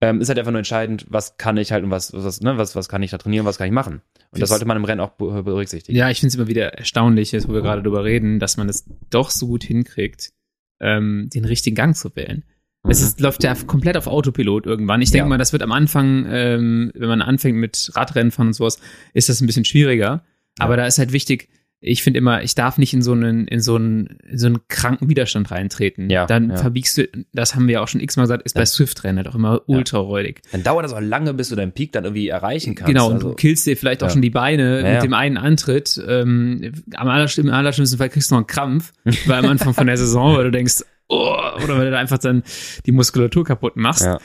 Ähm, 0.00 0.20
ist 0.20 0.28
halt 0.28 0.38
einfach 0.40 0.50
nur 0.50 0.58
entscheidend, 0.58 1.06
was 1.08 1.36
kann 1.36 1.56
ich 1.56 1.70
halt 1.70 1.84
und 1.84 1.90
was, 1.90 2.12
was, 2.12 2.40
ne, 2.40 2.58
was, 2.58 2.74
was 2.74 2.88
kann 2.88 3.02
ich 3.04 3.12
da 3.12 3.18
trainieren, 3.18 3.46
was 3.46 3.58
kann 3.58 3.68
ich 3.68 3.72
machen. 3.72 4.02
Und 4.32 4.40
das 4.42 4.48
sollte 4.48 4.64
man 4.64 4.76
im 4.76 4.84
Rennen 4.84 5.00
auch 5.00 5.10
be- 5.10 5.44
berücksichtigen. 5.44 5.96
Ja, 5.96 6.10
ich 6.10 6.18
finde 6.18 6.28
es 6.30 6.34
immer 6.34 6.48
wieder 6.48 6.74
erstaunlich, 6.74 7.30
jetzt 7.30 7.48
wo 7.48 7.52
wir 7.52 7.62
gerade 7.62 7.82
drüber 7.84 8.02
reden, 8.04 8.40
dass 8.40 8.56
man 8.56 8.68
es 8.68 8.84
doch 9.10 9.30
so 9.30 9.46
gut 9.46 9.62
hinkriegt, 9.62 10.32
ähm, 10.80 11.28
den 11.32 11.44
richtigen 11.44 11.76
Gang 11.76 11.94
zu 11.96 12.14
wählen. 12.16 12.42
Es 12.88 13.00
ist, 13.00 13.20
läuft 13.20 13.44
ja 13.44 13.54
komplett 13.66 13.96
auf 13.96 14.06
Autopilot 14.06 14.66
irgendwann. 14.66 15.02
Ich 15.02 15.10
denke 15.12 15.24
Ja. 15.24 15.28
mal, 15.28 15.38
das 15.38 15.52
wird 15.52 15.62
am 15.62 15.72
Anfang, 15.72 16.26
ähm, 16.28 16.90
wenn 16.94 17.08
man 17.08 17.22
anfängt 17.22 17.56
mit 17.56 17.92
Radrennen 17.94 18.32
fahren 18.32 18.48
und 18.48 18.54
sowas, 18.54 18.78
ist 19.14 19.28
das 19.28 19.40
ein 19.40 19.46
bisschen 19.46 19.64
schwieriger. 19.64 20.24
Aber 20.58 20.76
da 20.76 20.86
ist 20.86 20.98
halt 20.98 21.12
wichtig, 21.12 21.48
ich 21.84 22.02
finde 22.02 22.18
immer, 22.18 22.42
ich 22.44 22.54
darf 22.54 22.78
nicht 22.78 22.92
in 22.94 23.02
so 23.02 23.12
einen, 23.12 23.48
in 23.48 23.60
so 23.60 23.74
einen, 23.74 24.18
in 24.28 24.38
so 24.38 24.46
einen 24.46 24.60
kranken 24.68 25.08
Widerstand 25.08 25.50
reintreten. 25.50 26.10
Ja, 26.10 26.26
Dann 26.26 26.50
ja. 26.50 26.56
verbiegst 26.56 26.96
du, 26.96 27.08
das 27.32 27.54
haben 27.56 27.66
wir 27.66 27.74
ja 27.74 27.80
auch 27.82 27.88
schon 27.88 28.00
x-mal 28.00 28.22
gesagt, 28.24 28.44
ist 28.44 28.54
bei 28.54 28.64
Swift-Rennen 28.64 29.18
halt 29.18 29.28
auch 29.28 29.34
immer 29.34 29.62
ultra 29.66 29.98
räudig. 29.98 30.42
Dann 30.52 30.62
dauert 30.62 30.84
das 30.84 30.92
auch 30.92 31.00
lange, 31.00 31.34
bis 31.34 31.48
du 31.48 31.56
deinen 31.56 31.72
Peak 31.72 31.90
dann 31.92 32.04
irgendwie 32.04 32.28
erreichen 32.28 32.76
kannst. 32.76 32.88
Genau, 32.88 33.08
und 33.08 33.14
also, 33.14 33.30
du 33.30 33.34
killst 33.34 33.66
dir 33.66 33.76
vielleicht 33.76 34.02
auch 34.04 34.08
ja. 34.08 34.12
schon 34.12 34.22
die 34.22 34.30
Beine 34.30 34.80
Ja, 34.80 34.86
ja. 34.86 34.94
mit 34.94 35.02
dem 35.02 35.14
einen 35.14 35.36
Antritt. 35.36 36.00
Ähm, 36.06 36.72
am 36.94 37.08
allerschlimm, 37.08 37.48
im 37.48 37.54
allerschlimmsten 37.54 37.98
Fall 37.98 38.10
kriegst 38.10 38.30
du 38.30 38.34
noch 38.36 38.40
einen 38.40 38.46
Krampf, 38.46 38.92
weil 39.26 39.44
am 39.44 39.50
Anfang 39.50 39.74
von 39.74 39.86
der 39.88 39.96
Saison, 39.96 40.36
weil 40.36 40.44
du 40.44 40.50
denkst, 40.52 40.84
oh, 41.12 41.62
oder 41.64 41.78
weil 41.78 41.84
du 41.86 41.90
da 41.92 41.98
einfach 41.98 42.18
dann 42.18 42.42
die 42.86 42.92
Muskulatur 42.92 43.44
kaputt 43.44 43.76
machst. 43.76 44.04
Ja. 44.04 44.18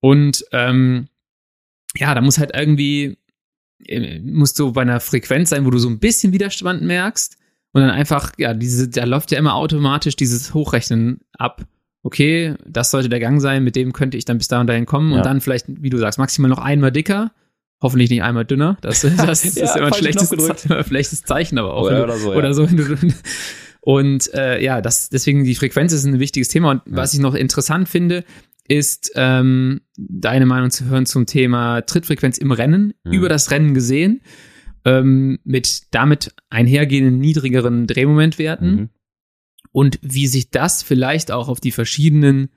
Und 0.00 0.44
ähm, 0.52 1.08
ja, 1.96 2.14
da 2.14 2.20
muss 2.20 2.38
halt 2.38 2.52
irgendwie, 2.54 3.18
äh, 3.86 4.18
musst 4.20 4.58
du 4.58 4.72
bei 4.72 4.82
einer 4.82 5.00
Frequenz 5.00 5.50
sein, 5.50 5.64
wo 5.66 5.70
du 5.70 5.78
so 5.78 5.88
ein 5.88 5.98
bisschen 5.98 6.32
Widerstand 6.32 6.82
merkst 6.82 7.36
und 7.72 7.82
dann 7.82 7.90
einfach, 7.90 8.32
ja, 8.38 8.54
diese, 8.54 8.88
da 8.88 9.04
läuft 9.04 9.30
ja 9.32 9.38
immer 9.38 9.54
automatisch 9.54 10.16
dieses 10.16 10.54
Hochrechnen 10.54 11.20
ab. 11.36 11.64
Okay, 12.02 12.54
das 12.66 12.90
sollte 12.90 13.10
der 13.10 13.20
Gang 13.20 13.40
sein, 13.42 13.62
mit 13.62 13.76
dem 13.76 13.92
könnte 13.92 14.16
ich 14.16 14.24
dann 14.24 14.38
bis 14.38 14.48
da 14.48 14.60
und 14.60 14.66
dahin 14.68 14.86
kommen 14.86 15.10
Ja. 15.12 15.18
und 15.18 15.26
dann 15.26 15.40
vielleicht, 15.42 15.66
wie 15.68 15.90
du 15.90 15.98
sagst, 15.98 16.18
maximal 16.18 16.48
noch 16.48 16.58
einmal 16.58 16.90
dicker. 16.92 17.30
Hoffentlich 17.82 18.10
nicht 18.10 18.22
einmal 18.22 18.44
dünner. 18.46 18.78
Das, 18.80 19.00
das 19.16 19.44
ist 19.44 19.56
Ja, 19.58 19.74
immer 19.76 19.86
ein 19.88 19.94
schlechtes, 20.84 21.22
Zeichen, 21.24 21.58
aber 21.58 21.74
auch. 21.74 21.82
Oder- 21.86 21.96
du- 21.98 22.04
oder 22.04 22.16
so, 22.18 22.32
ja. 22.32 22.38
Oder 22.38 22.54
so. 22.54 22.68
Wenn 22.70 22.76
du, 22.76 23.14
und 23.80 24.32
äh, 24.34 24.62
ja, 24.62 24.80
das, 24.80 25.08
deswegen 25.08 25.44
die 25.44 25.54
Frequenz 25.54 25.92
ist 25.92 26.04
ein 26.04 26.20
wichtiges 26.20 26.48
Thema. 26.48 26.70
Und 26.72 26.82
was 26.86 27.14
ich 27.14 27.20
noch 27.20 27.34
interessant 27.34 27.88
finde, 27.88 28.24
ist 28.68 29.10
ähm, 29.16 29.80
deine 29.96 30.46
Meinung 30.46 30.70
zu 30.70 30.84
hören 30.84 31.06
zum 31.06 31.26
Thema 31.26 31.80
Trittfrequenz 31.82 32.38
im 32.38 32.52
Rennen, 32.52 32.94
Mhm. 33.04 33.12
über 33.12 33.28
das 33.28 33.50
Rennen 33.50 33.74
gesehen, 33.74 34.20
ähm, 34.84 35.38
mit 35.44 35.82
damit 35.92 36.34
einhergehenden 36.50 37.18
niedrigeren 37.18 37.86
Drehmomentwerten 37.86 38.74
Mhm. 38.74 38.88
und 39.72 39.98
wie 40.02 40.26
sich 40.26 40.50
das 40.50 40.82
vielleicht 40.82 41.30
auch 41.32 41.48
auf 41.48 41.60
die 41.60 41.72
verschiedenen 41.72 42.50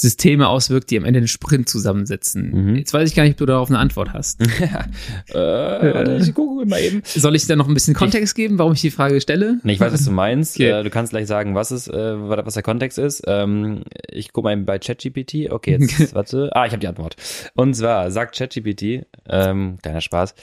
Systeme 0.00 0.48
auswirkt, 0.48 0.90
die 0.90 0.96
am 0.96 1.04
Ende 1.04 1.20
den 1.20 1.28
Sprint 1.28 1.68
zusammensetzen. 1.68 2.68
Mhm. 2.68 2.76
Jetzt 2.76 2.94
weiß 2.94 3.06
ich 3.06 3.14
gar 3.14 3.24
nicht, 3.24 3.32
ob 3.32 3.36
du 3.36 3.44
darauf 3.46 3.68
eine 3.68 3.78
Antwort 3.78 4.14
hast. 4.14 4.40
äh, 5.34 6.16
ich 6.16 6.34
gucke 6.34 6.64
mal 6.64 6.80
eben. 6.80 7.02
Soll 7.04 7.36
ich 7.36 7.46
da 7.46 7.54
noch 7.54 7.68
ein 7.68 7.74
bisschen 7.74 7.92
Kontext 7.92 8.34
geben, 8.34 8.58
warum 8.58 8.72
ich 8.72 8.80
die 8.80 8.90
Frage 8.90 9.20
stelle? 9.20 9.60
Nee, 9.62 9.74
ich 9.74 9.80
weiß, 9.80 9.92
was 9.92 10.04
du 10.04 10.10
meinst. 10.10 10.40
Okay. 10.60 10.70
Äh, 10.70 10.82
du 10.82 10.90
kannst 10.90 11.10
gleich 11.10 11.26
sagen, 11.26 11.54
was 11.54 11.70
ist, 11.70 11.88
äh, 11.88 12.18
was 12.18 12.54
der 12.54 12.62
Kontext 12.62 12.98
ist. 12.98 13.22
Ähm, 13.26 13.82
ich 14.10 14.32
gucke 14.32 14.46
mal 14.46 14.52
eben 14.52 14.64
bei 14.64 14.78
ChatGPT. 14.78 15.50
Okay, 15.50 15.78
jetzt, 15.78 16.14
warte. 16.14 16.50
Ah, 16.54 16.66
ich 16.66 16.72
habe 16.72 16.80
die 16.80 16.88
Antwort. 16.88 17.16
Und 17.54 17.74
zwar 17.74 18.10
sagt 18.10 18.36
ChatGPT, 18.36 19.06
ähm, 19.28 19.78
kleiner 19.82 20.00
Spaß. 20.00 20.34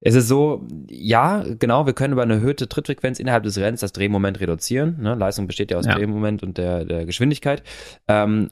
Es 0.00 0.14
ist 0.14 0.28
so, 0.28 0.64
ja, 0.88 1.44
genau, 1.58 1.86
wir 1.86 1.92
können 1.92 2.12
über 2.12 2.22
eine 2.22 2.34
erhöhte 2.34 2.68
Trittfrequenz 2.68 3.18
innerhalb 3.18 3.42
des 3.42 3.58
Rennens 3.58 3.80
das 3.80 3.92
Drehmoment 3.92 4.38
reduzieren. 4.38 4.98
Ne? 5.00 5.14
Leistung 5.16 5.48
besteht 5.48 5.72
ja 5.72 5.78
aus 5.78 5.86
Ja. 5.86 5.94
Drehmoment 5.94 6.42
und 6.44 6.56
der, 6.56 6.84
der 6.84 7.04
Geschwindigkeit. 7.04 7.64
Ähm, 8.06 8.50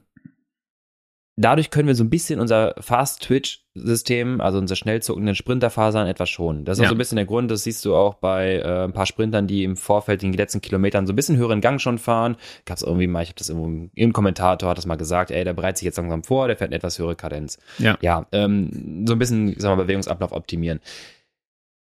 dadurch 1.37 1.69
können 1.69 1.87
wir 1.87 1.95
so 1.95 2.03
ein 2.03 2.09
bisschen 2.09 2.39
unser 2.39 2.73
Fast-Twitch-System, 2.79 4.41
also 4.41 4.57
unsere 4.57 4.75
schnell 4.75 5.01
zuckenden 5.01 5.35
Sprinterfasern 5.35 6.07
etwas 6.07 6.29
schonen. 6.29 6.65
Das 6.65 6.77
ist 6.77 6.81
Ja. 6.81 6.87
auch 6.87 6.89
so 6.89 6.95
ein 6.95 6.97
bisschen 6.97 7.15
der 7.17 7.25
Grund, 7.25 7.49
das 7.51 7.63
siehst 7.63 7.85
du 7.85 7.95
auch 7.95 8.15
bei 8.15 8.55
äh, 8.57 8.83
ein 8.85 8.93
paar 8.93 9.05
Sprintern, 9.05 9.47
die 9.47 9.63
im 9.63 9.77
Vorfeld 9.77 10.23
in 10.23 10.31
den 10.31 10.37
letzten 10.37 10.61
Kilometern 10.61 11.05
so 11.07 11.13
ein 11.13 11.15
bisschen 11.15 11.37
höheren 11.37 11.61
Gang 11.61 11.79
schon 11.79 11.97
fahren. 11.97 12.35
Gab 12.65 12.77
es 12.77 12.83
irgendwie 12.83 13.07
mal, 13.07 13.21
ich 13.23 13.29
habe 13.29 13.37
das 13.37 13.49
irgendwo 13.49 13.89
im 13.93 14.13
Kommentator 14.13 14.69
hat 14.69 14.77
das 14.77 14.85
mal 14.85 14.95
gesagt, 14.95 15.31
ey, 15.31 15.43
der 15.43 15.53
bereitet 15.53 15.77
sich 15.77 15.85
jetzt 15.85 15.97
langsam 15.97 16.23
vor, 16.23 16.47
der 16.47 16.57
fährt 16.57 16.69
eine 16.69 16.77
etwas 16.77 16.97
höhere 16.99 17.15
Kadenz. 17.15 17.57
Ja. 17.77 17.97
Ja, 18.01 18.25
ähm, 18.31 19.05
so 19.07 19.13
ein 19.13 19.19
bisschen, 19.19 19.47
sagen 19.59 19.73
wir 19.73 19.77
mal, 19.77 19.83
Bewegungsablauf 19.83 20.31
optimieren. 20.31 20.79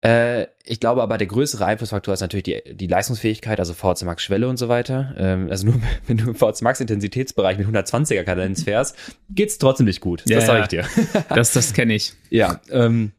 Äh, 0.03 0.47
ich 0.65 0.81
glaube 0.81 1.01
aber, 1.01 1.17
der 1.17 1.27
größere 1.27 1.65
Einflussfaktor 1.65 2.13
ist 2.13 2.19
natürlich 2.19 2.43
die, 2.43 2.75
die 2.75 2.87
Leistungsfähigkeit, 2.87 3.59
also 3.59 3.73
VZ 3.73 4.03
Max 4.03 4.21
Schwelle 4.21 4.49
und 4.49 4.57
so 4.57 4.67
weiter. 4.67 5.15
Ähm, 5.17 5.47
also 5.49 5.67
nur 5.67 5.81
wenn 6.07 6.17
du 6.17 6.29
im 6.29 6.35
VZ 6.35 6.61
Max 6.61 6.81
Intensitätsbereich 6.81 7.57
mit 7.57 7.67
120er 7.67 8.23
Kadenz 8.23 8.63
fährst, 8.63 8.97
geht's 9.29 9.57
trotzdem 9.57 9.85
nicht 9.85 10.01
gut. 10.01 10.23
Ja, 10.27 10.37
das 10.37 10.45
sage 10.45 10.61
ich 10.61 10.67
dir. 10.67 10.85
Das, 11.29 11.53
das 11.53 11.73
kenne 11.73 11.93
ich. 11.93 12.13
Ja, 12.29 12.59
ähm, 12.69 13.13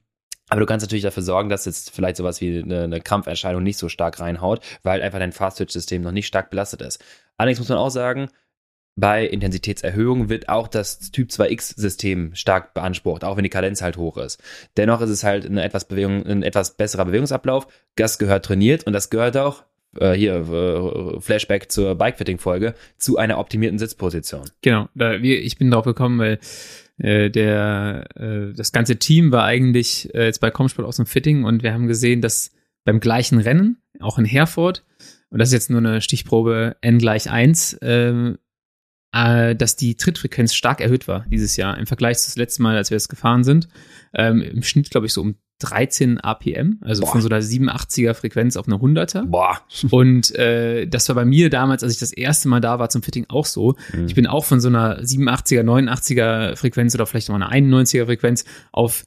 aber 0.50 0.60
du 0.60 0.66
kannst 0.66 0.84
natürlich 0.84 1.02
dafür 1.02 1.22
sorgen, 1.22 1.48
dass 1.48 1.64
jetzt 1.64 1.90
vielleicht 1.90 2.16
sowas 2.16 2.40
wie 2.40 2.62
eine, 2.62 2.82
eine 2.82 3.00
Krampferscheinung 3.00 3.62
nicht 3.62 3.78
so 3.78 3.88
stark 3.88 4.20
reinhaut, 4.20 4.60
weil 4.82 5.00
einfach 5.00 5.18
dein 5.18 5.32
Fast-Twitch-System 5.32 6.02
noch 6.02 6.12
nicht 6.12 6.26
stark 6.26 6.50
belastet 6.50 6.82
ist. 6.82 7.02
Allerdings 7.38 7.60
muss 7.60 7.70
man 7.70 7.78
auch 7.78 7.90
sagen, 7.90 8.28
bei 8.96 9.26
Intensitätserhöhung 9.26 10.28
wird 10.28 10.48
auch 10.48 10.68
das 10.68 11.10
Typ 11.10 11.30
2X-System 11.30 12.34
stark 12.34 12.74
beansprucht, 12.74 13.24
auch 13.24 13.36
wenn 13.36 13.42
die 13.42 13.50
Kadenz 13.50 13.82
halt 13.82 13.96
hoch 13.96 14.16
ist. 14.16 14.42
Dennoch 14.76 15.00
ist 15.00 15.10
es 15.10 15.24
halt 15.24 15.46
eine 15.46 15.64
etwas, 15.64 15.86
Bewegung, 15.86 16.24
ein 16.26 16.42
etwas 16.42 16.76
besserer 16.76 17.04
Bewegungsablauf. 17.04 17.66
Das 17.96 18.18
gehört 18.18 18.44
trainiert 18.44 18.84
und 18.86 18.92
das 18.92 19.10
gehört 19.10 19.36
auch 19.36 19.64
äh, 19.98 20.12
hier 20.12 20.34
äh, 20.36 21.20
Flashback 21.20 21.70
zur 21.70 21.96
Bikefitting-Folge, 21.96 22.74
zu 22.96 23.16
einer 23.18 23.38
optimierten 23.38 23.78
Sitzposition. 23.78 24.44
Genau, 24.62 24.88
da, 24.94 25.14
ich 25.14 25.58
bin 25.58 25.70
drauf 25.70 25.84
gekommen, 25.84 26.18
weil 26.18 26.38
äh, 26.98 27.30
der 27.30 28.06
äh, 28.14 28.52
das 28.54 28.70
ganze 28.70 28.96
Team 28.96 29.32
war 29.32 29.44
eigentlich 29.44 30.14
äh, 30.14 30.26
jetzt 30.26 30.40
bei 30.40 30.50
Comsport 30.50 30.86
aus 30.86 30.96
dem 30.96 31.06
Fitting 31.06 31.44
und 31.44 31.62
wir 31.62 31.72
haben 31.72 31.88
gesehen, 31.88 32.20
dass 32.20 32.52
beim 32.84 33.00
gleichen 33.00 33.40
Rennen, 33.40 33.78
auch 34.00 34.18
in 34.18 34.24
Herford, 34.24 34.84
und 35.30 35.38
das 35.38 35.48
ist 35.48 35.54
jetzt 35.54 35.70
nur 35.70 35.80
eine 35.80 36.00
Stichprobe 36.00 36.76
n 36.80 36.98
gleich 36.98 37.28
1, 37.28 37.74
äh, 37.74 38.34
äh, 39.14 39.54
dass 39.54 39.76
die 39.76 39.94
Trittfrequenz 39.96 40.54
stark 40.54 40.80
erhöht 40.80 41.06
war 41.08 41.24
dieses 41.30 41.56
Jahr 41.56 41.78
im 41.78 41.86
Vergleich 41.86 42.18
zu 42.18 42.28
das 42.28 42.36
letzte 42.36 42.62
Mal, 42.62 42.76
als 42.76 42.90
wir 42.90 42.96
es 42.96 43.08
gefahren 43.08 43.44
sind. 43.44 43.68
Ähm, 44.12 44.42
Im 44.42 44.62
Schnitt, 44.62 44.90
glaube 44.90 45.06
ich, 45.06 45.12
so 45.12 45.20
um 45.22 45.36
13 45.60 46.20
APM, 46.20 46.78
also 46.80 47.02
Boah. 47.02 47.12
von 47.12 47.20
so 47.22 47.28
einer 47.28 47.40
87er 47.40 48.12
Frequenz 48.14 48.56
auf 48.56 48.66
eine 48.66 48.76
100er. 48.76 49.26
Boah. 49.26 49.60
Und 49.90 50.34
äh, 50.34 50.86
das 50.86 51.08
war 51.08 51.14
bei 51.14 51.24
mir 51.24 51.48
damals, 51.48 51.82
als 51.84 51.92
ich 51.92 52.00
das 52.00 52.12
erste 52.12 52.48
Mal 52.48 52.60
da 52.60 52.78
war 52.80 52.90
zum 52.90 53.02
Fitting 53.02 53.26
auch 53.28 53.46
so. 53.46 53.76
Mhm. 53.92 54.06
Ich 54.06 54.14
bin 54.16 54.26
auch 54.26 54.44
von 54.44 54.60
so 54.60 54.68
einer 54.68 55.00
87er, 55.00 55.62
89er 55.62 56.56
Frequenz 56.56 56.94
oder 56.96 57.06
vielleicht 57.06 57.28
noch 57.28 57.36
eine 57.40 57.50
91er 57.50 58.06
Frequenz 58.06 58.44
auf 58.72 59.04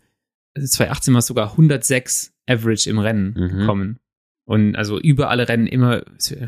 2018 0.58 1.14
war 1.14 1.20
es 1.20 1.28
sogar 1.28 1.51
106 1.51 2.32
Average 2.47 2.89
im 2.89 2.99
Rennen 2.99 3.34
Mhm. 3.38 3.60
gekommen. 3.60 3.99
Und 4.48 4.78
also 4.78 4.98
über 4.98 5.30
alle 5.30 5.50
Rennen 5.50 5.68
immer 5.68 6.04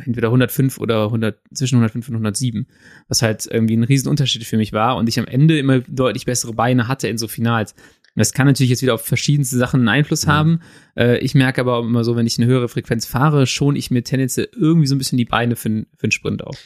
entweder 0.06 0.30
105 0.30 0.78
oder 0.80 1.04
100, 1.04 1.38
zwischen 1.54 1.76
105 1.76 2.08
und 2.08 2.16
107, 2.16 2.66
was 3.10 3.22
halt 3.22 3.46
irgendwie 3.52 3.76
ein 3.76 3.84
Riesenunterschied 3.84 4.46
für 4.46 4.56
mich 4.56 4.72
war 4.72 4.96
und 4.96 5.10
ich 5.10 5.20
am 5.20 5.26
Ende 5.26 5.60
immer 5.60 5.82
deutlich 5.82 6.24
bessere 6.26 6.54
Beine 6.54 6.88
hatte 6.88 7.10
in 7.10 7.18
so 7.18 7.28
Finals. 7.28 7.76
Das 8.16 8.32
kann 8.32 8.48
natürlich 8.48 8.70
jetzt 8.70 8.82
wieder 8.82 8.94
auf 8.94 9.06
verschiedenste 9.06 9.58
Sachen 9.58 9.82
einen 9.82 9.90
Einfluss 9.90 10.26
Mhm. 10.26 10.32
haben. 10.32 10.60
Äh, 10.96 11.18
ich 11.20 11.36
merke 11.36 11.60
aber 11.60 11.80
immer 11.80 12.06
so, 12.06 12.16
wenn 12.16 12.26
ich 12.26 12.38
eine 12.38 12.48
höhere 12.48 12.70
Frequenz 12.70 13.06
fahre, 13.06 13.46
schon 13.46 13.76
ich 13.76 13.92
mir 13.92 14.02
tendenziell 14.02 14.48
irgendwie 14.56 14.88
so 14.88 14.96
ein 14.96 14.98
bisschen 14.98 15.18
die 15.18 15.26
Beine 15.26 15.58
für, 15.58 15.70
für 15.98 16.04
einen 16.04 16.12
Sprint 16.12 16.42
auf. 16.44 16.58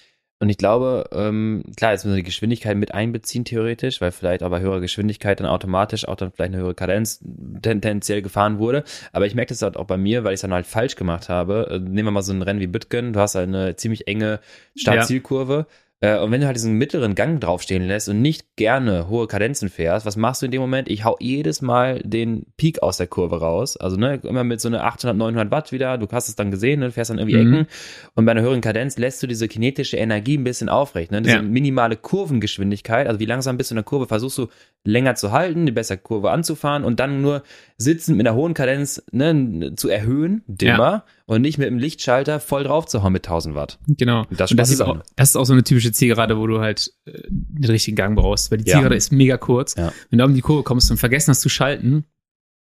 Und 0.43 0.49
ich 0.49 0.57
glaube, 0.57 1.05
ähm, 1.13 1.63
klar, 1.77 1.93
jetzt 1.93 2.03
müssen 2.03 2.17
wir 2.17 2.21
die 2.21 2.27
Geschwindigkeit 2.27 2.75
mit 2.75 2.93
einbeziehen, 2.93 3.45
theoretisch, 3.45 4.01
weil 4.01 4.11
vielleicht 4.11 4.43
aber 4.43 4.59
höhere 4.59 4.81
Geschwindigkeit 4.81 5.39
dann 5.39 5.47
automatisch 5.47 6.05
auch 6.05 6.17
dann 6.17 6.33
vielleicht 6.33 6.53
eine 6.53 6.61
höhere 6.61 6.75
Kadenz 6.75 7.23
tendenziell 7.61 8.21
gefahren 8.21 8.59
wurde. 8.59 8.83
Aber 9.13 9.25
ich 9.25 9.35
merke 9.35 9.53
das 9.53 9.61
halt 9.61 9.77
auch 9.77 9.85
bei 9.85 9.95
mir, 9.95 10.25
weil 10.25 10.33
ich 10.33 10.39
es 10.39 10.41
dann 10.41 10.51
halt 10.51 10.65
falsch 10.65 10.97
gemacht 10.97 11.29
habe. 11.29 11.69
Äh, 11.71 11.79
Nehmen 11.79 12.07
wir 12.07 12.11
mal 12.11 12.23
so 12.23 12.33
ein 12.33 12.41
Rennen 12.41 12.59
wie 12.59 12.67
Bütgen, 12.67 13.13
du 13.13 13.21
hast 13.21 13.35
halt 13.35 13.47
eine 13.47 13.77
ziemlich 13.77 14.05
enge 14.09 14.41
Start-Zielkurve. 14.75 15.65
Äh, 15.69 15.82
Und 16.23 16.31
wenn 16.31 16.41
du 16.41 16.47
halt 16.47 16.57
diesen 16.57 16.73
mittleren 16.73 17.15
Gang 17.15 17.39
draufstehen 17.39 17.83
lässt 17.87 18.09
und 18.09 18.21
nicht 18.21 18.57
gerne 18.57 19.07
hohe 19.07 19.25
Kadenzen 19.27 19.69
fährst, 19.69 20.05
was 20.05 20.17
machst 20.17 20.41
du 20.41 20.47
in 20.47 20.51
dem 20.51 20.59
Moment? 20.59 20.89
Ich 20.89 21.05
hau 21.05 21.15
jedes 21.19 21.61
Mal 21.61 21.99
den 22.03 22.45
Peak 22.57 22.83
aus 22.83 22.97
der 22.97 23.07
Kurve 23.07 23.39
raus. 23.39 23.77
Also 23.77 23.95
ne, 23.95 24.19
immer 24.23 24.43
mit 24.43 24.59
so 24.59 24.67
einer 24.67 24.83
800, 24.83 25.15
900 25.15 25.51
Watt 25.51 25.71
wieder. 25.71 25.97
Du 25.97 26.07
hast 26.11 26.27
es 26.27 26.35
dann 26.35 26.51
gesehen, 26.51 26.81
ne, 26.81 26.87
du 26.87 26.91
fährst 26.91 27.09
dann 27.09 27.19
irgendwie 27.19 27.37
Mhm. 27.37 27.53
Ecken. 27.53 27.67
Und 28.15 28.25
bei 28.25 28.31
einer 28.33 28.41
höheren 28.41 28.61
Kadenz 28.61 28.97
lässt 28.97 29.23
du 29.23 29.27
diese 29.27 29.47
kinetische 29.47 29.95
Energie 29.97 30.37
ein 30.37 30.43
bisschen 30.43 30.67
aufrechnen. 30.67 31.23
Diese 31.23 31.37
Ja. 31.37 31.41
minimale 31.41 31.95
Kurvengeschwindigkeit, 31.95 33.07
also 33.07 33.19
wie 33.19 33.25
langsam 33.25 33.57
bist 33.57 33.71
du 33.71 33.75
in 33.75 33.77
der 33.77 33.83
Kurve, 33.85 34.07
versuchst 34.07 34.37
du 34.37 34.47
länger 34.85 35.15
zu 35.15 35.31
halten, 35.31 35.65
die 35.65 35.71
bessere 35.71 35.97
Kurve 35.97 36.31
anzufahren 36.31 36.83
und 36.83 36.99
dann 36.99 37.21
nur 37.21 37.43
sitzend 37.77 38.17
mit 38.17 38.27
einer 38.27 38.35
hohen 38.35 38.53
Kadenz 38.53 39.01
ne, 39.11 39.73
zu 39.75 39.89
erhöhen, 39.89 40.43
dimmer, 40.47 41.05
und 41.25 41.41
nicht 41.41 41.57
mit 41.57 41.67
dem 41.67 41.77
Lichtschalter 41.77 42.39
voll 42.39 42.63
drauf 42.65 42.85
zu 42.85 43.01
hauen 43.01 43.13
mit 43.13 43.25
1000 43.25 43.55
Watt. 43.55 43.79
Genau. 43.87 44.25
Das 44.29 44.51
und 44.51 44.57
das 44.59 44.69
ist, 44.69 44.81
auch, 44.81 45.01
das 45.15 45.29
ist 45.29 45.35
auch 45.37 45.45
so 45.45 45.53
eine 45.53 45.63
typische 45.63 45.91
Zielgerade, 45.91 46.37
wo 46.37 46.47
du 46.47 46.59
halt 46.59 46.91
äh, 47.05 47.21
den 47.29 47.71
richtigen 47.71 47.95
Gang 47.95 48.15
brauchst, 48.17 48.51
weil 48.51 48.57
die 48.57 48.65
Ja. 48.65 48.73
Zielgerade 48.73 48.95
ist 48.95 49.11
mega 49.11 49.37
kurz. 49.37 49.75
Ja. 49.75 49.93
Wenn 50.09 50.19
du 50.19 50.25
um 50.25 50.33
die 50.33 50.41
Kurve 50.41 50.63
kommst 50.63 50.91
und 50.91 50.97
vergessen 50.97 51.31
hast 51.31 51.41
zu 51.41 51.49
schalten, 51.49 52.05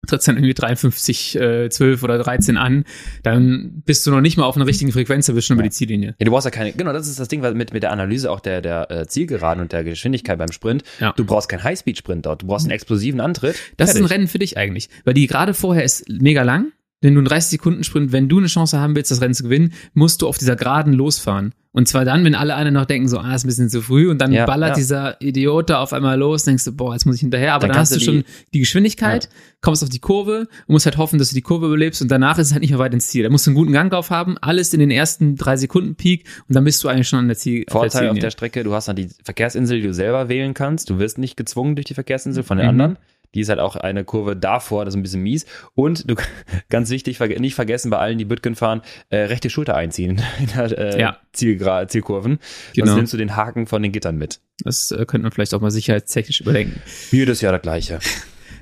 trittst 0.07 0.29
dann 0.29 0.37
irgendwie 0.37 0.55
53, 0.55 1.37
äh, 1.41 1.69
12 1.71 2.03
oder 2.03 2.19
13 2.19 2.57
an, 2.57 2.85
dann 3.23 3.83
bist 3.85 4.07
du 4.07 4.11
noch 4.11 4.21
nicht 4.21 4.37
mal 4.37 4.45
auf 4.45 4.57
einer 4.57 4.67
richtigen 4.67 4.93
Frequenz, 4.93 5.29
Ja. 5.29 5.35
über 5.55 5.63
die 5.63 5.71
Ziellinie. 5.71 6.15
Ja, 6.19 6.25
du 6.25 6.31
brauchst 6.31 6.45
ja 6.45 6.51
keine, 6.51 6.73
genau, 6.73 6.93
das 6.93 7.09
ist 7.09 7.19
das 7.21 7.29
Ding 7.29 7.43
was 7.43 7.55
mit, 7.55 7.73
mit 7.73 7.83
der 7.83 7.93
Analyse 7.93 8.31
auch 8.31 8.41
der, 8.41 8.61
der 8.61 8.91
äh, 8.91 9.07
Zielgeraden 9.07 9.63
und 9.63 9.73
der 9.73 9.85
Geschwindigkeit 9.85 10.39
beim 10.39 10.53
Sprint. 10.53 10.83
Ja. 11.01 11.13
Du 11.17 11.25
brauchst 11.25 11.49
keinen 11.49 11.63
Highspeed-Sprint 11.65 12.27
dort, 12.27 12.43
du 12.43 12.47
brauchst 12.47 12.65
einen 12.67 12.73
explosiven 12.73 13.21
Antritt. 13.21 13.57
Das 13.77 13.91
ist 13.91 13.97
ein 13.97 14.03
Fertig. 14.03 14.15
Rennen 14.17 14.29
für 14.29 14.39
dich 14.39 14.57
eigentlich, 14.57 14.89
weil 15.05 15.15
die 15.15 15.27
gerade 15.27 15.55
vorher 15.55 15.85
ist 15.85 16.09
mega 16.09 16.43
lang, 16.43 16.73
denn 17.05 17.15
du 17.15 17.21
einen 17.21 17.27
30 17.29 17.51
Sekunden 17.51 17.85
Sprint, 17.85 18.11
wenn 18.13 18.29
du 18.29 18.39
eine 18.39 18.49
Chance 18.49 18.79
haben 18.81 18.97
willst, 18.97 19.11
das 19.13 19.21
Rennen 19.21 19.35
zu 19.35 19.45
gewinnen, 19.45 19.73
musst 19.93 20.23
du 20.23 20.27
auf 20.29 20.39
dieser 20.39 20.57
Geraden 20.57 20.93
losfahren. 20.93 21.53
Und 21.77 21.89
zwar 21.89 22.05
dann, 22.05 22.25
wenn 22.25 22.37
alle 22.37 22.55
anderen 22.55 22.75
noch 22.75 22.85
denken, 22.85 23.09
so, 23.09 23.19
ah, 23.19 23.35
ist 23.35 23.43
ein 23.45 23.49
bisschen 23.49 23.69
zu 23.69 23.83
früh, 23.83 24.09
und 24.09 24.19
dann 24.21 24.31
Ja, 24.33 24.47
ballert 24.47 24.71
ja. 24.71 24.75
dieser 24.77 25.21
Idiot 25.21 25.71
da 25.71 25.81
auf 25.81 25.93
einmal 25.93 26.17
los, 26.17 26.45
denkst 26.45 26.65
du, 26.65 26.71
boah, 26.73 26.93
jetzt 26.93 27.05
muss 27.05 27.17
ich 27.17 27.21
hinterher, 27.23 27.53
aber 27.55 27.63
Dann 27.63 27.71
dann, 27.75 27.81
hast 27.81 27.93
du 27.93 27.99
du 27.99 28.05
schon 28.05 28.25
die 28.55 28.61
Geschwindigkeit, 28.61 29.29
kommst 29.61 29.83
auf 29.83 29.89
die 29.89 29.99
Kurve 29.99 30.47
und 30.69 30.73
musst 30.73 30.87
halt 30.87 30.99
hoffen, 30.99 31.19
dass 31.19 31.31
du 31.31 31.35
die 31.35 31.43
Kurve 31.43 31.67
überlebst 31.67 32.01
und 32.01 32.11
danach 32.13 32.39
ist 32.39 32.47
es 32.47 32.53
halt 32.53 32.61
nicht 32.63 32.71
mehr 32.71 32.79
weit 32.79 32.95
ins 32.95 33.09
Ziel. 33.09 33.25
Da 33.25 33.29
musst 33.29 33.47
du 33.47 33.51
einen 33.51 33.57
guten 33.57 33.73
Gang 33.73 33.91
drauf 33.91 34.11
haben, 34.11 34.39
alles 34.39 34.73
in 34.73 34.79
den 34.79 34.93
ersten 34.93 35.35
drei 35.35 35.57
Sekunden 35.57 35.97
Peak 35.97 36.27
und 36.49 36.55
dann 36.55 36.63
bist 36.63 36.83
du 36.85 36.89
eigentlich 36.89 37.09
schon 37.09 37.19
an 37.19 37.27
der 37.27 37.37
Ziel. 37.37 37.65
Vorteil 37.69 37.87
auf 37.89 37.93
Ziellinie. 37.93 38.21
der 38.21 38.31
Strecke, 38.31 38.63
du 38.63 38.73
hast 38.73 38.87
dann 38.87 38.95
die 38.95 39.09
Verkehrsinsel, 39.25 39.81
die 39.81 39.87
du 39.89 39.93
selber 39.95 40.29
wählen 40.29 40.55
kannst. 40.55 40.91
Du 40.91 41.01
wirst 41.01 41.19
nicht 41.19 41.37
gezwungen 41.37 41.75
durch 41.75 41.87
die 41.87 41.95
Verkehrsinsel 41.95 42.45
von 42.45 42.57
den 42.57 42.67
Mhm. 42.67 42.71
anderen. 42.71 42.99
Die 43.35 43.41
ist 43.41 43.49
halt 43.49 43.59
auch 43.61 43.77
eine 43.77 44.05
Kurve 44.05 44.37
davor, 44.37 44.85
das 44.85 44.95
ist 44.95 44.99
ein 44.99 45.03
bisschen 45.03 45.23
mies. 45.23 45.47
Und 45.75 46.09
du, 46.09 46.15
ganz 46.71 46.91
wichtig, 46.91 47.19
nicht 47.21 47.55
vergessen 47.55 47.91
bei 47.91 47.99
allen, 47.99 48.19
die 48.19 48.25
Bütgen 48.25 48.55
fahren, 48.55 48.83
äh, 49.11 49.19
rechte 49.19 49.51
Schulter 49.51 49.75
einziehen 49.77 50.23
in 50.39 50.47
der 50.47 50.79
äh, 50.79 51.01
Ja. 51.01 51.19
Zielgra 51.33 51.89
Zielkurven. 51.89 52.39
Genau. 52.75 52.87
Sonst 52.87 52.97
nimmst 52.97 53.13
du 53.13 53.17
den 53.17 53.37
Haken 53.37 53.67
von 53.67 53.83
den 53.83 53.93
Gittern 53.93 54.17
mit. 54.17 54.41
Das 54.63 54.91
äh, 54.93 55.05
könnte 55.07 55.23
man 55.25 55.33
vielleicht 55.33 55.53
auch 55.55 55.61
mal 55.61 55.71
sicherheitstechnisch 55.71 56.41
überdenken. 56.41 56.81
Jedes 57.11 57.41
Jahr 57.41 57.53
das 57.53 57.63
gleiche. 57.63 57.99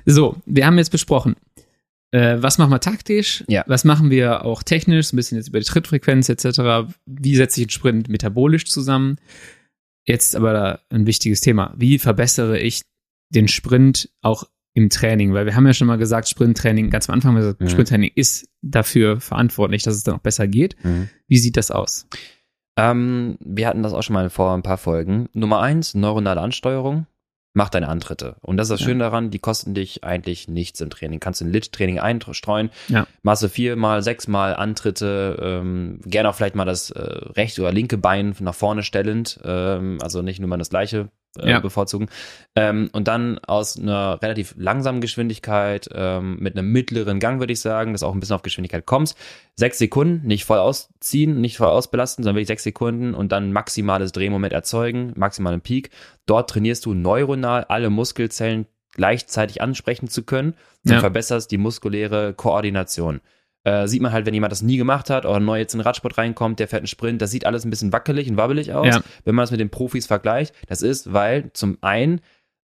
So, 0.05 0.35
wir 0.45 0.65
haben 0.65 0.77
jetzt 0.77 0.89
besprochen, 0.89 1.35
äh, 2.11 2.37
was 2.39 2.57
machen 2.57 2.71
wir 2.71 2.79
taktisch, 2.79 3.43
Ja. 3.47 3.63
was 3.67 3.83
machen 3.85 4.09
wir 4.09 4.43
auch 4.45 4.63
technisch, 4.63 5.07
so 5.07 5.15
ein 5.15 5.17
bisschen 5.17 5.37
jetzt 5.37 5.47
über 5.49 5.59
die 5.59 5.65
Trittfrequenz 5.65 6.29
etc., 6.29 6.91
wie 7.05 7.35
setze 7.35 7.61
ich 7.61 7.65
einen 7.65 7.69
Sprint 7.71 8.09
metabolisch 8.09 8.65
zusammen. 8.65 9.17
Jetzt 10.05 10.35
aber 10.35 10.81
ein 10.89 11.05
wichtiges 11.07 11.41
Thema, 11.41 11.73
wie 11.77 11.97
verbessere 11.99 12.59
ich 12.59 12.81
den 13.29 13.47
Sprint 13.47 14.09
auch 14.21 14.43
im 14.75 14.89
Training, 14.89 15.33
weil 15.33 15.45
wir 15.45 15.55
haben 15.55 15.67
ja 15.67 15.73
schon 15.73 15.87
mal 15.87 15.97
gesagt, 15.97 16.27
Sprinttraining, 16.27 16.89
ganz 16.89 17.07
am 17.09 17.13
Anfang 17.15 17.29
haben 17.29 17.35
wir 17.35 17.41
gesagt, 17.41 17.61
Mhm. 17.61 17.69
Sprinttraining 17.69 18.11
ist 18.15 18.47
dafür 18.61 19.19
verantwortlich, 19.19 19.83
dass 19.83 19.95
es 19.95 20.03
dann 20.03 20.15
auch 20.15 20.19
besser 20.21 20.47
geht. 20.47 20.75
Wie 21.27 21.37
sieht 21.37 21.57
das 21.57 21.69
aus? 21.71 22.07
Ähm, 22.75 23.37
wir 23.39 23.67
hatten 23.67 23.83
das 23.83 23.93
auch 23.93 24.01
schon 24.01 24.15
mal 24.15 24.29
vor 24.29 24.53
ein 24.53 24.63
paar 24.63 24.77
Folgen. 24.79 25.29
Nummer 25.33 25.61
eins, 25.61 25.93
neuronale 25.93 26.41
Ansteuerung. 26.41 27.05
Mach 27.55 27.69
deine 27.69 27.87
Antritte. 27.87 28.37
Und 28.41 28.57
das 28.57 28.65
ist 28.65 28.71
das 28.71 28.79
Ja. 28.79 28.87
Schöne 28.87 29.03
daran, 29.03 29.29
die 29.29 29.37
kosten 29.37 29.75
dich 29.75 30.03
eigentlich 30.03 30.47
nichts 30.47 30.81
im 30.81 30.89
Training. 30.89 31.19
Kannst 31.19 31.39
du 31.39 31.45
ein 31.45 31.51
Lit-Training 31.51 31.99
einstreuen. 31.99 32.71
Ja. 32.87 33.05
Du 33.23 33.47
viermal, 33.49 34.01
sechsmal 34.01 34.55
Antritte, 34.55 35.37
ähm, 35.39 35.99
gerne 36.03 36.29
auch 36.29 36.35
vielleicht 36.35 36.55
mal 36.55 36.65
das 36.65 36.89
äh, 36.89 36.99
rechte 36.99 37.61
oder 37.61 37.71
linke 37.71 37.99
Bein 37.99 38.35
nach 38.39 38.55
vorne 38.55 38.81
stellend, 38.81 39.39
ähm, 39.43 39.99
also 40.01 40.23
nicht 40.23 40.39
nur 40.39 40.49
mal 40.49 40.57
das 40.57 40.71
gleiche 40.71 41.09
äh, 41.39 41.49
Ja. 41.49 41.59
bevorzugen. 41.59 42.07
Ähm, 42.55 42.89
und 42.93 43.07
dann 43.07 43.39
aus 43.39 43.79
einer 43.79 44.21
relativ 44.21 44.53
langsamen 44.57 45.01
Geschwindigkeit, 45.01 45.89
ähm, 45.93 46.37
mit 46.39 46.57
einem 46.57 46.71
mittleren 46.71 47.19
Gang, 47.19 47.39
würde 47.39 47.53
ich 47.53 47.59
sagen, 47.61 47.91
dass 47.93 48.03
auch 48.03 48.13
ein 48.13 48.19
bisschen 48.19 48.35
auf 48.35 48.41
Geschwindigkeit 48.43 48.85
kommst. 48.85 49.17
Sechs 49.55 49.77
Sekunden, 49.79 50.25
nicht 50.27 50.45
voll 50.45 50.59
ausziehen, 50.59 51.41
nicht 51.41 51.57
voll 51.57 51.67
ausbelasten, 51.67 52.23
sondern 52.23 52.35
wirklich 52.37 52.47
sechs 52.47 52.63
Sekunden 52.63 53.13
und 53.13 53.31
dann 53.31 53.51
maximales 53.51 54.11
Drehmoment 54.11 54.53
erzeugen, 54.53 55.13
maximalen 55.15 55.61
Peak. 55.61 55.89
Dort 56.25 56.49
trainierst 56.49 56.85
du 56.85 56.93
neuronal 56.93 57.63
alle 57.65 57.89
Muskelzellen 57.89 58.67
gleichzeitig 58.95 59.61
ansprechen 59.61 60.07
zu 60.07 60.23
können 60.23 60.53
und 60.85 60.91
Ja. 60.91 60.99
verbesserst 60.99 61.49
die 61.51 61.57
muskuläre 61.57 62.33
Koordination. 62.35 63.21
Äh, 63.65 63.87
sieht 63.87 64.01
man 64.01 64.11
halt, 64.11 64.25
wenn 64.25 64.33
jemand 64.33 64.51
das 64.51 64.61
nie 64.61 64.77
gemacht 64.77 65.09
hat 65.09 65.25
oder 65.25 65.39
neu 65.39 65.57
jetzt 65.59 65.73
in 65.73 65.79
den 65.79 65.85
Radsport 65.85 66.17
reinkommt, 66.17 66.59
der 66.59 66.67
fährt 66.67 66.81
einen 66.81 66.87
Sprint, 66.87 67.21
das 67.21 67.31
sieht 67.31 67.45
alles 67.45 67.63
ein 67.65 67.69
bisschen 67.69 67.93
wackelig 67.93 68.29
und 68.29 68.35
wabbelig 68.37 68.73
aus, 68.73 68.87
Ja. 68.87 69.01
wenn 69.23 69.35
man 69.35 69.43
das 69.43 69.51
mit 69.51 69.59
den 69.61 69.69
Profis 69.69 70.05
vergleicht. 70.05 70.53
Das 70.67 70.81
ist, 70.81 71.13
weil 71.13 71.51
zum 71.53 71.77
einen 71.81 72.19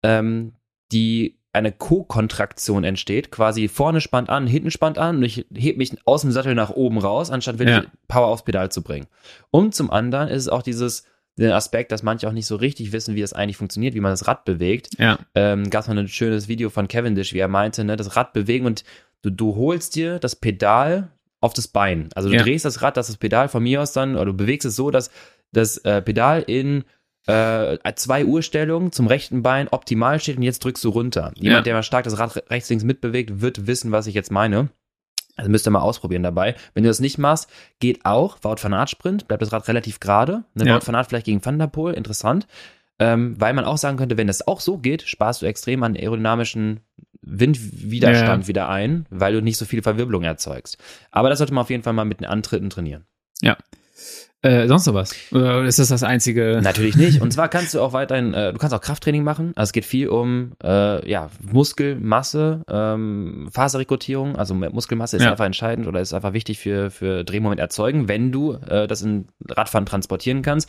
ähm, 0.05 0.53
die 0.93 1.39
eine 1.53 1.73
Co-Kontraktion 1.73 2.85
entsteht, 2.85 3.31
quasi 3.31 3.69
vorne 3.69 4.01
spannt 4.01 4.29
an, 4.29 4.47
hinten 4.47 4.71
spannt 4.71 4.99
an 4.99 5.17
und 5.19 5.23
ich 5.25 5.47
heb 5.55 5.77
mich 5.77 5.93
aus 6.05 6.23
dem 6.23 6.33
Sattel 6.33 6.55
nach 6.55 6.71
oben 6.71 6.99
raus, 6.99 7.31
anstatt 7.31 7.59
wirklich 7.59 7.77
Ja. 7.77 7.85
Power 8.09 8.27
aufs 8.29 8.45
Pedal 8.45 8.71
zu 8.71 8.83
bringen. 8.83 9.07
Und 9.51 9.75
zum 9.75 9.91
anderen 9.91 10.29
ist 10.29 10.43
es 10.43 10.49
auch 10.49 10.63
dieses 10.63 11.05
der 11.37 11.57
Aspekt, 11.57 11.91
dass 11.91 12.05
manche 12.05 12.29
auch 12.29 12.33
nicht 12.33 12.47
so 12.47 12.55
richtig 12.57 12.93
wissen, 12.93 13.17
wie 13.17 13.23
es 13.23 13.33
eigentlich 13.33 13.57
funktioniert, 13.57 13.95
wie 13.95 14.01
man 14.01 14.13
das 14.13 14.29
Rad 14.29 14.45
bewegt 14.45 14.91
Ja, 14.99 15.19
ähm, 15.35 15.69
gab 15.71 15.83
es 15.83 15.89
mal 15.89 15.99
ein 15.99 16.07
schönes 16.07 16.47
Video 16.47 16.71
von 16.71 16.87
Cavendish, 16.87 17.33
wie 17.35 17.39
er 17.41 17.49
meinte, 17.49 17.83
ne, 17.85 17.97
das 17.97 18.15
Rad 18.15 18.33
bewegen 18.33 18.67
und 18.67 18.85
du, 19.25 19.31
du 19.31 19.57
holst 19.57 19.97
dir 19.97 20.19
das 20.19 20.37
Pedal 20.37 21.09
auf 21.41 21.53
das 21.55 21.69
Bein. 21.69 22.09
Also 22.15 22.29
du 22.29 22.37
Ja. 22.37 22.43
drehst 22.43 22.65
das 22.65 22.83
Rad, 22.83 22.97
dass 22.97 23.09
das 23.09 23.17
Pedal 23.17 23.49
von 23.49 23.63
mir 23.63 23.83
aus 23.83 23.93
dann, 23.93 24.15
oder 24.17 24.27
du 24.27 24.35
bewegst 24.35 24.67
es 24.67 24.77
so, 24.77 24.91
dass 24.91 25.11
das 25.53 25.79
äh, 25.79 26.01
Pedal 26.03 26.43
in 26.47 26.85
äh, 27.27 27.79
zwei 27.95 28.25
Uhrstellungen 28.25 28.93
zum 28.93 29.07
rechten 29.07 29.43
Bein 29.43 29.69
optimal 29.69 30.21
steht 30.21 30.37
und 30.37 30.43
jetzt 30.43 30.63
drückst 30.65 30.85
du 30.85 30.91
runter. 30.91 31.33
Jemand, 31.37 31.61
Ja. 31.61 31.63
der 31.63 31.75
mal 31.75 31.83
stark 31.83 32.05
das 32.05 32.19
Rad 32.19 32.37
re- 32.37 32.45
rechts, 32.51 32.69
links 32.69 32.85
mitbewegt, 32.85 33.41
wird 33.41 33.67
wissen, 33.67 33.93
was 33.93 34.07
ich 34.07 34.15
jetzt 34.15 34.31
meine. 34.31 34.69
Also 35.37 35.51
müsst 35.51 35.67
ihr 35.67 35.71
mal 35.71 35.81
ausprobieren 35.81 36.23
dabei. 36.23 36.55
Wenn 36.75 36.85
du 36.85 36.89
das 36.91 37.01
nicht 37.01 37.19
machst, 37.19 37.49
geht 37.81 38.05
auch. 38.05 38.39
Wout 38.43 38.57
van 38.63 38.75
Aert 38.75 38.91
Sprint, 38.91 39.27
bleibt 39.27 39.43
das 39.43 39.53
Rad 39.53 39.67
relativ 39.69 40.01
gerade. 40.01 40.45
Ne, 40.55 40.67
Ja. 40.67 40.77
Wout 40.77 40.87
van 40.87 40.95
Aert 40.95 41.09
vielleicht 41.09 41.27
gegen 41.27 41.45
Van 41.45 41.59
der 41.59 41.67
Poel, 41.67 41.95
interessant. 41.95 42.47
Ähm, 43.01 43.35
weil 43.41 43.55
man 43.55 43.65
auch 43.65 43.79
sagen 43.79 43.97
könnte, 43.97 44.17
wenn 44.17 44.29
das 44.29 44.47
auch 44.47 44.61
so 44.61 44.79
geht, 44.79 45.03
sparst 45.03 45.43
du 45.43 45.47
extrem 45.47 45.83
an 45.83 45.97
aerodynamischen 45.97 46.81
Windwiderstand 47.27 48.45
Ja. 48.45 48.49
wieder 48.49 48.69
ein, 48.69 49.07
weil 49.11 49.33
du 49.35 49.43
nicht 49.43 49.57
so 49.57 49.65
viel 49.65 49.83
Verwirbelung 49.83 50.23
erzeugst. 50.23 50.79
Aber 51.11 51.29
das 51.31 51.39
sollte 51.39 51.55
man 51.55 51.63
auf 51.63 51.71
jeden 51.71 51.83
Fall 51.83 51.93
mal 51.93 52.05
mit 52.05 52.21
den 52.21 52.27
Antritten 52.27 52.71
trainieren. 52.71 53.05
Ja. 53.41 53.57
Äh, 54.43 54.69
sonst 54.69 54.87
noch 54.87 54.93
was? 54.93 55.15
Oder 55.33 55.63
ist 55.65 55.79
das 55.79 55.89
das 55.89 56.03
einzige? 56.03 56.61
Natürlich 56.63 56.97
nicht. 56.97 57.23
Und 57.23 57.31
zwar 57.33 57.49
kannst 57.49 57.73
du 57.73 57.81
auch 57.81 57.95
weiterhin, 57.95 58.35
äh, 58.35 58.53
du 58.53 58.59
kannst 58.59 58.75
auch 58.75 58.81
Krafttraining 58.83 59.25
machen. 59.25 59.53
Also 59.57 59.69
es 59.71 59.73
geht 59.73 59.87
viel 59.87 60.09
um 60.09 60.53
äh, 60.63 61.09
ja, 61.09 61.31
Muskelmasse, 61.51 62.63
ähm, 62.69 63.49
Faserrekrutierung. 63.51 64.37
Also 64.37 64.55
Muskelmasse 64.55 65.17
ist 65.17 65.23
Ja. 65.23 65.31
einfach 65.31 65.47
entscheidend 65.47 65.87
oder 65.87 66.01
ist 66.01 66.13
einfach 66.13 66.35
wichtig 66.35 66.59
für, 66.59 66.91
für 66.91 67.25
Drehmoment 67.25 67.59
erzeugen, 67.61 68.07
wenn 68.09 68.33
du 68.33 68.53
äh, 68.53 68.87
das 68.87 69.01
in 69.01 69.29
Radfahren 69.49 69.87
transportieren 69.87 70.43
kannst. 70.43 70.69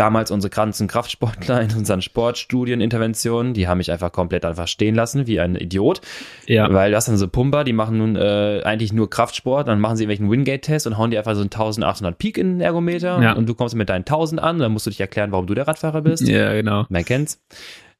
Damals 0.00 0.30
unsere 0.30 0.50
ganzen 0.50 0.88
Kraftsportler 0.88 1.60
in 1.62 1.70
unseren 1.76 2.00
Sportstudieninterventionen, 2.02 3.54
die 3.54 3.68
haben 3.68 3.78
mich 3.78 3.90
einfach 3.92 4.12
komplett 4.12 4.44
einfach 4.44 4.66
stehen 4.68 4.94
lassen, 4.94 5.26
wie 5.26 5.40
ein 5.40 5.56
Idiot. 5.56 6.00
Ja. 6.46 6.72
Weil 6.72 6.90
das 6.90 7.04
sind 7.06 7.16
so 7.18 7.28
Pumper, 7.28 7.64
die 7.64 7.72
machen 7.72 7.98
nun 7.98 8.16
äh, 8.16 8.62
eigentlich 8.64 8.92
nur 8.92 9.10
Kraftsport, 9.10 9.68
dann 9.68 9.80
machen 9.80 9.96
sie 9.96 10.04
irgendwelchen 10.04 10.30
Wingate-Test 10.30 10.86
und 10.86 10.96
hauen 10.98 11.10
dir 11.10 11.18
einfach 11.18 11.34
so 11.34 11.40
einen 11.40 11.50
1800 11.50 12.16
Peak 12.18 12.38
in 12.38 12.54
den 12.54 12.60
Ergometer 12.60 13.20
Ja. 13.22 13.32
und 13.32 13.48
du 13.48 13.54
kommst 13.54 13.74
mit 13.74 13.88
deinen 13.88 14.02
1000 14.02 14.40
an, 14.42 14.58
dann 14.58 14.72
musst 14.72 14.86
du 14.86 14.90
dich 14.90 15.00
erklären, 15.00 15.32
warum 15.32 15.46
du 15.46 15.54
der 15.54 15.68
Radfahrer 15.68 16.02
bist. 16.02 16.26
Ja, 16.26 16.52
genau. 16.54 16.86
Man 16.88 17.04
kennt's. 17.04 17.40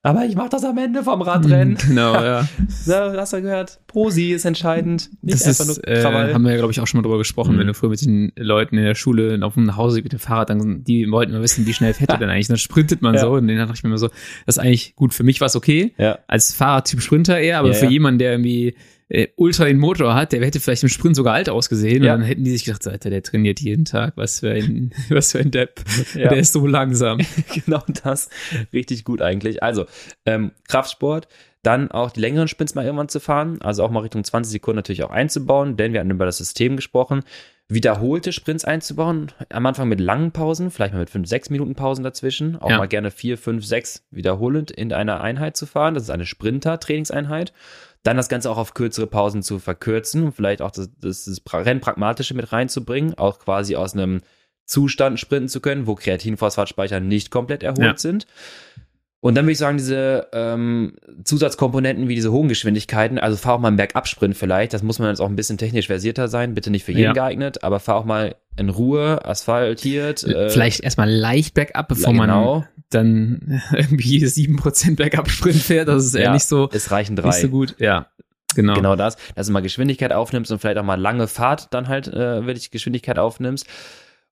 Aber 0.02 0.24
ich 0.24 0.34
mach 0.34 0.48
das 0.48 0.64
am 0.64 0.78
Ende 0.78 1.02
vom 1.02 1.20
Radrennen. 1.20 1.76
Genau, 1.76 2.14
ja. 2.24 2.48
Na, 2.86 3.12
hast 3.18 3.34
du 3.34 3.42
gehört? 3.42 3.80
Prosi 3.86 4.32
ist 4.32 4.46
entscheidend. 4.46 5.10
Nicht 5.20 5.34
Das 5.34 5.46
einfach 5.60 5.70
ist, 5.72 5.86
nur 5.86 5.88
äh, 5.88 6.32
haben 6.32 6.42
wir 6.42 6.52
ja, 6.52 6.56
glaube 6.56 6.72
ich, 6.72 6.80
auch 6.80 6.86
schon 6.86 6.98
mal 6.98 7.02
drüber 7.02 7.18
gesprochen, 7.18 7.54
Mhm. 7.54 7.58
wenn 7.60 7.66
du 7.66 7.74
früher 7.74 7.90
mit 7.90 8.00
den 8.04 8.32
Leuten 8.36 8.78
in 8.78 8.84
der 8.84 8.94
Schule 8.94 9.38
auf 9.44 9.54
dem 9.54 9.64
Nachhause 9.64 10.00
mit 10.00 10.12
dem 10.12 10.18
Fahrrad, 10.18 10.48
dann, 10.48 10.84
die 10.84 11.10
wollten 11.10 11.32
immer 11.32 11.42
wissen, 11.42 11.66
wie 11.66 11.74
schnell 11.74 11.92
fährt 11.92 12.10
er 12.12 12.16
denn 12.18 12.30
eigentlich? 12.30 12.48
Dann 12.48 12.56
sprintet 12.56 13.02
man 13.02 13.14
Ja. 13.14 13.20
so 13.20 13.32
und 13.32 13.46
dann 13.46 13.56
dachte 13.58 13.74
ich 13.74 13.82
mir 13.82 13.88
immer 13.90 13.98
so, 13.98 14.08
das 14.46 14.56
ist 14.56 14.58
eigentlich 14.58 14.94
gut. 14.96 15.12
Für 15.12 15.22
mich 15.22 15.38
war 15.40 15.46
es 15.46 15.56
okay, 15.56 15.92
ja. 15.98 16.18
als 16.28 16.54
Fahrradtyp 16.54 17.02
Sprinter 17.02 17.38
eher, 17.38 17.58
aber 17.58 17.74
für 17.74 17.86
jemanden, 17.86 18.20
der 18.20 18.32
irgendwie 18.32 18.76
äh, 19.10 19.26
ultra 19.36 19.64
den 19.66 19.78
Motor 19.78 20.14
hat, 20.14 20.32
der 20.32 20.40
hätte 20.44 20.60
vielleicht 20.60 20.82
im 20.84 20.88
Sprint 20.88 21.16
sogar 21.16 21.34
alt 21.34 21.48
ausgesehen 21.50 22.02
Ja. 22.02 22.14
und 22.14 22.20
dann 22.20 22.26
hätten 22.28 22.44
die 22.44 22.50
sich 22.52 22.64
gedacht, 22.64 22.86
Alter, 22.86 23.10
der 23.10 23.22
trainiert 23.22 23.60
jeden 23.60 23.84
Tag, 23.84 24.16
was 24.16 24.40
für 24.40 24.52
ein, 24.52 24.92
was 25.10 25.32
für 25.32 25.40
ein 25.40 25.50
Depp. 25.50 25.80
Ja. 26.14 26.28
Der 26.28 26.38
ist 26.38 26.52
so 26.54 26.66
langsam. 26.66 27.18
genau 27.54 27.82
das. 28.02 28.30
Richtig 28.72 29.04
gut 29.04 29.20
eigentlich. 29.20 29.62
Also, 29.62 29.84
ähm, 30.24 30.52
Kraftsport, 30.68 31.28
dann 31.62 31.90
auch 31.90 32.10
die 32.12 32.20
längeren 32.20 32.48
Sprints 32.48 32.74
mal 32.74 32.84
irgendwann 32.86 33.08
zu 33.10 33.20
fahren, 33.20 33.60
also 33.60 33.84
auch 33.84 33.90
mal 33.90 34.00
Richtung 34.00 34.24
20 34.24 34.50
Sekunden 34.52 34.76
natürlich 34.76 35.02
auch 35.04 35.10
einzubauen, 35.10 35.76
denn 35.76 35.92
wir 35.92 36.00
hatten 36.00 36.10
über 36.10 36.24
das 36.24 36.38
System 36.38 36.76
gesprochen. 36.76 37.22
Wiederholte 37.72 38.32
Sprints 38.32 38.64
einzubauen, 38.64 39.30
am 39.50 39.64
Anfang 39.66 39.88
mit 39.88 40.00
langen 40.00 40.32
Pausen, 40.32 40.70
vielleicht 40.72 40.92
mal 40.92 40.98
mit 41.00 41.10
5, 41.10 41.28
6 41.28 41.50
Minuten 41.50 41.74
Pausen 41.76 42.02
dazwischen, 42.02 42.56
auch 42.56 42.68
Ja. 42.70 42.78
mal 42.78 42.88
gerne 42.88 43.10
4, 43.12 43.38
5, 43.38 43.64
6 43.64 44.06
wiederholend 44.10 44.72
in 44.72 44.92
einer 44.92 45.20
Einheit 45.20 45.56
zu 45.56 45.66
fahren. 45.66 45.94
Das 45.94 46.02
ist 46.04 46.10
eine 46.10 46.26
Sprinter-Trainingseinheit. 46.26 47.52
Dann 48.02 48.16
das 48.16 48.28
Ganze 48.28 48.50
auch 48.50 48.56
auf 48.56 48.72
kürzere 48.74 49.06
Pausen 49.06 49.42
zu 49.42 49.58
verkürzen 49.58 50.24
und 50.24 50.32
vielleicht 50.32 50.62
auch 50.62 50.70
das, 50.70 50.90
das, 51.00 51.24
das 51.26 51.44
pra- 51.44 51.64
Rennpragmatische 51.64 52.34
mit 52.34 52.50
reinzubringen, 52.52 53.14
auch 53.18 53.38
quasi 53.38 53.76
aus 53.76 53.92
einem 53.94 54.20
Zustand 54.64 55.18
sprinten 55.20 55.48
zu 55.48 55.60
können, 55.60 55.86
wo 55.86 55.94
Kreatinphosphatspeicher 55.96 57.00
nicht 57.00 57.30
komplett 57.30 57.62
erholt 57.62 57.78
Ja. 57.84 57.96
sind. 57.96 58.26
Und 59.22 59.34
dann 59.34 59.44
würde 59.44 59.52
ich 59.52 59.58
sagen, 59.58 59.76
diese 59.76 60.28
ähm, 60.32 60.94
Zusatzkomponenten 61.24 62.08
wie 62.08 62.14
diese 62.14 62.32
hohen 62.32 62.48
Geschwindigkeiten, 62.48 63.18
also 63.18 63.36
fahr 63.36 63.56
auch 63.56 63.58
mal 63.60 63.68
einen 63.68 63.76
Bergabsprint 63.76 64.34
vielleicht, 64.34 64.72
das 64.72 64.82
muss 64.82 64.98
man 64.98 65.08
jetzt 65.08 65.20
auch 65.20 65.28
ein 65.28 65.36
bisschen 65.36 65.58
technisch 65.58 65.88
versierter 65.88 66.28
sein, 66.28 66.54
bitte 66.54 66.70
nicht 66.70 66.84
für 66.84 66.92
jeden 66.92 67.04
Ja. 67.04 67.12
geeignet, 67.12 67.62
aber 67.62 67.80
fahr 67.80 67.96
auch 67.96 68.06
mal 68.06 68.34
in 68.60 68.68
Ruhe, 68.68 69.24
asphaltiert. 69.24 70.22
äh, 70.24 70.50
Vielleicht 70.50 70.80
erstmal 70.80 71.10
leicht 71.10 71.54
bergab, 71.54 71.88
bevor 71.88 72.12
genau. 72.12 72.54
man 72.60 72.68
dann 72.90 73.62
irgendwie 73.72 74.24
7% 74.24 74.96
Bergab-Sprint 74.96 75.56
fährt. 75.62 75.88
Das 75.88 76.04
ist 76.04 76.14
eher 76.14 76.24
Ja, 76.26 76.32
nicht 76.32 76.44
so, 76.46 76.68
Es 76.72 76.90
reichen 76.90 77.16
drei. 77.16 77.28
nicht 77.28 77.40
so 77.40 77.48
gut. 77.48 77.74
Ja, 77.78 78.06
genau. 78.54 78.74
Genau 78.74 78.96
das, 78.96 79.16
dass 79.34 79.46
du 79.48 79.52
mal 79.52 79.60
Geschwindigkeit 79.62 80.12
aufnimmst 80.12 80.50
und 80.52 80.58
vielleicht 80.60 80.78
auch 80.78 80.84
mal 80.84 81.00
lange 81.00 81.26
Fahrt 81.26 81.72
dann 81.74 81.88
halt 81.88 82.08
äh, 82.08 82.46
wirklich 82.46 82.70
Geschwindigkeit 82.70 83.18
aufnimmst. 83.18 83.66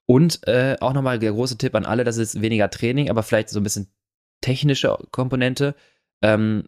Und 0.06 0.46
äh, 0.46 0.76
auch 0.80 0.92
nochmal 0.94 1.18
der 1.18 1.32
große 1.32 1.58
Tipp 1.58 1.74
an 1.74 1.84
alle, 1.84 2.02
das 2.04 2.16
ist 2.16 2.40
weniger 2.40 2.70
Training, 2.70 3.10
aber 3.10 3.22
vielleicht 3.22 3.50
so 3.50 3.60
ein 3.60 3.62
bisschen 3.62 3.88
technische 4.40 4.96
Komponente. 5.10 5.74
Ähm, 6.22 6.64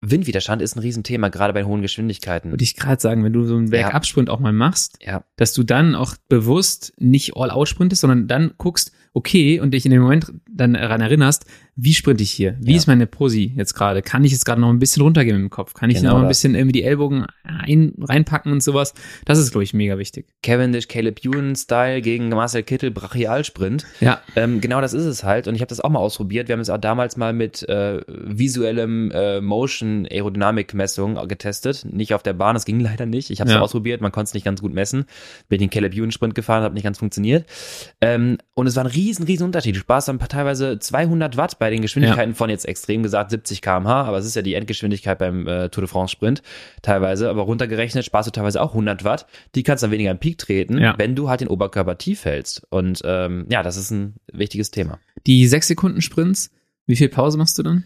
Windwiderstand 0.00 0.62
ist 0.62 0.76
ein 0.76 0.80
Riesenthema, 0.80 1.28
gerade 1.28 1.52
bei 1.52 1.64
hohen 1.64 1.82
Geschwindigkeiten. 1.82 2.50
Würde 2.52 2.62
ich 2.62 2.76
gerade 2.76 3.00
sagen, 3.00 3.24
wenn 3.24 3.32
du 3.32 3.44
so 3.44 3.56
einen 3.56 3.70
Bergabsprint 3.70 4.30
auch 4.30 4.38
mal 4.38 4.52
machst, 4.52 4.98
Ja, 5.04 5.24
dass 5.36 5.52
du 5.52 5.64
dann 5.64 5.94
auch 5.94 6.14
bewusst 6.28 6.92
nicht 6.98 7.36
all 7.36 7.50
out 7.50 7.68
sprintest, 7.68 8.02
sondern 8.02 8.28
dann 8.28 8.52
guckst, 8.58 8.92
okay, 9.12 9.58
und 9.58 9.72
dich 9.72 9.84
in 9.84 9.90
dem 9.90 10.02
Moment 10.02 10.32
dann 10.48 10.74
daran 10.74 11.00
erinnerst, 11.00 11.46
wie 11.80 11.94
sprinte 11.94 12.24
ich 12.24 12.32
hier? 12.32 12.56
Wie 12.60 12.72
Ja. 12.72 12.76
ist 12.76 12.88
meine 12.88 13.06
Posi 13.06 13.52
jetzt 13.56 13.74
gerade? 13.74 14.02
Kann 14.02 14.24
ich 14.24 14.32
jetzt 14.32 14.44
gerade 14.44 14.60
noch 14.60 14.68
ein 14.68 14.80
bisschen 14.80 15.00
runtergehen 15.02 15.36
mit 15.36 15.44
dem 15.44 15.50
Kopf? 15.50 15.74
Kann 15.74 15.90
ich 15.90 15.98
Genau 15.98 16.14
noch 16.16 16.22
ein 16.22 16.28
bisschen 16.28 16.56
irgendwie 16.56 16.72
die 16.72 16.82
Ellbogen 16.82 17.26
ein, 17.44 17.94
reinpacken 18.00 18.50
und 18.50 18.62
sowas? 18.64 18.94
Das 19.26 19.38
ist, 19.38 19.52
glaube 19.52 19.62
ich, 19.62 19.74
mega 19.74 19.96
wichtig. 19.96 20.26
Cavendish, 20.42 20.88
Caleb 20.88 21.24
Ewan-Style 21.24 22.02
gegen 22.02 22.30
Marcel 22.30 22.64
Kittel, 22.64 22.90
Brachialsprint. 22.90 23.86
Ja, 24.00 24.20
Ähm, 24.34 24.60
genau 24.60 24.80
das 24.80 24.92
ist 24.92 25.04
es 25.04 25.22
halt. 25.22 25.46
Und 25.46 25.54
ich 25.54 25.60
habe 25.60 25.68
das 25.68 25.78
auch 25.80 25.88
mal 25.90 26.00
ausprobiert. 26.00 26.48
Wir 26.48 26.54
haben 26.54 26.60
es 26.60 26.68
auch 26.68 26.78
damals 26.78 27.16
mal 27.16 27.32
mit 27.32 27.62
äh, 27.68 28.00
visuellem 28.08 29.12
äh, 29.12 29.40
Motion-Aerodynamik-Messung 29.40 31.28
getestet. 31.28 31.86
Nicht 31.90 32.14
auf 32.14 32.22
der 32.22 32.32
Bahn, 32.32 32.54
das 32.54 32.64
ging 32.64 32.80
leider 32.88 33.06
nicht. 33.06 33.30
Ich 33.30 33.40
habe 33.40 33.50
es 33.50 33.54
Ja. 33.54 33.60
ausprobiert, 33.60 34.00
man 34.00 34.12
konnte 34.12 34.28
es 34.30 34.34
nicht 34.34 34.44
ganz 34.44 34.60
gut 34.60 34.74
messen. 34.74 35.04
Bin 35.48 35.60
den 35.60 35.70
Caleb 35.70 35.94
Ewan-Sprint 35.94 36.34
gefahren, 36.34 36.62
hat 36.62 36.74
nicht 36.74 36.82
ganz 36.84 36.98
funktioniert. 36.98 37.46
Ähm, 38.00 38.38
und 38.54 38.66
es 38.66 38.76
war 38.76 38.84
ein 38.84 38.90
riesen, 38.90 39.24
riesen 39.24 39.44
Unterschied. 39.44 39.76
Du 39.76 39.80
sparst 39.80 40.08
dann 40.08 40.18
teilweise 40.18 40.78
200 40.78 41.36
Watt 41.36 41.58
bei 41.58 41.67
den 41.70 41.82
Geschwindigkeiten 41.82 42.34
von 42.34 42.50
jetzt 42.50 42.66
extrem 42.66 43.02
gesagt 43.02 43.30
70 43.30 43.62
km/h, 43.62 44.02
aber 44.04 44.18
es 44.18 44.26
ist 44.26 44.36
ja 44.36 44.42
die 44.42 44.54
Endgeschwindigkeit 44.54 45.18
beim 45.18 45.46
äh, 45.46 45.68
Tour 45.68 45.82
de 45.82 45.88
France-Sprint 45.88 46.42
teilweise. 46.82 47.28
Aber 47.30 47.42
runtergerechnet 47.42 48.04
sparst 48.04 48.26
du 48.26 48.30
teilweise 48.32 48.60
auch 48.62 48.70
100 48.70 49.04
Watt. 49.04 49.26
Die 49.54 49.62
kannst 49.62 49.82
dann 49.82 49.90
weniger 49.90 50.10
im 50.10 50.18
Peak 50.18 50.38
treten, 50.38 50.78
Ja. 50.78 50.94
wenn 50.98 51.14
du 51.14 51.28
halt 51.28 51.40
den 51.40 51.48
Oberkörper 51.48 51.98
tief 51.98 52.24
hältst. 52.24 52.62
Und 52.70 53.00
ähm, 53.04 53.46
ja, 53.50 53.62
das 53.62 53.76
ist 53.76 53.90
ein 53.90 54.14
wichtiges 54.32 54.70
Thema. 54.70 54.98
die 55.26 55.46
sechs 55.46 55.68
Sekunden 55.68 56.00
Sprints, 56.02 56.50
wie 56.86 56.96
viel 56.96 57.08
Pause 57.08 57.36
machst 57.38 57.58
du 57.58 57.62
dann? 57.62 57.84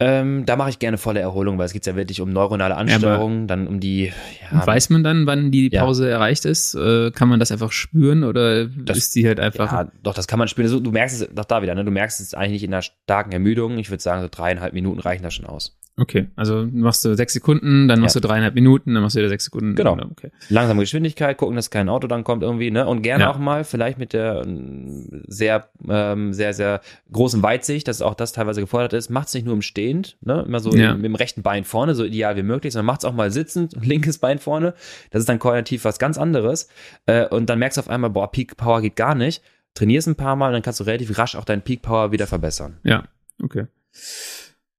Ähm, 0.00 0.46
da 0.46 0.54
mache 0.54 0.70
ich 0.70 0.78
gerne 0.78 0.96
volle 0.96 1.18
Erholung, 1.18 1.58
weil 1.58 1.66
es 1.66 1.72
geht 1.72 1.84
ja 1.84 1.96
wirklich 1.96 2.20
um 2.20 2.32
neuronale 2.32 2.76
Ansteuerung, 2.76 3.48
dann 3.48 3.66
um 3.66 3.80
die, 3.80 4.12
ja, 4.52 4.64
weiß 4.66 4.90
man 4.90 5.02
dann, 5.02 5.26
wann 5.26 5.50
die 5.50 5.70
Ja. 5.72 5.82
Pause 5.84 6.08
erreicht 6.08 6.44
ist? 6.44 6.74
Äh, 6.76 7.10
kann 7.10 7.28
man 7.28 7.40
das 7.40 7.50
einfach 7.50 7.72
spüren 7.72 8.22
oder 8.22 8.66
Das- 8.66 8.96
ist 8.96 9.16
die 9.16 9.26
halt 9.26 9.40
einfach? 9.40 9.72
ja, 9.72 9.90
doch, 10.04 10.14
das 10.14 10.28
kann 10.28 10.38
man 10.38 10.46
spielen. 10.46 10.68
So, 10.68 10.78
du 10.78 10.92
merkst 10.92 11.20
es 11.22 11.28
doch 11.34 11.44
da 11.46 11.62
wieder, 11.62 11.74
ne? 11.74 11.84
Du 11.84 11.90
merkst 11.90 12.20
es 12.20 12.32
eigentlich 12.34 12.52
nicht 12.52 12.64
in 12.64 12.72
einer 12.74 12.82
starken 12.82 13.32
Ermüdung. 13.32 13.76
Ich 13.78 13.90
würde 13.90 14.02
sagen, 14.02 14.22
so 14.22 14.28
dreieinhalb 14.30 14.72
Minuten 14.72 15.00
reichen 15.00 15.24
da 15.24 15.32
schon 15.32 15.46
aus. 15.46 15.76
Okay, 16.00 16.28
also 16.36 16.64
machst 16.70 17.04
du 17.04 17.14
sechs 17.16 17.32
Sekunden, 17.32 17.88
dann 17.88 17.98
machst 18.00 18.14
Ja. 18.14 18.20
du 18.20 18.28
dreieinhalb 18.28 18.54
Minuten, 18.54 18.94
dann 18.94 19.02
machst 19.02 19.16
du 19.16 19.18
wieder 19.20 19.28
sechs 19.28 19.44
Sekunden. 19.46 19.74
Genau. 19.74 19.94
Okay. 20.12 20.30
Langsame 20.48 20.80
Geschwindigkeit, 20.82 21.36
gucken, 21.36 21.56
dass 21.56 21.70
kein 21.70 21.88
Auto 21.88 22.06
dann 22.06 22.22
kommt 22.22 22.44
irgendwie, 22.44 22.70
ne? 22.70 22.86
Und 22.86 23.02
gerne 23.02 23.24
Ja. 23.24 23.30
auch 23.30 23.38
mal 23.38 23.64
vielleicht 23.64 23.98
mit 23.98 24.12
der 24.12 24.42
ähm, 24.46 25.24
sehr, 25.26 25.68
ähm, 25.88 26.32
sehr, 26.32 26.54
sehr 26.54 26.80
großen 27.10 27.42
Weitsicht, 27.42 27.88
dass 27.88 28.00
auch 28.00 28.14
das 28.14 28.32
teilweise 28.32 28.60
gefordert 28.60 28.92
ist. 28.92 29.10
Macht's 29.10 29.34
nicht 29.34 29.44
nur 29.44 29.54
im 29.54 29.62
Stehend, 29.62 30.16
ne? 30.20 30.44
Immer 30.46 30.60
so 30.60 30.72
Ja. 30.72 30.94
mit 30.94 31.04
dem 31.04 31.16
rechten 31.16 31.42
Bein 31.42 31.64
vorne, 31.64 31.96
so 31.96 32.04
ideal 32.04 32.36
wie 32.36 32.44
möglich, 32.44 32.72
sondern 32.72 32.86
macht's 32.86 33.04
auch 33.04 33.12
mal 33.14 33.32
sitzend, 33.32 33.74
linkes 33.84 34.18
Bein 34.18 34.38
vorne. 34.38 34.74
Das 35.10 35.20
ist 35.20 35.28
dann 35.28 35.40
koordinativ 35.40 35.84
was 35.84 35.98
ganz 35.98 36.16
anderes. 36.16 36.68
Äh, 37.06 37.26
und 37.26 37.50
dann 37.50 37.58
merkst 37.58 37.76
du 37.76 37.80
auf 37.80 37.88
einmal, 37.90 38.10
boah, 38.10 38.30
Peak 38.30 38.56
Power 38.56 38.80
geht 38.82 38.94
gar 38.94 39.16
nicht. 39.16 39.42
Trainierst 39.74 40.06
ein 40.08 40.14
paar 40.16 40.36
Mal, 40.36 40.52
dann 40.52 40.62
kannst 40.62 40.78
du 40.78 40.84
relativ 40.84 41.18
rasch 41.18 41.34
auch 41.34 41.44
deinen 41.44 41.62
Peak 41.62 41.82
Power 41.82 42.12
wieder 42.12 42.26
verbessern. 42.28 42.78
Ja, 42.84 43.04
okay. 43.42 43.66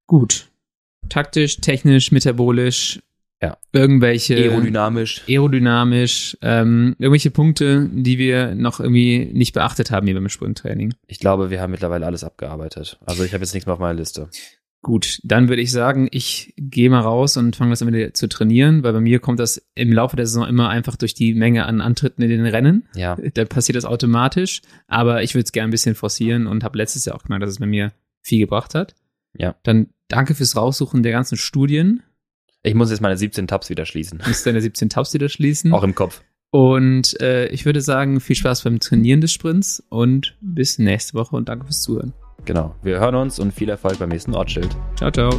Gut. 0.08 0.48
Taktisch, 1.08 1.58
technisch, 1.58 2.12
metabolisch. 2.12 3.00
Ja. 3.42 3.58
Irgendwelche 3.72 4.36
Aerodynamisch. 4.36 5.24
aerodynamisch, 5.30 6.38
ähm, 6.42 6.96
irgendwelche 7.00 7.32
Punkte, 7.32 7.90
die 7.90 8.18
wir 8.18 8.54
noch 8.54 8.82
irgendwie 8.82 9.30
nicht 9.32 9.54
beachtet 9.54 9.92
haben 9.92 10.08
hier 10.08 10.16
beim 10.16 10.28
Sprinttraining. 10.28 10.94
Ich 11.08 11.20
glaube, 11.20 11.50
wir 11.50 11.62
haben 11.62 11.72
mittlerweile 11.72 12.06
alles 12.06 12.26
abgearbeitet. 12.26 13.00
Also 13.06 13.24
ich 13.24 13.34
habe 13.34 13.42
jetzt 13.42 13.54
nichts 13.54 13.66
mehr 13.66 13.76
auf 13.76 13.80
meiner 13.80 13.98
Liste. 13.98 14.30
Gut, 14.82 15.20
dann 15.24 15.50
würde 15.50 15.62
ich 15.62 15.72
sagen, 15.72 16.08
ich 16.12 16.54
gehe 16.58 16.90
mal 16.90 17.02
raus 17.02 17.36
und 17.36 17.56
fange 17.58 17.72
das 17.72 17.86
wieder 17.86 18.14
zu 18.14 18.30
trainieren, 18.30 18.82
weil 18.84 18.94
bei 18.94 19.02
mir 19.02 19.20
kommt 19.20 19.40
das 19.40 19.62
im 19.76 19.92
Laufe 19.92 20.16
der 20.16 20.26
Saison 20.26 20.48
immer 20.48 20.70
einfach 20.70 20.96
durch 20.96 21.14
die 21.14 21.34
Menge 21.34 21.66
an 21.66 21.82
Antritten 21.82 22.24
in 22.24 22.30
den 22.30 22.46
Rennen. 22.46 22.88
Ja. 22.96 23.18
Da 23.34 23.44
passiert 23.44 23.76
das 23.76 23.84
automatisch, 23.84 24.62
aber 24.88 25.22
ich 25.22 25.34
würde 25.34 25.44
es 25.44 25.52
gerne 25.52 25.68
ein 25.68 25.72
bisschen 25.72 25.96
forcieren 25.96 26.48
und 26.48 26.64
habe 26.64 26.78
letztes 26.78 27.04
Jahr 27.04 27.18
auch 27.18 27.24
gemerkt, 27.24 27.44
dass 27.44 27.52
es 27.52 27.60
bei 27.60 27.66
mir 27.66 27.92
viel 28.22 28.40
gebracht 28.40 28.74
hat. 28.74 28.96
Ja. 29.38 29.56
Dann 29.64 29.88
danke 30.10 30.36
fürs 30.36 30.58
Raussuchen 30.58 31.02
der 31.02 31.14
ganzen 31.14 31.38
Studien. 31.38 32.04
Ich 32.62 32.76
muss 32.76 32.92
jetzt 32.92 33.00
meine 33.00 33.16
17 33.16 33.48
Tabs 33.48 33.70
wieder 33.70 33.86
schließen. 33.86 34.22
Muss 34.28 34.44
deine 34.44 34.62
17 34.62 34.90
Tabs 34.90 35.14
wieder 35.14 35.30
schließen. 35.30 35.74
Auch 35.74 35.84
im 35.84 35.96
Kopf. 35.96 36.22
Und 36.52 37.20
äh, 37.22 37.48
ich 37.48 37.66
würde 37.66 37.80
sagen, 37.80 38.20
viel 38.20 38.36
Spaß 38.36 38.64
beim 38.64 38.80
Trainieren 38.80 39.22
des 39.22 39.32
Sprints 39.32 39.84
und 39.90 40.36
bis 40.42 40.80
nächste 40.80 41.14
Woche 41.14 41.36
und 41.36 41.48
danke 41.48 41.66
fürs 41.66 41.82
Zuhören. 41.82 42.14
Genau. 42.46 42.76
Wir 42.82 43.00
hören 43.00 43.16
uns 43.16 43.40
und 43.40 43.54
viel 43.54 43.70
Erfolg 43.70 44.00
beim 44.00 44.10
nächsten 44.10 44.34
Ortsschild. 44.34 44.76
Ciao, 44.96 45.12
ciao. 45.12 45.30